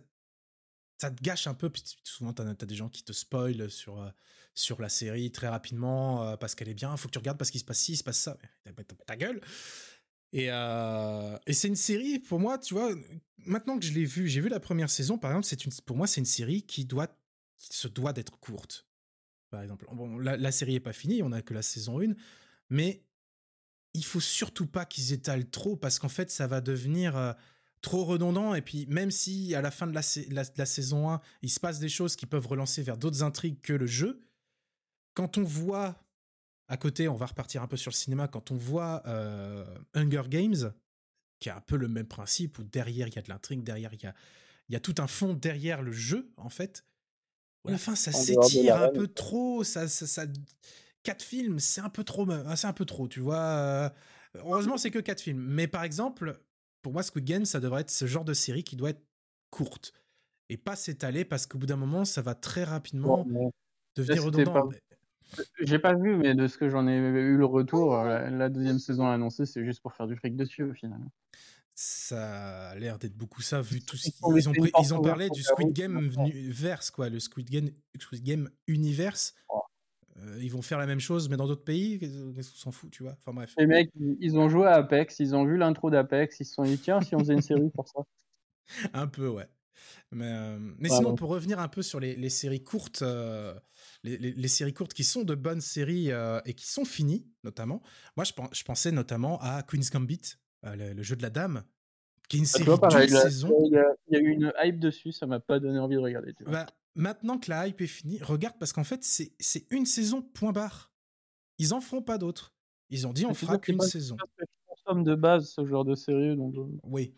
ça 1.00 1.10
te 1.12 1.22
gâche 1.24 1.48
un 1.48 1.54
peu. 1.54 1.70
Puis 1.70 1.84
souvent, 2.04 2.34
t'as 2.34 2.44
as 2.50 2.54
des 2.66 2.76
gens 2.76 2.90
qui 2.90 3.04
te 3.04 3.14
spoilent 3.14 3.70
sur, 3.70 4.02
euh, 4.02 4.10
sur 4.56 4.82
la 4.82 4.90
série 4.90 5.32
très 5.32 5.48
rapidement 5.48 6.24
euh, 6.28 6.36
parce 6.38 6.54
qu'elle 6.56 6.68
est 6.70 6.74
bien. 6.74 6.96
Faut 6.98 7.08
que 7.08 7.14
tu 7.14 7.20
regardes 7.20 7.38
parce 7.38 7.50
qu'il 7.52 7.60
se 7.62 7.66
passe 7.66 7.80
ci, 7.80 7.94
il 7.94 7.98
se 7.98 8.04
passe 8.04 8.20
ça. 8.20 8.38
Mais 8.66 8.74
ta 9.06 9.16
gueule. 9.16 9.40
Et, 10.34 10.48
euh, 10.50 11.38
et 11.46 11.54
c'est 11.54 11.68
une 11.68 11.76
série, 11.76 12.18
pour 12.20 12.40
moi, 12.40 12.58
tu 12.58 12.74
vois, 12.74 12.92
maintenant 13.46 13.78
que 13.78 13.86
je 13.86 13.94
l'ai 13.94 14.04
vue, 14.04 14.28
j'ai 14.28 14.42
vu 14.42 14.50
la 14.50 14.60
première 14.60 14.90
saison, 14.90 15.20
par 15.20 15.32
exemple, 15.32 15.66
une, 15.66 15.72
pour 15.86 15.96
moi, 15.96 16.08
c'est 16.08 16.20
une 16.22 16.26
série 16.26 16.64
qui 16.64 16.86
doit, 16.86 17.08
se 17.60 17.88
doit 17.88 18.14
d'être 18.14 18.40
courte. 18.40 18.88
Par 19.52 19.62
exemple, 19.62 19.86
bon, 19.94 20.18
la, 20.18 20.52
série 20.52 20.76
est 20.76 20.80
pas 20.80 20.92
finie, 20.92 21.22
on 21.22 21.32
a 21.32 21.44
que 21.44 21.54
la 21.54 21.62
saison 21.62 22.02
1, 22.02 22.16
mais 22.72 23.04
il 23.94 24.04
faut 24.04 24.20
surtout 24.20 24.66
pas 24.66 24.86
qu'ils 24.86 25.14
étalent 25.14 25.48
trop 25.48 25.76
parce 25.76 26.00
qu'en 26.00 26.10
fait, 26.10 26.32
ça 26.32 26.48
va 26.48 26.62
devenir 26.62 27.16
euh, 27.16 27.34
trop 27.82 28.04
redondant. 28.04 28.56
Et 28.56 28.64
puis, 28.64 28.88
même 28.88 29.12
si 29.12 29.54
à 29.54 29.62
la 29.62 29.70
fin 29.70 29.86
de 29.86 29.94
la, 29.94 30.02
la- 30.32 30.50
la 30.58 30.66
saison 30.66 31.12
1, 31.12 31.22
il 31.44 31.52
se 31.52 31.60
passe 31.60 31.78
des 31.78 31.90
choses 31.90 32.16
qui 32.16 32.26
peuvent 32.26 32.48
relancer 32.48 32.82
vers 32.82 32.98
d'autres 32.98 33.22
intrigues 33.22 33.62
que 33.62 33.74
le 33.74 33.86
jeu, 33.86 34.24
quand 35.14 35.38
on 35.38 35.44
voit 35.44 36.03
à 36.74 36.78
côté, 36.78 37.08
on 37.08 37.16
va 37.16 37.28
repartir 37.28 37.62
un 37.62 37.68
peu 37.68 37.78
sur 37.78 37.92
le 37.92 37.96
cinéma, 37.96 38.28
quand 38.28 38.52
on 38.52 38.56
voit 38.58 39.04
euh, 39.06 39.64
Hunger 39.94 40.24
Games, 40.28 40.74
qui 41.40 41.50
a 41.50 41.58
un 41.58 41.62
peu 41.62 41.78
le 41.78 41.88
même 41.88 42.08
principe, 42.08 42.60
où 42.60 42.64
derrière 42.64 43.08
il 43.08 43.16
y 43.16 43.20
a 43.20 43.22
de 43.22 43.30
l'intrigue, 43.30 43.64
derrière 43.64 43.94
il 43.94 44.02
y 44.02 44.08
a, 44.08 44.16
il 44.70 44.74
y 44.74 44.76
a 44.76 44.80
tout 44.80 44.96
un 44.98 45.08
fond 45.08 45.34
derrière 45.36 45.82
le 45.84 45.92
jeu, 45.92 46.32
en 46.38 46.50
fait. 46.50 46.86
à 47.66 47.72
la 47.72 47.78
fin, 47.78 47.96
ça 47.96 48.12
s'étire 48.14 48.76
un 48.78 48.88
peu 48.90 49.08
trop, 49.08 49.64
ça, 49.64 49.88
ça, 49.88 50.08
ça- 50.08 50.26
quatre 51.04 51.24
films, 51.24 51.60
c'est 51.60 51.82
un 51.82 51.90
peu 51.90 52.04
trop, 52.04 52.30
euh, 52.30 52.56
c'est 52.56 52.68
un 52.68 52.74
peu 52.74 52.86
trop, 52.86 53.08
tu 53.08 53.20
vois. 53.20 53.38
euh, 53.40 53.90
Heureusement, 54.36 54.78
c'est 54.78 54.92
que 54.92 55.00
quatre 55.00 55.22
films. 55.22 55.40
Mais 55.40 55.68
par 55.68 55.84
exemple, 55.84 56.40
pour 56.82 56.94
moi, 56.94 57.04
Squid 57.04 57.26
Game, 57.26 57.46
ça 57.46 57.60
devrait 57.60 57.82
être 57.82 57.92
ce 57.92 58.08
genre 58.08 58.26
de 58.26 58.34
série 58.34 58.64
qui 58.64 58.76
doit 58.76 58.90
être 58.92 59.04
courte 59.52 59.94
et 60.50 60.58
pas 60.58 60.76
s'étaler 60.76 61.26
parce 61.26 61.46
qu'au 61.48 61.58
bout 61.60 61.68
d'un 61.68 61.76
moment, 61.78 62.04
ça 62.06 62.22
va 62.24 62.36
très 62.36 62.64
rapidement 62.64 63.18
devenir 63.96 64.24
redondant. 64.26 64.54
pas- 64.72 64.93
J'ai 65.62 65.80
pas 65.80 65.94
vu, 65.94 66.16
mais 66.16 66.36
de 66.36 66.48
ce 66.48 66.58
que 66.58 66.70
j'en 66.70 66.88
ai 66.88 66.96
eu 66.96 67.38
le 67.38 67.46
retour, 67.46 67.96
euh, 67.96 68.08
la, 68.08 68.30
la 68.30 68.50
deuxième 68.50 68.80
saison 68.80 69.08
annoncée, 69.08 69.46
c'est 69.46 69.64
juste 69.64 69.82
pour 69.82 69.94
faire 69.94 70.08
du 70.08 70.16
fric 70.16 70.36
dessus 70.36 70.64
au 70.64 70.74
final. 70.74 71.00
Ça 71.76 72.70
a 72.70 72.76
l'air 72.76 73.00
d'être 73.00 73.16
beaucoup 73.18 73.42
ça, 73.42 73.62
vu 73.62 73.82
tout 73.82 73.98
ce 73.98 74.10
Ils 74.10 74.12
qu'ils 74.14 74.26
ont 74.26 74.54
ils 74.54 74.94
ont, 74.94 75.00
ils 75.00 75.02
parlé 75.02 75.30
du 75.30 75.42
Squid 75.42 75.74
Game. 75.74 75.98
Universe, 75.98 76.92
quoi, 76.92 77.10
le 77.10 77.20
Squid 77.20 77.50
Game, 77.50 77.70
Squid 78.00 78.24
Game 78.24 78.50
Universe. 78.68 79.34
Euh, 80.18 80.38
ils 80.40 80.52
vont 80.52 80.62
faire 80.62 80.78
la 80.78 80.86
même 80.86 81.00
chose, 81.00 81.30
mais 81.30 81.38
dans 81.38 81.48
d'autres 81.48 81.64
pays. 81.64 82.00
Qu'est-ce 82.00 82.52
qu'on 82.52 82.58
s'en 82.58 82.72
fout, 82.72 82.92
tu 82.92 83.02
vois? 83.02 83.14
Enfin 83.18 83.34
bref. 83.34 83.56
Les 83.58 83.66
mecs, 83.66 83.90
ils 84.20 84.38
ont 84.38 84.50
joué 84.50 84.68
à 84.68 84.74
Apex, 84.76 85.20
ils 85.20 85.36
ont 85.36 85.46
vu 85.46 85.58
l'intro 85.58 85.90
d'Apex, 85.90 86.40
ils 86.40 86.46
se 86.46 86.54
sont 86.54 86.64
dit 86.64 86.78
tiens, 86.78 87.02
si 87.02 87.16
on 87.16 87.20
faisait 87.20 87.34
une 87.34 87.42
série 87.42 87.72
pour 87.72 87.88
ça. 87.88 88.02
Un 88.94 89.08
peu, 89.08 89.28
ouais. 89.28 89.48
Mais, 90.12 90.32
euh, 90.32 90.60
mais 90.78 90.90
Ouais, 90.90 90.96
sinon, 90.96 91.16
pour 91.16 91.30
revenir 91.30 91.60
un 91.60 91.68
peu 91.68 91.82
sur 91.82 92.00
les, 92.00 92.16
les 92.16 92.30
séries 92.30 92.64
courtes, 92.64 93.02
euh, 93.02 93.56
les, 94.04 94.18
les- 94.18 94.32
les 94.34 94.48
séries 94.48 94.74
courtes 94.74 94.94
qui 94.94 95.04
sont 95.04 95.24
de 95.24 95.36
bonnes 95.36 95.62
séries 95.62 96.12
euh, 96.12 96.40
et 96.46 96.54
qui 96.54 96.68
sont 96.68 96.86
finies, 96.86 97.26
notamment. 97.44 97.82
Moi, 98.18 98.24
je, 98.26 98.34
je 98.52 98.64
pensais 98.64 98.92
notamment 98.92 99.40
à 99.42 99.64
Queen's 99.64 99.90
Gambit, 99.90 100.22
euh, 100.66 100.76
le, 100.76 100.94
le 100.94 101.04
jeu 101.04 101.16
de 101.16 101.22
la 101.22 101.30
dame, 101.30 101.64
qui 102.30 102.38
est 102.38 102.40
une 102.40 102.46
Ah, 102.46 102.58
série 102.90 103.08
d'une 103.08 103.16
saison. 103.18 103.50
il 103.66 103.74
y, 103.74 103.78
a, 103.78 103.86
il 104.08 104.14
y 104.14 104.18
a 104.18 104.20
eu 104.22 104.30
une 104.32 104.54
hype 104.62 104.80
dessus, 104.80 105.12
ça 105.12 105.26
m'a 105.26 105.40
pas 105.40 105.60
donné 105.60 105.80
envie 105.80 105.96
de 105.96 106.02
regarder. 106.02 106.34
Tu 106.34 106.44
vois. 106.44 106.54
Bah, 106.54 106.66
maintenant 106.96 107.38
que 107.38 107.50
la 107.50 107.68
hype 107.68 107.82
est 107.82 107.88
finie, 107.88 108.20
regarde 108.22 108.56
parce 108.60 108.74
qu'en 108.74 108.84
fait, 108.84 109.04
c'est 109.04 109.66
une 109.72 109.86
saison, 109.86 110.22
point 110.22 110.52
barre. 110.52 110.92
Ils 111.60 111.74
en 111.74 111.82
feront 111.82 112.02
pas 112.02 112.18
d'autres. 112.18 112.54
Ils 112.90 113.08
ont 113.08 113.14
dit, 113.14 113.26
on 113.26 113.34
fera 113.34 113.58
qu'une 113.58 113.80
saison. 113.80 114.18
je 114.40 114.46
consomme 114.68 115.04
de 115.04 115.16
base 115.16 115.50
ce 115.50 115.66
genre 115.66 115.86
de 115.86 115.96
série, 115.96 116.36
donc 116.36 116.54
Oui. 116.84 117.16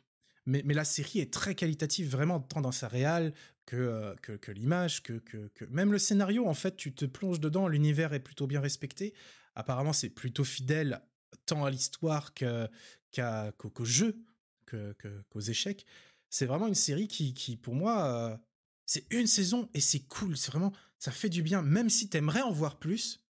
Mais, 0.48 0.62
mais 0.64 0.76
la 0.76 0.84
série 0.86 1.20
est 1.20 1.34
très 1.34 1.56
qualitative, 1.56 2.08
vraiment, 2.12 2.40
tant 2.40 2.62
dans 2.62 2.72
sa 2.72 2.88
réal 2.88 3.34
que, 3.66 3.76
euh, 3.76 4.16
que, 4.22 4.34
que 4.34 4.52
l'image, 4.52 5.04
que, 5.04 5.14
que, 5.14 5.66
Même 5.66 5.92
le 5.92 6.00
scénario, 6.00 6.48
en 6.48 6.54
fait, 6.54 6.76
tu 6.76 6.94
te 6.94 7.06
plonges 7.06 7.40
dedans, 7.40 7.68
l'univers 7.68 8.14
est 8.14 8.20
plutôt 8.20 8.48
bien 8.48 8.62
respecté. 8.62 9.14
Apparemment, 9.56 9.94
c'est 9.94 10.10
plutôt 10.10 10.44
fidèle 10.44 11.02
tant 11.46 11.66
à 11.66 11.70
l'histoire 11.70 12.34
qu'au 12.34 13.86
jeu, 13.86 14.18
qu'aux 14.66 15.40
échecs. 15.40 15.86
C'est 16.30 16.46
vraiment 16.46 16.68
une 16.68 16.76
série 16.76 17.08
qui, 17.08 17.34
qui 17.34 17.56
pour 17.56 17.76
moi, 17.76 18.06
euh, 18.06 18.38
c'est 18.86 19.06
une 19.12 19.28
saison 19.28 19.70
et 19.74 19.82
c'est 19.82 20.02
cool. 20.02 20.38
C'est 20.38 20.52
vraiment, 20.52 20.74
ça 21.00 21.12
fait 21.12 21.30
du 21.30 21.42
bien. 21.42 21.62
Même 21.62 21.90
si 21.90 22.10
t'aimerais 22.10 22.42
en 22.42 22.52
voir 22.52 22.78
plus, 22.78 23.24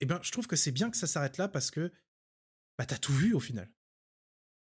eh 0.00 0.06
ben, 0.06 0.20
je 0.22 0.30
trouve 0.30 0.46
que 0.46 0.56
c'est 0.56 0.72
bien 0.72 0.90
que 0.90 0.96
ça 0.96 1.06
s'arrête 1.06 1.38
là 1.38 1.48
parce 1.48 1.70
que 1.70 1.90
bah, 2.76 2.86
t'as 2.86 2.98
tout 2.98 3.14
vu 3.14 3.34
au 3.34 3.40
final. 3.40 3.70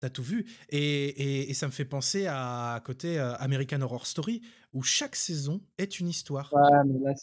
T'as 0.05 0.11
tout 0.11 0.23
vu. 0.23 0.45
Et, 0.69 0.79
et- 1.09 1.51
et 1.51 1.55
ça 1.55 1.67
me 1.67 1.73
fait 1.73 1.87
penser 1.87 2.27
à, 2.27 2.75
à 2.75 2.81
côté 2.81 3.19
euh, 3.19 3.35
American 3.37 3.81
Horror 3.81 4.07
Story, 4.07 4.43
où 4.75 4.83
chaque 4.83 5.17
saison 5.17 5.63
est 5.79 5.99
une 5.99 6.09
histoire. 6.09 6.53
ouais, 6.53 6.85
mais 6.85 6.99
là 6.99 7.15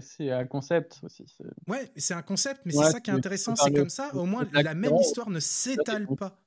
c'est 0.00 0.30
euh, 0.30 0.38
un 0.40 0.46
concept 0.46 1.00
aussi. 1.02 1.26
Ouais, 1.68 1.90
c'est 1.96 2.14
un 2.14 2.22
concept, 2.22 2.62
mais 2.64 2.74
Ouais, 2.74 2.86
c'est 2.86 2.92
ça 2.92 3.00
qui 3.00 3.10
est 3.10 3.12
intéressant. 3.12 3.54
C'est 3.56 3.74
comme 3.74 3.90
ça, 3.90 4.14
au 4.14 4.24
moins, 4.24 4.48
la 4.54 4.72
même 4.72 4.96
histoire 4.96 5.28
ne 5.28 5.38
s'étale 5.38 6.06
pas. 6.16 6.40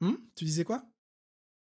Hum? 0.00 0.18
Tu 0.36 0.44
disais 0.44 0.62
quoi? 0.62 0.84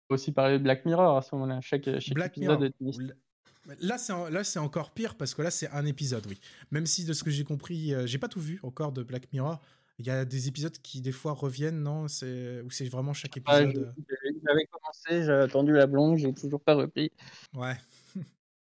Aussi 0.09 0.31
parler 0.31 0.59
de 0.59 0.63
Black 0.63 0.85
Mirror 0.85 1.17
à 1.17 1.23
ce 1.23 1.33
moment-là. 1.33 1.61
Chaque, 1.61 1.85
chaque 1.99 2.13
Black 2.13 2.37
épisode 2.37 2.71
Mirror. 2.79 3.01
est. 3.01 3.75
Là, 3.79 3.97
c'est 3.97 4.13
en- 4.13 4.29
là, 4.29 4.43
c'est 4.43 4.59
encore 4.59 4.91
pire 4.91 5.15
parce 5.15 5.33
que 5.33 5.41
là, 5.41 5.49
c'est 5.49 5.69
un 5.71 5.85
épisode, 5.87 6.27
oui. 6.27 6.39
Même 6.69 6.85
si 6.85 7.05
de 7.05 7.13
ce 7.13 7.23
que 7.23 7.31
j'ai 7.31 7.43
compris, 7.43 7.91
euh, 7.91 8.05
j'ai 8.05 8.19
pas 8.19 8.27
tout 8.27 8.39
vu 8.39 8.59
encore 8.61 8.91
de 8.91 9.01
Black 9.01 9.33
Mirror. 9.33 9.59
Il 9.97 10.05
y 10.05 10.09
a 10.09 10.25
des 10.25 10.47
épisodes 10.49 10.77
qui 10.79 10.99
des 11.01 11.13
fois 11.13 11.31
reviennent, 11.31 11.81
non? 11.81 12.07
C'est 12.09 12.61
ou 12.61 12.69
c'est 12.69 12.87
vraiment 12.89 13.13
chaque 13.13 13.37
Ah, 13.45 13.61
épisode. 13.61 13.93
j'ai- 13.97 14.35
J'avais 14.45 14.65
commencé, 14.65 15.23
j'avais 15.25 15.43
attendu 15.43 15.71
la 15.73 15.87
blonde, 15.87 16.17
j'ai 16.17 16.33
toujours 16.33 16.59
pas 16.61 16.75
repris. 16.75 17.11
euh, 17.55 17.59
Ouais. 17.59 17.75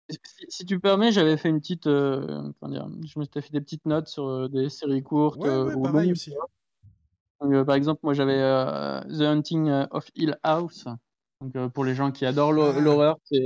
Si, 0.10 0.46
si 0.50 0.66
tu 0.66 0.80
permets, 0.82 1.14
j'avais 1.14 1.38
fait 1.38 1.48
une 1.50 1.62
petite. 1.62 1.88
euh, 1.88 2.52
comment 2.60 2.72
dire, 2.74 2.88
je 3.08 3.18
me 3.20 3.24
suis 3.24 3.42
fait 3.42 3.52
des 3.54 3.62
petites 3.62 3.86
notes 3.86 4.10
sur 4.10 4.28
euh, 4.28 4.48
des 4.50 4.70
séries 4.70 5.02
courtes. 5.02 5.40
Ouais, 5.42 5.48
euh, 5.50 5.64
ouais, 5.68 5.74
ou 5.76 5.82
pareil 5.84 6.08
longues, 6.08 6.12
aussi. 6.12 6.32
Donc, 7.42 7.54
euh, 7.54 7.64
par 7.64 7.76
exemple, 7.76 8.02
moi 8.04 8.14
j'avais 8.14 8.38
euh, 8.38 9.00
The 9.04 9.22
Hunting 9.22 9.70
of 9.92 10.06
Hill 10.16 10.38
House. 10.44 10.84
Donc, 11.42 11.56
euh, 11.56 11.70
pour 11.70 11.86
les 11.86 11.96
gens 11.96 12.12
qui 12.12 12.26
adorent 12.26 12.52
l'hor- 12.52 12.76
Ah. 12.78 12.82
l'horreur, 12.82 13.18
c'est 13.24 13.46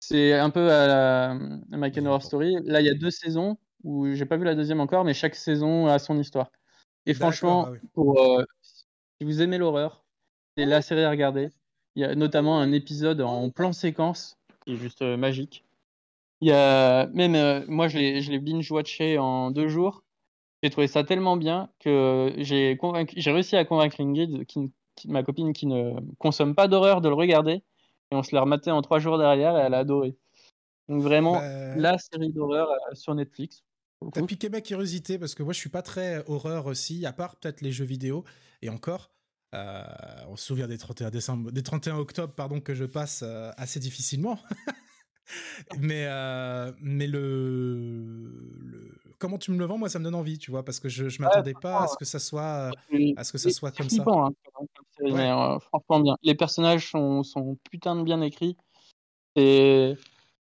c'est 0.00 0.32
un 0.34 0.50
peu 0.50 0.70
à 0.70 0.86
la 0.88 1.30
American. 1.72 2.04
Horror 2.06 2.22
Story. 2.22 2.56
Là, 2.64 2.80
il 2.80 2.86
y 2.86 2.90
a 2.90 2.94
deux 2.94 3.10
saisons 3.12 3.56
où 3.84 4.12
j'ai 4.12 4.26
pas 4.26 4.36
vu 4.36 4.44
la 4.44 4.54
deuxième 4.56 4.80
encore, 4.80 5.04
mais 5.04 5.14
chaque 5.14 5.36
saison 5.36 5.86
a 5.86 5.98
son 6.00 6.18
histoire. 6.18 6.50
Et 7.06 7.14
franchement, 7.14 7.66
ah 7.68 7.72
oui. 7.72 7.78
pour 7.92 8.20
euh, 8.20 8.44
si 9.20 9.26
vous 9.26 9.42
aimez 9.42 9.58
l'horreur, 9.58 10.04
c'est 10.56 10.66
la 10.66 10.82
série 10.82 11.04
à 11.04 11.10
regarder. 11.10 11.50
Il 11.96 12.02
y 12.02 12.04
a 12.04 12.14
notamment 12.14 12.58
un 12.60 12.72
épisode 12.72 13.20
en 13.20 13.50
plan 13.50 13.72
séquence 13.72 14.36
qui 14.64 14.74
est 14.74 14.76
juste 14.76 15.02
euh, 15.02 15.16
magique. 15.16 15.64
Il 16.40 16.48
y 16.48 16.52
a 16.52 17.06
même 17.08 17.34
euh, 17.34 17.64
moi 17.68 17.88
je 17.88 17.98
l'ai 17.98 18.22
je 18.22 18.30
l'ai 18.30 18.38
binge 18.38 18.70
watché 18.70 19.18
en 19.18 19.50
deux 19.50 19.68
jours. 19.68 20.02
J'ai 20.62 20.70
trouvé 20.70 20.86
ça 20.88 21.04
tellement 21.04 21.36
bien 21.36 21.70
que 21.80 22.32
j'ai 22.38 22.76
convaincu 22.78 23.14
j'ai 23.20 23.30
réussi 23.32 23.56
à 23.56 23.64
convaincre 23.64 24.00
Ingrid, 24.00 24.46
qui, 24.46 24.72
qui- 24.96 25.08
ma 25.08 25.22
copine 25.22 25.52
qui 25.52 25.66
ne 25.66 25.92
consomme 26.18 26.54
pas 26.54 26.68
d'horreur, 26.68 27.00
de 27.00 27.08
le 27.08 27.14
regarder. 27.14 27.62
Et 28.10 28.16
on 28.16 28.22
se 28.22 28.34
l'a 28.34 28.42
rematé 28.42 28.70
en 28.70 28.82
trois 28.82 28.98
jours 28.98 29.18
derrière 29.18 29.56
et 29.56 29.60
elle 29.62 29.74
a 29.74 29.78
adoré. 29.78 30.16
Donc 30.88 31.02
vraiment 31.02 31.32
Bah, 31.34 31.76
la 31.76 31.98
série 31.98 32.30
d'horreur 32.32 32.68
sur 32.94 33.14
Netflix. 33.14 33.62
T'as 34.12 34.22
piqué 34.26 34.48
ma 34.48 34.60
curiosité 34.60 35.18
parce 35.18 35.34
que 35.34 35.42
moi 35.42 35.52
je 35.52 35.58
suis 35.58 35.70
pas 35.70 35.82
très 35.82 36.24
horreur 36.28 36.66
aussi, 36.66 37.06
à 37.06 37.12
part 37.12 37.36
peut-être 37.36 37.60
les 37.60 37.72
jeux 37.72 37.84
vidéo 37.84 38.24
et 38.62 38.68
encore. 38.68 39.10
euh, 39.54 39.84
on 40.28 40.36
se 40.36 40.44
souvient 40.46 40.66
des 40.66 40.78
31 40.78 41.10
décembre, 41.10 41.52
des 41.52 41.62
31 41.62 41.96
octobre 41.98 42.34
pardon 42.34 42.60
que 42.60 42.74
je 42.74 42.84
passe 42.84 43.22
euh, 43.22 43.50
assez 43.56 43.78
difficilement. 43.80 44.38
mais 45.78 46.06
euh, 46.06 46.72
mais 46.80 47.06
le, 47.06 48.18
le 48.60 49.00
comment 49.18 49.38
tu 49.38 49.52
me 49.52 49.58
le 49.58 49.64
vends, 49.64 49.78
moi, 49.78 49.88
ça 49.88 49.98
me 49.98 50.04
donne 50.04 50.14
envie, 50.16 50.36
tu 50.38 50.50
vois, 50.50 50.64
parce 50.64 50.80
que 50.80 50.88
je, 50.90 51.08
je 51.08 51.22
m'attendais 51.22 51.54
pas 51.54 51.82
à 51.84 51.88
ce 51.88 51.96
que 51.96 52.04
ça 52.04 52.18
soit, 52.18 52.72
à 53.16 53.24
ce 53.24 53.32
que 53.32 53.38
ça 53.38 53.48
C'est 53.48 53.54
soit 53.54 53.70
comme 53.70 53.88
ça. 53.88 54.04
hein, 54.06 54.30
Ouais. 55.00 55.12
mais, 55.12 55.30
euh, 55.30 55.58
franchement 55.58 56.00
bien. 56.00 56.16
Les 56.22 56.34
personnages 56.34 56.90
sont, 56.90 57.22
sont 57.22 57.56
putain 57.70 57.96
de 57.96 58.02
bien 58.02 58.20
écrits. 58.20 58.56
C'est 59.36 59.96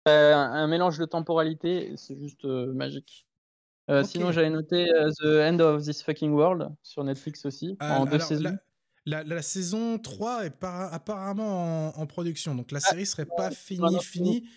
euh, 0.07 0.33
un, 0.35 0.51
un 0.53 0.67
mélange 0.67 0.97
de 0.97 1.05
temporalité, 1.05 1.93
c'est 1.95 2.17
juste 2.19 2.43
euh, 2.45 2.73
magique. 2.73 3.27
Euh. 3.91 4.03
Sinon, 4.03 4.31
j'avais 4.31 4.49
noté 4.49 4.89
euh, 4.91 5.11
The 5.19 5.51
End 5.53 5.59
of 5.59 5.83
This 5.83 6.01
Fucking 6.03 6.31
World 6.31 6.69
sur 6.83 7.03
Netflix 7.03 7.45
aussi, 7.45 7.77
Euh, 7.81 7.89
en 7.89 8.05
deux 8.05 8.15
alors, 8.15 8.27
saisons. 8.27 8.43
la, 9.05 9.23
la- 9.23 9.23
la 9.35 9.41
saison 9.41 9.97
3 9.99 10.45
est 10.45 10.49
par- 10.51 10.93
apparemment 10.93 11.89
en, 11.95 12.01
en 12.01 12.05
production, 12.07 12.55
donc 12.55 12.71
la 12.71 12.79
série 12.79 13.05
serait 13.05 13.25
pas 13.25 13.51
finie, 13.51 13.99
finie. 14.01 14.49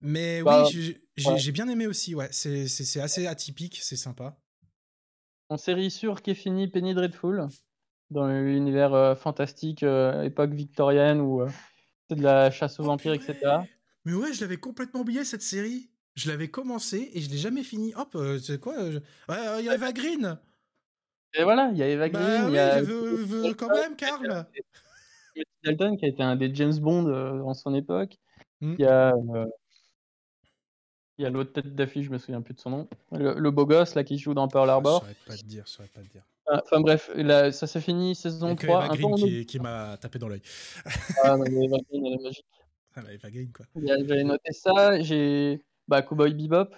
Mais 0.00 0.42
Bah, 0.42 0.64
oui, 0.64 1.00
j'ai- 1.16 1.28
ouais. 1.28 1.52
bien 1.52 1.68
aimé 1.68 1.86
aussi, 1.86 2.14
ouais. 2.14 2.28
C'est 2.32 3.00
assez 3.00 3.26
atypique, 3.26 3.78
c'est 3.82 3.96
sympa. 3.96 4.36
En 5.48 5.56
série 5.58 5.90
sûre 5.90 6.22
qui 6.22 6.30
est 6.30 6.34
finie, 6.34 6.66
Penny 6.68 6.94
Dreadful, 6.94 7.46
dans 8.10 8.26
l'univers 8.26 8.94
euh, 8.94 9.14
fantastique, 9.14 9.82
euh, 9.82 10.22
époque 10.22 10.52
victorienne, 10.52 11.20
où 11.20 11.42
euh, 11.42 11.48
c'est 12.08 12.16
de 12.16 12.22
la 12.22 12.50
chasse 12.50 12.80
aux 12.80 12.84
Oh, 12.84 12.86
vampires, 12.86 13.12
etc. 13.12 13.38
Mais 14.04 14.14
ouais, 14.14 14.32
je 14.32 14.40
l'avais 14.40 14.56
complètement 14.56 15.00
oublié 15.00 15.24
cette 15.24 15.42
série. 15.42 15.90
Je 16.14 16.28
l'avais 16.30 16.48
commencé 16.48 17.10
et 17.14 17.20
je 17.20 17.30
l'ai 17.30 17.38
jamais 17.38 17.62
fini. 17.62 17.94
Hop, 17.94 18.14
euh, 18.14 18.38
c'est 18.38 18.60
quoi 18.60 18.74
euh, 18.78 18.92
je- 18.92 18.98
Ouais, 19.32 19.38
euh, 19.48 19.60
il 19.60 19.66
y 19.66 19.68
a 19.70 19.74
Eva 19.74 19.92
Green. 19.92 20.38
Et 21.34 21.42
voilà, 21.44 21.70
il 21.72 21.78
y 21.78 21.82
a 21.82 21.88
Eva 21.88 22.08
Green, 22.10 22.24
Bah 22.24 22.38
il 22.42 22.46
oui, 22.50 22.54
y 22.54 22.58
a 22.58 22.78
je 22.80 22.84
veux- 22.84 23.14
veux 23.24 23.54
quand 23.54 23.68
même, 23.70 23.96
Carl. 23.96 24.46
Timothy 25.34 25.50
Dalton 25.64 25.96
qui 25.96 26.04
a 26.04 26.08
été 26.08 26.22
un 26.22 26.36
des 26.36 26.54
James 26.54 26.76
Bond 26.78 27.06
euh, 27.08 27.40
en 27.40 27.54
son 27.54 27.74
époque. 27.74 28.18
Mm. 28.60 28.74
Il 28.78 28.82
y 28.82 28.86
a, 28.86 29.14
euh, 29.14 29.46
il 31.16 31.22
y 31.22 31.26
a 31.26 31.30
l'autre 31.30 31.52
tête 31.52 31.74
d'affiche, 31.74 32.06
je 32.06 32.10
me 32.10 32.18
souviens 32.18 32.42
plus 32.42 32.52
de 32.52 32.60
son 32.60 32.68
nom. 32.70 32.88
Le, 33.12 33.34
le 33.38 33.50
beau 33.50 33.64
gosse 33.64 33.94
là 33.94 34.04
qui 34.04 34.18
joue 34.18 34.34
dans 34.34 34.48
Pearl 34.48 34.66
Je 34.66 34.70
Harbor. 34.72 35.00
saurais 35.00 35.16
pas 35.26 35.36
te 35.36 35.44
dire, 35.44 35.62
je 35.66 35.70
saurais 35.70 35.88
pas 35.88 36.02
te 36.02 36.08
dire. 36.08 36.22
Enfin 36.50 36.80
bref, 36.80 37.10
là, 37.14 37.50
ça 37.52 37.66
s'est 37.66 37.80
fini 37.80 38.14
saison 38.14 38.48
a 38.48 38.54
que 38.56 38.66
3. 38.66 38.84
Eva 38.86 38.94
Green 38.94 39.12
en 39.12 39.14
qui, 39.16 39.46
qui 39.46 39.58
m'a 39.60 39.96
tapé 39.96 40.18
dans 40.18 40.28
l'œil. 40.28 40.42
Ah, 41.22 41.36
non, 41.36 41.44
mais 41.48 41.64
Eva 41.64 41.78
Green, 41.88 42.04
elle 42.06 42.12
est 42.20 42.22
magique. 42.22 42.44
Ah, 42.94 43.00
bah, 43.06 43.12
Eva 43.12 43.30
Green, 43.30 43.50
quoi. 43.52 43.64
J'avais 43.82 44.24
noté 44.24 44.52
ça. 44.52 45.00
J'ai 45.00 45.62
bah, 45.88 46.02
Cowboy 46.02 46.34
Bebop, 46.34 46.74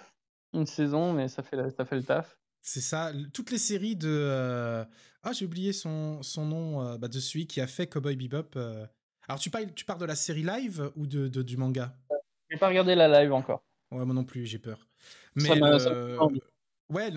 une 0.53 0.65
saison, 0.65 1.13
mais 1.13 1.27
ça 1.27 1.43
fait, 1.43 1.55
la- 1.55 1.69
ça 1.69 1.85
fait 1.85 1.95
le 1.97 2.03
taf. 2.03 2.37
C'est 2.61 2.81
ça. 2.81 3.11
Toutes 3.33 3.51
les 3.51 3.57
séries 3.59 3.95
de. 3.95 4.09
euh, 4.09 4.83
Ah, 5.23 5.33
j'ai 5.33 5.45
oublié 5.45 5.73
son, 5.73 6.21
son 6.23 6.45
nom 6.45 6.81
euh, 6.81 6.97
bah, 6.97 7.07
de 7.07 7.19
celui 7.19 7.47
qui 7.47 7.61
a 7.61 7.67
fait 7.67 7.87
Cowboy 7.87 8.15
Bebop. 8.15 8.55
euh. 8.57 8.85
Alors, 9.27 9.39
tu 9.39 9.49
parles, 9.49 9.73
tu 9.73 9.85
parles 9.85 9.99
de 9.99 10.05
la 10.05 10.15
série 10.15 10.43
live 10.43 10.91
ou 10.95 11.07
de, 11.07 11.27
de- 11.27 11.41
du 11.41 11.57
manga? 11.57 11.95
J'ai 12.49 12.57
pas 12.57 12.67
regardé 12.67 12.95
la 12.95 13.07
live 13.07 13.33
encore. 13.33 13.63
Ouais, 13.91 14.05
moi 14.05 14.13
non 14.13 14.23
plus, 14.23 14.45
j'ai 14.45 14.59
peur. 14.59 14.87
Mais 15.35 15.49
ouais, 16.89 17.11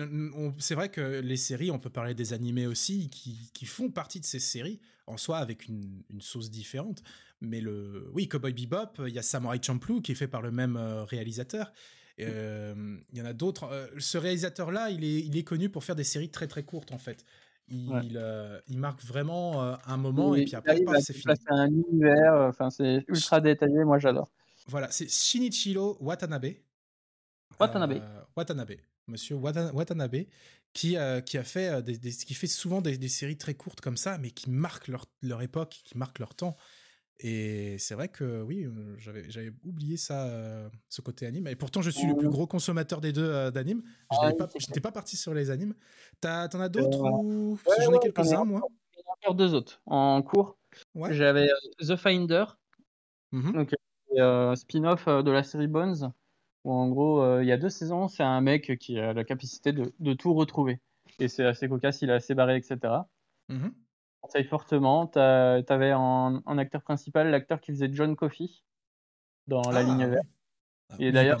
c'est 0.59 0.75
vrai 0.75 0.89
que 0.89 1.19
les 1.19 1.37
séries, 1.37 1.71
on 1.71 1.79
peut 1.79 1.89
parler 1.89 2.13
des 2.13 2.33
animés 2.33 2.67
aussi, 2.67 3.09
qui, 3.09 3.51
qui 3.53 3.65
font 3.65 3.89
partie 3.91 4.19
de 4.19 4.25
ces 4.25 4.39
séries, 4.39 4.79
en 5.07 5.17
soi 5.17 5.37
avec 5.37 5.67
une, 5.67 6.03
une 6.09 6.21
sauce 6.21 6.49
différente. 6.49 7.03
Mais 7.41 7.61
le, 7.61 8.09
oui, 8.13 8.27
Cowboy 8.27 8.53
Bebop, 8.53 9.07
il 9.07 9.13
y 9.13 9.19
a 9.19 9.21
Samurai 9.21 9.59
Champloo 9.61 10.01
qui 10.01 10.11
est 10.11 10.15
fait 10.15 10.27
par 10.27 10.41
le 10.41 10.51
même 10.51 10.75
euh, 10.75 11.03
réalisateur. 11.05 11.71
Euh, 12.19 12.97
Il 13.13 13.17
y 13.17 13.21
en 13.21 13.25
a 13.25 13.31
d'autres. 13.33 13.63
Euh, 13.71 13.87
ce 13.97 14.17
réalisateur-là, 14.17 14.89
il 14.89 15.05
est, 15.05 15.19
il 15.21 15.37
est 15.37 15.43
connu 15.45 15.69
pour 15.69 15.85
faire 15.85 15.95
des 15.95 16.03
séries 16.03 16.29
très 16.29 16.47
très 16.47 16.63
courtes 16.63 16.91
en 16.91 16.97
fait. 16.97 17.23
Il, 17.69 17.89
Ouais. 17.91 18.01
euh, 18.15 18.59
il 18.67 18.77
marque 18.77 19.03
vraiment 19.05 19.63
euh, 19.63 19.75
un 19.85 19.95
moment 19.95 20.35
Il- 20.35 20.41
et 20.41 20.43
puis 20.43 20.51
il 20.51 20.55
après, 20.55 20.83
à 20.97 21.01
c'est 21.01 21.13
fini. 21.13 21.23
placer 21.23 21.43
un 21.49 21.67
univers, 21.71 22.33
euh, 22.33 22.49
enfin 22.49 22.69
c'est 22.71 23.05
ultra 23.07 23.39
détaillé, 23.39 23.85
moi 23.85 23.99
j'adore. 23.99 24.29
Voilà, 24.67 24.91
c'est 24.91 25.09
Shinichiro 25.09 25.97
Watanabe. 26.01 26.47
Watanabe. 27.59 27.91
Euh, 28.01 28.21
Watanabe. 28.35 28.73
Monsieur 29.07 29.35
Wata- 29.37 29.71
Watanabe, 29.73 30.25
qui, 30.73 30.97
euh, 30.97 31.21
qui 31.21 31.37
a 31.37 31.43
fait, 31.43 31.69
euh, 31.69 31.81
des, 31.81 31.97
des- 31.97 32.11
qui 32.11 32.33
fait 32.33 32.47
souvent 32.47 32.81
des, 32.81 32.97
des 32.97 33.07
séries 33.07 33.37
très 33.37 33.53
courtes 33.55 33.81
comme 33.81 33.97
ça, 33.97 34.17
mais 34.17 34.31
qui 34.31 34.49
marquent 34.49 34.87
leur, 34.87 35.05
leur 35.21 35.41
époque, 35.41 35.81
qui 35.85 35.97
marquent 35.97 36.19
leur 36.19 36.35
temps. 36.35 36.57
Et 37.21 37.77
c'est 37.79 37.95
vrai 37.95 38.07
que 38.07 38.41
oui, 38.41 38.63
euh, 38.63 38.95
j'avais 38.97 39.51
oublié 39.65 39.97
ça, 39.97 40.27
euh, 40.27 40.69
ce 40.87 41.01
côté 41.01 41.25
anime. 41.25 41.47
Et 41.47 41.55
pourtant, 41.55 41.81
je 41.81 41.89
suis 41.89 42.07
le 42.07 42.15
plus 42.15 42.29
gros 42.29 42.47
consommateur 42.47 43.01
des 43.01 43.11
deux 43.11 43.29
euh, 43.29 43.51
d'animes. 43.51 43.83
Je 44.11 44.17
Ah 44.21 44.29
n'étais 44.29 44.43
oui, 44.75 44.79
pas, 44.81 44.91
parti 44.91 45.17
sur 45.17 45.33
les 45.33 45.49
animes. 45.49 45.75
T'en 46.21 46.29
as 46.29 46.69
d'autres 46.69 47.03
Euh, 47.03 47.09
ou 47.09 47.51
ouais, 47.51 47.57
J'en 47.65 47.71
ai 47.73 47.77
ouais, 47.77 47.83
j'en 47.85 47.93
ai 47.93 47.99
quelques-uns, 47.99 48.41
un. 48.41 48.45
moi? 48.45 48.61
Il 48.95 48.99
y 48.99 49.01
en 49.01 49.11
a 49.11 49.15
encore 49.21 49.35
deux 49.35 49.53
autres 49.53 49.81
en 49.85 50.21
cours. 50.21 50.57
Ouais. 50.95 51.13
J'avais 51.13 51.49
The 51.79 51.97
Finder, 51.97 52.45
et, 53.33 54.21
euh, 54.21 54.55
spin-off 54.55 55.07
de 55.07 55.31
la 55.31 55.43
série 55.43 55.67
Bones, 55.67 56.13
où 56.63 56.71
en 56.71 56.87
gros, 56.87 57.41
il 57.41 57.47
y 57.47 57.51
a 57.51 57.57
deux 57.57 57.69
saisons, 57.69 58.07
c'est 58.07 58.23
un 58.23 58.39
mec 58.39 58.77
qui 58.79 58.97
a 58.97 59.13
la 59.13 59.25
capacité 59.25 59.73
de, 59.73 59.91
de 59.99 60.13
tout 60.13 60.33
retrouver. 60.33 60.79
Et 61.19 61.27
c'est 61.27 61.45
assez 61.45 61.67
cocasse, 61.67 62.01
il 62.01 62.09
est 62.09 62.13
assez 62.13 62.33
barré, 62.33 62.55
etc. 62.55 63.09
Mhm. 63.49 63.73
Conseille 64.21 64.45
fortement. 64.45 65.07
T'as- 65.07 65.63
T'avais 65.63 65.93
en, 65.93 66.41
en 66.45 66.57
acteur 66.57 66.81
principal 66.81 67.29
l'acteur 67.29 67.61
qui 67.61 67.71
faisait 67.71 67.89
John 67.91 68.15
Coffey 68.15 68.49
dans 69.47 69.71
La 69.71 69.79
Ah, 69.79 69.83
Ligne 69.83 70.03
ouais. 70.05 70.09
Verte. 70.09 70.27
Ah, 70.89 70.95
Et 70.95 70.97
mais 70.97 71.03
il 71.03 71.07
est 71.07 71.11
d'ailleurs. 71.11 71.39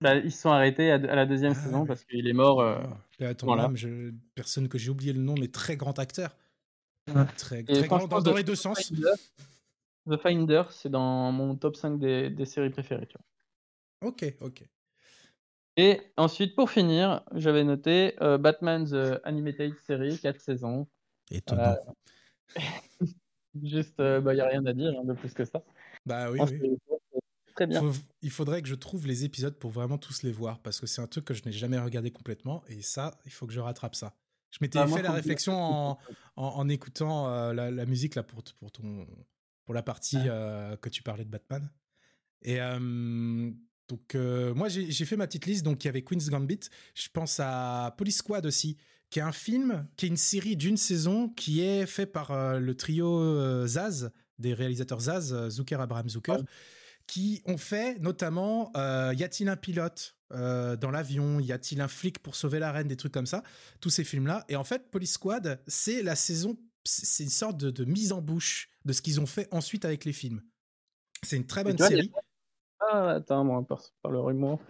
Bah, 0.00 0.16
ils 0.16 0.32
se 0.32 0.42
sont 0.42 0.50
arrêtés 0.50 0.90
à, 0.90 0.98
la 0.98 1.24
deuxième 1.24 1.52
Ah, 1.52 1.60
saison 1.62 1.80
oui. 1.82 1.88
parce 1.88 2.04
qu'il 2.04 2.26
est 2.26 2.32
mort. 2.32 2.60
euh, 2.60 2.78
Ah, 3.20 3.28
à 3.28 3.34
ton 3.34 3.46
voilà. 3.46 3.64
âme, 3.64 3.76
je- 3.76 4.12
personne 4.34 4.68
que 4.68 4.76
j'ai 4.76 4.90
oublié 4.90 5.12
le 5.12 5.20
nom, 5.20 5.34
mais 5.38 5.48
très 5.48 5.76
grand 5.76 5.98
acteur. 5.98 6.36
Ouais. 7.08 7.24
Très, 7.36 7.62
très 7.62 7.86
grand 7.86 8.06
dans, 8.06 8.20
dans 8.20 8.32
The 8.32 8.36
les 8.36 8.44
deux 8.44 8.54
sens. 8.54 8.88
Finder, 8.88 9.10
The 10.10 10.16
Finder, 10.18 10.62
c'est 10.70 10.88
dans 10.90 11.32
mon 11.32 11.54
top 11.56 11.76
5 11.76 11.98
des, 11.98 12.30
des 12.30 12.44
séries 12.44 12.70
préférées. 12.70 13.06
tu 13.06 13.16
vois. 13.18 14.08
Ok, 14.10 14.24
ok. 14.40 14.62
Et 15.76 16.00
ensuite, 16.16 16.54
pour 16.54 16.70
finir, 16.70 17.22
j'avais 17.34 17.64
noté 17.64 18.14
euh, 18.22 18.38
Batman 18.38 18.84
The 18.84 19.20
Animated 19.24 19.74
Series, 19.86 20.18
4 20.18 20.40
saisons. 20.40 20.86
Étonnant. 21.30 21.76
Juste, 23.62 23.94
il 23.98 24.22
n'y 24.34 24.40
a 24.40 24.48
rien 24.48 24.66
à 24.66 24.72
dire 24.72 24.92
hein, 24.98 25.04
de 25.04 25.12
plus 25.14 25.32
que 25.32 25.44
ça. 25.44 25.62
Bah 26.04 26.30
oui, 26.30 26.40
oui. 26.60 26.76
Très 27.54 27.66
bien. 27.68 27.80
Faut- 27.80 28.00
il 28.20 28.30
faudrait 28.30 28.62
que 28.62 28.68
je 28.68 28.74
trouve 28.74 29.06
les 29.06 29.24
épisodes 29.24 29.56
pour 29.56 29.70
vraiment 29.70 29.96
tous 29.96 30.22
les 30.24 30.32
voir 30.32 30.58
parce 30.60 30.80
que 30.80 30.86
c'est 30.86 31.00
un 31.00 31.06
truc 31.06 31.24
que 31.24 31.34
je 31.34 31.44
n'ai 31.44 31.52
jamais 31.52 31.78
regardé 31.78 32.10
complètement 32.10 32.64
et 32.68 32.82
ça, 32.82 33.16
il 33.26 33.30
faut 33.32 33.46
que 33.46 33.52
je 33.52 33.60
rattrape 33.60 33.94
ça. 33.94 34.16
Je 34.50 34.58
m'étais 34.60 34.78
Ah, 34.80 34.86
moi, 34.86 34.96
fait 34.98 35.02
la 35.04 35.12
réflexion 35.12 35.54
en, 35.54 35.98
en, 36.36 36.46
en 36.46 36.68
écoutant 36.68 37.28
euh, 37.28 37.52
la, 37.52 37.70
la 37.70 37.86
musique 37.86 38.16
là 38.16 38.22
pour, 38.24 38.42
pour 38.58 38.72
ton 38.72 39.06
pour 39.64 39.72
la 39.74 39.82
partie 39.82 40.18
euh, 40.26 40.76
que 40.76 40.88
tu 40.88 41.02
parlais 41.04 41.24
de 41.24 41.30
Batman. 41.30 41.70
Et 42.42 42.60
euh, 42.60 43.50
donc 43.88 44.14
euh, 44.16 44.52
moi 44.54 44.68
j'ai 44.68 44.90
j'ai 44.90 45.04
fait 45.04 45.16
ma 45.16 45.26
petite 45.28 45.46
liste 45.46 45.64
donc 45.64 45.82
il 45.84 45.86
y 45.86 45.90
avait 45.90 46.02
Queen's 46.02 46.28
Gambit. 46.30 46.60
Je 46.94 47.08
pense 47.12 47.38
à 47.40 47.94
Police 47.96 48.16
Squad 48.18 48.46
aussi, 48.46 48.76
qui 49.14 49.20
est 49.20 49.22
un 49.22 49.30
film, 49.30 49.86
qui 49.96 50.06
est 50.06 50.08
une 50.08 50.16
série 50.16 50.56
d'une 50.56 50.76
saison 50.76 51.28
qui 51.28 51.60
est 51.60 51.86
fait 51.86 52.04
par 52.04 52.32
euh, 52.32 52.58
le 52.58 52.76
trio 52.76 53.20
euh, 53.20 53.64
Zaz, 53.64 54.10
des 54.40 54.54
réalisateurs 54.54 54.98
Zaz, 55.02 55.32
euh, 55.32 55.48
Zucker, 55.50 55.80
Abraham 55.80 56.08
Zucker, 56.08 56.38
qui 57.06 57.40
ont 57.46 57.56
fait 57.56 57.96
notamment 58.00 58.72
Y 58.74 59.22
a-t-il 59.22 59.48
un 59.48 59.56
pilote 59.56 60.16
dans 60.30 60.90
l'avion? 60.90 61.38
Y 61.38 61.52
a-t-il 61.52 61.80
un 61.80 61.86
flic 61.86 62.18
pour 62.18 62.34
sauver 62.34 62.58
la 62.58 62.72
reine? 62.72 62.88
Des 62.88 62.96
trucs 62.96 63.12
comme 63.12 63.26
ça. 63.26 63.44
Tous 63.80 63.90
ces 63.90 64.02
films-là. 64.02 64.44
Et 64.48 64.56
en 64.56 64.64
fait, 64.64 64.90
Police 64.90 65.12
Squad, 65.12 65.62
c'est 65.68 66.02
la 66.02 66.16
saison, 66.16 66.56
c'est 66.82 67.22
une 67.22 67.30
sorte 67.30 67.56
de, 67.56 67.70
de 67.70 67.84
mise 67.84 68.10
en 68.10 68.20
bouche 68.20 68.68
de 68.84 68.92
ce 68.92 69.00
qu'ils 69.00 69.20
ont 69.20 69.26
fait 69.26 69.46
ensuite 69.52 69.84
avec 69.84 70.04
les 70.04 70.12
films. 70.12 70.42
C'est 71.22 71.36
une 71.36 71.46
très 71.46 71.62
bonne 71.62 71.80
a- 71.80 71.86
série. 71.86 72.10
Ah, 72.80 73.10
attends, 73.10 73.44
moi, 73.44 73.64
par, 73.64 73.80
par 74.02 74.10
le 74.10 74.18
humour. 74.32 74.60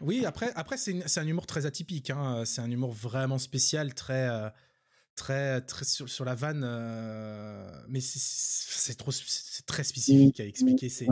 Oui, 0.00 0.24
après, 0.24 0.52
après 0.54 0.76
c'est 0.76 1.18
un 1.18 1.26
humour 1.26 1.46
très 1.46 1.66
atypique. 1.66 2.10
hein. 2.10 2.44
C'est 2.44 2.60
un 2.60 2.70
humour 2.70 2.92
vraiment 2.92 3.38
spécial, 3.38 3.94
très, 3.94 4.28
euh, 4.28 4.50
très, 5.14 5.60
très 5.62 5.84
sur, 5.84 6.24
la 6.24 6.34
vanne. 6.34 6.62
euh, 6.64 7.84
mais 7.88 8.00
c'est- 8.00 8.94
trop, 8.94 9.10
c'est 9.12 9.66
très 9.66 9.84
spécifique 9.84 10.40
à 10.40 10.44
expliquer. 10.46 10.88
C'est, 10.88 11.06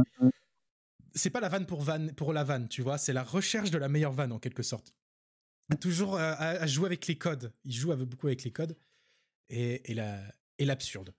c'est 1.14 1.30
pas 1.30 1.40
la 1.40 1.48
vanne 1.48 1.66
pour 1.66 1.82
vanne 1.82 2.12
pour 2.14 2.32
la 2.32 2.44
vanne, 2.44 2.68
tu 2.68 2.82
vois. 2.82 2.98
C'est 2.98 3.12
la 3.12 3.24
recherche 3.24 3.70
de 3.70 3.78
la 3.78 3.88
meilleure 3.88 4.12
vanne 4.12 4.32
en 4.32 4.38
quelque 4.38 4.62
sorte. 4.62 4.94
Toujours 5.80 6.16
euh, 6.16 6.34
à, 6.38 6.66
jouer 6.66 6.86
avec 6.86 7.06
les 7.06 7.18
codes. 7.18 7.52
Il 7.64 7.72
joue 7.72 7.94
beaucoup 7.94 8.26
avec 8.26 8.44
les 8.44 8.52
codes 8.52 8.76
et, 9.50 9.90
et 9.90 9.94
la, 9.94 10.20
et 10.58 10.64
l'absurde. 10.64 11.14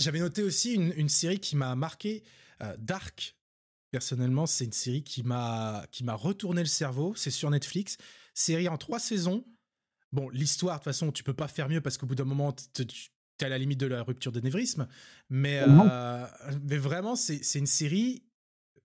J'avais 0.00 0.18
noté 0.18 0.42
aussi 0.42 0.74
une, 0.74 1.08
série 1.08 1.38
qui 1.38 1.54
m'a 1.54 1.76
marqué, 1.76 2.24
Dark. 2.78 3.36
Personnellement, 3.98 4.46
c'est 4.46 4.64
une 4.64 4.72
série 4.72 5.04
qui 5.04 5.22
m'a 5.22 5.86
qui 5.92 6.02
m'a 6.02 6.14
retourné 6.14 6.62
le 6.62 6.66
cerveau. 6.66 7.14
C'est 7.14 7.30
sur 7.30 7.48
Netflix. 7.48 7.96
Série 8.34 8.66
en 8.68 8.76
trois 8.76 8.98
saisons. 8.98 9.44
Bon, 10.10 10.28
l'histoire, 10.30 10.74
de 10.74 10.80
toute 10.80 10.86
façon, 10.86 11.12
tu 11.12 11.22
peux 11.22 11.32
pas 11.32 11.46
faire 11.46 11.68
mieux 11.68 11.80
parce 11.80 11.96
qu'au 11.96 12.06
bout 12.06 12.16
d'un 12.16 12.24
moment, 12.24 12.52
tu 12.52 12.82
es 12.82 13.44
à 13.44 13.48
la 13.48 13.56
limite 13.56 13.78
de 13.78 13.86
la 13.86 14.02
rupture 14.02 14.32
d'anévrisme. 14.32 14.88
Mais, 15.30 15.60
euh, 15.60 16.26
mais 16.64 16.76
vraiment, 16.76 17.14
c'est 17.14 17.40
une 17.54 17.68
série 17.68 18.24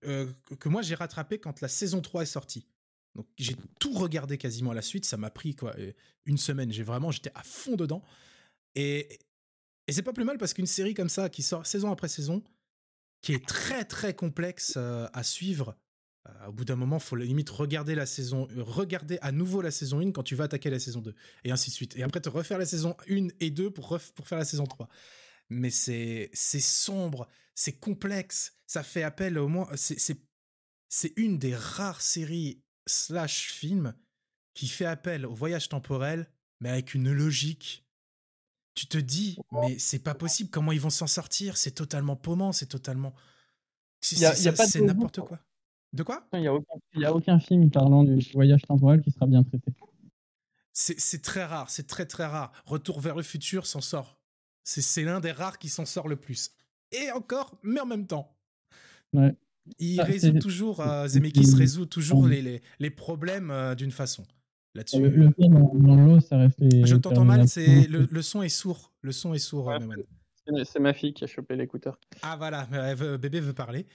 euh, 0.04 0.32
que- 0.44 0.54
que 0.54 0.68
moi 0.68 0.80
j'ai 0.80 0.94
rattrapée 0.94 1.40
quand 1.40 1.60
la 1.60 1.66
saison 1.66 2.00
3 2.00 2.22
est 2.22 2.26
sortie. 2.26 2.68
Donc 3.16 3.26
j'ai 3.36 3.56
tout 3.80 3.92
regardé 3.92 4.38
quasiment 4.38 4.70
à 4.70 4.74
la 4.74 4.82
suite. 4.82 5.04
Ça 5.06 5.16
m'a 5.16 5.30
pris 5.30 5.56
quoi 5.56 5.74
euh, 5.76 5.90
une 6.24 6.38
semaine. 6.38 6.72
J'ai 6.72 6.84
vraiment, 6.84 7.10
j'étais 7.10 7.32
à 7.34 7.42
fond 7.42 7.74
dedans. 7.74 8.04
Et, 8.76 9.18
et 9.88 9.92
c'est 9.92 10.02
pas 10.04 10.12
plus 10.12 10.22
mal 10.24 10.38
parce 10.38 10.54
qu'une 10.54 10.66
série 10.68 10.94
comme 10.94 11.08
ça 11.08 11.28
qui 11.28 11.42
sort 11.42 11.66
saison 11.66 11.90
après 11.90 12.06
saison, 12.08 12.44
qui 13.22 13.32
est 13.34 13.46
très 13.46 13.84
très 13.84 14.14
complexe 14.14 14.74
euh, 14.76 15.08
à 15.12 15.22
suivre, 15.22 15.76
Euh, 16.28 16.48
au 16.48 16.52
bout 16.52 16.66
d'un 16.66 16.76
moment, 16.76 16.98
faut 16.98 17.16
limite 17.16 17.48
regarder 17.48 17.94
la 17.94 18.04
saison, 18.04 18.46
euh, 18.50 18.62
regarder 18.62 19.18
à 19.22 19.32
nouveau 19.32 19.62
la 19.62 19.70
saison 19.70 20.00
1 20.00 20.12
quand 20.12 20.22
tu 20.22 20.34
vas 20.36 20.44
attaquer 20.44 20.68
la 20.68 20.78
saison 20.78 21.00
2, 21.00 21.14
et 21.44 21.50
ainsi 21.50 21.70
de 21.70 21.74
suite. 21.74 21.96
Et 21.96 22.02
après, 22.02 22.20
te 22.20 22.28
refaire 22.28 22.58
la 22.58 22.66
saison 22.66 22.94
1 23.08 23.28
et 23.40 23.50
2 23.50 23.70
pour, 23.70 23.98
pour 24.14 24.28
faire 24.28 24.36
la 24.38 24.44
saison 24.44 24.66
3. 24.66 24.88
Mais 25.48 25.70
c'est 25.70 26.28
c'est 26.34 26.60
sombre, 26.60 27.26
c'est 27.54 27.72
complexe, 27.80 28.52
ça 28.66 28.82
fait 28.82 29.02
appel 29.02 29.38
au 29.38 29.48
moins. 29.48 29.66
C'est 29.76 29.98
c'est- 29.98 30.22
c'est 30.90 31.12
une 31.16 31.38
des 31.38 31.54
rares 31.56 32.02
séries 32.02 32.62
slash 32.86 33.50
films 33.52 33.94
qui 34.54 34.68
fait 34.68 34.84
appel 34.86 35.24
au 35.24 35.34
voyage 35.34 35.68
temporel, 35.70 36.30
mais 36.60 36.68
avec 36.70 36.92
une 36.94 37.10
logique. 37.12 37.86
Tu 38.80 38.86
te 38.86 38.96
dis, 38.96 39.36
mais 39.52 39.78
c'est 39.78 39.98
pas 39.98 40.14
possible, 40.14 40.48
comment 40.48 40.72
ils 40.72 40.80
vont 40.80 40.88
s'en 40.88 41.06
sortir? 41.06 41.58
C'est 41.58 41.72
totalement 41.72 42.16
paumant, 42.16 42.50
c'est 42.52 42.64
totalement. 42.64 43.12
c'est- 44.00 44.80
n'importe 44.80 45.20
quoi. 45.20 45.38
De 45.92 46.02
quoi? 46.02 46.26
Il 46.32 46.40
n'y 46.40 46.46
a, 46.46 46.54
aucun- 46.54 46.78
il 46.94 47.00
y 47.02 47.04
a 47.04 47.14
aucun 47.14 47.38
film 47.40 47.70
parlant 47.70 48.04
du 48.04 48.26
voyage 48.32 48.62
temporel 48.62 49.02
qui 49.02 49.10
sera 49.10 49.26
bien 49.26 49.42
traité. 49.42 49.70
C'est 50.72 50.98
c'est 50.98 51.20
très 51.20 51.44
rare, 51.44 51.68
c'est 51.68 51.86
très 51.86 52.06
très 52.06 52.24
rare. 52.24 52.52
Retour 52.64 53.00
vers 53.00 53.16
le 53.16 53.22
futur 53.22 53.66
s'en 53.66 53.82
sort. 53.82 54.18
C'est 54.64 55.04
l'un 55.04 55.20
des 55.20 55.32
rares 55.32 55.58
qui 55.58 55.68
s'en 55.68 55.84
sort 55.84 56.08
le 56.08 56.16
plus. 56.16 56.52
Et 56.90 57.10
encore, 57.12 57.58
mais 57.62 57.80
en 57.80 57.86
même 57.86 58.06
temps. 58.06 58.34
Ouais. 59.12 59.36
Il 59.78 60.00
Ah, 60.00 60.04
résout 60.04 60.32
c'est- 60.32 60.38
toujours, 60.38 60.80
euh, 60.80 61.06
Zemeckis 61.06 61.54
résout 61.54 61.84
toujours 61.84 62.20
Ouais. 62.20 62.30
les, 62.30 62.40
les, 62.42 62.62
les 62.78 62.90
problèmes 62.90 63.50
euh, 63.50 63.74
d'une 63.74 63.90
façon. 63.92 64.24
Là-dessus. 64.74 65.00
Le, 65.08 65.30
dans, 65.38 65.74
dans 65.74 65.96
l'eau, 65.96 66.20
ça 66.20 66.36
reste 66.38 66.58
les. 66.60 66.86
Je 66.86 66.96
t'entends 66.96 67.24
mal, 67.24 67.48
c'est 67.48 67.86
le, 67.88 68.06
le 68.10 68.22
son 68.22 68.42
est 68.42 68.48
sourd. 68.48 68.92
Le 69.02 69.12
son 69.12 69.34
est 69.34 69.38
sourd, 69.38 69.66
Ouais, 69.66 69.78
euh. 69.82 70.64
C'est- 70.64 70.80
ma 70.80 70.92
fille 70.92 71.12
qui 71.12 71.24
a 71.24 71.26
chopé 71.26 71.54
l'écouteur. 71.56 71.98
Ah 72.22 72.36
voilà, 72.36 72.66
elle 72.72 72.96
veut- 72.96 73.16
bébé 73.16 73.40
veut 73.40 73.52
parler. 73.52 73.86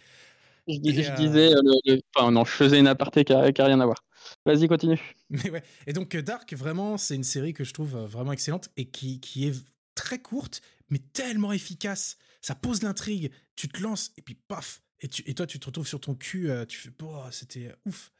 Je, 0.67 0.77
dis- 0.79 0.89
Et, 0.99 1.03
je 1.03 1.11
euh, 1.11 1.15
disais, 1.15 1.53
euh, 1.53 1.61
le- 1.63 1.93
le- 1.95 2.01
enfin 2.15 2.31
non, 2.31 2.45
je 2.45 2.51
faisais 2.51 2.79
une 2.79 2.87
aparté 2.87 3.23
qui 3.25 3.33
a, 3.33 3.51
qui 3.51 3.61
a 3.61 3.65
rien 3.65 3.79
à 3.81 3.85
voir. 3.85 4.03
Vas-y, 4.45 4.67
continue. 4.67 4.99
Mais 5.29 5.49
ouais. 5.49 5.63
Et 5.85 5.93
donc 5.93 6.15
Dark, 6.15 6.53
vraiment, 6.53 6.97
c'est 6.97 7.15
une 7.15 7.23
série 7.23 7.53
que 7.53 7.63
je 7.63 7.73
trouve 7.73 7.95
vraiment 7.97 8.31
excellente 8.31 8.69
et 8.77 8.85
qui, 8.85 9.19
qui 9.19 9.47
est 9.47 9.55
très 9.95 10.19
courte, 10.19 10.61
mais 10.89 10.99
tellement 10.99 11.51
efficace. 11.51 12.17
Ça 12.41 12.55
pose 12.55 12.83
l'intrigue, 12.83 13.31
tu 13.55 13.67
te 13.67 13.81
lances 13.81 14.11
et 14.17 14.21
puis 14.21 14.35
paf. 14.35 14.81
Et, 15.01 15.07
tu, 15.07 15.23
et 15.25 15.33
toi, 15.33 15.45
tu 15.45 15.59
te 15.59 15.65
retrouves 15.65 15.87
sur 15.87 15.99
ton 15.99 16.15
cul, 16.15 16.49
tu 16.67 16.77
fais, 16.77 16.89
oh, 17.03 17.21
c'était 17.31 17.73
ouf. 17.85 18.11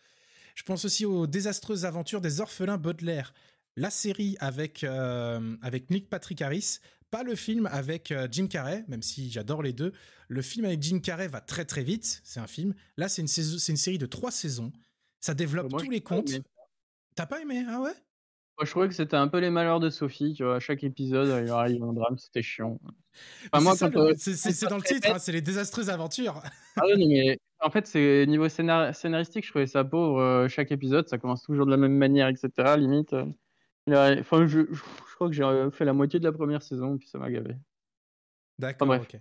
Je 0.56 0.64
pense 0.64 0.86
aussi 0.86 1.06
aux 1.06 1.28
désastreuses 1.28 1.86
aventures 1.86 2.22
des 2.22 2.42
orphelins 2.42 2.78
Baudelaire. 2.78 3.34
La 3.76 3.90
série 3.90 4.38
avec, 4.40 4.84
euh, 4.84 5.58
avec 5.62 5.90
Nick 5.90 6.10
Patrick 6.10 6.42
Harris, 6.42 6.80
pas 7.12 7.24
le 7.24 7.36
film 7.36 7.68
avec 7.68 8.12
euh, 8.12 8.28
Jim 8.32 8.48
Carrey, 8.48 8.86
même 8.88 9.02
si 9.02 9.30
j'adore 9.30 9.62
les 9.62 9.74
deux. 9.74 9.92
Le 10.30 10.42
film 10.42 10.66
avec 10.66 10.82
Jim 10.82 11.00
Carrey 11.00 11.28
va 11.28 11.42
très 11.42 11.66
très 11.66 11.84
vite, 11.84 12.22
c'est 12.24 12.40
un 12.40 12.48
film. 12.48 12.74
Là, 12.98 13.10
c'est 13.10 13.22
une, 13.22 13.28
saison- 13.28 13.58
c'est 13.60 13.74
une 13.74 13.78
série 13.78 13.98
de 13.98 14.06
trois 14.06 14.32
saisons. 14.32 14.72
Ça 15.20 15.34
développe 15.34 15.70
Moi, 15.72 15.82
tous 15.82 15.90
les 15.90 15.98
aimé. 15.98 16.42
T'as 17.16 17.26
pas 17.26 17.42
aimé, 17.42 17.66
ah 17.68 17.82
ouais? 17.82 17.94
Moi, 18.58 18.66
je 18.66 18.72
trouvais 18.72 18.88
que 18.88 18.94
c'était 18.94 19.18
un 19.18 19.28
peu 19.28 19.40
les 19.40 19.50
malheurs 19.50 19.80
de 19.82 19.90
Sophie. 19.90 20.34
Tu 20.34 20.44
vois, 20.44 20.56
à 20.56 20.60
chaque 20.60 20.84
épisode, 20.84 21.28
il 21.46 21.50
arrive 21.52 21.84
un 21.84 21.92
drame, 21.94 22.18
c'était 22.18 22.42
chiant. 22.42 22.80
Enfin, 23.52 23.76
c'est 23.76 23.96
euh, 23.98 24.14
c'est- 24.18 24.70
dans 24.70 24.78
le 24.78 24.82
titre, 24.84 25.10
hein, 25.12 25.20
c'est 25.20 25.32
les 25.34 25.42
désastreuses 25.42 25.90
aventures. 25.90 26.42
Ah 26.78 26.86
ouais, 26.86 26.96
non, 26.98 27.08
mais 27.08 27.38
en 27.60 27.70
fait, 27.70 27.86
c'est 27.88 28.26
niveau 28.28 28.48
scénar- 28.48 28.94
scénaristique, 28.96 29.46
je 29.46 29.50
trouvais 29.50 29.68
ça 29.68 29.84
pauvre. 29.84 30.20
euh, 30.22 30.48
chaque 30.48 30.72
épisode, 30.72 31.08
ça 31.10 31.18
commence 31.18 31.44
toujours 31.44 31.66
de 31.66 31.72
la 31.72 31.78
même 31.78 31.98
manière, 31.98 32.28
etc. 32.30 32.78
Limite. 32.78 33.14
euh, 33.14 33.26
Enfin, 34.20 34.48
je, 34.48 34.62
je- 34.72 34.74
je 34.74 35.16
crois 35.16 35.28
que 35.30 35.34
j'ai 35.36 35.44
fait 35.72 35.86
la 35.86 35.94
moitié 35.94 36.20
de 36.20 36.24
la 36.26 36.32
première 36.32 36.64
saison, 36.64 36.98
puis 36.98 37.08
ça 37.08 37.18
m'a 37.20 37.30
gavé. 37.30 37.56
D'accord, 38.58 38.90
Enfin, 38.90 39.02
ok. 39.04 39.20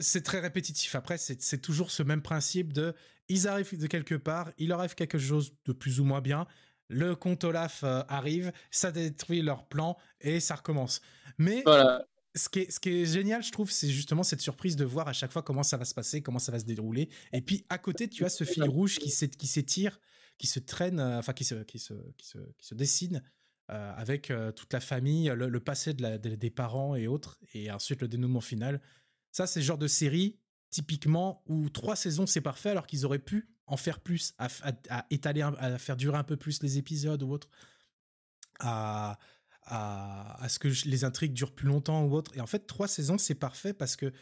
C'est- 0.00 0.22
très 0.22 0.40
répétitif. 0.40 0.94
Après, 0.94 1.18
c'est 1.18 1.40
c'est 1.40 1.58
toujours 1.58 1.90
ce 1.90 2.02
même 2.02 2.22
principe 2.22 2.72
de 2.72 2.94
ils 3.28 3.46
arrivent 3.46 3.78
de 3.78 3.86
quelque 3.86 4.14
part, 4.14 4.50
il 4.58 4.68
leur 4.68 4.80
arrive 4.80 4.94
quelque 4.94 5.18
chose 5.18 5.54
de 5.66 5.72
plus 5.72 6.00
ou 6.00 6.04
moins 6.04 6.20
bien. 6.20 6.46
Le 6.88 7.14
compte 7.14 7.44
Olaf 7.44 7.82
euh, 7.84 8.02
arrive, 8.08 8.52
ça 8.70 8.90
détruit 8.92 9.42
leur 9.42 9.66
plan 9.68 9.96
et 10.20 10.40
ça 10.40 10.54
recommence. 10.56 11.00
Mais 11.36 11.62
Voilà. 11.64 12.06
ce 12.34 12.48
qui, 12.48 12.60
est, 12.60 12.70
ce 12.70 12.80
qui 12.80 12.88
est 12.90 13.04
génial, 13.04 13.42
je 13.42 13.52
trouve, 13.52 13.70
c'est 13.70 13.88
justement 13.90 14.22
cette 14.22 14.40
surprise 14.40 14.74
de 14.76 14.84
voir 14.84 15.06
à 15.08 15.12
chaque 15.12 15.32
fois 15.32 15.42
comment 15.42 15.62
ça 15.62 15.76
va 15.76 15.84
se 15.84 15.94
passer, 15.94 16.22
comment 16.22 16.38
ça 16.38 16.50
va 16.52 16.58
se 16.58 16.64
dérouler. 16.64 17.10
Et 17.32 17.42
puis 17.42 17.66
à 17.68 17.78
côté, 17.78 18.08
tu 18.08 18.24
as 18.24 18.28
ce 18.30 18.44
fil 18.44 18.64
rouge 18.64 18.98
qui 18.98 19.10
s'é- 19.10 19.28
qui 19.28 19.46
s'étire, 19.46 20.00
qui 20.38 20.46
se 20.46 20.60
traîne, 20.60 20.98
euh, 21.00 21.18
enfin 21.18 21.32
qui 21.34 21.44
se, 21.44 21.56
qui 21.64 21.78
se, 21.78 21.92
qui 22.16 22.26
se, 22.26 22.38
qui 22.56 22.66
se 22.66 22.74
dessine 22.74 23.22
euh, 23.70 23.92
avec 23.96 24.30
euh, 24.30 24.50
toute 24.52 24.72
la 24.72 24.80
famille, 24.80 25.30
le, 25.36 25.48
le 25.48 25.60
passé 25.60 25.92
de 25.92 26.00
la- 26.00 26.16
des- 26.16 26.38
des 26.38 26.50
parents 26.50 26.94
et 26.94 27.06
autres, 27.06 27.38
et 27.52 27.70
ensuite 27.70 28.00
le 28.00 28.08
dénouement 28.08 28.40
final. 28.40 28.80
Ça, 29.30 29.46
c'est 29.46 29.60
le 29.60 29.66
genre 29.66 29.76
de 29.78 29.88
série, 29.88 30.38
typiquement, 30.70 31.42
où 31.46 31.68
trois 31.68 31.96
saisons, 31.96 32.26
c'est 32.26 32.40
parfait, 32.40 32.70
alors 32.70 32.86
qu'ils 32.86 33.04
auraient 33.04 33.18
pu 33.18 33.50
en 33.68 33.76
faire 33.76 34.00
plus, 34.00 34.34
à, 34.38 34.48
étaler, 35.10 35.42
à 35.42 35.78
faire 35.78 35.96
durer 35.96 36.16
un 36.16 36.24
peu 36.24 36.36
plus 36.36 36.62
les 36.62 36.78
épisodes 36.78 37.22
ou 37.22 37.30
autre, 37.30 37.48
à, 38.60 39.18
à, 39.70 40.48
ce 40.48 40.58
que 40.58 40.68
les 40.88 41.04
intrigues 41.04 41.32
durent 41.32 41.54
plus 41.54 41.68
longtemps 41.68 42.04
ou 42.04 42.14
autre. 42.14 42.36
Et 42.36 42.40
en 42.40 42.46
fait, 42.46 42.66
trois 42.66 42.88
saisons, 42.88 43.18
c'est 43.18 43.34
parfait 43.34 43.74
parce 43.74 43.96
que, 43.96 44.12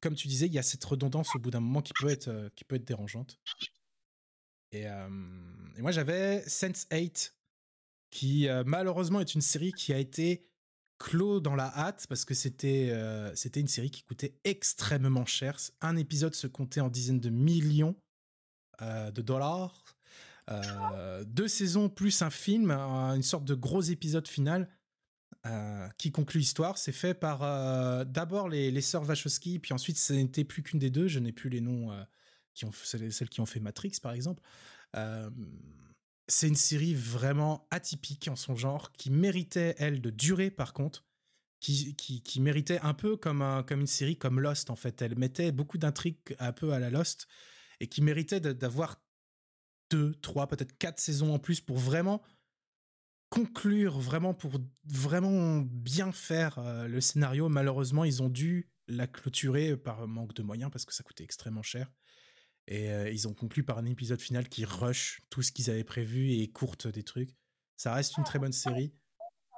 comme 0.00 0.14
tu 0.14 0.28
disais, 0.28 0.46
il 0.46 0.52
y 0.52 0.58
a 0.58 0.62
cette 0.62 0.84
redondance 0.84 1.34
au 1.34 1.38
bout 1.38 1.50
d'un 1.50 1.60
moment 1.60 1.82
qui 1.82 1.92
peut 1.98 2.08
être, 2.08 2.28
euh, 2.28 2.48
qui 2.54 2.64
peut 2.64 2.76
être 2.76 2.84
dérangeante. 2.84 3.38
Et, 4.72 4.86
euh, 4.86 5.08
moi, 5.78 5.90
j'avais 5.90 6.40
Sense8, 6.42 7.32
qui 8.10 8.48
euh, 8.48 8.62
malheureusement 8.66 9.20
est 9.20 9.34
une 9.34 9.40
série 9.40 9.72
qui 9.72 9.92
a 9.92 9.98
été 9.98 10.46
clos 10.98 11.40
dans 11.40 11.54
la 11.54 11.66
hâte 11.76 12.06
parce 12.08 12.24
que 12.24 12.32
c'était 12.32 12.90
c'était 13.34 13.60
une 13.60 13.68
série 13.68 13.90
qui 13.90 14.02
coûtait 14.02 14.38
extrêmement 14.44 15.26
cher. 15.26 15.58
Un 15.82 15.94
épisode 15.96 16.34
se 16.34 16.46
comptait 16.46 16.80
en 16.80 16.88
dizaines 16.88 17.20
de 17.20 17.28
millions 17.28 17.94
euh, 18.82 19.10
de 19.10 19.22
dollars. 19.22 19.82
Euh, 20.50 21.24
deux 21.24 21.48
saisons 21.48 21.88
plus 21.88 22.22
un 22.22 22.30
film, 22.30 22.70
un- 22.70 23.14
une 23.16 23.22
sorte 23.22 23.44
de 23.44 23.54
gros 23.54 23.82
épisode 23.82 24.28
final 24.28 24.68
euh, 25.44 25.88
qui 25.98 26.12
conclut 26.12 26.38
l'histoire. 26.40 26.78
C'est 26.78 26.92
fait 26.92 27.14
par 27.14 27.42
euh, 27.42 28.04
d'abord 28.04 28.48
les, 28.48 28.70
les 28.70 28.80
sœurs 28.80 29.08
Wachowski, 29.08 29.58
puis 29.58 29.72
ensuite 29.72 29.98
ce 29.98 30.12
n'était 30.12 30.44
plus 30.44 30.62
qu'une 30.62 30.78
des 30.78 30.90
deux. 30.90 31.08
Je 31.08 31.18
n'ai 31.18 31.32
plus 31.32 31.50
les 31.50 31.60
noms 31.60 31.90
euh, 31.90 32.02
qui 32.54 32.64
ont 32.64 32.72
celles 32.72 33.28
qui 33.28 33.40
ont 33.40 33.46
fait 33.46 33.60
Matrix 33.60 33.98
par 34.02 34.12
exemple. 34.12 34.42
Euh, 34.96 35.30
c'est 36.28 36.48
une 36.48 36.56
série 36.56 36.94
vraiment 36.94 37.66
atypique 37.70 38.28
en 38.28 38.36
son 38.36 38.56
genre, 38.56 38.92
qui 38.92 39.10
méritait, 39.10 39.74
elle, 39.78 40.00
de 40.00 40.10
durer 40.10 40.50
par 40.50 40.72
contre, 40.72 41.04
qui, 41.60 41.94
qui, 41.96 42.22
qui 42.22 42.40
méritait 42.40 42.80
un 42.80 42.94
peu 42.94 43.16
comme, 43.16 43.42
un, 43.42 43.62
comme 43.62 43.80
une 43.80 43.86
série 43.86 44.16
comme 44.16 44.40
Lost 44.40 44.70
en 44.70 44.76
fait. 44.76 45.02
Elle 45.02 45.16
mettait 45.18 45.52
beaucoup 45.52 45.78
d'intrigues 45.78 46.18
un 46.38 46.52
peu 46.52 46.72
à 46.72 46.78
la 46.78 46.90
Lost 46.90 47.26
et 47.80 47.88
qui 47.88 48.02
méritait 48.02 48.40
d'avoir 48.40 49.02
deux, 49.90 50.14
trois, 50.16 50.46
peut-être 50.46 50.76
quatre 50.78 50.98
saisons 50.98 51.34
en 51.34 51.38
plus 51.38 51.60
pour 51.60 51.78
vraiment 51.78 52.22
conclure, 53.28 53.98
vraiment 53.98 54.34
pour 54.34 54.58
vraiment 54.84 55.60
bien 55.60 56.12
faire 56.12 56.58
euh, 56.58 56.88
le 56.88 57.00
scénario. 57.00 57.48
Malheureusement, 57.48 58.04
ils 58.04 58.22
ont 58.22 58.28
dû 58.28 58.70
la 58.88 59.06
clôturer 59.06 59.76
par 59.76 60.06
manque 60.06 60.34
de 60.34 60.42
moyens 60.42 60.70
parce 60.70 60.84
que 60.84 60.94
ça 60.94 61.02
coûtait 61.02 61.24
extrêmement 61.24 61.62
cher. 61.62 61.92
Et 62.68 62.90
euh, 62.90 63.10
ils 63.10 63.28
ont 63.28 63.34
conclu 63.34 63.62
par 63.62 63.78
un 63.78 63.86
épisode 63.86 64.20
final 64.20 64.48
qui 64.48 64.64
rush 64.64 65.20
tout 65.30 65.42
ce 65.42 65.52
qu'ils 65.52 65.70
avaient 65.70 65.84
prévu 65.84 66.32
et 66.32 66.48
courte 66.50 66.88
des 66.88 67.02
trucs. 67.02 67.36
Ça 67.76 67.94
reste 67.94 68.16
une 68.16 68.24
très 68.24 68.38
bonne 68.38 68.52
série, 68.52 68.92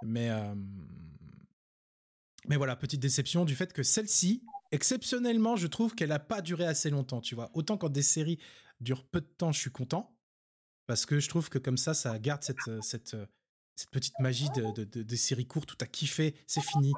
mais 0.02 0.30
euh, 0.30 0.54
mais 2.46 2.56
voilà, 2.56 2.76
petite 2.76 3.00
déception 3.00 3.44
du 3.44 3.54
fait 3.54 3.72
que 3.72 3.82
celle-ci, 3.82 4.42
exceptionnellement, 4.72 5.56
je 5.56 5.66
trouve 5.66 5.94
qu'elle 5.94 6.10
n'a 6.10 6.18
pas 6.18 6.42
duré 6.42 6.64
assez 6.66 6.90
longtemps. 6.90 7.20
Tu 7.20 7.34
vois, 7.34 7.50
autant 7.54 7.76
quand 7.78 7.88
des 7.88 8.02
séries 8.02 8.38
durent 8.80 9.04
peu 9.06 9.20
de 9.20 9.26
temps, 9.26 9.52
je 9.52 9.60
suis 9.60 9.70
content. 9.70 10.14
Parce 10.86 11.06
que 11.06 11.20
je 11.20 11.28
trouve 11.28 11.50
que 11.50 11.58
comme 11.58 11.76
ça, 11.76 11.94
ça 11.94 12.18
garde 12.18 12.42
cette 12.42 12.56
euh, 12.68 12.80
euh, 13.14 13.26
petite 13.90 14.18
magie 14.20 14.48
de, 14.50 14.72
de- 14.72 14.84
de- 14.84 15.02
des 15.02 15.16
séries 15.16 15.46
courtes 15.46 15.72
où 15.72 15.76
t'as 15.76 15.86
kiffé, 15.86 16.34
c'est 16.46 16.62
fini. 16.62 16.92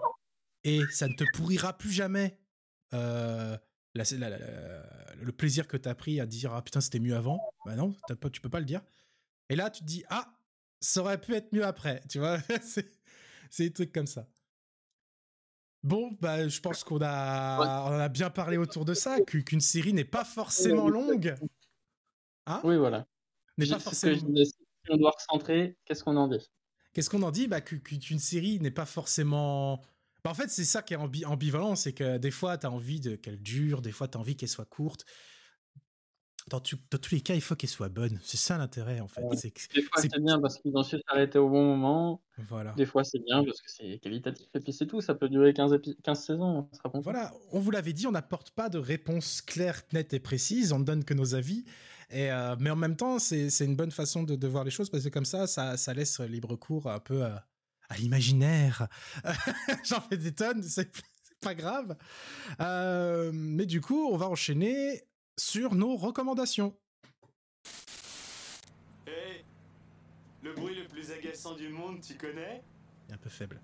Et 0.64 0.80
ça 0.92 1.08
ne 1.08 1.14
te 1.14 1.24
pourrira 1.34 1.76
plus 1.78 1.92
jamais. 1.92 2.38
euh, 2.94 3.56
le 3.94 5.32
plaisir 5.32 5.66
que 5.68 5.76
t'as 5.76 5.94
pris 5.94 6.20
à 6.20 6.26
dire 6.26 6.54
ah 6.54 6.62
putain 6.62 6.80
c'était 6.80 7.00
mieux 7.00 7.16
avant. 7.16 7.40
Bah 7.66 7.74
non 7.76 7.94
t'as 8.06 8.16
pas, 8.16 8.30
tu 8.30 8.40
peux 8.40 8.48
pas 8.48 8.60
le 8.60 8.66
dire. 8.66 8.82
Et 9.48 9.56
là 9.56 9.70
tu 9.70 9.80
te 9.80 9.86
dis 9.86 10.04
ah 10.10 10.32
ça 10.80 11.00
aurait 11.00 11.20
pu 11.20 11.34
être 11.34 11.52
mieux 11.52 11.64
après 11.64 12.02
tu 12.08 12.18
vois. 12.18 12.38
C'est 13.50 13.64
des 13.64 13.72
trucs 13.72 13.92
comme 13.92 14.06
ça 14.06 14.28
bon 15.82 16.16
bah 16.20 16.48
je 16.48 16.60
pense 16.60 16.84
qu'on 16.84 17.00
a 17.02 17.88
on 17.90 17.98
a 17.98 18.08
bien 18.08 18.30
parlé 18.30 18.56
autour 18.56 18.84
de 18.84 18.94
ça 18.94 19.20
qu'u- 19.20 19.44
qu'une 19.44 19.60
série 19.60 19.92
n'est 19.92 20.04
pas 20.04 20.24
forcément 20.24 20.88
longue 20.88 21.34
hein 22.46 22.60
Oui, 22.64 22.76
voilà. 22.76 23.06
n'est 23.58 23.66
Je- 23.66 23.72
pas 23.74 23.80
c'est 23.80 23.94
ce 23.94 24.06
que 24.06 24.14
je 24.14 24.44
si 24.44 24.54
on 24.90 24.96
doit 24.96 25.10
recentrer, 25.12 25.76
qu'est-ce 25.84 26.02
qu'on 26.02 26.16
en 26.16 26.26
dit? 26.28 26.50
Qu'est-ce 26.94 27.10
qu'on 27.10 27.22
en 27.22 27.30
dit? 27.30 27.46
Bah, 27.46 27.60
Qu'une 27.60 28.18
série 28.18 28.58
n'est 28.60 28.70
pas 28.70 28.86
forcément. 28.86 29.82
Bah, 30.24 30.30
en 30.30 30.34
fait, 30.34 30.48
c'est 30.48 30.64
ça 30.64 30.82
qui 30.82 30.94
est 30.94 30.96
ambi- 30.96 31.24
ambivalent 31.26 31.76
c'est 31.76 31.92
que 31.92 32.16
des 32.18 32.30
fois, 32.30 32.56
tu 32.58 32.66
as 32.66 32.70
envie 32.70 32.98
de- 32.98 33.14
qu'elle 33.14 33.40
dure, 33.40 33.80
des 33.82 33.92
fois, 33.92 34.08
tu 34.08 34.16
as 34.16 34.20
envie 34.20 34.36
qu'elle 34.36 34.48
soit 34.48 34.64
courte. 34.64 35.04
Dans, 36.50 36.60
tu- 36.60 36.76
dans 36.90 36.98
tous 36.98 37.14
les 37.14 37.20
cas, 37.20 37.34
il 37.34 37.40
faut 37.40 37.54
qu'elle 37.56 37.70
soit 37.70 37.88
bonne. 37.88 38.18
C'est 38.22 38.36
ça 38.36 38.58
l'intérêt, 38.58 39.00
en 39.00 39.08
fait. 39.08 39.22
Ouais. 39.22 39.36
C'est 39.36 39.52
Des 39.74 39.82
fois, 39.82 40.02
c'est- 40.02 40.20
bien 40.20 40.38
parce 40.40 40.58
qu'ils 40.58 40.76
ont 40.76 40.82
su 40.82 40.96
s'arrêter 41.08 41.38
au 41.38 41.48
bon 41.48 41.64
moment. 41.76 42.22
Voilà. 42.48 42.72
Des 42.72 42.86
fois, 42.86 43.04
c'est 43.04 43.20
bien 43.20 43.42
parce 43.44 43.60
que 43.62 43.70
c'est 43.70 43.98
qualitatif. 43.98 44.46
Et 44.54 44.60
puis, 44.60 44.72
c'est 44.72 44.86
tout. 44.86 45.00
Ça 45.00 45.14
peut 45.14 45.28
durer 45.28 45.54
15, 45.54 45.72
épi- 45.72 45.96
15 46.02 46.24
saisons. 46.24 46.68
On 46.70 46.76
sera 46.76 46.90
content. 46.90 47.00
Voilà, 47.02 47.32
on 47.52 47.60
vous 47.60 47.70
l'avait 47.70 47.92
dit, 47.92 48.06
on 48.06 48.12
n'apporte 48.12 48.50
pas 48.50 48.68
de 48.68 48.78
réponse 48.78 49.40
claire, 49.42 49.80
nette 49.92 50.12
et 50.12 50.20
précise, 50.20 50.72
on 50.72 50.78
ne 50.80 50.84
donne 50.84 51.04
que 51.04 51.14
nos 51.14 51.34
avis. 51.34 51.64
Et 52.10 52.30
euh, 52.32 52.56
mais 52.58 52.70
en 52.70 52.76
même 52.76 52.96
temps, 52.96 53.20
c'est 53.20 53.50
c'est 53.50 53.64
une 53.64 53.76
bonne 53.76 53.92
façon 53.92 54.24
de, 54.24 54.34
de 54.34 54.46
voir 54.48 54.64
les 54.64 54.70
choses 54.72 54.90
parce 54.90 55.04
que 55.04 55.08
comme 55.10 55.24
ça, 55.24 55.46
ça, 55.46 55.76
ça 55.76 55.94
laisse 55.94 56.18
libre 56.18 56.56
cours 56.56 56.88
un 56.90 56.98
peu 56.98 57.22
à, 57.22 57.46
à 57.88 57.96
l'imaginaire. 57.98 58.88
J'en 59.84 60.00
fais 60.00 60.16
des 60.16 60.32
tonnes, 60.34 60.62
c'est 60.64 60.90
c'est 61.22 61.38
pas 61.40 61.54
grave. 61.54 61.96
Euh, 62.60 63.30
mais 63.32 63.64
du 63.66 63.80
coup, 63.80 64.08
on 64.10 64.16
va 64.16 64.28
enchaîner 64.28 65.02
sur 65.40 65.74
nos 65.74 65.96
recommandations. 65.96 66.76
Hé 69.06 69.44
Le 70.42 70.52
bruit 70.52 70.74
le 70.74 70.86
plus 70.86 71.10
agaçant 71.10 71.54
du 71.54 71.70
monde, 71.70 72.00
tu 72.02 72.14
connais? 72.14 72.62
Il 73.08 73.12
est 73.12 73.14
un 73.14 73.18
peu 73.18 73.30
faible. 73.30 73.60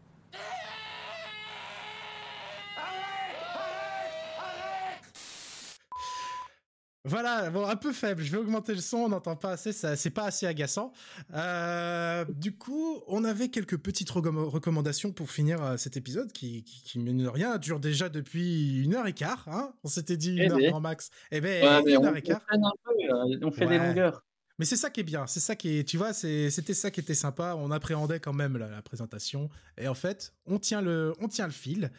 Voilà, 7.09 7.51
bon, 7.51 7.65
un 7.65 7.77
peu 7.77 7.93
faible. 7.93 8.23
Je 8.23 8.33
vais 8.33 8.39
augmenter 8.39 8.75
le 8.75 8.81
son, 8.81 8.97
on 8.99 9.09
n'entend 9.09 9.37
pas 9.37 9.53
assez, 9.53 9.73
ça, 9.73 9.95
c'est 9.95 10.11
pas 10.11 10.25
assez 10.25 10.45
agaçant. 10.47 10.93
Euh, 11.35 12.25
du 12.29 12.57
coup, 12.57 13.01
on 13.07 13.23
avait 13.25 13.49
quelques 13.49 13.77
petites 13.79 14.11
recom- 14.11 14.49
recommandations 14.49 15.13
pour 15.13 15.31
finir 15.31 15.63
euh, 15.63 15.77
cet 15.77 15.97
épisode 15.97 16.33
qui, 16.33 16.65
qui, 16.65 16.83
qui, 16.83 16.99
mine 16.99 17.19
de 17.23 17.29
rien, 17.29 17.59
dure 17.59 17.79
déjà 17.79 18.09
depuis 18.09 18.83
une 18.83 18.95
heure 18.97 19.07
et 19.07 19.13
quart. 19.13 19.47
Hein 19.49 19.73
on 19.85 19.89
s'était 19.89 20.17
dit 20.17 20.33
une 20.37 20.43
Eh 20.43 20.51
heure 20.51 20.71
grand 20.71 20.81
max. 20.81 21.11
Eh 21.31 21.41
ben, 21.41 21.63
Ouais, 21.85 21.93
une 21.93 21.99
on, 21.99 22.05
heure 22.07 22.17
et 22.17 22.23
quart. 22.23 22.41
peu, 22.51 22.57
euh, 22.57 23.39
on 23.43 23.53
fait 23.53 23.67
des 23.67 23.79
longueurs. 23.79 24.25
Mais 24.59 24.65
c'est 24.65 24.77
ça 24.77 24.89
qui 24.91 25.01
est 25.01 25.05
bien, 25.05 25.27
c'est 25.27 25.39
ça 25.41 25.55
qui 25.55 25.79
est, 25.79 25.85
tu 25.85 25.99
vois, 25.99 26.13
c'était 26.15 26.73
ça 26.75 26.91
qui 26.91 26.99
était 27.01 27.15
sympa. 27.15 27.55
On 27.59 27.71
appréhendait 27.71 28.21
quand 28.21 28.33
même 28.33 28.57
la, 28.57 28.69
la 28.69 28.81
présentation, 28.83 29.49
et 29.77 29.87
en 29.87 29.95
fait, 29.95 30.33
on 30.47 30.59
tient 30.59 30.81
le, 30.81 31.13
on 31.21 31.29
tient 31.29 31.47
le 31.47 31.53
fil. 31.53 31.93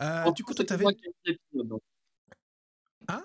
Euh, 0.00 0.30
du 0.30 0.44
coup, 0.44 0.54
toi, 0.54 0.64
t'avais. 0.64 0.84
Hein? 3.08 3.24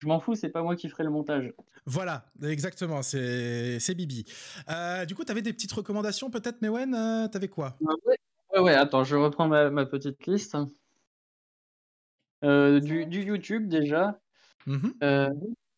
Je 0.00 0.08
m'en 0.08 0.18
fous, 0.18 0.34
c'est 0.34 0.48
pas 0.48 0.62
moi 0.62 0.76
qui 0.76 0.88
ferai 0.88 1.04
le 1.04 1.10
montage. 1.10 1.52
voilà, 1.84 2.24
exactement, 2.42 3.02
c'est, 3.02 3.78
Bibi. 3.94 4.24
Euh, 4.70 5.04
du 5.04 5.14
coup, 5.14 5.24
t'avais 5.24 5.42
des 5.42 5.52
petites 5.52 5.72
recommandations, 5.72 6.30
peut-être, 6.30 6.62
Mewen, 6.62 6.94
euh, 6.94 7.28
t'avais 7.28 7.48
quoi? 7.48 7.76
Ah 7.86 7.92
ouais. 8.06 8.16
ouais, 8.54 8.60
ouais, 8.60 8.74
attends, 8.74 9.04
je 9.04 9.16
reprends 9.16 9.46
ma, 9.46 9.68
ma 9.70 9.84
petite 9.84 10.26
liste. 10.26 10.56
Euh, 12.42 12.80
du, 12.80 13.04
du 13.04 13.22
YouTube 13.22 13.68
déjà. 13.68 14.18
Mhm. 14.66 14.94
Euh, 15.02 15.30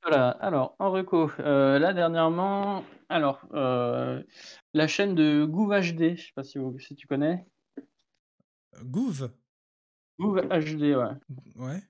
voilà, 0.03 0.31
alors 0.31 0.77
en 0.79 0.93
reco, 0.93 1.31
là 1.39 1.93
dernièrement, 1.93 2.85
alors 3.09 3.47
la 3.53 4.87
chaîne 4.87 5.15
de 5.17 5.45
Gouv 5.45 5.71
HD, 5.71 6.17
je 6.17 6.27
sais 6.27 6.33
pas 6.35 6.45
si, 6.45 6.59
vous- 6.59 6.79
si 6.79 6.95
tu 6.95 7.07
connais. 7.09 7.45
Gouv, 8.85 9.31
Gouv 10.19 10.41
HD, 10.41 10.95
ouais. 10.95 11.15
ouais, 11.57 11.83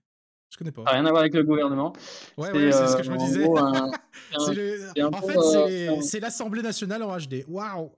je 0.53 0.59
connais 0.59 0.70
pas. 0.70 0.85
Ça 0.85 0.91
rien 0.93 1.07
à 1.07 1.11
voir 1.11 1.23
avec 1.23 1.35
le 1.35 1.45
gouvernement. 1.45 1.95
ouais, 2.37 2.53
ouais, 2.53 2.73
c'est 2.73 2.89
ce 2.89 2.97
que 2.97 3.03
je 3.03 3.11
me 3.11 3.16
disais. 3.16 3.45
gros 3.45 3.59
un- 3.59 3.91
un- 4.39 4.53
le- 4.53 5.15
En 5.15 5.23
fait, 5.23 6.03
c'est, 6.03 6.20
l'Assemblée 6.20 6.62
nationale 6.62 7.03
en 7.03 7.16
HD. 7.16 7.45
Waouh 7.49 7.91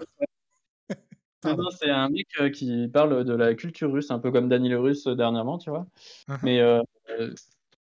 c'est 1.78 1.90
un 1.90 2.08
mec 2.08 2.26
euh, 2.40 2.48
qui 2.48 2.88
parle 2.88 3.22
de 3.22 3.34
la 3.34 3.54
culture 3.54 3.92
russe, 3.92 4.10
un 4.10 4.18
peu 4.18 4.32
comme 4.32 4.48
Dany 4.48 4.70
le 4.70 4.80
Russe 4.80 5.06
euh, 5.06 5.14
dernièrement, 5.14 5.58
tu 5.58 5.68
vois. 5.68 5.86
Mhm. 6.26 6.38
Mais 6.42 6.60
euh, 6.60 6.80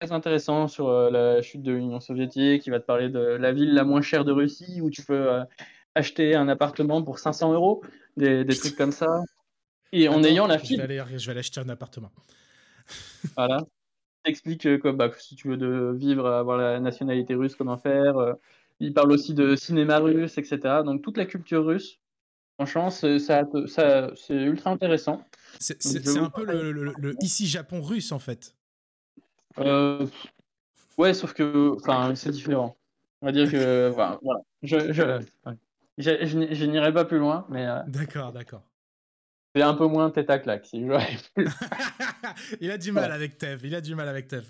très 0.01 0.11
intéressant 0.11 0.67
sur 0.67 0.89
euh, 0.89 1.09
la 1.09 1.41
chute 1.41 1.61
de 1.61 1.71
l'Union 1.71 2.01
soviétique. 2.01 2.67
Il 2.67 2.71
va 2.71 2.81
te 2.81 2.85
parler 2.85 3.07
de 3.07 3.19
la 3.19 3.53
ville 3.53 3.73
la 3.73 3.85
moins 3.85 4.01
chère 4.01 4.25
de 4.25 4.33
Russie 4.33 4.81
où 4.81 4.89
tu 4.89 5.01
peux 5.03 5.43
acheter 5.95 6.35
un 6.35 6.49
appartement 6.49 7.01
pour 7.03 7.19
500 7.19 7.53
euros, 7.53 7.83
des, 8.17 8.43
des 8.43 8.55
trucs 8.57 8.75
comme 8.75 8.91
ça. 8.91 9.21
Et 9.93 10.09
en 10.09 10.21
ayant 10.23 10.45
la 10.47 10.57
je 10.57 10.75
vais, 10.75 10.81
aller, 10.81 11.03
je 11.15 11.25
vais 11.25 11.31
aller 11.31 11.39
acheter 11.39 11.61
un 11.61 11.69
appartement. 11.69 12.11
voilà. 13.37 13.59
T'explique 14.23 14.65
euh, 14.65 14.77
quoi, 14.77 14.93
bah, 14.93 15.11
si 15.17 15.35
tu 15.35 15.49
veux 15.49 15.57
de 15.57 15.91
vivre, 15.95 16.27
avoir 16.29 16.57
la 16.57 16.79
nationalité 16.79 17.35
russe, 17.35 17.55
comment 17.55 17.77
faire. 17.77 18.17
euh. 18.17 18.33
il 18.79 18.93
parle 18.93 19.11
aussi 19.11 19.33
de 19.33 19.55
cinéma 19.55 19.99
russe, 19.99 20.37
etc. 20.37 20.59
Donc 20.85 21.01
toute 21.01 21.17
la 21.17 21.25
culture 21.25 21.65
russe. 21.65 21.99
Franchement, 22.55 22.89
c'est 22.89 23.19
ça, 23.19 23.43
ça, 23.67 24.11
c'est 24.15 24.35
ultra 24.35 24.69
intéressant. 24.69 25.23
C'est, 25.59 25.81
je 25.81 26.19
un 26.19 26.29
peu 26.29 26.45
le, 26.45 26.71
le- 26.71 26.93
le 26.97 27.15
ici 27.21 27.47
Japon 27.47 27.81
russe, 27.81 28.11
en 28.11 28.19
fait. 28.19 28.55
Euh, 29.59 30.05
ouais, 30.97 31.13
sauf 31.13 31.33
que, 31.33 31.75
enfin, 31.75 32.13
c'est 32.15 32.29
différent. 32.31 32.77
On 33.21 33.25
va 33.25 33.31
dire 33.31 33.51
que, 33.51 33.89
voilà. 33.89 34.19
Je, 34.61 34.91
je, 34.93 35.01
ouais. 35.03 35.53
je, 35.97 36.25
je 36.25 36.53
je 36.53 36.65
n'irai 36.65 36.93
pas 36.93 37.05
plus 37.05 37.17
loin, 37.19 37.45
mais 37.49 37.65
euh, 37.67 37.79
D'accord, 37.87 38.31
d'accord. 38.31 38.63
c'est 39.55 39.61
un 39.63 39.73
peu 39.73 39.87
moins 39.87 40.09
tête 40.11 40.29
à 40.29 40.39
claque. 40.39 40.65
Si 40.65 40.79
pu. 41.35 41.47
il 42.61 42.71
a 42.71 42.77
du 42.77 42.91
mal 42.91 43.11
avec 43.11 43.37
Tev, 43.37 43.65
il 43.65 43.75
a 43.75 43.81
du 43.81 43.95
mal 43.95 44.07
avec 44.07 44.27
Tev. 44.27 44.45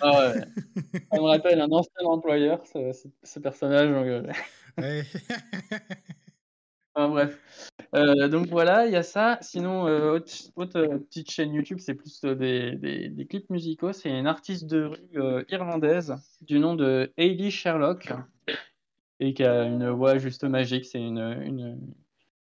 Ah 0.00 0.10
ouais. 0.34 0.34
Ça 1.12 1.18
me 1.20 1.26
rappelle 1.26 1.60
un 1.60 1.70
ancien 1.70 2.04
employeur, 2.06 2.66
ce, 2.66 2.92
ce- 2.92 3.08
ce 3.22 3.38
personnage. 3.38 3.88
donc, 3.90 4.06
euh, 4.06 4.32
Ouais. 4.78 5.02
enfin, 6.94 7.08
bref. 7.08 7.38
Euh, 7.94 8.28
donc 8.28 8.48
voilà, 8.48 8.86
il 8.86 8.92
y 8.92 8.96
a 8.96 9.02
ça. 9.02 9.38
Sinon, 9.40 9.86
euh, 9.86 10.12
autre, 10.12 10.32
autre, 10.56 10.98
petite 11.08 11.30
chaîne 11.30 11.54
YouTube, 11.54 11.78
c'est 11.80 11.94
plus 11.94 12.20
des, 12.22 12.72
des, 12.76 13.08
des 13.08 13.26
clips 13.26 13.48
musicaux. 13.48 13.92
C'est 13.92 14.10
une 14.10 14.26
artiste 14.26 14.66
de 14.66 14.84
rue 14.84 14.98
euh, 15.16 15.44
irlandaise 15.48 16.14
du 16.42 16.58
nom 16.58 16.74
de 16.74 17.12
Hailey 17.16 17.50
Sherlock 17.50 18.12
et 19.20 19.32
qui 19.32 19.44
a 19.44 19.62
une 19.64 19.88
voix 19.90 20.18
juste 20.18 20.44
magique. 20.44 20.84
C'est 20.84 21.00
une, 21.00 21.18
une, 21.18 21.78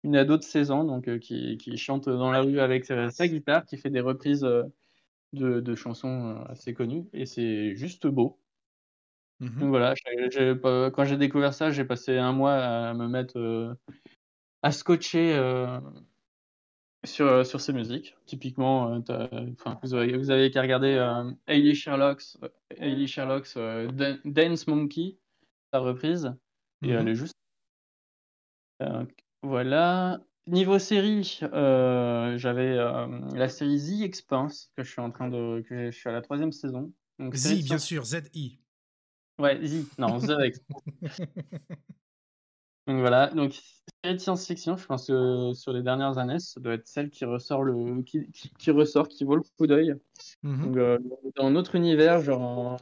une 0.03 0.15
ado 0.15 0.37
de 0.37 0.43
16 0.43 0.71
ans 0.71 0.83
donc, 0.83 1.07
euh, 1.07 1.17
qui, 1.19 1.57
qui 1.57 1.77
chante 1.77 2.09
dans 2.09 2.31
la 2.31 2.41
rue 2.41 2.59
avec 2.59 2.89
euh, 2.91 3.09
sa 3.09 3.27
guitare, 3.27 3.65
qui 3.65 3.77
fait 3.77 3.89
des 3.89 4.01
reprises 4.01 4.43
euh, 4.43 4.63
de, 5.33 5.59
de 5.59 5.75
chansons 5.75 6.43
assez 6.47 6.73
connues 6.73 7.05
et 7.13 7.25
c'est 7.25 7.75
juste 7.75 8.07
beau. 8.07 8.39
Mhm. 9.39 9.59
Donc 9.59 9.69
voilà, 9.69 9.93
quand 10.91 11.05
j'ai 11.05 11.17
découvert 11.17 11.53
ça, 11.53 11.71
j'ai 11.71 11.85
passé 11.85 12.17
un 12.17 12.31
mois 12.31 12.53
à 12.55 12.93
me 12.93 13.07
mettre 13.07 13.37
euh, 13.37 13.73
à 14.63 14.71
scotcher 14.71 15.33
euh, 15.35 15.79
sur, 17.03 17.45
sur 17.45 17.61
ces 17.61 17.73
musiques. 17.73 18.15
Typiquement, 18.25 19.01
vous 19.83 19.93
avez, 19.93 20.17
vous 20.17 20.31
avez 20.31 20.51
qu'à 20.51 20.61
regarder 20.61 20.95
euh, 20.95 21.73
Sherlock's, 21.73 22.37
Dance 24.25 24.67
Monkey, 24.67 25.17
sa 25.73 25.79
reprise, 25.79 26.33
et 26.83 26.89
Mhm. 26.89 26.97
elle 26.99 27.07
est 27.09 27.15
juste. 27.15 27.33
Voilà. 29.43 30.19
Niveau 30.47 30.79
série, 30.79 31.39
euh, 31.43 32.37
j'avais 32.37 32.77
euh, 32.77 33.07
la 33.33 33.47
série 33.47 33.79
The 33.79 34.03
Expanse 34.03 34.71
que 34.75 34.83
je 34.83 34.91
suis 34.91 35.01
en 35.01 35.09
train 35.09 35.29
de, 35.29 35.61
que 35.61 35.91
je 35.91 35.97
suis 35.97 36.09
à 36.09 36.11
la 36.11 36.21
troisième 36.21 36.51
saison. 36.51 36.91
Donc, 37.19 37.35
Z, 37.35 37.63
bien 37.63 37.77
sûr, 37.77 38.03
Z-I. 38.03 38.59
Ouais, 39.39 39.59
The, 39.59 39.99
non, 39.99 40.19
The 40.19 40.39
Expanse. 40.43 41.21
Donc 42.85 42.99
voilà, 42.99 43.27
donc 43.27 43.53
série 44.03 44.15
de 44.15 44.19
science-fiction, 44.19 44.75
je 44.75 44.85
pense 44.85 45.07
que 45.07 45.53
sur 45.53 45.71
les 45.71 45.83
dernières 45.83 46.17
années, 46.17 46.39
ça 46.39 46.59
doit 46.59 46.73
être 46.73 46.87
celle 46.87 47.09
qui 47.09 47.23
ressort 47.23 47.63
le 47.63 48.01
qui, 48.01 48.29
qui, 48.31 48.49
qui 48.49 48.71
ressort, 48.71 49.07
qui 49.07 49.23
vaut 49.23 49.37
le 49.37 49.43
coup 49.57 49.67
d'œil. 49.67 49.95
Mhm. 50.43 50.65
Donc 50.65 50.77
euh, 50.77 50.99
dans 51.35 51.49
notre 51.49 51.75
univers, 51.75 52.21
genre 52.21 52.41
en, 52.41 52.77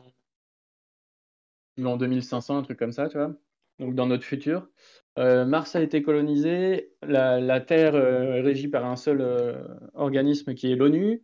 en 1.85 1.97
2500, 1.97 2.57
un 2.57 2.63
truc 2.63 2.79
comme 2.79 2.91
ça, 2.91 3.09
tu 3.09 3.17
vois. 3.17 3.35
Donc 3.77 3.93
dans 3.93 4.07
notre 4.07 4.23
futur, 4.23 4.67
Euh, 5.19 5.45
Mars 5.45 5.75
a 5.75 5.81
été 5.81 6.01
colonisé, 6.01 6.93
la, 7.01 7.39
la 7.39 7.59
Terre 7.59 7.95
euh, 7.95 8.35
est 8.35 8.41
régie 8.41 8.67
par 8.69 8.85
un 8.85 8.95
seul 8.95 9.19
euh, 9.21 9.55
organisme 9.93 10.53
qui 10.53 10.71
est 10.71 10.75
l'ONU. 10.75 11.23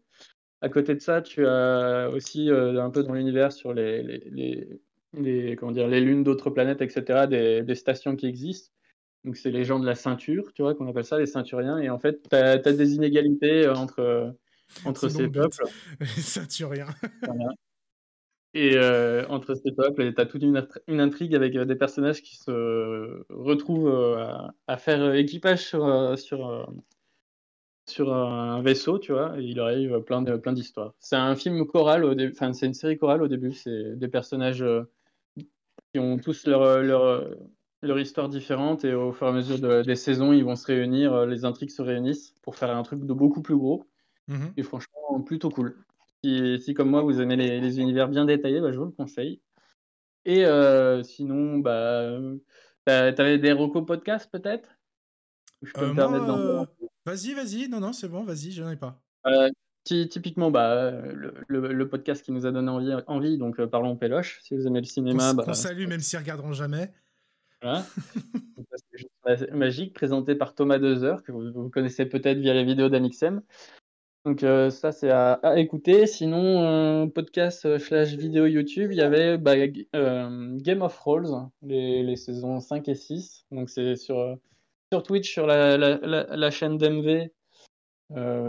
À 0.61 0.69
côté 0.69 0.95
de 0.95 0.99
ça, 0.99 1.22
tu 1.22 1.45
as 1.45 2.09
aussi 2.11 2.49
un 2.49 2.89
peu 2.89 3.03
dans 3.03 3.14
l'univers 3.14 3.51
sur 3.51 3.73
les, 3.73 4.01
les, 4.01 4.23
les, 4.31 4.81
les- 5.14 5.55
comment 5.55 5.72
dire, 5.72 5.88
les 5.88 6.01
lunes 6.01 6.23
d'autres 6.23 6.49
planètes, 6.49 6.81
etc., 6.81 7.27
des, 7.27 7.61
des 7.61 7.76
stations 7.76 8.15
qui 8.15 8.26
existent. 8.26 8.72
Donc, 9.23 9.38
c'est 9.38 9.51
les 9.51 9.65
gens 9.65 9.80
de 9.80 9.85
la 9.85 9.93
ceinture, 9.93 10.51
tu 10.53 10.64
vois, 10.64 10.73
qu'on 10.73 10.88
appelle 10.88 11.05
ça 11.05 11.19
les 11.19 11.27
ceinturiens. 11.27 11.77
Et 11.77 11.91
en 11.91 11.99
fait, 11.99 12.27
tu 12.27 12.35
as, 12.35 12.57
des 12.57 12.95
inégalités 12.95 13.68
entre, 13.69 14.34
entre 14.84 15.09
ces 15.09 15.27
peuples. 15.27 15.64
Ceinturien. 16.18 16.88
Voilà. 17.22 17.49
Et 18.53 18.76
euh, 18.76 19.26
entre 19.28 19.53
ces 19.56 19.72
peuples, 19.72 20.14
tu 20.14 20.22
as 20.22 20.26
toute 20.26 20.41
une, 20.41 20.57
intri- 20.57 20.80
une 20.88 20.99
intrigue 20.99 21.36
avec 21.36 21.56
euh, 21.56 21.65
des 21.65 21.76
personnages 21.76 22.22
qui 22.22 22.38
se 22.38 23.24
retrouvent 23.30 23.90
euh, 23.90 24.18
à, 24.18 24.53
à 24.68 24.78
faire 24.78 25.14
équipage 25.14 25.65
sur, 25.65 26.18
sur, 26.18 26.68
sur 27.88 28.14
un 28.14 28.61
vaisseau, 28.61 28.99
tu 28.99 29.11
vois, 29.14 29.40
et 29.40 29.44
il 29.44 29.60
arrive 29.60 30.02
plein 30.02 30.22
de, 30.22 30.36
plein 30.38 30.53
d'histoires. 30.53 30.94
C'est 30.99 31.15
un 31.15 31.36
film 31.36 31.65
choral, 31.65 32.03
au 32.03 32.14
enfin, 32.32 32.53
c'est 32.53 32.65
une 32.65 32.74
série 32.74 32.98
chorale 32.98 33.22
au 33.24 33.28
début, 33.28 33.53
c'est 33.53 33.95
des 33.95 34.07
personnages 34.07 34.64
qui 35.94 35.99
ont 35.99 36.18
tous 36.18 36.45
leur, 36.48 36.82
leur, 36.82 37.30
leur 37.82 37.99
histoire 37.99 38.30
différente, 38.30 38.84
et 38.86 38.94
au 38.94 39.11
fur 39.14 39.28
et 39.28 39.30
à 39.30 39.34
mesure 39.34 39.60
de- 39.60 39.84
des 39.84 39.95
saisons, 39.95 40.34
ils 40.34 40.44
vont 40.44 40.56
se 40.56 40.65
réunir, 40.68 41.26
les 41.26 41.45
intrigues 41.45 41.69
se 41.69 41.82
réunissent 41.82 42.34
pour 42.41 42.56
faire 42.56 42.76
un 42.76 42.84
truc 42.84 43.06
de 43.06 43.14
beaucoup 43.14 43.41
plus 43.41 43.56
gros, 43.57 43.86
Mhm. 44.28 44.53
et 44.57 44.64
franchement, 44.64 45.22
plutôt 45.26 45.49
cool. 45.49 45.86
Si, 46.28 46.60
si 46.62 46.74
comme 46.74 46.90
moi, 46.90 47.02
vous 47.02 47.22
aimez 47.22 47.38
les, 47.38 47.62
les 47.62 47.80
univers 47.80 48.10
bien 48.10 48.26
détaillés, 48.26 48.60
bah, 48.60 48.72
je 48.74 48.78
vous 48.78 48.86
le 48.86 48.91
conseille. 48.91 49.40
Et 50.26 50.45
euh, 50.45 51.02
sinon, 51.04 51.60
bah, 51.60 52.02
euh, 52.02 52.36
t'a- 52.84 53.14
t'avais 53.14 53.38
des 53.38 53.54
recos 53.54 53.86
podcasts 53.86 54.30
peut-être? 54.30 54.78
Je 55.62 55.72
peux 55.72 55.86
Euh, 55.86 55.90
me 55.91 55.95
permettre 55.95 56.30
euh, 56.30 56.66
Vas-y, 57.06 57.34
vas-y. 57.34 57.70
Non, 57.70 57.80
non, 57.80 57.94
c'est 57.94 58.10
bon, 58.10 58.24
vas-y, 58.26 58.52
j'en 58.52 58.70
ai 58.70 58.76
pas. 58.76 59.02
Ty- 59.86 60.10
typiquement, 60.10 60.52
bah, 60.52 60.91
le, 60.91 61.34
le- 61.48 61.72
le 61.72 61.88
podcast 61.90 62.22
qui 62.26 62.34
nous 62.34 62.45
a 62.45 62.52
donné 62.52 62.70
envie, 62.70 62.94
envie 63.08 63.38
donc 63.38 63.64
Parlons 63.68 63.95
Péloche. 63.95 64.41
Si 64.44 64.54
vous 64.54 64.68
aimez 64.68 64.80
le 64.82 64.86
cinéma, 64.86 65.34
bah, 65.34 65.45
qu'on 65.45 65.54
salue, 65.54 65.88
même 65.88 66.02
s'ils 66.02 66.20
regarderont 66.20 66.52
jamais. 66.52 66.91
voilà. 67.62 67.86
Juste 68.94 69.52
magique, 69.54 69.94
présenté 69.94 70.36
par 70.36 70.56
Thomas 70.56 70.78
Dezer, 70.80 71.24
que 71.24 71.32
vous, 71.32 71.52
vous 71.54 71.70
connaissez 71.70 72.06
peut-être 72.06 72.38
via 72.40 72.54
les 72.54 72.66
vidéos 72.66 72.90
d'Amixem. 72.90 73.41
Donc 74.28 74.44
euh, 74.44 74.70
ça, 74.70 74.91
c'est 74.91 75.10
à, 75.10 75.40
écouter. 75.56 76.06
Sinon, 76.06 76.62
euh, 76.62 77.08
podcast 77.08 77.78
slash 77.78 78.10
vidéo 78.10 78.45
YouTube, 78.45 78.91
il 78.91 78.98
y 78.98 79.02
avait 79.02 79.38
bah, 79.38 79.54
euh, 79.95 80.58
Game 80.58 80.82
of 80.82 80.94
Thrones, 80.95 81.49
les, 81.62 82.04
les 82.04 82.18
saisons 82.18 82.60
5 82.60 82.90
et 82.90 82.95
6. 82.95 83.45
Donc 83.52 83.70
c'est 83.70 83.95
sur, 83.95 84.38
sur 84.91 85.04
Twitch, 85.04 85.32
sur 85.32 85.48
la, 85.48 85.78
la, 85.78 85.95
la, 85.99 86.24
la 86.36 86.52
chaîne 86.52 86.78
d'MV. 86.78 87.30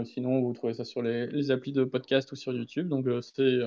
Sinon, 0.03 0.41
vous 0.41 0.51
trouvez 0.51 0.73
ça 0.73 0.83
sur 0.83 1.01
les, 1.01 1.27
les 1.27 1.49
applis 1.49 1.71
de 1.71 1.85
podcast 1.85 2.29
ou 2.33 2.35
sur 2.35 2.51
YouTube. 2.51 2.89
Donc, 2.89 3.07
c'est 3.21 3.59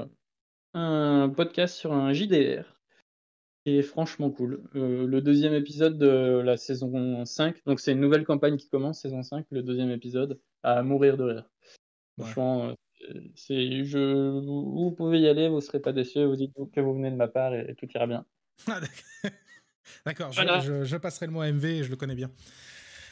un 0.75 1.31
podcast 1.31 1.75
sur 1.75 1.95
un 1.95 2.13
JDR 2.13 2.79
est 3.65 3.81
franchement 3.83 4.31
cool. 4.31 4.63
Le 4.75 5.21
deuxième 5.21 5.55
épisode 5.55 5.97
de 5.97 6.43
la 6.45 6.59
saison 6.59 7.25
5, 7.25 7.65
donc 7.65 7.81
c'est 7.81 7.93
une 7.93 8.01
nouvelle 8.01 8.25
campagne 8.25 8.57
qui 8.57 8.69
commence, 8.69 9.01
saison 9.01 9.23
5, 9.23 9.47
le 9.51 9.63
deuxième 9.63 9.91
épisode, 9.91 10.41
à 10.63 10.83
mourir 10.83 11.17
de 11.17 11.23
rire. 11.23 11.52
Ouais. 12.19 12.25
Franchement, 12.25 12.69
euh, 12.69 13.21
c'est, 13.35 13.85
je, 13.85 14.31
vous, 14.31 14.73
vous 14.85 14.93
pouvez 14.93 15.21
y 15.21 15.29
aller, 15.29 15.49
vous 15.49 15.61
serez 15.61 15.81
pas 15.81 15.93
déçus, 15.93 16.25
vous 16.25 16.37
dites 16.37 16.53
que 16.75 16.81
vous 16.81 16.95
venez 16.95 17.11
de 17.11 17.17
ma 17.17 17.29
part 17.29 17.55
et, 17.55 17.67
et 17.71 17.75
tout 17.75 17.87
ira 17.95 18.07
bien. 18.07 18.25
Ah, 18.69 18.81
d'accord. 20.07 20.31
Je, 20.33 20.43
Voilà. 20.43 20.61
je- 20.61 20.85
je 20.85 20.97
passerai 20.97 21.27
le 21.27 21.33
mot 21.33 21.41
à 21.41 21.49
MV, 21.51 21.83
je 21.83 21.91
le 21.91 21.97
connais 21.97 22.15
bien. 22.15 22.31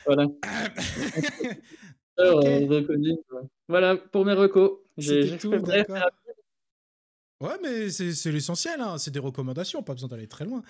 Voilà. 0.07 0.27
Euh, 2.19 2.67
euh, 2.69 3.17
voilà 3.67 3.97
pour 3.97 4.27
mes 4.27 4.35
recos. 4.35 4.73
J'ai, 4.99 5.39
tout, 5.39 5.53
fait. 5.65 5.87
Ouais, 7.41 7.57
mais 7.63 7.89
c'est 7.89 8.13
c'est 8.13 8.31
l'essentiel, 8.31 8.79
hein. 8.83 8.99
c'est 8.99 9.11
des 9.11 9.19
recommandations, 9.21 9.83
pas 9.83 9.95
besoin 9.95 10.11
d'aller 10.11 10.27
très 10.27 10.45
loin. 10.45 10.63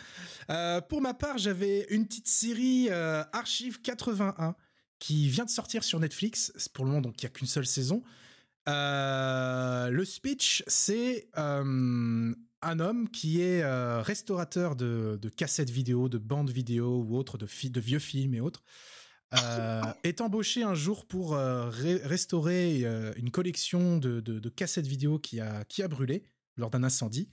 Euh, 0.51 0.81
pour 0.81 1.01
ma 1.01 1.13
part, 1.13 1.39
j'avais 1.39 1.87
une 1.91 2.07
petite 2.07 2.29
série 2.29 2.87
euh, 2.91 3.25
Archive 3.33 3.81
81 3.81 4.55
qui 5.01 5.29
vient 5.29 5.45
de 5.45 5.51
sortir 5.51 5.83
sur 5.83 5.99
Netflix. 5.99 6.53
Pour 6.73 6.85
le 6.85 6.91
moment, 6.91 7.01
donc 7.03 7.21
il 7.21 7.25
n'y 7.25 7.29
a 7.29 7.33
qu'une 7.33 7.49
seule 7.49 7.67
saison. 7.67 8.05
Euh, 8.69 9.89
le 9.91 10.05
speech, 10.05 10.63
c'est 10.69 11.29
euh, 11.39 12.33
un 12.63 12.81
homme 12.81 13.11
qui 13.11 13.41
est 13.41 13.63
euh, 13.63 14.03
restaurateur 14.03 14.77
de, 14.77 15.19
de 15.21 15.29
cassettes 15.29 15.71
vidéo, 15.71 16.09
de 16.09 16.19
bandes 16.19 16.51
vidéo 16.51 17.03
ou 17.03 17.17
autres, 17.17 17.39
de, 17.39 17.47
vieux 17.81 17.99
films 17.99 18.35
et 18.35 18.41
autres. 18.41 18.63
est 20.05 20.21
embauché 20.21 20.63
un 20.65 20.75
jour 20.75 21.07
pour 21.07 21.37
ré- 21.37 22.01
restaurer 22.03 22.85
une 23.17 23.31
collection 23.31 23.97
de, 23.97 24.19
de- 24.21 24.41
de 24.41 24.49
cassettes 24.49 24.89
vidéo 24.89 25.21
qui 25.21 25.39
a, 25.41 25.65
qui 25.65 25.85
a 25.85 25.89
brûlé 25.89 26.25
lors 26.57 26.71
d'un 26.71 26.83
incendie. 26.83 27.29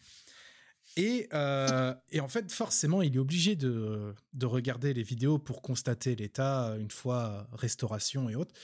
Et, 0.97 1.29
euh, 1.31 1.93
et 2.09 2.19
en 2.19 2.27
fait, 2.27 2.51
forcément, 2.51 3.03
il 3.03 3.15
est 3.15 3.19
obligé 3.19 3.55
de, 3.55 4.15
de 4.33 4.45
regarder 4.47 4.95
les 4.95 5.03
vidéos 5.03 5.37
pour 5.37 5.61
constater 5.61 6.15
l'état 6.15 6.75
une 6.79 6.89
fois 6.89 7.47
restauration 7.53 8.29
et 8.29 8.35
autres. 8.35 8.55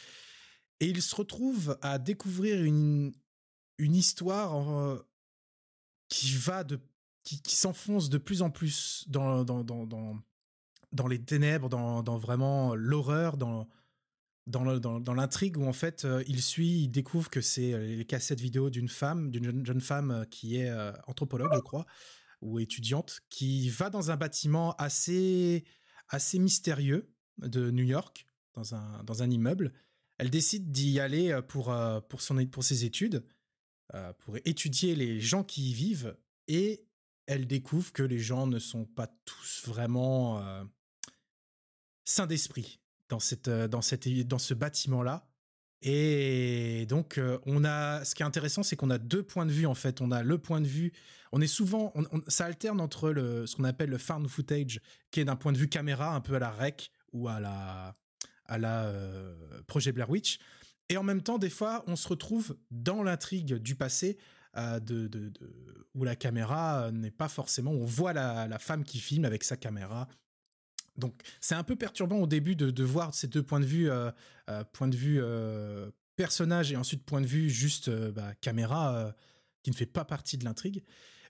Et 0.80 0.88
il 0.88 1.00
se 1.04 1.16
retrouve 1.16 1.78
à 1.84 2.00
découvrir 2.00 2.64
une, 2.64 3.14
histoire 3.78 4.68
euh, 4.72 5.08
qui 6.10 6.34
va 6.34 6.64
de 6.64 6.80
qui, 7.24 7.56
s'enfonce 7.56 8.10
de 8.10 8.18
plus 8.18 8.42
en 8.42 8.50
plus 8.50 9.06
dans, 9.08 9.46
les 11.08 11.22
ténèbres, 11.22 11.70
dans, 11.70 12.18
vraiment 12.18 12.74
l'horreur, 12.74 13.38
dans, 13.38 13.68
dans, 14.48 15.14
l'intrigue 15.14 15.58
où 15.58 15.66
en 15.66 15.74
fait 15.74 16.04
euh, 16.04 16.24
il 16.28 16.42
suit, 16.42 16.84
il 16.84 16.90
découvre 16.90 17.30
que 17.30 17.42
c'est 17.42 17.78
les 17.78 18.06
cassettes 18.06 18.42
vidéo 18.42 18.70
d'une 18.70 18.90
femme, 18.90 19.30
d'une 19.30 19.66
jeune, 19.66 19.82
femme 19.82 20.26
qui 20.32 20.58
est 20.58 20.74
anthropologue, 21.08 21.52
je 21.54 21.60
crois, 21.60 21.86
ou 22.44 22.60
étudiante, 22.60 23.22
qui 23.30 23.70
va 23.70 23.90
dans 23.90 24.12
un 24.12 24.18
bâtiment 24.18 24.76
assez, 24.76 25.64
assez 26.10 26.40
mystérieux 26.40 27.12
de 27.40 27.72
New 27.72 27.84
York, 27.84 28.26
dans 28.54 28.76
un, 28.76 29.04
dans 29.04 29.24
un 29.24 29.32
immeuble. 29.32 29.74
Elle 30.18 30.30
décide 30.30 30.72
d'y 30.72 31.00
aller 31.00 31.32
euh, 31.32 31.42
pour, 31.42 31.72
euh, 31.72 32.00
pour, 32.02 32.22
son, 32.22 32.46
pour 32.46 32.64
ses 32.64 32.86
études, 32.86 33.26
euh, 33.96 34.14
pour 34.20 34.38
étudier 34.46 34.96
les 34.96 35.20
gens 35.20 35.44
qui 35.44 35.72
y 35.72 35.74
vivent, 35.74 36.16
et 36.48 36.86
elle 37.26 37.48
découvre 37.48 37.92
que 37.94 38.04
les 38.04 38.20
gens 38.20 38.48
ne 38.48 38.60
sont 38.60 38.86
pas 38.86 39.08
tous 39.26 39.64
vraiment 39.66 40.40
euh, 40.46 40.64
sains 42.04 42.28
d'esprit 42.28 42.80
dans, 43.10 43.20
cette, 43.20 43.50
dans, 43.50 43.82
cette, 43.82 44.08
dans 44.28 44.40
ce 44.40 44.54
bâtiment-là. 44.54 45.30
Et 45.86 46.86
donc, 46.88 47.18
euh, 47.18 47.40
on 47.46 47.66
a, 47.66 48.06
ce 48.06 48.16
qui 48.16 48.24
est 48.24 48.26
intéressant, 48.26 48.64
c'est 48.64 48.78
qu'on 48.78 48.90
a 48.90 48.98
deux 48.98 49.22
points 49.22 49.46
de 49.46 49.52
vue 49.52 49.66
en 49.66 49.76
fait. 49.76 50.00
On 50.00 50.12
a 50.12 50.24
le 50.24 50.38
point 50.38 50.62
de 50.62 50.68
vue, 50.68 50.94
on 51.34 51.42
est 51.42 51.48
souvent, 51.48 51.92
ça 52.30 52.46
alterne 52.46 52.80
entre 52.80 53.10
le, 53.10 53.46
ce 53.46 53.58
qu'on 53.58 53.66
appelle 53.66 53.90
le 53.90 53.98
found 53.98 54.28
footage, 54.30 54.80
qui 55.12 55.20
est 55.20 55.26
d'un 55.26 55.36
point 55.36 55.52
de 55.52 55.58
vue 55.58 55.68
caméra, 55.68 56.16
un 56.16 56.22
peu 56.22 56.36
à 56.36 56.40
la 56.40 56.52
rec 56.52 56.90
ou 57.12 57.28
à 57.28 57.42
la, 57.42 57.98
à 58.46 58.58
la 58.58 58.86
euh, 58.86 59.62
projet 59.68 59.92
Blair 59.92 60.10
Witch. 60.10 60.40
Et 60.88 60.96
en 60.96 61.04
même 61.04 61.22
temps, 61.22 61.38
des 61.38 61.50
fois, 61.50 61.84
on 61.88 61.98
se 61.98 62.08
retrouve 62.08 62.56
dans 62.72 63.04
l'intrigue 63.04 63.56
du 63.56 63.76
passé, 63.76 64.18
euh, 64.56 64.80
de, 64.80 65.08
de- 65.08 65.34
où 65.96 66.06
la 66.06 66.16
caméra 66.16 66.92
n'est 66.94 67.12
pas 67.12 67.28
forcément. 67.28 67.72
On 67.72 67.86
voit 67.86 68.14
la 68.14 68.58
femme 68.60 68.86
qui 68.86 69.00
filme 69.00 69.26
avec 69.26 69.44
sa 69.44 69.58
caméra. 69.58 70.08
Donc, 70.98 71.22
c'est 71.42 71.56
un 71.56 71.64
peu 71.64 71.76
perturbant 71.76 72.18
au 72.18 72.28
début 72.28 72.56
de, 72.56 72.70
de 72.70 72.84
voir 72.84 73.14
ces 73.14 73.28
deux 73.28 73.44
points 73.44 73.60
de 73.60 73.66
vue, 73.66 73.90
euh, 73.90 74.12
euh, 74.50 74.64
point 74.64 74.88
de 74.88 74.96
vue 74.96 75.20
euh, 75.22 75.90
personnage 76.16 76.72
et 76.72 76.76
ensuite 76.76 77.04
point 77.04 77.22
de 77.22 77.26
vue 77.26 77.50
juste 77.50 77.88
euh, 77.88 78.12
bah, 78.12 78.36
caméra, 78.36 78.96
euh, 78.96 79.12
qui 79.64 79.72
ne 79.72 79.76
fait 79.76 79.86
pas 79.88 80.06
partie 80.06 80.38
de 80.38 80.46
l'intrigue. 80.46 80.84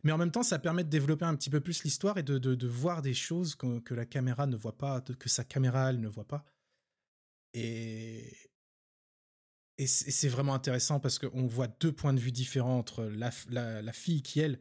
Mais 0.04 0.12
en 0.12 0.18
même 0.18 0.32
temps, 0.32 0.44
ça 0.44 0.60
permet 0.60 0.84
de 0.84 0.90
développer 0.90 1.24
un 1.26 1.36
petit 1.36 1.50
peu 1.50 1.62
plus 1.62 1.84
l'histoire 1.84 2.18
et 2.18 2.24
de, 2.24 2.38
de- 2.38 2.56
de 2.56 2.68
voir 2.68 3.02
des 3.02 3.14
choses 3.14 3.56
que, 3.56 3.80
que 3.80 3.94
la 3.94 4.06
caméra 4.06 4.48
ne 4.48 4.58
voit 4.58 4.78
pas, 4.78 5.00
que 5.02 5.30
sa 5.30 5.46
caméra, 5.46 5.90
elle 5.92 6.02
ne 6.02 6.10
voit 6.10 6.28
pas. 6.28 6.44
Et, 7.54 8.36
et 9.78 9.88
c'est 9.88 10.28
vraiment 10.28 10.54
intéressant 10.54 11.00
parce 11.00 11.20
qu'on 11.20 11.48
voit 11.48 11.68
deux 11.68 11.92
points 11.94 12.14
de 12.14 12.20
vue 12.20 12.32
différents 12.32 12.78
entre 12.78 13.06
la, 13.06 13.32
la, 13.50 13.82
la 13.82 13.94
fille 13.94 14.22
qui, 14.22 14.40
elle, 14.40 14.60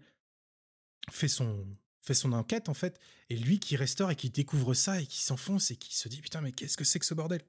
fait 1.11 1.29
son, 1.29 1.67
fait 2.03 2.15
son 2.15 2.33
enquête, 2.33 2.69
en 2.69 2.75
fait, 2.75 2.99
et 3.31 3.37
lui 3.37 3.59
qui 3.59 3.77
restaure 3.77 4.11
et 4.11 4.17
qui 4.17 4.29
découvre 4.29 4.75
ça 4.75 5.01
et 5.01 5.07
qui 5.07 5.23
s'enfonce 5.23 5.71
et 5.71 5.77
qui 5.77 5.97
se 5.97 6.09
dit 6.09 6.21
Putain, 6.21 6.41
mais 6.41 6.53
qu'est-ce 6.53 6.77
que 6.77 6.85
c'est 6.85 6.99
que 6.99 7.07
ce 7.07 7.15
bordel? 7.15 7.43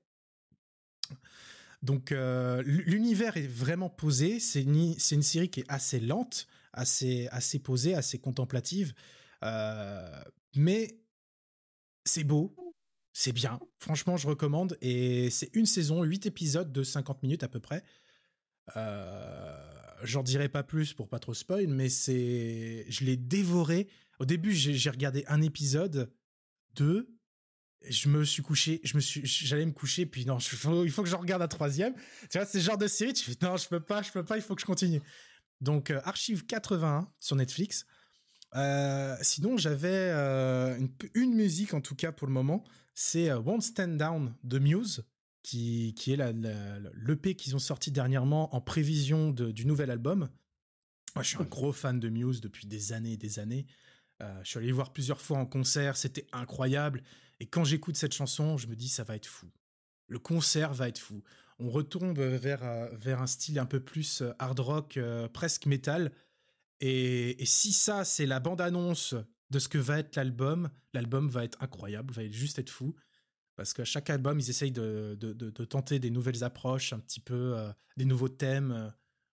Donc, 1.81 2.11
euh, 2.13 2.63
l'univers 2.65 3.35
est 3.35 3.47
vraiment 3.47 3.89
posé. 3.89 4.39
C'est 4.39 4.61
une, 4.61 4.95
une 5.11 5.23
série 5.23 5.49
qui 5.49 5.61
est 5.61 5.65
assez 5.67 5.99
lente, 5.99 6.47
assez, 6.71 7.27
assez 7.31 7.59
posée, 7.59 7.93
assez 7.93 8.19
contemplative. 8.19 8.93
Euh, 9.43 10.23
mais 10.55 10.97
c'est 12.05 12.23
beau, 12.23 12.55
c'est 13.11 13.34
bien. 13.34 13.59
Franchement, 13.80 14.15
je 14.15 14.27
recommande. 14.27 14.77
Et 14.81 15.30
c'est 15.30 15.49
une 15.55 15.65
saison, 15.65 16.03
8 16.03 16.27
épisodes 16.27 16.71
de 16.71 16.84
50 16.84 17.21
minutes 17.23 17.43
à 17.43 17.49
peu 17.49 17.59
près. 17.59 17.84
Euh, 18.77 19.73
J'en 20.03 20.21
dirai 20.21 20.49
pas 20.49 20.63
plus 20.63 20.93
pour 20.93 21.07
pas 21.07 21.19
trop 21.19 21.34
spoil, 21.34 21.67
mais 21.67 21.88
c'est, 21.89 22.85
je 22.89 23.05
l'ai 23.05 23.15
dévoré. 23.15 23.88
Au 24.23 24.25
début, 24.25 24.53
j'ai 24.53 24.89
regardé 24.89 25.25
un 25.27 25.41
épisode, 25.41 26.09
deux. 26.75 27.09
Je 27.89 28.07
me 28.07 28.23
suis 28.23 28.41
couché, 28.41 28.79
je 28.85 28.95
me 28.95 29.01
suis, 29.01 29.25
j'allais 29.25 29.65
me 29.65 29.73
coucher, 29.73 30.05
puis 30.05 30.25
non, 30.25 30.39
je- 30.39 30.55
faut- 30.55 30.85
il 30.85 30.91
faut 30.91 31.03
que 31.03 31.09
je 31.09 31.15
regarde 31.17 31.41
un 31.41 31.49
troisième. 31.49 31.93
Tu 32.31 32.37
vois, 32.37 32.45
c'est 32.45 32.61
ce 32.61 32.65
genre 32.65 32.77
de 32.77 32.87
série, 32.87 33.11
tu 33.11 33.29
fais 33.29 33.35
non, 33.45 33.57
je 33.57 33.67
peux 33.67 33.81
pas, 33.81 34.01
je 34.01 34.13
peux 34.13 34.23
pas, 34.23 34.37
il 34.37 34.41
faut 34.41 34.55
que 34.55 34.61
je 34.61 34.65
continue. 34.65 35.01
Donc, 35.59 35.91
euh, 35.91 35.99
Archive 36.05 36.45
81 36.45 37.11
sur 37.19 37.35
Netflix. 37.35 37.85
Euh, 38.55 39.17
sinon, 39.21 39.57
j'avais 39.57 39.89
euh, 39.91 40.77
une, 40.77 40.89
une 41.15 41.33
musique, 41.33 41.73
en 41.73 41.81
tout 41.81 41.95
cas 41.95 42.13
pour 42.13 42.25
le 42.27 42.33
moment, 42.33 42.63
c'est 42.93 43.29
euh, 43.29 43.39
Won't 43.39 43.59
Stand 43.59 43.97
Down 43.97 44.33
de 44.45 44.57
Muse, 44.59 45.03
qui, 45.41 45.93
qui 45.97 46.13
est 46.13 46.15
la- 46.15 46.31
la- 46.31 46.79
l'EP 46.93 47.35
qu'ils 47.35 47.57
ont 47.57 47.59
sorti 47.59 47.91
dernièrement 47.91 48.55
en 48.55 48.61
prévision 48.61 49.31
de- 49.31 49.51
du 49.51 49.65
nouvel 49.65 49.91
album. 49.91 50.29
Moi, 51.13 51.23
je 51.23 51.27
suis 51.27 51.37
un 51.37 51.43
gros 51.43 51.73
fan 51.73 51.99
de 51.99 52.07
Muse 52.07 52.39
depuis 52.39 52.67
des 52.67 52.93
années 52.93 53.11
et 53.13 53.17
des 53.17 53.39
années. 53.39 53.65
Euh, 54.23 54.39
je 54.43 54.49
suis 54.49 54.57
allé 54.59 54.71
voir 54.71 54.93
plusieurs 54.93 55.19
fois 55.21 55.37
en 55.37 55.45
concert, 55.45 55.97
c'était 55.97 56.27
incroyable. 56.31 57.03
Et 57.39 57.45
quand 57.45 57.63
j'écoute 57.63 57.97
cette 57.97 58.13
chanson, 58.13 58.57
je 58.57 58.67
me 58.67 58.75
dis, 58.75 58.87
ça 58.87 59.03
va 59.03 59.15
être 59.15 59.27
fou. 59.27 59.51
Le 60.07 60.19
concert 60.19 60.73
va 60.73 60.87
être 60.87 60.99
fou. 60.99 61.23
On 61.59 61.69
retombe 61.69 62.19
vers, 62.19 62.63
euh, 62.63 62.87
vers 62.93 63.21
un 63.21 63.27
style 63.27 63.59
un 63.59 63.65
peu 63.65 63.79
plus 63.79 64.21
euh, 64.21 64.31
hard 64.39 64.59
rock, 64.59 64.99
presque 65.33 65.65
métal. 65.65 66.11
Et, 66.79 67.41
et 67.41 67.45
si 67.45 67.73
ça, 67.73 68.05
c'est 68.05 68.25
la 68.25 68.39
bande-annonce 68.39 69.15
de 69.49 69.59
ce 69.59 69.67
que 69.67 69.77
va 69.77 69.99
être 69.99 70.15
l'album, 70.15 70.69
l'album 70.93 71.27
va 71.27 71.43
être 71.43 71.61
incroyable, 71.61 72.13
va 72.13 72.27
juste 72.29 72.59
être 72.59 72.69
fou. 72.69 72.95
Parce 73.55 73.73
qu'à 73.73 73.85
chaque 73.85 74.09
album, 74.09 74.39
ils 74.39 74.49
essayent 74.49 74.71
de, 74.71 75.15
de- 75.19 75.33
de- 75.33 75.65
tenter 75.65 75.99
des 75.99 76.09
nouvelles 76.09 76.43
approches, 76.43 76.91
un 76.91 76.99
petit 76.99 77.19
peu, 77.19 77.55
des 77.97 78.05
nouveaux 78.05 78.29
thèmes. 78.29 78.91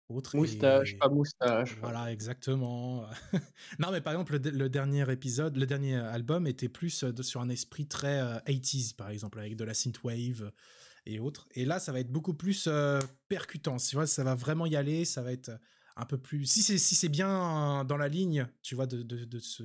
Euh. 0.09 0.37
Moustache, 0.37 0.93
et- 0.93 0.97
pas 0.97 1.09
moustache. 1.09 1.77
Voilà, 1.81 2.11
exactement. 2.11 3.05
non, 3.79 3.91
mais 3.91 4.01
par 4.01 4.13
exemple, 4.13 4.37
le, 4.37 4.49
le 4.49 4.69
dernier 4.69 5.09
épisode, 5.11 5.55
le 5.57 5.65
dernier 5.65 5.95
album 5.95 6.47
était 6.47 6.69
plus 6.69 7.03
euh, 7.03 7.11
de- 7.13 7.21
sur 7.23 7.41
un 7.41 7.49
esprit 7.49 7.87
très 7.87 8.19
euh, 8.21 8.39
80s, 8.47 8.95
par 8.95 9.09
exemple, 9.09 9.39
avec 9.39 9.55
de 9.55 9.63
la 9.63 9.73
synthwave 9.73 10.43
euh, 10.43 10.51
et 11.05 11.19
autres. 11.19 11.47
Et 11.53 11.65
là, 11.65 11.79
ça 11.79 11.91
va 11.91 11.99
être 11.99 12.11
beaucoup 12.11 12.33
plus 12.33 12.65
euh, 12.67 12.99
percutant. 13.27 13.77
Tu 13.77 13.95
vois, 13.95 14.07
ça 14.07 14.23
va 14.23 14.35
vraiment 14.35 14.65
y 14.65 14.75
aller. 14.75 15.05
Ça 15.05 15.21
va 15.21 15.31
être 15.31 15.51
un 15.95 16.05
peu 16.05 16.17
plus. 16.17 16.45
Si 16.45 16.61
c'est 16.61 16.77
si 16.77 16.95
c'est 16.95 17.09
bien 17.09 17.83
dans 17.85 17.97
la 17.97 18.07
ligne, 18.07 18.47
tu 18.63 18.75
vois, 18.75 18.87
de, 18.87 19.03
de, 19.03 19.25
de 19.25 19.39
ce. 19.39 19.63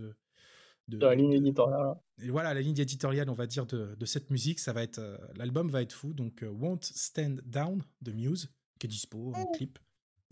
de- 0.88 0.98
Dans 0.98 1.08
la 1.08 1.14
ligne 1.14 1.32
éditoriale. 1.32 1.94
et 2.22 2.28
voilà, 2.30 2.52
la 2.54 2.60
ligne 2.60 2.78
éditoriale, 2.78 3.30
on 3.30 3.34
va 3.34 3.46
dire, 3.46 3.66
de, 3.66 3.94
de 3.94 4.06
cette 4.06 4.30
musique, 4.30 4.58
ça 4.60 4.72
va 4.74 4.82
être. 4.82 4.98
euh, 4.98 5.16
L'album 5.36 5.70
va 5.70 5.80
être 5.82 5.92
fou. 5.92 6.12
Donc, 6.12 6.42
euh, 6.42 6.48
Won't 6.48 6.80
Stand 6.82 7.40
Down 7.46 7.82
de 8.02 8.12
Muse, 8.12 8.50
qui 8.78 8.86
est 8.86 8.90
dispo 8.90 9.32
en 9.34 9.46
clip. 9.52 9.78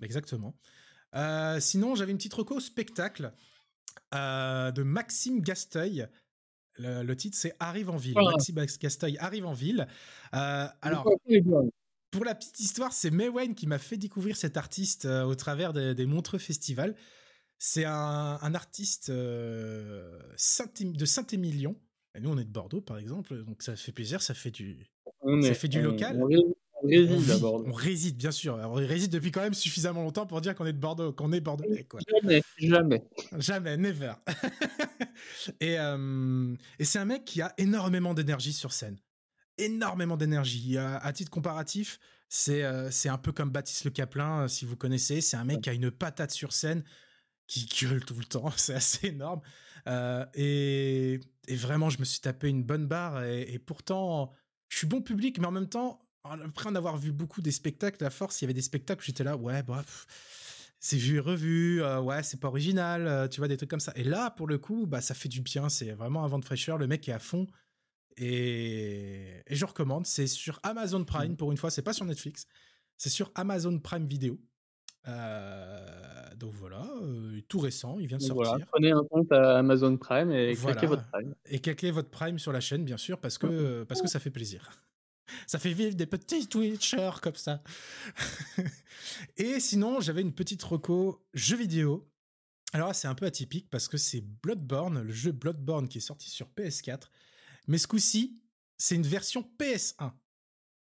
Exactement. 0.03 0.57
Euh, 1.15 1.61
sinon, 1.61 1.95
j'avais 1.95 2.11
une 2.13 2.19
petite 2.19 2.35
reco 2.35 2.59
spectacle 2.61 3.33
euh, 4.15 4.71
de 4.73 4.83
Maxime 4.83 5.41
Gasteuil. 5.41 6.07
Le, 6.77 7.03
le 7.03 7.17
titre, 7.17 7.37
c'est 7.37 7.55
Arrive 7.61 7.91
en 7.91 7.97
ville. 7.97 8.15
Ah. 8.17 8.31
Maxime 8.33 8.65
Gasteuil 8.81 9.19
arrive 9.19 9.47
en 9.47 9.53
ville. 9.53 9.87
Euh, 10.35 10.67
alors, 10.81 11.07
pour 12.11 12.25
la 12.25 12.35
petite 12.35 12.61
histoire, 12.61 12.93
c'est 12.93 13.11
Maywen 13.11 13.55
qui 13.55 13.67
m'a 13.67 13.79
fait 13.79 13.97
découvrir 13.97 14.37
cet 14.37 14.57
artiste 14.57 15.05
au 15.07 15.35
travers 15.35 15.73
des, 15.73 15.95
des 15.95 16.07
Montreux 16.07 16.39
Festival. 16.39 16.95
C'est 17.59 17.85
un, 17.85 18.39
un 18.41 18.55
artiste 18.55 19.13
Saint- 20.37 20.73
de 20.93 21.05
Saint-Émilion. 21.05 21.77
Nous, 22.21 22.29
on 22.31 22.37
est 22.39 22.45
de 22.45 22.51
Bordeaux, 22.51 22.81
par 22.83 22.99
exemple, 22.99 23.43
donc 23.45 23.63
ça 23.63 23.75
fait 23.77 23.93
plaisir, 23.93 24.21
ça 24.21 24.35
fait 24.35 24.51
du, 24.51 24.87
On 25.23 25.41
Ça 25.41 25.49
est- 25.49 25.55
fait 25.55 25.69
du 25.69 25.81
local. 25.81 26.21
On, 26.23 26.55
on 26.83 26.87
on 26.87 26.89
réside 26.89 27.19
vit, 27.19 27.27
d'abord. 27.27 27.63
on 27.67 27.73
réside, 27.73 28.17
bien 28.17 28.31
sûr. 28.31 28.59
On 28.63 28.73
réside 28.75 29.11
depuis 29.13 29.31
quand 29.31 29.43
même 29.43 29.55
suffisamment 29.55 30.03
longtemps 30.03 30.27
pour 30.27 30.41
dire 30.41 30.55
qu'on 30.55 30.67
est 30.67 30.73
de 30.73 30.79
Bordeaux, 30.79 31.13
qu'on 31.13 31.33
est 31.33 31.41
bordelais, 31.41 31.85
quoi. 31.85 32.01
Jamais, 32.21 32.43
jamais. 32.59 33.03
Jamais, 33.39 33.77
never. 33.77 34.13
et 35.61 35.79
euh, 35.79 36.55
et 36.79 36.85
c'est 36.85 36.99
un 36.99 37.05
mec 37.05 37.25
qui 37.25 37.41
a 37.43 37.53
énormément 37.59 38.15
d'énergie 38.15 38.53
sur 38.53 38.73
scène. 38.73 38.99
Énormément 39.59 40.17
d'énergie. 40.17 40.79
À 40.79 41.13
titre 41.13 41.31
comparatif, 41.31 41.99
c'est 42.35 42.65
euh, 42.65 42.91
c'est 42.91 43.11
un 43.11 43.19
peu 43.19 43.31
comme 43.31 43.51
Baptiste 43.51 43.85
Le 43.85 43.91
Caplin, 43.91 44.45
euh, 44.45 44.49
si 44.49 44.65
vous 44.65 44.75
connaissez. 44.75 45.21
C'est 45.21 45.37
un 45.37 45.45
mec 45.45 45.61
qui 45.61 45.69
a 45.69 45.75
une 45.75 45.91
patate 45.91 46.31
sur 46.31 46.55
scène, 46.55 46.83
qui 47.47 47.67
gueule 47.67 48.03
tout 48.03 48.15
le 48.15 48.25
temps. 48.25 48.51
C'est 48.57 48.73
assez 48.73 49.09
énorme. 49.09 49.43
Euh, 49.87 50.25
et, 50.33 51.21
et 51.47 51.57
vraiment, 51.57 51.91
je 51.91 51.99
me 51.99 52.05
suis 52.07 52.21
tapé 52.21 52.49
une 52.49 52.65
bonne 52.65 52.87
barre. 52.87 53.23
Et, 53.23 53.43
et 53.53 53.59
pourtant, 53.59 54.33
je 54.71 54.79
suis 54.79 54.87
bon 54.87 55.03
public, 55.03 55.39
mais 55.41 55.47
en 55.47 55.51
même 55.51 55.69
temps, 55.69 56.01
après 56.25 56.69
en 56.69 56.75
avoir 56.75 56.97
vu 56.97 57.13
beaucoup 57.13 57.41
des 57.41 57.53
spectacles, 57.53 58.05
à 58.05 58.11
force, 58.11 58.41
il 58.41 58.45
y 58.45 58.47
avait 58.47 58.55
des 58.55 58.63
spectacles 58.63 59.01
où 59.03 59.05
j'étais 59.05 59.25
là, 59.25 59.37
ouais, 59.37 59.63
bah, 59.63 59.85
c'est 60.81 60.97
vu 60.97 61.17
et 61.17 61.21
revu, 61.21 61.83
euh, 61.83 62.01
ouais, 62.01 62.23
c'est 62.23 62.41
pas 62.41 62.49
original, 62.49 63.07
euh, 63.07 63.29
tu 63.29 63.41
vois, 63.41 63.49
des 63.49 63.57
trucs 63.57 63.71
comme 63.71 63.81
ça. 63.81 63.93
Et 63.97 64.05
là, 64.05 64.31
pour 64.31 64.47
le 64.47 64.59
coup, 64.59 64.87
bah, 64.87 65.01
ça 65.01 65.15
fait 65.15 65.29
du 65.29 65.41
bien, 65.41 65.69
c'est 65.69 65.93
vraiment 65.93 66.25
un 66.25 66.29
vent 66.29 66.39
de 66.39 66.45
fraîcheur, 66.45 66.79
le 66.79 66.87
mec 66.87 67.09
est 67.09 67.13
à 67.13 67.19
fond. 67.19 67.47
Et, 68.19 69.43
et 69.47 69.55
je 69.57 69.65
recommande, 69.65 70.07
c'est 70.07 70.27
sur 70.27 70.61
Amazon 70.63 71.05
Prime, 71.05 71.37
pour 71.37 71.51
une 71.51 71.57
fois, 71.57 71.71
c'est 71.71 71.83
pas 71.83 71.93
sur 71.93 72.05
Netflix, 72.05 72.47
c'est 72.97 73.11
sur 73.11 73.31
Amazon 73.35 73.79
Prime 73.79 74.07
Vidéo. 74.07 74.39
Euh, 75.09 76.35
donc 76.37 76.53
voilà, 76.55 76.87
euh, 77.03 77.41
tout 77.49 77.59
récent, 77.59 77.99
il 77.99 78.07
vient 78.07 78.19
de 78.19 78.23
sortir. 78.23 78.51
voilà, 78.51 78.67
prenez 78.67 78.93
un 78.93 79.03
compte 79.11 79.33
à 79.33 79.59
Amazon 79.59 79.97
Prime 79.97 80.31
et 80.31 80.53
Voilà. 80.55 80.75
claquez 80.75 80.87
votre 80.87 81.11
Prime. 81.11 81.35
Et 81.47 81.59
cliquez 81.59 81.91
votre 81.91 82.11
Prime 82.11 82.39
sur 82.39 82.53
la 82.53 82.61
chaîne, 82.61 82.85
bien 82.85 82.97
sûr, 82.97 83.19
parce 83.19 83.39
que, 83.39 83.83
parce 83.85 84.01
que 84.01 84.09
ça 84.09 84.21
fait 84.21 84.31
plaisir. 84.31 84.71
Ça 85.47 85.59
fait 85.59 85.73
vivre 85.73 85.95
des 85.95 86.07
petits 86.07 86.49
Twitchers 86.49 87.21
comme 87.23 87.37
ça. 87.37 87.63
Et 89.37 89.61
sinon, 89.61 90.01
j'avais 90.01 90.21
une 90.21 90.35
petite 90.35 90.63
reco 90.63 91.27
jeu 91.35 91.57
vidéo. 91.57 92.09
Alors 92.73 92.95
c'est 92.95 93.09
un 93.09 93.15
peu 93.15 93.27
atypique 93.27 93.69
parce 93.71 93.89
que 93.89 93.99
c'est 93.99 94.21
Bloodborne, 94.21 95.03
le 95.03 95.13
jeu 95.13 95.33
Bloodborne 95.33 95.89
qui 95.89 95.99
est 95.99 96.03
sorti 96.03 96.31
sur 96.31 96.49
PS4. 96.57 97.03
Mais 97.69 97.79
ce 97.79 97.87
coup-ci, 97.87 98.41
c'est 98.79 98.95
une 98.95 99.07
version 99.07 99.49
PS1. 99.59 100.13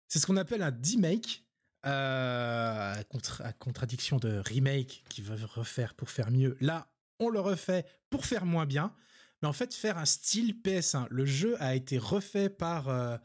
C'est 0.08 0.18
ce 0.18 0.26
qu'on 0.26 0.36
appelle 0.36 0.62
un 0.62 0.70
D-Make. 0.70 1.44
euh, 1.86 2.94
à 3.40 3.52
contradiction 3.54 4.18
de 4.18 4.38
remake 4.38 5.04
qui 5.08 5.22
veut 5.22 5.36
refaire 5.44 5.94
pour 5.94 6.10
faire 6.10 6.30
mieux. 6.30 6.56
Là, 6.60 6.92
on 7.18 7.28
le 7.28 7.40
refait 7.40 7.84
pour 8.10 8.24
faire 8.24 8.44
moins 8.44 8.66
bien 8.66 8.94
mais 9.42 9.48
en 9.48 9.52
fait 9.52 9.74
faire 9.74 9.98
un 9.98 10.04
style 10.04 10.54
PS1. 10.62 11.06
Le 11.10 11.26
jeu 11.26 11.60
a 11.60 11.74
été 11.74 11.98
refait 11.98 12.48
par 12.48 12.88
euh, 12.88 13.16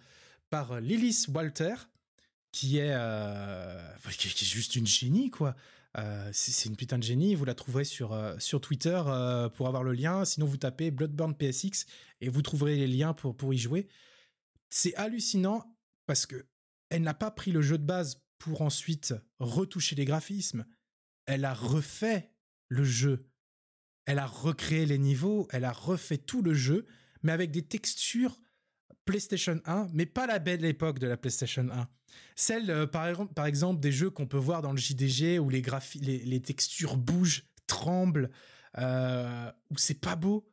par 0.50 0.80
Lilith 0.80 1.28
Walter, 1.34 1.76
qui 2.52 2.78
est 2.78 2.94
euh, 2.94 3.82
qui 4.18 4.28
est 4.28 4.46
juste 4.46 4.76
une 4.76 4.88
génie 4.88 5.30
quoi. 5.30 5.56
Euh, 5.98 6.30
c'est 6.32 6.70
une 6.70 6.76
putain 6.76 6.98
de 6.98 7.04
génie. 7.04 7.36
Vous 7.36 7.46
la 7.46 7.56
trouverez 7.56 7.84
sur 7.84 8.14
euh, 8.14 8.38
sur 8.40 8.62
Twitter 8.62 9.02
euh, 9.08 9.50
pour 9.50 9.68
avoir 9.68 9.84
le 9.84 9.94
lien. 9.94 10.26
Sinon 10.26 10.46
vous 10.46 10.58
tapez 10.58 10.92
Bloodborne 10.92 11.36
PSX 11.36 11.86
et 12.22 12.30
vous 12.30 12.42
trouverez 12.42 12.76
les 12.76 12.88
liens 12.88 13.14
pour 13.14 13.36
pour 13.36 13.54
y 13.54 13.58
jouer. 13.58 13.88
C'est 14.70 14.96
hallucinant 14.96 15.76
parce 16.06 16.26
que 16.26 16.46
elle 16.90 17.02
n'a 17.02 17.14
pas 17.14 17.32
pris 17.32 17.52
le 17.52 17.62
jeu 17.62 17.78
de 17.78 17.86
base 17.86 18.24
pour 18.38 18.62
ensuite 18.62 19.14
retoucher 19.40 19.96
les 19.96 20.06
graphismes. 20.06 20.66
Elle 21.26 21.46
a 21.46 21.54
refait 21.54 22.32
le 22.70 22.84
jeu 22.84 23.28
elle 24.08 24.20
a 24.20 24.26
recréé 24.26 24.86
les 24.86 24.98
niveaux, 24.98 25.48
elle 25.52 25.66
a 25.66 25.74
refait 25.74 26.18
tout 26.18 26.42
le 26.42 26.54
jeu, 26.54 26.86
mais 27.24 27.34
avec 27.34 27.52
des 27.52 27.62
textures 27.62 28.40
PlayStation 29.08 29.60
1, 29.66 29.88
mais 29.94 30.06
pas 30.06 30.28
la 30.28 30.38
belle 30.38 30.64
époque 30.66 31.00
de 31.00 31.08
la 31.08 31.18
PlayStation 31.18 31.68
1. 31.72 31.88
Celle, 32.36 32.70
euh, 32.70 32.86
par, 32.86 33.08
exemple- 33.08 33.34
par 33.34 33.48
exemple, 33.48 33.80
des 33.80 33.92
jeux 33.92 34.12
qu'on 34.12 34.28
peut 34.28 34.38
voir 34.38 34.62
dans 34.62 34.72
le 34.72 34.78
JDG 34.78 35.40
où 35.40 35.50
les, 35.50 35.64
les, 36.02 36.20
les 36.20 36.40
textures 36.42 36.96
bougent, 36.96 37.44
tremblent, 37.66 38.30
euh, 38.78 39.52
où 39.72 39.78
c'est 39.78 40.00
pas 40.00 40.16
beau. 40.16 40.48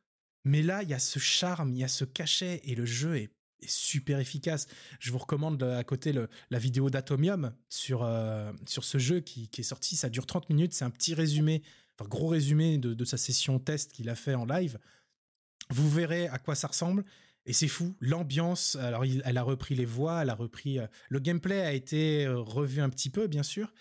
Mais 0.44 0.62
là, 0.62 0.82
il 0.82 0.88
y 0.88 0.94
a 0.94 0.98
ce 0.98 1.18
charme, 1.18 1.72
il 1.72 1.78
y 1.78 1.84
a 1.84 1.88
ce 1.88 2.06
cachet, 2.06 2.62
et 2.64 2.74
le 2.74 2.86
jeu 2.86 3.16
est, 3.16 3.30
super 3.66 4.18
efficace. 4.20 4.66
Je 5.00 5.10
vous 5.10 5.16
recommande 5.16 5.62
à 5.62 5.82
côté 5.84 6.12
la 6.12 6.58
vidéo 6.58 6.90
d'Atomium 6.90 7.54
sur, 7.70 8.02
euh, 8.02 8.52
sur 8.66 8.84
ce 8.84 8.98
jeu 8.98 9.20
qui, 9.20 9.48
qui 9.48 9.62
est 9.62 9.64
sorti. 9.64 9.96
Ça 9.96 10.10
dure 10.10 10.26
30 10.26 10.50
minutes, 10.50 10.74
c'est 10.74 10.84
un 10.84 10.90
petit 10.90 11.14
résumé 11.14 11.62
enfin 11.96 12.08
gros 12.08 12.28
résumé 12.28 12.78
de, 12.78 12.94
de 12.94 13.04
sa 13.04 13.16
session 13.16 13.58
test 13.58 13.92
qu'il 13.92 14.08
a 14.08 14.14
fait 14.14 14.34
en 14.34 14.44
live. 14.44 14.78
Vous 15.70 15.88
verrez 15.88 16.28
à 16.28 16.38
quoi 16.38 16.54
ça 16.54 16.68
ressemble. 16.68 17.04
Et 17.46 17.52
c'est 17.52 17.68
fou, 17.68 17.94
l'ambiance. 18.00 18.76
Alors, 18.76 19.04
elle 19.04 19.36
a 19.38 19.42
repris 19.42 19.74
les 19.74 19.84
voix, 19.84 20.22
elle 20.22 20.30
a 20.30 20.34
repris. 20.34 20.78
euh, 20.78 20.86
le 21.10 21.18
gameplay 21.20 21.60
a 21.60 21.72
été 21.72 22.24
euh, 22.26 22.38
revu 22.38 22.80
un 22.80 22.88
petit 22.88 23.10
peu, 23.10 23.26
bien 23.26 23.42
sûr. 23.42 23.72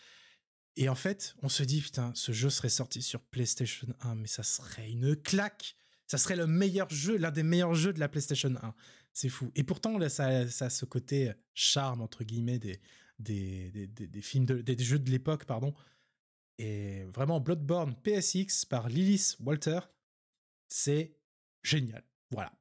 Et 0.76 0.90
en 0.90 0.96
fait, 0.96 1.36
on 1.44 1.50
se 1.50 1.64
dit, 1.64 1.82
putain, 1.82 2.12
ce 2.16 2.32
jeu 2.32 2.50
serait 2.50 2.70
sorti 2.70 3.02
sur 3.02 3.22
PlayStation 3.22 3.88
1, 4.02 4.16
mais 4.16 4.28
ça 4.28 4.44
serait 4.44 4.90
une 4.92 5.16
claque. 5.16 5.76
Ça 6.08 6.18
serait 6.18 6.36
le 6.36 6.48
meilleur 6.48 6.90
jeu, 6.90 7.16
l'un 7.18 7.32
des 7.32 7.44
meilleurs 7.44 7.76
jeux 7.76 7.94
de 7.94 8.00
la 8.00 8.10
PlayStation 8.10 8.54
1. 8.62 8.74
C'est 9.14 9.30
fou. 9.30 9.52
Et 9.56 9.64
pourtant, 9.64 9.98
là, 9.98 10.10
ça, 10.10 10.26
a 10.28 10.70
ce 10.70 10.86
côté 10.86 11.32
charme, 11.54 12.02
entre 12.02 12.24
guillemets, 12.24 12.60
des, 12.60 12.82
des, 13.20 13.70
des, 13.72 13.88
des- 13.88 14.22
films, 14.22 14.46
de- 14.46 14.62
des 14.62 14.84
jeux 14.84 15.00
de 15.00 15.10
l'époque, 15.12 15.46
pardon. 15.46 15.74
Et 16.58 17.04
vraiment, 17.06 17.40
Bloodborne 17.40 17.96
PSX 18.04 18.66
par 18.68 18.90
Lilith 18.90 19.38
Walter, 19.40 19.80
c'est 20.68 21.16
génial. 21.62 22.04
Voilà. 22.32 22.52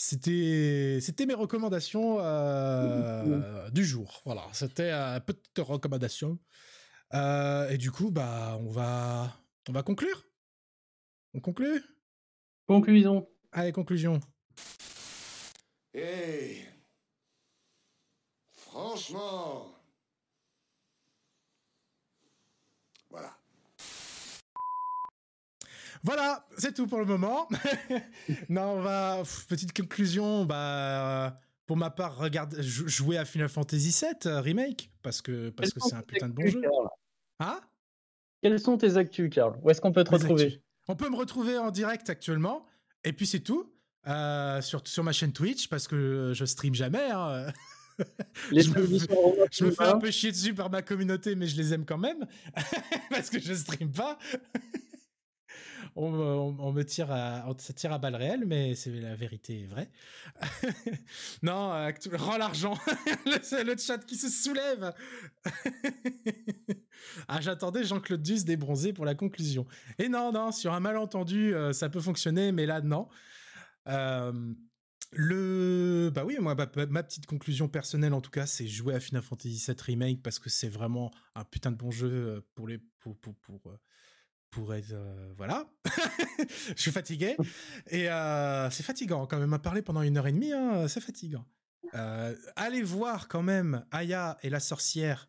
C'était, 0.00 1.00
c'était 1.00 1.26
mes 1.26 1.34
recommandations 1.34 2.18
euh, 2.20 3.68
du 3.70 3.84
jour. 3.84 4.22
Voilà, 4.24 4.44
c'était 4.52 4.92
une 4.92 5.18
petite 5.18 5.58
recommandation. 5.58 6.38
Euh, 7.14 7.68
et 7.68 7.78
du 7.78 7.90
coup, 7.90 8.12
bah, 8.12 8.56
on 8.60 8.70
va, 8.70 9.36
on 9.68 9.72
va 9.72 9.82
conclure. 9.82 10.24
On 11.34 11.40
conclut? 11.40 11.82
Conclusion. 12.68 13.28
Allez, 13.50 13.72
conclusion. 13.72 14.20
Hey 15.92 16.64
Franchement 18.52 19.77
Voilà, 26.02 26.46
c'est 26.58 26.74
tout 26.74 26.86
pour 26.86 26.98
le 26.98 27.04
moment. 27.04 27.48
non, 28.48 28.74
on 28.76 28.80
va 28.80 29.22
petite 29.48 29.72
conclusion. 29.76 30.44
Bah, 30.44 31.26
euh, 31.26 31.30
pour 31.66 31.76
ma 31.76 31.90
part, 31.90 32.16
regarde, 32.16 32.60
jou- 32.60 32.88
jouer 32.88 33.18
à 33.18 33.24
Final 33.24 33.48
Fantasy 33.48 33.90
VII 34.04 34.14
euh, 34.32 34.40
remake 34.40 34.90
parce 35.02 35.20
que 35.22 35.50
parce 35.50 35.72
que 35.72 35.80
c'est 35.80 35.94
un 35.94 36.02
putain 36.02 36.28
de 36.28 36.32
bon 36.34 36.46
jeu. 36.46 36.62
Hein? 37.40 37.60
Quelles 38.42 38.60
sont 38.60 38.78
tes 38.78 38.96
actus, 38.96 39.30
Karl? 39.30 39.58
Où 39.62 39.70
est-ce 39.70 39.80
qu'on 39.80 39.92
peut 39.92 40.04
te 40.04 40.10
Mes 40.10 40.16
retrouver? 40.18 40.44
actus. 40.44 40.60
On 40.88 40.96
peut 40.96 41.10
me 41.10 41.16
retrouver 41.16 41.58
en 41.58 41.70
direct 41.70 42.08
actuellement. 42.08 42.64
Et 43.04 43.12
puis 43.12 43.26
c'est 43.26 43.40
tout. 43.40 43.72
Euh, 44.06 44.62
sur, 44.62 44.86
sur 44.86 45.04
ma 45.04 45.12
chaîne 45.12 45.32
Twitch 45.32 45.68
parce 45.68 45.86
que 45.88 46.32
je 46.34 46.44
stream 46.44 46.74
jamais. 46.74 47.10
hein. 47.12 47.46
Les 48.52 48.62
je 48.62 48.70
me 48.70 48.86
fais- 48.86 49.06
Je 49.50 49.64
me 49.64 49.70
fais 49.72 49.84
un 49.84 49.98
peu 49.98 50.10
chier 50.12 50.30
dessus 50.30 50.54
par 50.54 50.70
ma 50.70 50.82
communauté, 50.82 51.34
mais 51.34 51.46
je 51.48 51.56
les 51.56 51.74
aime 51.74 51.84
quand 51.84 51.98
même 51.98 52.24
parce 53.10 53.28
que 53.28 53.40
je 53.40 53.52
stream 53.52 53.90
pas. 53.90 54.18
On, 55.98 56.72
me- 56.72 56.84
tire 56.84 57.10
à, 57.10 57.44
tire 57.74 57.92
à 57.92 57.98
balles 57.98 58.16
réelles, 58.16 58.44
mais 58.46 58.74
c'est 58.74 58.90
la 58.90 59.14
vérité 59.14 59.62
est 59.62 59.66
vraie. 59.66 59.90
non, 61.42 61.72
euh, 61.72 61.90
rends 62.14 62.38
l'argent. 62.38 62.78
le, 63.26 63.64
le 63.64 63.76
chat 63.76 63.98
qui 63.98 64.16
se 64.16 64.28
soulève. 64.28 64.92
ah, 67.28 67.40
j'attendais 67.40 67.84
Jean-Claude 67.84 68.22
Duss 68.22 68.44
débronzé 68.44 68.92
pour 68.92 69.04
la 69.04 69.14
conclusion. 69.14 69.66
Et 69.98 70.08
non, 70.08 70.32
non, 70.32 70.52
sur 70.52 70.72
un 70.72 70.80
malentendu, 70.80 71.54
euh, 71.54 71.72
ça 71.72 71.88
peut 71.88 72.00
fonctionner, 72.00 72.52
mais 72.52 72.66
là, 72.66 72.80
non. 72.80 73.08
Euh, 73.88 74.54
le, 75.12 76.10
bah 76.14 76.24
oui, 76.24 76.36
moi, 76.40 76.54
ma, 76.54 76.86
ma 76.86 77.02
petite 77.02 77.26
conclusion 77.26 77.68
personnelle, 77.68 78.12
en 78.12 78.20
tout 78.20 78.30
cas, 78.30 78.46
c'est 78.46 78.66
jouer 78.66 78.94
à 78.94 79.00
Final 79.00 79.22
Fantasy 79.22 79.64
VII 79.66 79.76
Remake 79.80 80.22
parce 80.22 80.38
que 80.38 80.50
c'est 80.50 80.68
vraiment 80.68 81.10
un 81.34 81.44
putain 81.44 81.70
de 81.72 81.76
bon 81.76 81.90
jeu 81.90 82.10
euh, 82.10 82.40
pour 82.54 82.68
les, 82.68 82.78
pour, 83.00 83.16
pour, 83.16 83.34
pour, 83.36 83.60
pour 84.50 84.74
être, 84.74 84.92
euh, 84.92 85.32
voilà. 85.36 85.66
Je 86.76 86.80
suis 86.80 86.90
fatigué 86.90 87.36
et 87.90 88.08
euh, 88.10 88.70
c'est 88.70 88.82
fatigant 88.82 89.26
quand 89.26 89.38
même 89.38 89.52
à 89.52 89.58
parler 89.58 89.82
pendant 89.82 90.02
une 90.02 90.16
heure 90.16 90.26
et 90.26 90.32
demie, 90.32 90.52
hein, 90.52 90.88
c'est 90.88 91.00
fatigant. 91.00 91.44
Euh, 91.94 92.34
allez 92.56 92.82
voir 92.82 93.28
quand 93.28 93.42
même 93.42 93.84
Aya 93.90 94.36
et 94.42 94.50
la 94.50 94.60
sorcière 94.60 95.28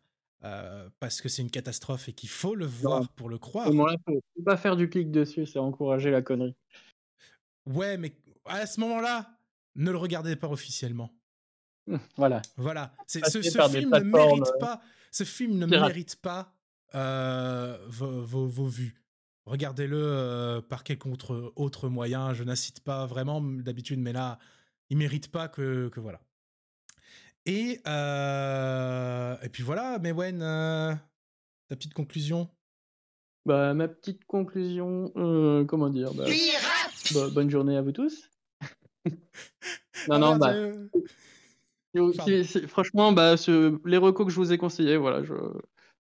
parce 1.00 1.20
que 1.20 1.28
c'est 1.28 1.42
une 1.42 1.50
catastrophe 1.50 2.08
et 2.08 2.14
qu'il 2.14 2.30
faut 2.30 2.54
le 2.54 2.64
voir 2.64 3.10
pour 3.10 3.28
le 3.28 3.36
croire. 3.36 3.68
Au 3.68 3.72
moment-là, 3.72 3.96
faut 4.06 4.42
pas 4.42 4.56
faire 4.56 4.74
du 4.74 4.88
clic 4.88 5.10
dessus, 5.10 5.44
c'est 5.44 5.58
encourager 5.58 6.10
la 6.10 6.22
connerie. 6.22 6.56
Ouais, 7.66 7.98
mais 7.98 8.16
à 8.46 8.64
ce 8.64 8.80
moment-là, 8.80 9.36
ne 9.74 9.90
le 9.90 9.98
regardez 9.98 10.36
pas 10.36 10.48
officiellement. 10.48 11.10
Voilà. 12.16 12.40
Voilà, 12.56 12.94
c'est 13.06 13.24
ce, 13.26 13.42
film 13.42 13.90
ne 13.90 14.00
mérite 14.00 14.52
pas. 14.60 14.80
Ce 15.10 15.24
film 15.24 15.58
ne 15.58 15.66
mérite 15.66 16.16
pas 16.16 16.54
vos, 16.94 18.22
vos- 18.22 18.46
vos 18.48 18.66
vues. 18.66 18.99
Regardez-le 19.50 19.98
euh, 20.00 20.60
par 20.62 20.84
quelque 20.84 21.08
autre, 21.08 21.52
autre 21.56 21.88
moyen. 21.88 22.32
Je 22.34 22.44
n'incite 22.44 22.84
pas 22.84 23.04
vraiment 23.06 23.40
d'habitude, 23.40 23.98
mais 23.98 24.12
là, 24.12 24.38
il 24.90 24.96
mérite 24.96 25.28
pas 25.32 25.48
que, 25.48 25.88
que 25.88 25.98
voilà. 25.98 26.20
Et 27.46 27.80
euh, 27.88 29.36
et 29.42 29.48
puis 29.48 29.64
voilà, 29.64 29.98
Mewen, 29.98 30.40
euh, 30.40 30.94
ta 31.68 31.74
petite 31.74 31.94
conclusion? 31.94 32.48
Bah, 33.44 33.74
ma 33.74 33.88
petite 33.88 34.24
conclusion, 34.26 35.10
euh, 35.16 35.64
comment 35.64 35.88
dire 35.88 36.14
bah, 36.14 36.26
bah, 37.12 37.28
Bonne 37.32 37.50
journée 37.50 37.76
à 37.76 37.82
vous 37.82 37.90
tous. 37.92 38.30
non, 39.06 39.12
Ah, 40.10 40.18
non, 40.18 40.36
bah, 40.36 40.54
si- 42.24 42.44
si- 42.44 42.68
franchement, 42.68 43.10
bah, 43.10 43.36
ce- 43.36 43.80
les 43.88 43.96
recos 43.96 44.26
que 44.26 44.32
je 44.32 44.36
vous 44.36 44.52
ai 44.52 44.58
conseillés, 44.58 44.96
voilà, 44.96 45.24
je, 45.24 45.34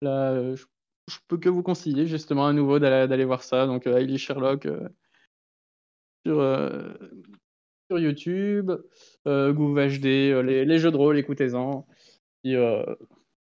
là, 0.03 0.57
je, 0.57 0.65
je 1.09 1.19
peux 1.27 1.39
que 1.39 1.49
vous 1.49 1.63
conseiller 1.63 2.07
justement 2.07 2.47
à 2.47 2.53
nouveau 2.53 2.79
d'aller 2.79 3.25
voir 3.25 3.43
ça. 3.43 3.67
Donc, 3.67 3.87
euh, 3.87 3.97
Hailey 3.97 4.19
Sherlock 4.19 4.67
euh, 4.67 4.89
sur, 6.27 6.41
euh, 6.41 6.95
sur 7.91 7.99
YouTube, 7.99 8.71
euh, 9.27 9.53
HD, 9.53 10.05
les, 10.45 10.65
les 10.65 10.79
jeux 10.79 10.91
de 10.91 10.97
rôle, 10.97 11.19
écoutez-en. 11.19 11.87
Et, 12.45 12.55
euh, 12.57 12.85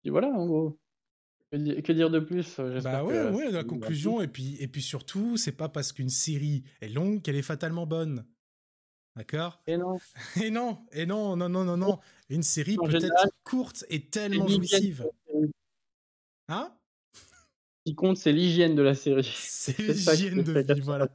et 0.03 0.09
voilà, 0.09 0.27
en 0.29 0.45
gros. 0.45 0.79
Que, 1.51 1.57
di- 1.57 1.81
que 1.81 1.91
dire 1.91 2.11
de 2.11 2.19
plus? 2.19 2.59
Bah 2.59 3.03
ouais, 3.03 3.13
que- 3.13 3.31
ouais, 3.33 3.51
la 3.51 3.63
conclusion. 3.63 4.21
Et 4.21 4.27
puis, 4.27 4.55
et 4.59 4.67
puis 4.67 4.83
surtout, 4.83 5.35
c'est 5.35 5.51
pas 5.57 5.67
parce 5.67 5.91
qu'une 5.91 6.09
série 6.09 6.63
est 6.81 6.89
longue 6.89 7.21
qu'elle 7.23 7.35
est 7.35 7.41
fatalement 7.41 7.87
bonne. 7.87 8.25
D'accord? 9.15 9.61
Et 9.65 9.75
non. 9.77 9.97
Et 10.47 10.51
non, 10.51 10.85
et 10.91 11.05
non, 11.07 11.35
non, 11.35 11.49
non, 11.49 11.65
non, 11.65 11.75
non. 11.75 11.99
Une 12.29 12.43
série 12.43 12.75
peut 12.77 12.91
être 13.07 13.31
courte 13.43 13.83
et 13.89 14.05
tellement 14.05 14.45
jouissive. 14.47 15.09
Hein? 16.47 16.71
Qui 17.85 17.95
compte, 17.95 18.17
c'est 18.17 18.31
l'hygiène 18.31 18.75
de 18.75 18.81
la 18.81 18.93
série. 18.95 19.23
C'est 19.35 19.77
l'hygiène 19.77 20.43
de 20.43 20.73
vie, 20.73 20.81
voilà. 20.81 21.07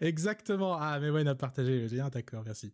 Exactement. 0.00 0.76
Ah, 0.78 0.98
mais 1.00 1.10
ouais, 1.10 1.22
on 1.24 1.26
a 1.26 1.34
partagé 1.34 1.80
le 1.80 1.86
lien, 1.86 2.08
d'accord, 2.08 2.42
merci. 2.44 2.72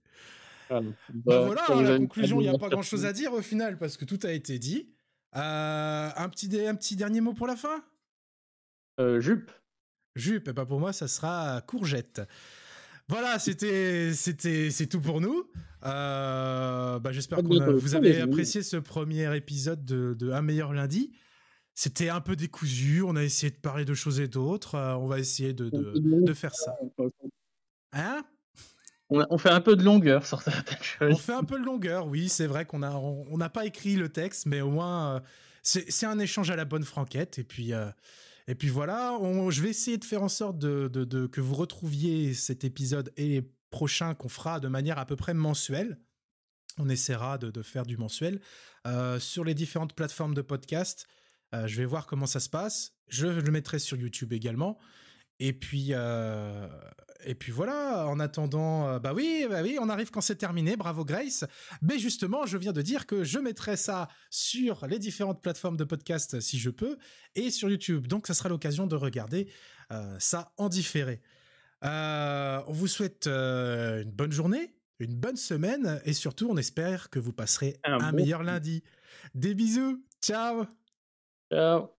Voilà. 0.69 0.87
Bah 0.89 0.93
Bah, 1.25 1.41
voilà, 1.67 1.91
la 1.93 1.97
conclusion, 1.99 2.41
il 2.41 2.45
n'y 2.49 2.55
a 2.55 2.59
pas 2.59 2.69
grand 2.69 2.83
chose 2.83 3.05
à 3.07 3.13
dire 3.13 3.33
au 3.33 3.43
final, 3.43 3.79
parce 3.79 3.97
que 3.97 4.05
tout 4.05 4.19
a 4.25 4.33
été 4.33 4.59
dit. 4.59 4.91
Euh, 5.37 6.09
un, 6.17 6.29
petit, 6.29 6.49
dé- 6.49 6.67
un 6.67 6.75
petit 6.75 6.97
dernier 6.97 7.21
mot 7.21 7.33
pour 7.33 7.47
la 7.47 7.57
fin? 7.57 7.83
Euh, 8.99 9.21
jupe. 9.21 9.51
Jupe, 10.17 10.49
et 10.49 10.53
pas 10.53 10.67
pour 10.67 10.81
moi, 10.81 10.93
ça 10.93 11.09
sera 11.09 11.63
courgette. 11.67 12.21
Voilà, 13.09 13.39
c'était, 13.39 14.13
c'était, 14.13 14.71
c'est 14.71 14.87
tout 14.87 15.01
pour 15.01 15.21
nous. 15.21 15.49
Euh, 15.85 16.99
bah, 16.99 17.13
j'espère 17.13 17.39
que 17.39 17.71
vous 17.73 17.95
avez 17.95 18.21
apprécié 18.21 18.63
ce 18.63 18.77
premier 18.77 19.35
épisode 19.37 19.85
de, 19.85 20.15
de 20.19 20.31
Un 20.31 20.43
meilleur 20.43 20.73
lundi. 20.73 21.13
C'était 21.75 22.09
un 22.11 22.21
peu 22.21 22.37
décousu. 22.37 23.03
On 23.03 23.17
a 23.17 23.23
essayé 23.23 23.51
de 23.51 23.57
parler 23.57 23.85
de 23.85 23.95
choses 23.95 24.21
et 24.21 24.29
d'autres. 24.29 24.75
Euh, 24.75 24.95
on 24.97 25.07
va 25.07 25.19
essayer 25.19 25.53
de, 25.55 25.71
de, 25.71 25.95
de 26.25 26.35
faire 26.35 26.55
ça. 26.55 26.75
Hein? 27.93 28.23
On, 29.09 29.21
a- 29.21 29.27
on 29.31 29.39
fait 29.39 29.51
un 29.51 29.61
peu 29.61 29.77
de 29.77 29.83
longueur 29.83 30.27
sur 30.27 30.43
certaines 30.43 30.79
On 31.01 31.09
choses. 31.11 31.21
fait 31.21 31.33
un 31.33 31.43
peu 31.45 31.59
de 31.59 31.65
longueur, 31.65 32.07
oui, 32.07 32.29
c'est 32.29 32.47
vrai 32.47 32.65
qu'on 32.65 32.83
a, 32.83 32.91
on 32.93 33.27
on 33.31 33.39
n'a 33.39 33.49
pas 33.49 33.67
écrit 33.67 33.97
le 33.97 34.09
texte, 34.09 34.47
mais 34.47 34.61
au 34.61 34.71
moins 34.71 35.17
euh, 35.17 35.21
c'est 35.63 35.91
c'est 35.91 36.07
un 36.07 36.19
échange 36.19 36.51
à 36.51 36.57
la 36.57 36.65
bonne 36.65 36.85
franquette. 36.85 37.39
Et 37.39 37.45
puis, 37.45 37.73
euh, 37.73 37.91
et 38.47 38.55
puis 38.55 38.69
voilà, 38.69 39.15
on- 39.15 39.51
je 39.51 39.63
vais 39.63 39.71
essayer 39.71 39.99
de 39.99 40.05
faire 40.05 40.23
en 40.23 40.29
sorte 40.29 40.59
de, 40.59 40.89
de- 40.89 41.05
de- 41.05 41.27
que 41.27 41.41
vous 41.41 41.55
retrouviez 41.55 42.35
cet 42.35 42.63
épisode 42.65 43.13
et 43.17 43.27
les 43.29 43.51
prochains 43.71 44.15
qu'on 44.15 44.29
fera 44.29 44.61
de 44.61 44.69
manière 44.69 44.99
à 44.99 45.07
peu 45.07 45.17
près 45.17 45.35
mensuelle. 45.35 45.99
On 46.79 46.89
essaiera 46.89 47.37
de, 47.37 47.51
de 47.51 47.63
faire 47.63 47.85
du 47.85 47.97
mensuel 47.97 48.41
euh, 48.87 49.19
sur 49.19 49.45
les 49.45 49.55
différentes 49.55 49.95
plateformes 49.95 50.35
de 50.35 50.43
podcast. 50.43 51.09
Euh, 51.55 51.67
je 51.67 51.77
vais 51.77 51.85
voir 51.85 52.07
comment 52.07 52.27
ça 52.27 52.41
se 52.41 52.49
passe. 52.49 52.93
Je 53.09 53.27
le 53.27 53.51
mettrai 53.51 53.79
sur 53.79 53.97
YouTube 53.97 54.33
également. 54.33 54.79
Et 55.41 55.55
puis, 55.55 55.89
euh, 55.91 56.69
et 57.25 57.35
puis 57.35 57.51
voilà, 57.51 58.07
en 58.07 58.21
attendant, 58.21 58.89
euh, 58.89 58.99
bah 58.99 59.15
oui, 59.15 59.47
bah 59.49 59.63
oui, 59.63 59.79
on 59.81 59.89
arrive 59.89 60.11
quand 60.11 60.21
c'est 60.21 60.37
terminé, 60.37 60.77
bravo 60.77 61.03
Grace. 61.03 61.45
Mais 61.81 61.99
justement, 61.99 62.45
je 62.45 62.59
viens 62.59 62.73
de 62.73 62.83
dire 62.83 63.07
que 63.07 63.25
je 63.25 63.39
mettrai 63.39 63.77
ça 63.77 64.09
sur 64.29 64.87
les 64.87 64.99
différentes 64.99 65.43
plateformes 65.43 65.79
de 65.79 65.85
podcast 65.85 66.41
si 66.41 66.59
je 66.59 66.69
peux, 66.69 66.99
et 67.35 67.51
sur 67.51 67.71
YouTube. 67.71 68.07
Donc, 68.07 68.27
ça 68.27 68.35
sera 68.35 68.51
l'occasion 68.51 68.87
de 68.87 68.97
regarder 68.97 69.51
euh, 69.93 70.15
ça 70.19 70.53
en 70.59 70.69
différé. 70.69 71.23
On 71.83 72.73
vous 72.73 72.87
souhaite 72.87 73.27
une 73.27 74.13
bonne 74.13 74.33
journée, 74.33 74.77
une 74.99 75.15
bonne 75.15 75.37
semaine, 75.37 76.03
et 76.05 76.13
surtout, 76.13 76.49
on 76.51 76.59
espère 76.59 77.09
que 77.09 77.19
vous 77.19 77.33
passerez 77.33 77.79
Un 77.85 77.95
un 77.95 78.11
bon 78.11 78.17
meilleur 78.19 78.43
lundi. 78.43 78.85
Des 79.35 79.55
bisous, 79.55 80.05
ciao 80.23 80.80
Ciao. 81.51 82.00